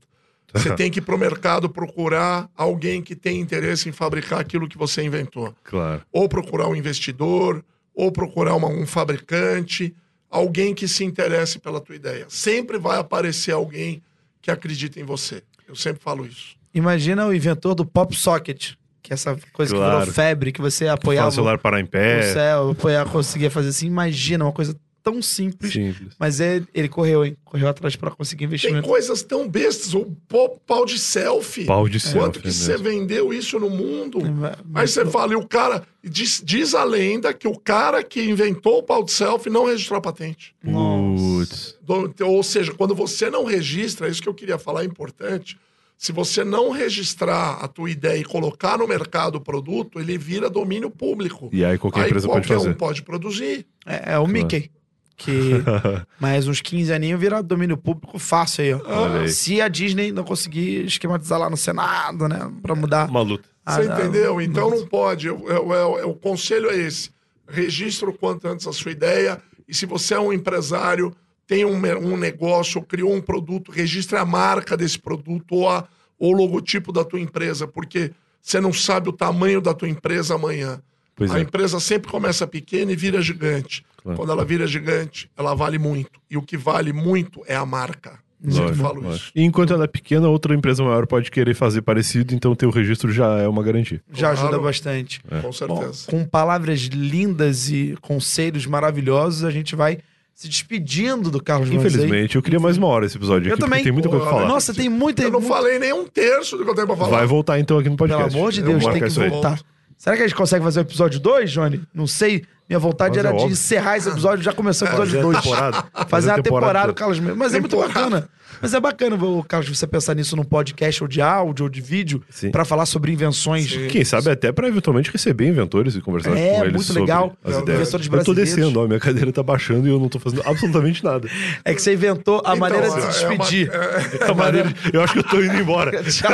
Você 0.53 0.75
tem 0.75 0.91
que 0.91 0.99
ir 1.01 1.03
para 1.03 1.15
o 1.15 1.19
mercado 1.19 1.69
procurar 1.69 2.49
alguém 2.57 3.03
que 3.03 3.15
tem 3.15 3.41
interesse 3.41 3.89
em 3.89 3.93
fabricar 3.93 4.41
aquilo 4.41 4.69
que 4.69 4.79
você 4.79 5.03
inventou 5.03 5.55
Claro. 5.65 6.03
ou 6.13 6.29
procurar 6.29 6.69
um 6.69 6.75
investidor, 6.77 7.65
ou 7.95 8.11
procurar 8.13 8.55
uma- 8.55 8.69
um 8.69 8.87
fabricante, 8.87 9.95
alguém 10.31 10.75
que 10.75 10.87
se 10.89 11.05
interesse 11.05 11.59
pela 11.59 11.81
tua 11.81 11.95
ideia. 11.97 12.27
Sempre 12.29 12.79
vai 12.79 12.99
aparecer 12.99 13.53
alguém 13.53 14.03
que 14.41 14.51
acredita 14.51 15.01
em 15.01 15.05
você. 15.05 15.43
Eu 15.69 15.75
sempre 15.75 16.03
falo 16.03 16.25
isso. 16.27 16.57
Imagina 16.75 17.27
o 17.27 17.35
inventor 17.35 17.75
do 17.75 17.85
Pop 17.85 18.15
Socket, 18.15 18.73
que 19.03 19.13
é 19.13 19.15
essa 19.15 19.37
coisa 19.53 19.73
que 19.73 19.79
Claro. 19.79 19.99
virou 20.01 20.15
febre, 20.15 20.53
que 20.53 20.61
você 20.61 20.89
apoiava 20.89 21.27
Faz 21.27 21.35
o 21.35 21.37
celular 21.37 21.59
parar 21.59 21.81
em 21.81 21.85
o 21.85 21.89
pé. 21.89 22.33
céu, 22.33 22.71
apoiar, 22.71 23.05
conseguia 23.07 23.51
fazer 23.51 23.71
assim. 23.71 23.87
Imagina, 23.87 24.45
uma 24.45 24.53
coisa 24.53 24.77
tão 25.07 25.23
simples. 25.23 25.73
Simples. 25.73 26.15
Mas 26.19 26.41
ele, 26.41 26.67
ele 26.75 26.89
correu, 26.89 27.25
hein? 27.25 27.37
Correu 27.45 27.69
atrás 27.69 27.95
pra 27.95 28.11
conseguir 28.11 28.41
Tem 28.41 28.47
investimento. 28.49 28.89
coisas 28.89 29.23
tão 29.23 29.49
bestas. 29.49 29.95
O 29.95 30.05
pau, 30.29 30.61
pau 30.67 30.85
de 30.85 30.99
selfie. 30.99 31.65
Pau 31.65 31.89
de 31.89 32.01
selfie. 32.01 32.19
Quanto 32.19 32.41
que 32.41 32.49
é 32.49 32.51
você 32.51 32.73
mesmo. 32.73 32.85
vendeu 32.85 33.33
isso 33.33 33.61
no 33.61 33.71
mundo? 33.71 34.19
É, 34.47 34.57
Aí 34.75 34.89
você 34.89 35.07
fala, 35.07 35.33
e 35.33 35.37
o 35.37 35.47
cara. 35.47 35.85
Diz, 36.03 36.43
diz 36.45 36.75
a 36.75 36.83
lenda 36.85 37.33
que 37.33 37.47
o 37.49 37.57
cara 37.59 38.03
que 38.03 38.21
inventou 38.23 38.79
o 38.79 38.83
pau 38.83 39.05
de 39.05 39.13
selfie 39.13 39.49
não 39.51 39.65
registrou 39.67 39.99
a 39.99 40.01
patente. 40.03 40.55
Putz. 40.65 41.77
Do- 41.83 42.13
Ou 42.25 42.43
seja, 42.43 42.73
quando 42.75 42.95
você 42.95 43.31
não 43.31 43.45
registra, 43.45 44.09
isso 44.09 44.21
que 44.23 44.29
eu 44.29 44.35
queria 44.35 44.59
falar 44.59 44.83
é 44.83 44.87
importante. 44.87 45.57
Se 45.99 46.13
você 46.13 46.45
não 46.45 46.71
registrar 46.71 47.53
a 47.55 47.67
tua 47.67 47.91
ideia 47.91 48.19
e 48.21 48.25
colocar 48.25 48.77
no 48.77 48.87
mercado 48.87 49.37
o 49.37 49.41
produto, 49.41 49.99
ele 49.99 50.19
vira 50.19 50.51
domínio 50.51 50.91
público. 50.91 51.49
E 51.53 51.65
aí 51.65 51.79
qualquer 51.79 52.07
empresa 52.07 52.29
pode 52.29 52.41
qualquer 52.47 52.55
fazer. 52.59 52.71
um 52.71 52.75
pode 52.75 53.03
produzir. 53.03 53.67
É, 53.87 54.13
é 54.13 54.19
o 54.19 54.27
Mickey. 54.27 54.71
Que 55.17 55.53
mais 56.21 56.47
uns 56.47 56.61
15 56.61 56.93
aninhos 56.93 57.19
vira 57.21 57.43
domínio 57.43 57.77
público 57.77 58.19
fácil 58.19 58.65
aí, 58.65 58.75
ó. 58.75 59.19
Aí. 59.21 59.29
Se 59.31 59.61
a 59.61 59.69
Disney 59.69 60.13
não 60.13 60.25
conseguir 60.25 60.85
esquematizar 60.85 61.39
lá 61.39 61.49
no 61.49 61.57
Senado, 61.57 62.29
né? 62.29 62.51
Pra 62.63 62.75
mudar. 62.75 63.09
Uma 63.09 63.23
luta. 63.23 63.49
Ah, 63.65 63.77
Você 63.77 63.85
entendeu? 63.87 64.41
Então 64.41 64.71
não 64.71 64.87
pode. 64.87 65.27
Eu- 65.27 65.43
eu- 65.49 65.73
eu- 65.73 65.99
eu- 65.99 66.11
o 66.11 66.15
conselho 66.15 66.71
é 66.71 66.77
esse. 66.77 67.11
Registra 67.49 68.09
o 68.09 68.13
quanto 68.13 68.47
antes 68.47 68.67
a 68.67 68.73
sua 68.73 68.93
ideia. 68.93 69.41
E 69.67 69.75
se 69.75 69.87
você 69.87 70.15
é 70.15 70.21
um 70.21 70.33
empresário, 70.33 71.15
tem 71.47 71.65
um, 71.65 71.75
um 71.77 72.17
negócio, 72.17 72.83
criou 72.83 73.13
um 73.15 73.21
produto, 73.21 73.73
registre 73.73 74.17
a 74.19 74.25
marca 74.25 74.77
desse 74.77 74.99
produto 74.99 75.53
ou, 75.55 75.69
a- 75.69 75.85
ou 76.19 76.33
o 76.35 76.37
logotipo 76.37 76.93
da 76.93 77.05
tua 77.05 77.21
empresa, 77.21 77.67
porque 77.67 78.13
você 78.43 78.61
não 78.61 78.73
sabe 78.73 79.09
o 79.09 79.13
tamanho 79.13 79.61
da 79.61 79.73
tua 79.75 79.89
empresa 79.89 80.35
amanhã. 80.35 80.81
Pois 81.17 81.31
a 81.31 81.39
é. 81.39 81.43
empresa 81.43 81.81
sempre 81.81 82.11
começa 82.11 82.47
pequena 82.47 82.93
e 82.93 82.97
vira 82.97 83.21
gigante. 83.23 83.85
Claro. 84.07 84.19
Quando 84.19 84.33
ela 84.33 84.45
vira 84.45 84.67
gigante, 84.67 85.29
ela 85.37 85.55
vale 85.55 85.79
muito. 85.79 86.21
E 86.31 86.37
o 86.37 86.43
que 86.43 86.57
vale 86.57 86.93
muito 86.93 87.43
é 87.47 87.57
a 87.57 87.67
marca. 87.67 88.19
Eu 88.45 88.53
Lógico, 88.55 88.75
falo 88.79 89.01
lógico. 89.01 89.15
isso. 89.17 89.33
E 89.35 89.43
enquanto 89.43 89.73
ela 89.73 89.85
é 89.85 89.87
pequena, 89.89 90.29
outra 90.29 90.55
empresa 90.55 90.85
maior 90.85 91.07
pode 91.07 91.31
querer 91.31 91.55
fazer 91.55 91.83
parecido, 91.83 92.35
então 92.35 92.55
ter 92.55 92.67
o 92.67 92.71
registro 92.71 93.11
já 93.11 93.39
é 93.39 93.49
uma 93.49 93.63
garantia. 93.63 94.01
Já 94.13 94.31
ajuda 94.31 94.49
Claro. 94.51 94.63
bastante. 94.65 95.21
Com 95.23 95.41
Bom, 95.41 95.53
certeza. 95.53 96.07
com 96.11 96.25
palavras 96.25 96.81
lindas 96.83 97.71
e 97.71 97.97
conselhos 98.01 98.67
maravilhosos, 98.67 99.43
a 99.43 99.51
gente 99.51 99.75
vai 99.75 99.99
se 100.35 100.49
despedindo 100.49 101.31
do 101.31 101.43
Carlos 101.43 101.71
Manzei. 101.71 101.89
Infelizmente, 101.89 102.37
eu 102.37 102.43
queria 102.43 102.61
mais 102.61 102.77
uma 102.77 102.87
hora 102.89 103.07
esse 103.07 103.17
episódio 103.17 103.49
Eu 103.49 103.55
aqui, 103.55 103.63
também. 103.63 103.83
tem 103.83 103.91
muita 103.91 104.09
coisa 104.11 104.23
pra 104.25 104.35
falar. 104.35 104.47
Nossa, 104.47 104.75
tem 104.75 104.89
muita. 104.89 105.23
Eu 105.23 105.31
não 105.31 105.41
falei 105.41 105.79
nem 105.79 105.95
um 105.95 106.07
terço 106.07 106.59
do 106.59 106.65
que 106.65 106.71
eu 106.71 106.75
tenho 106.75 106.87
pra 106.87 106.95
falar. 106.97 107.17
Vai 107.19 107.27
voltar 107.27 107.59
então 107.59 107.79
aqui 107.79 107.89
no 107.89 107.97
Pelo 107.97 108.11
podcast. 108.11 108.37
amor 108.39 108.53
de 108.53 108.61
Eu 108.61 108.67
Deus, 108.67 108.85
tem 108.85 109.03
que 109.03 109.09
voltar. 109.31 109.59
Será 109.97 110.15
que 110.15 110.23
a 110.23 110.27
gente 110.29 110.37
consegue 110.37 110.63
fazer 110.63 110.81
o 110.81 110.83
episódio 110.83 111.19
2, 111.19 111.51
Johnny? 111.51 111.81
Não 111.95 112.07
sei. 112.07 112.45
Minha 112.69 112.79
vontade 112.79 113.11
Mas 113.11 113.19
era 113.19 113.29
é 113.29 113.33
de 113.33 113.39
óbvio. 113.39 113.53
encerrar 113.53 113.97
esse 113.97 114.09
episódio, 114.09 114.43
já 114.45 114.53
começou 114.53 114.89
o 114.89 114.91
episódio 114.91 115.13
Fazer 115.13 115.19
a 115.19 115.23
2. 115.23 115.41
temporada. 115.43 115.85
Fazer 116.09 116.31
a 116.31 116.35
uma 116.35 116.43
temporada 116.43 116.89
do. 116.89 116.95
Carlos 116.95 117.19
Mendes. 117.21 117.37
Mas 117.37 117.55
é 117.55 117.61
muito 117.61 117.77
bacana. 117.77 118.29
Mas 118.63 118.73
é 118.73 118.81
bacana, 118.81 119.19
Carlos, 119.47 119.69
você 119.69 119.87
pensar 119.87 120.15
nisso 120.15 120.35
num 120.35 120.43
podcast 120.45 121.03
ou 121.05 121.09
de 121.09 121.21
áudio 121.21 121.65
ou 121.65 121.69
de 121.69 121.81
vídeo 121.83 122.23
Sim. 122.31 122.51
pra 122.51 122.65
falar 122.65 122.87
sobre 122.87 123.13
invenções. 123.13 123.71
Quem 123.91 124.03
sabe 124.03 124.31
até 124.31 124.51
pra 124.51 124.67
eventualmente 124.67 125.11
receber 125.13 125.47
inventores 125.47 125.95
e 125.95 126.01
conversar 126.01 126.31
É, 126.35 126.55
com 126.55 126.61
eles 126.63 126.73
muito 126.73 126.85
sobre 126.87 127.03
legal. 127.03 127.37
as 127.45 127.55
É, 127.55 127.59
ideias. 127.61 127.81
inventores 127.83 128.09
Eu 128.11 128.25
tô 128.25 128.33
descendo, 128.33 128.81
ó, 128.81 128.87
minha 128.87 128.99
cadeira 128.99 129.31
tá 129.31 129.43
baixando 129.43 129.87
e 129.87 129.91
eu 129.91 129.99
não 130.01 130.09
tô 130.09 130.19
fazendo 130.19 130.43
absolutamente 130.47 131.05
nada. 131.05 131.29
É 131.67 131.75
que 131.75 131.83
você 131.83 131.93
inventou 131.93 132.37
a 132.47 132.55
Então, 132.55 132.57
maneira 132.57 132.89
de 132.89 132.97
é 132.97 133.01
se 133.13 133.25
uma- 133.27 133.37
despedir. 133.37 133.71
é- 133.71 134.25
É 134.27 134.31
a 134.31 134.35
maneira 134.35 134.75
Eu 134.91 135.03
acho 135.03 135.13
que 135.13 135.19
eu 135.19 135.25
tô 135.25 135.43
indo 135.43 135.57
embora. 135.57 136.03
Tchau. 136.11 136.31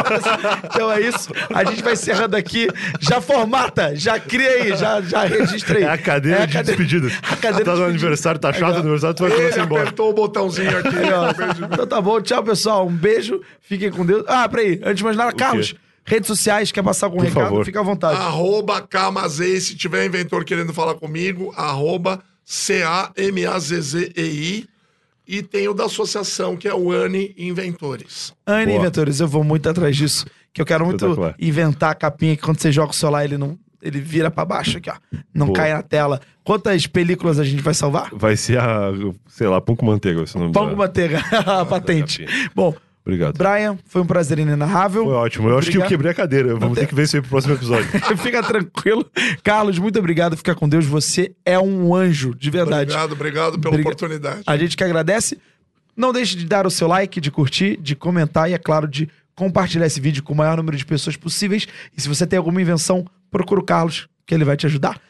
Então 0.65 0.93
é 0.93 1.01
isso. 1.01 1.29
A 1.53 1.65
gente 1.65 1.83
vai 1.83 1.95
encerrando 1.95 2.37
aqui. 2.37 2.69
Já 3.01 3.21
formata, 3.21 3.97
já 3.97 4.21
cria 4.21 4.49
aí, 4.49 4.77
já, 4.77 5.01
já 5.01 5.25
registra 5.25 5.79
aí. 5.79 5.85
É 5.85 5.89
a 5.89 5.99
cadeira 5.99 6.22
É 6.31 6.43
a 6.43 6.47
de 6.47 6.53
cade- 6.53 6.67
despedida. 6.69 7.09
A 7.23 7.37
cadeira 7.37 7.65
tá 7.65 7.75
de 7.75 7.81
no 7.81 7.87
aniversário, 7.87 8.41
tá 8.41 8.53
chato 8.53 8.75
ó. 8.75 8.77
o 8.77 8.81
aniversário, 8.81 9.17
tu 9.17 9.23
vai 9.23 9.33
Ele 9.33 9.41
começar 9.43 9.65
embora. 9.65 9.83
apertou 9.83 10.11
o 10.11 10.13
botãozinho 10.13 10.79
aqui. 10.79 10.89
Ó. 10.89 11.33
Então 11.73 11.87
tá 11.87 12.01
bom, 12.01 12.21
tchau, 12.21 12.43
pessoal. 12.45 12.87
Um 12.87 12.95
beijo, 12.97 13.41
fiquem 13.61 13.91
com 13.91 14.05
Deus. 14.07 14.25
Ah, 14.29 14.49
peraí, 14.49 14.81
antes 14.85 14.99
de 14.99 15.05
mais 15.05 15.17
nada, 15.17 15.33
Carlos, 15.33 15.75
redes 16.05 16.27
sociais, 16.27 16.71
quer 16.73 16.83
passar 16.83 17.07
algum 17.07 17.19
Por 17.19 17.27
recado? 17.27 17.45
favor. 17.45 17.65
Fica 17.65 17.81
à 17.81 17.83
vontade. 17.83 18.17
Arroba 18.21 18.81
Camazei, 18.83 19.61
se 19.61 19.77
tiver 19.77 20.05
inventor 20.07 20.45
querendo 20.45 20.73
falar 20.73 20.95
comigo, 20.95 21.53
arroba 21.57 22.21
C-A-M-A-Z-Z-E-I. 22.45 24.67
E 25.27 25.43
tem 25.43 25.69
o 25.69 25.73
da 25.73 25.85
associação, 25.85 26.57
que 26.57 26.67
é 26.67 26.75
o 26.75 26.91
ANI 26.91 27.33
Inventores. 27.39 28.35
Anne. 28.47 28.75
Inventores, 28.75 29.21
eu 29.21 29.29
vou 29.29 29.45
muito 29.45 29.69
atrás 29.69 29.97
disso, 29.97 30.27
que 30.53 30.61
eu 30.61 30.67
quero 30.67 30.85
muito 30.85 31.07
inventar 31.39 31.93
a 31.93 31.95
capinha 31.95 32.37
que 32.37 32.43
quando 32.43 32.59
você 32.61 32.73
joga 32.73 32.91
o 32.91 32.95
celular 32.95 33.25
ele 33.25 33.39
não 33.39 33.57
ele 33.83 34.01
vira 34.01 34.31
pra 34.31 34.45
baixo 34.45 34.79
aqui, 34.79 34.89
ó. 34.89 34.95
Não 35.35 35.47
Boa. 35.47 35.57
cai 35.57 35.73
na 35.75 35.83
tela. 35.83 36.21
Quantas 36.45 36.87
películas 36.87 37.39
a 37.39 37.45
gente 37.45 37.63
vai 37.63 37.75
salvar? 37.75 38.11
Vai 38.13 38.37
ser 38.37 38.59
a, 38.59 38.93
sei 39.29 39.49
lá, 39.49 39.61
Pão 39.61 39.75
com 39.75 39.85
Manteiga, 39.85 40.23
esse 40.23 40.39
nome 40.39 40.53
Pão 40.55 40.71
com 40.71 40.77
manteiga, 40.77 41.21
a 41.47 41.65
patente. 41.65 42.25
Bom, 42.55 42.75
Obrigado. 43.05 43.37
Brian, 43.37 43.77
foi 43.85 44.01
um 44.01 44.07
prazer 44.07 44.39
inenarrável. 44.39 45.05
Foi 45.05 45.15
ótimo. 45.15 45.49
Eu 45.49 45.59
acho 45.59 45.71
que 45.71 45.77
eu 45.77 45.81
Obrigado. 45.81 45.89
quebrei 45.89 46.13
a 46.13 46.15
cadeira. 46.15 46.55
Vamos 46.55 46.79
ter 46.79 46.87
que 46.87 46.95
ver 46.95 47.03
isso 47.03 47.17
aí 47.17 47.21
pro 47.21 47.31
próximo 47.31 47.55
episódio. 47.55 47.89
Fica 48.19 48.41
tranquilo. 48.45 49.05
Carlos, 49.43 49.77
muito 49.77 49.99
obrigado. 49.99 50.37
Fica 50.37 50.55
com 50.55 50.69
Deus. 50.69 50.87
Você 50.87 51.35
é 51.45 51.59
um 51.59 51.93
anjo, 51.93 52.33
de 52.33 52.49
verdade. 52.49 52.93
Obrigado, 52.93 53.13
obrigado 53.13 53.59
pela 53.59 53.75
oportunidade. 53.75 54.43
A 54.47 54.57
gente 54.57 54.77
que 54.77 54.85
agradece. 54.85 55.37
Não 55.97 56.13
deixe 56.13 56.37
de 56.37 56.47
dar 56.47 56.65
o 56.65 56.71
seu 56.71 56.87
like, 56.87 57.21
de 57.21 57.31
curtir, 57.31 57.77
de 57.77 57.97
comentar 57.97 58.49
e, 58.49 58.55
é 58.55 58.59
claro, 58.59 58.87
de 58.87 59.09
compartilhar 59.35 59.87
esse 59.87 60.01
vídeo 60.01 60.23
com 60.23 60.33
o 60.33 60.37
maior 60.37 60.57
número 60.57 60.77
de 60.77 60.87
pessoas 60.87 61.17
possíveis. 61.17 61.67
E 61.97 62.01
se 62.01 62.09
você 62.09 62.27
tem 62.27 62.37
alguma 62.39 62.63
invenção, 62.63 63.05
procura 63.33 63.61
o 63.61 63.65
Carlos, 63.65 64.07
que 64.25 64.33
ele 64.33 64.45
vai 64.45 64.57
te 64.57 64.67
ajudar. 64.67 65.01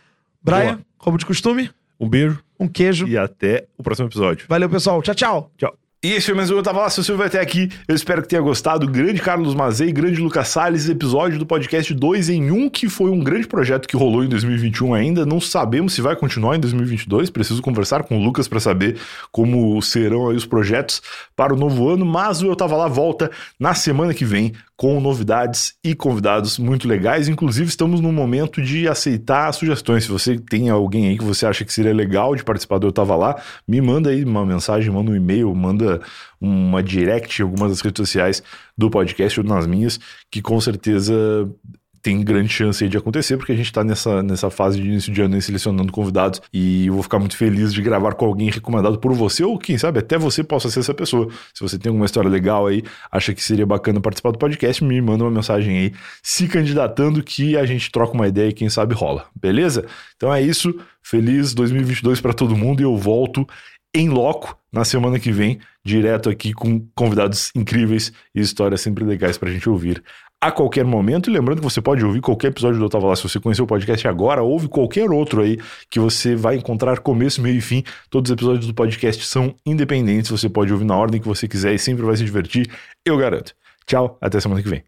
Brian, 0.42 0.76
Boa. 0.76 0.78
como 0.96 1.18
de 1.18 1.26
costume, 1.26 1.70
Um 2.00 2.08
beijo 2.08 2.42
um 2.58 2.66
queijo. 2.68 3.06
e 3.06 3.18
até 3.18 3.66
o 3.76 3.82
próximo 3.82 4.08
episódio. 4.08 4.46
Valeu, 4.48 4.70
pessoal. 4.70 5.02
Tchau, 5.02 5.14
tchau. 5.14 5.50
Tchau. 5.58 5.76
E 6.04 6.14
esse 6.14 6.26
foi 6.26 6.34
mais 6.34 6.50
um 6.50 6.56
Eu 6.56 6.64
Tava 6.64 6.80
Lá, 6.80 6.90
se 6.90 6.96
você 7.00 7.12
vai 7.12 7.28
até 7.28 7.40
aqui, 7.40 7.68
eu 7.86 7.94
espero 7.94 8.22
que 8.22 8.26
tenha 8.28 8.42
gostado. 8.42 8.88
Grande 8.88 9.20
Carlos 9.20 9.54
Mazei, 9.54 9.92
grande 9.92 10.20
Lucas 10.20 10.48
Salles, 10.48 10.88
episódio 10.88 11.38
do 11.38 11.46
podcast 11.46 11.94
2 11.94 12.28
em 12.28 12.50
1, 12.50 12.70
que 12.70 12.88
foi 12.88 13.08
um 13.08 13.20
grande 13.22 13.46
projeto 13.46 13.86
que 13.86 13.96
rolou 13.96 14.24
em 14.24 14.28
2021 14.28 14.94
ainda. 14.94 15.24
Não 15.24 15.40
sabemos 15.40 15.92
se 15.92 16.00
vai 16.00 16.16
continuar 16.16 16.56
em 16.56 16.58
2022, 16.60 17.30
preciso 17.30 17.62
conversar 17.62 18.02
com 18.02 18.18
o 18.18 18.20
Lucas 18.24 18.48
para 18.48 18.58
saber 18.58 18.98
como 19.30 19.80
serão 19.80 20.28
aí 20.28 20.34
os 20.36 20.44
projetos 20.44 21.00
para 21.36 21.54
o 21.54 21.56
novo 21.56 21.88
ano, 21.88 22.04
mas 22.04 22.42
o 22.42 22.46
Eu 22.46 22.56
Tava 22.56 22.76
Lá 22.76 22.88
volta 22.88 23.30
na 23.56 23.72
semana 23.72 24.12
que 24.12 24.24
vem 24.24 24.52
com 24.83 25.01
novidades 25.01 25.76
e 25.85 25.95
convidados 25.95 26.59
muito 26.59 26.89
legais. 26.89 27.28
Inclusive, 27.28 27.68
estamos 27.68 28.01
num 28.01 28.11
momento 28.11 28.61
de 28.61 28.89
aceitar 28.89 29.55
sugestões. 29.55 30.03
Se 30.03 30.11
você 30.11 30.37
tem 30.37 30.70
alguém 30.70 31.07
aí 31.07 31.16
que 31.16 31.22
você 31.22 31.47
acha 31.47 31.64
que 31.64 31.72
seria 31.72 31.95
legal 31.95 32.35
de 32.35 32.43
participar 32.43 32.78
do 32.78 32.89
Eu 32.89 32.93
Tava 32.93 33.14
Lá, 33.14 33.41
me 33.66 33.80
manda 33.80 34.11
aí 34.11 34.24
uma 34.24 34.45
mensagem, 34.45 34.91
manda 34.91 35.12
um 35.12 35.14
e-mail, 35.14 35.55
manda 35.55 36.01
uma 36.41 36.83
direct 36.83 37.41
em 37.41 37.45
algumas 37.45 37.70
das 37.70 37.80
redes 37.80 38.01
sociais 38.01 38.43
do 38.76 38.91
podcast 38.91 39.39
ou 39.39 39.47
nas 39.47 39.68
minhas, 39.68 40.01
que 40.28 40.43
com 40.43 40.61
certeza 40.61 41.14
tem 42.03 42.20
grande 42.20 42.48
chance 42.48 42.82
aí 42.82 42.90
de 42.90 42.96
acontecer, 42.96 43.36
porque 43.36 43.53
a 43.53 43.55
gente 43.55 43.72
tá 43.72 43.84
nessa, 43.84 44.22
nessa 44.22 44.50
fase 44.50 44.80
de 44.80 44.86
início 44.86 45.12
de 45.12 45.22
ano 45.22 45.36
aí 45.36 45.40
selecionando 45.40 45.92
convidados 45.92 46.42
e 46.53 46.88
eu 46.88 46.94
vou 46.94 47.03
ficar 47.03 47.20
muito 47.20 47.36
feliz 47.36 47.72
de 47.72 47.80
gravar 47.80 48.14
com 48.14 48.26
alguém 48.26 48.50
recomendado 48.50 48.98
por 48.98 49.14
você, 49.14 49.44
ou 49.44 49.57
quem 49.57 49.78
sabe 49.78 50.00
até 50.00 50.18
você 50.18 50.42
possa 50.42 50.68
ser 50.68 50.80
essa 50.80 50.92
pessoa. 50.92 51.28
Se 51.55 51.62
você 51.62 51.78
tem 51.78 51.90
alguma 51.90 52.07
história 52.07 52.28
legal 52.28 52.66
aí, 52.66 52.82
acha 53.11 53.32
que 53.32 53.42
seria 53.42 53.64
bacana 53.64 54.00
participar 54.00 54.32
do 54.32 54.38
podcast, 54.38 54.82
me 54.82 55.00
manda 55.00 55.22
uma 55.22 55.30
mensagem 55.30 55.78
aí 55.78 55.92
se 56.22 56.48
candidatando 56.48 57.22
que 57.22 57.57
a 57.57 57.64
gente 57.64 57.90
troca 57.90 58.14
uma 58.14 58.26
ideia 58.26 58.48
e 58.48 58.53
quem 58.53 58.68
sabe 58.68 58.94
rola, 58.94 59.26
beleza? 59.40 59.86
Então 60.16 60.34
é 60.34 60.42
isso, 60.42 60.74
feliz 61.03 61.55
2022 61.55 62.20
para 62.20 62.32
todo 62.32 62.57
mundo 62.57 62.80
e 62.80 62.84
eu 62.84 62.96
volto 62.96 63.46
em 63.94 64.09
loco 64.09 64.57
na 64.72 64.84
semana 64.84 65.20
que 65.20 65.30
vem, 65.30 65.61
direto 65.84 66.30
aqui 66.30 66.53
com 66.53 66.80
convidados 66.94 67.53
incríveis 67.55 68.12
e 68.34 68.40
histórias 68.40 68.80
sempre 68.80 69.05
legais 69.05 69.36
pra 69.36 69.50
gente 69.50 69.68
ouvir 69.68 70.03
a 70.43 70.51
qualquer 70.51 70.84
momento. 70.84 71.30
E 71.30 71.32
lembrando 71.32 71.59
que 71.59 71.64
você 71.64 71.80
pode 71.80 72.05
ouvir 72.05 72.20
qualquer 72.20 72.49
episódio 72.49 72.80
do 72.80 72.88
Tava 72.88 73.07
Lá. 73.07 73.14
Se 73.14 73.22
você 73.22 73.38
conheceu 73.38 73.64
o 73.64 73.68
podcast 73.68 74.09
agora, 74.09 74.43
ouve 74.43 74.66
qualquer 74.66 75.09
outro 75.09 75.40
aí 75.40 75.57
que 75.88 76.01
você 76.01 76.34
vai 76.34 76.57
encontrar 76.57 76.99
começo, 76.99 77.40
meio 77.40 77.57
e 77.57 77.61
fim. 77.61 77.84
Todos 78.11 78.28
os 78.28 78.34
episódios 78.34 78.66
do 78.66 78.74
podcast 78.74 79.24
são 79.24 79.55
independentes. 79.64 80.30
Você 80.30 80.49
pode 80.49 80.72
ouvir 80.72 80.84
na 80.84 80.97
ordem 80.97 81.20
que 81.20 81.28
você 81.28 81.47
quiser 81.47 81.72
e 81.72 81.78
sempre 81.78 82.05
vai 82.05 82.16
se 82.16 82.24
divertir. 82.24 82.68
Eu 83.07 83.16
garanto. 83.16 83.55
Tchau, 83.86 84.18
até 84.20 84.40
semana 84.40 84.61
que 84.61 84.68
vem. 84.68 84.82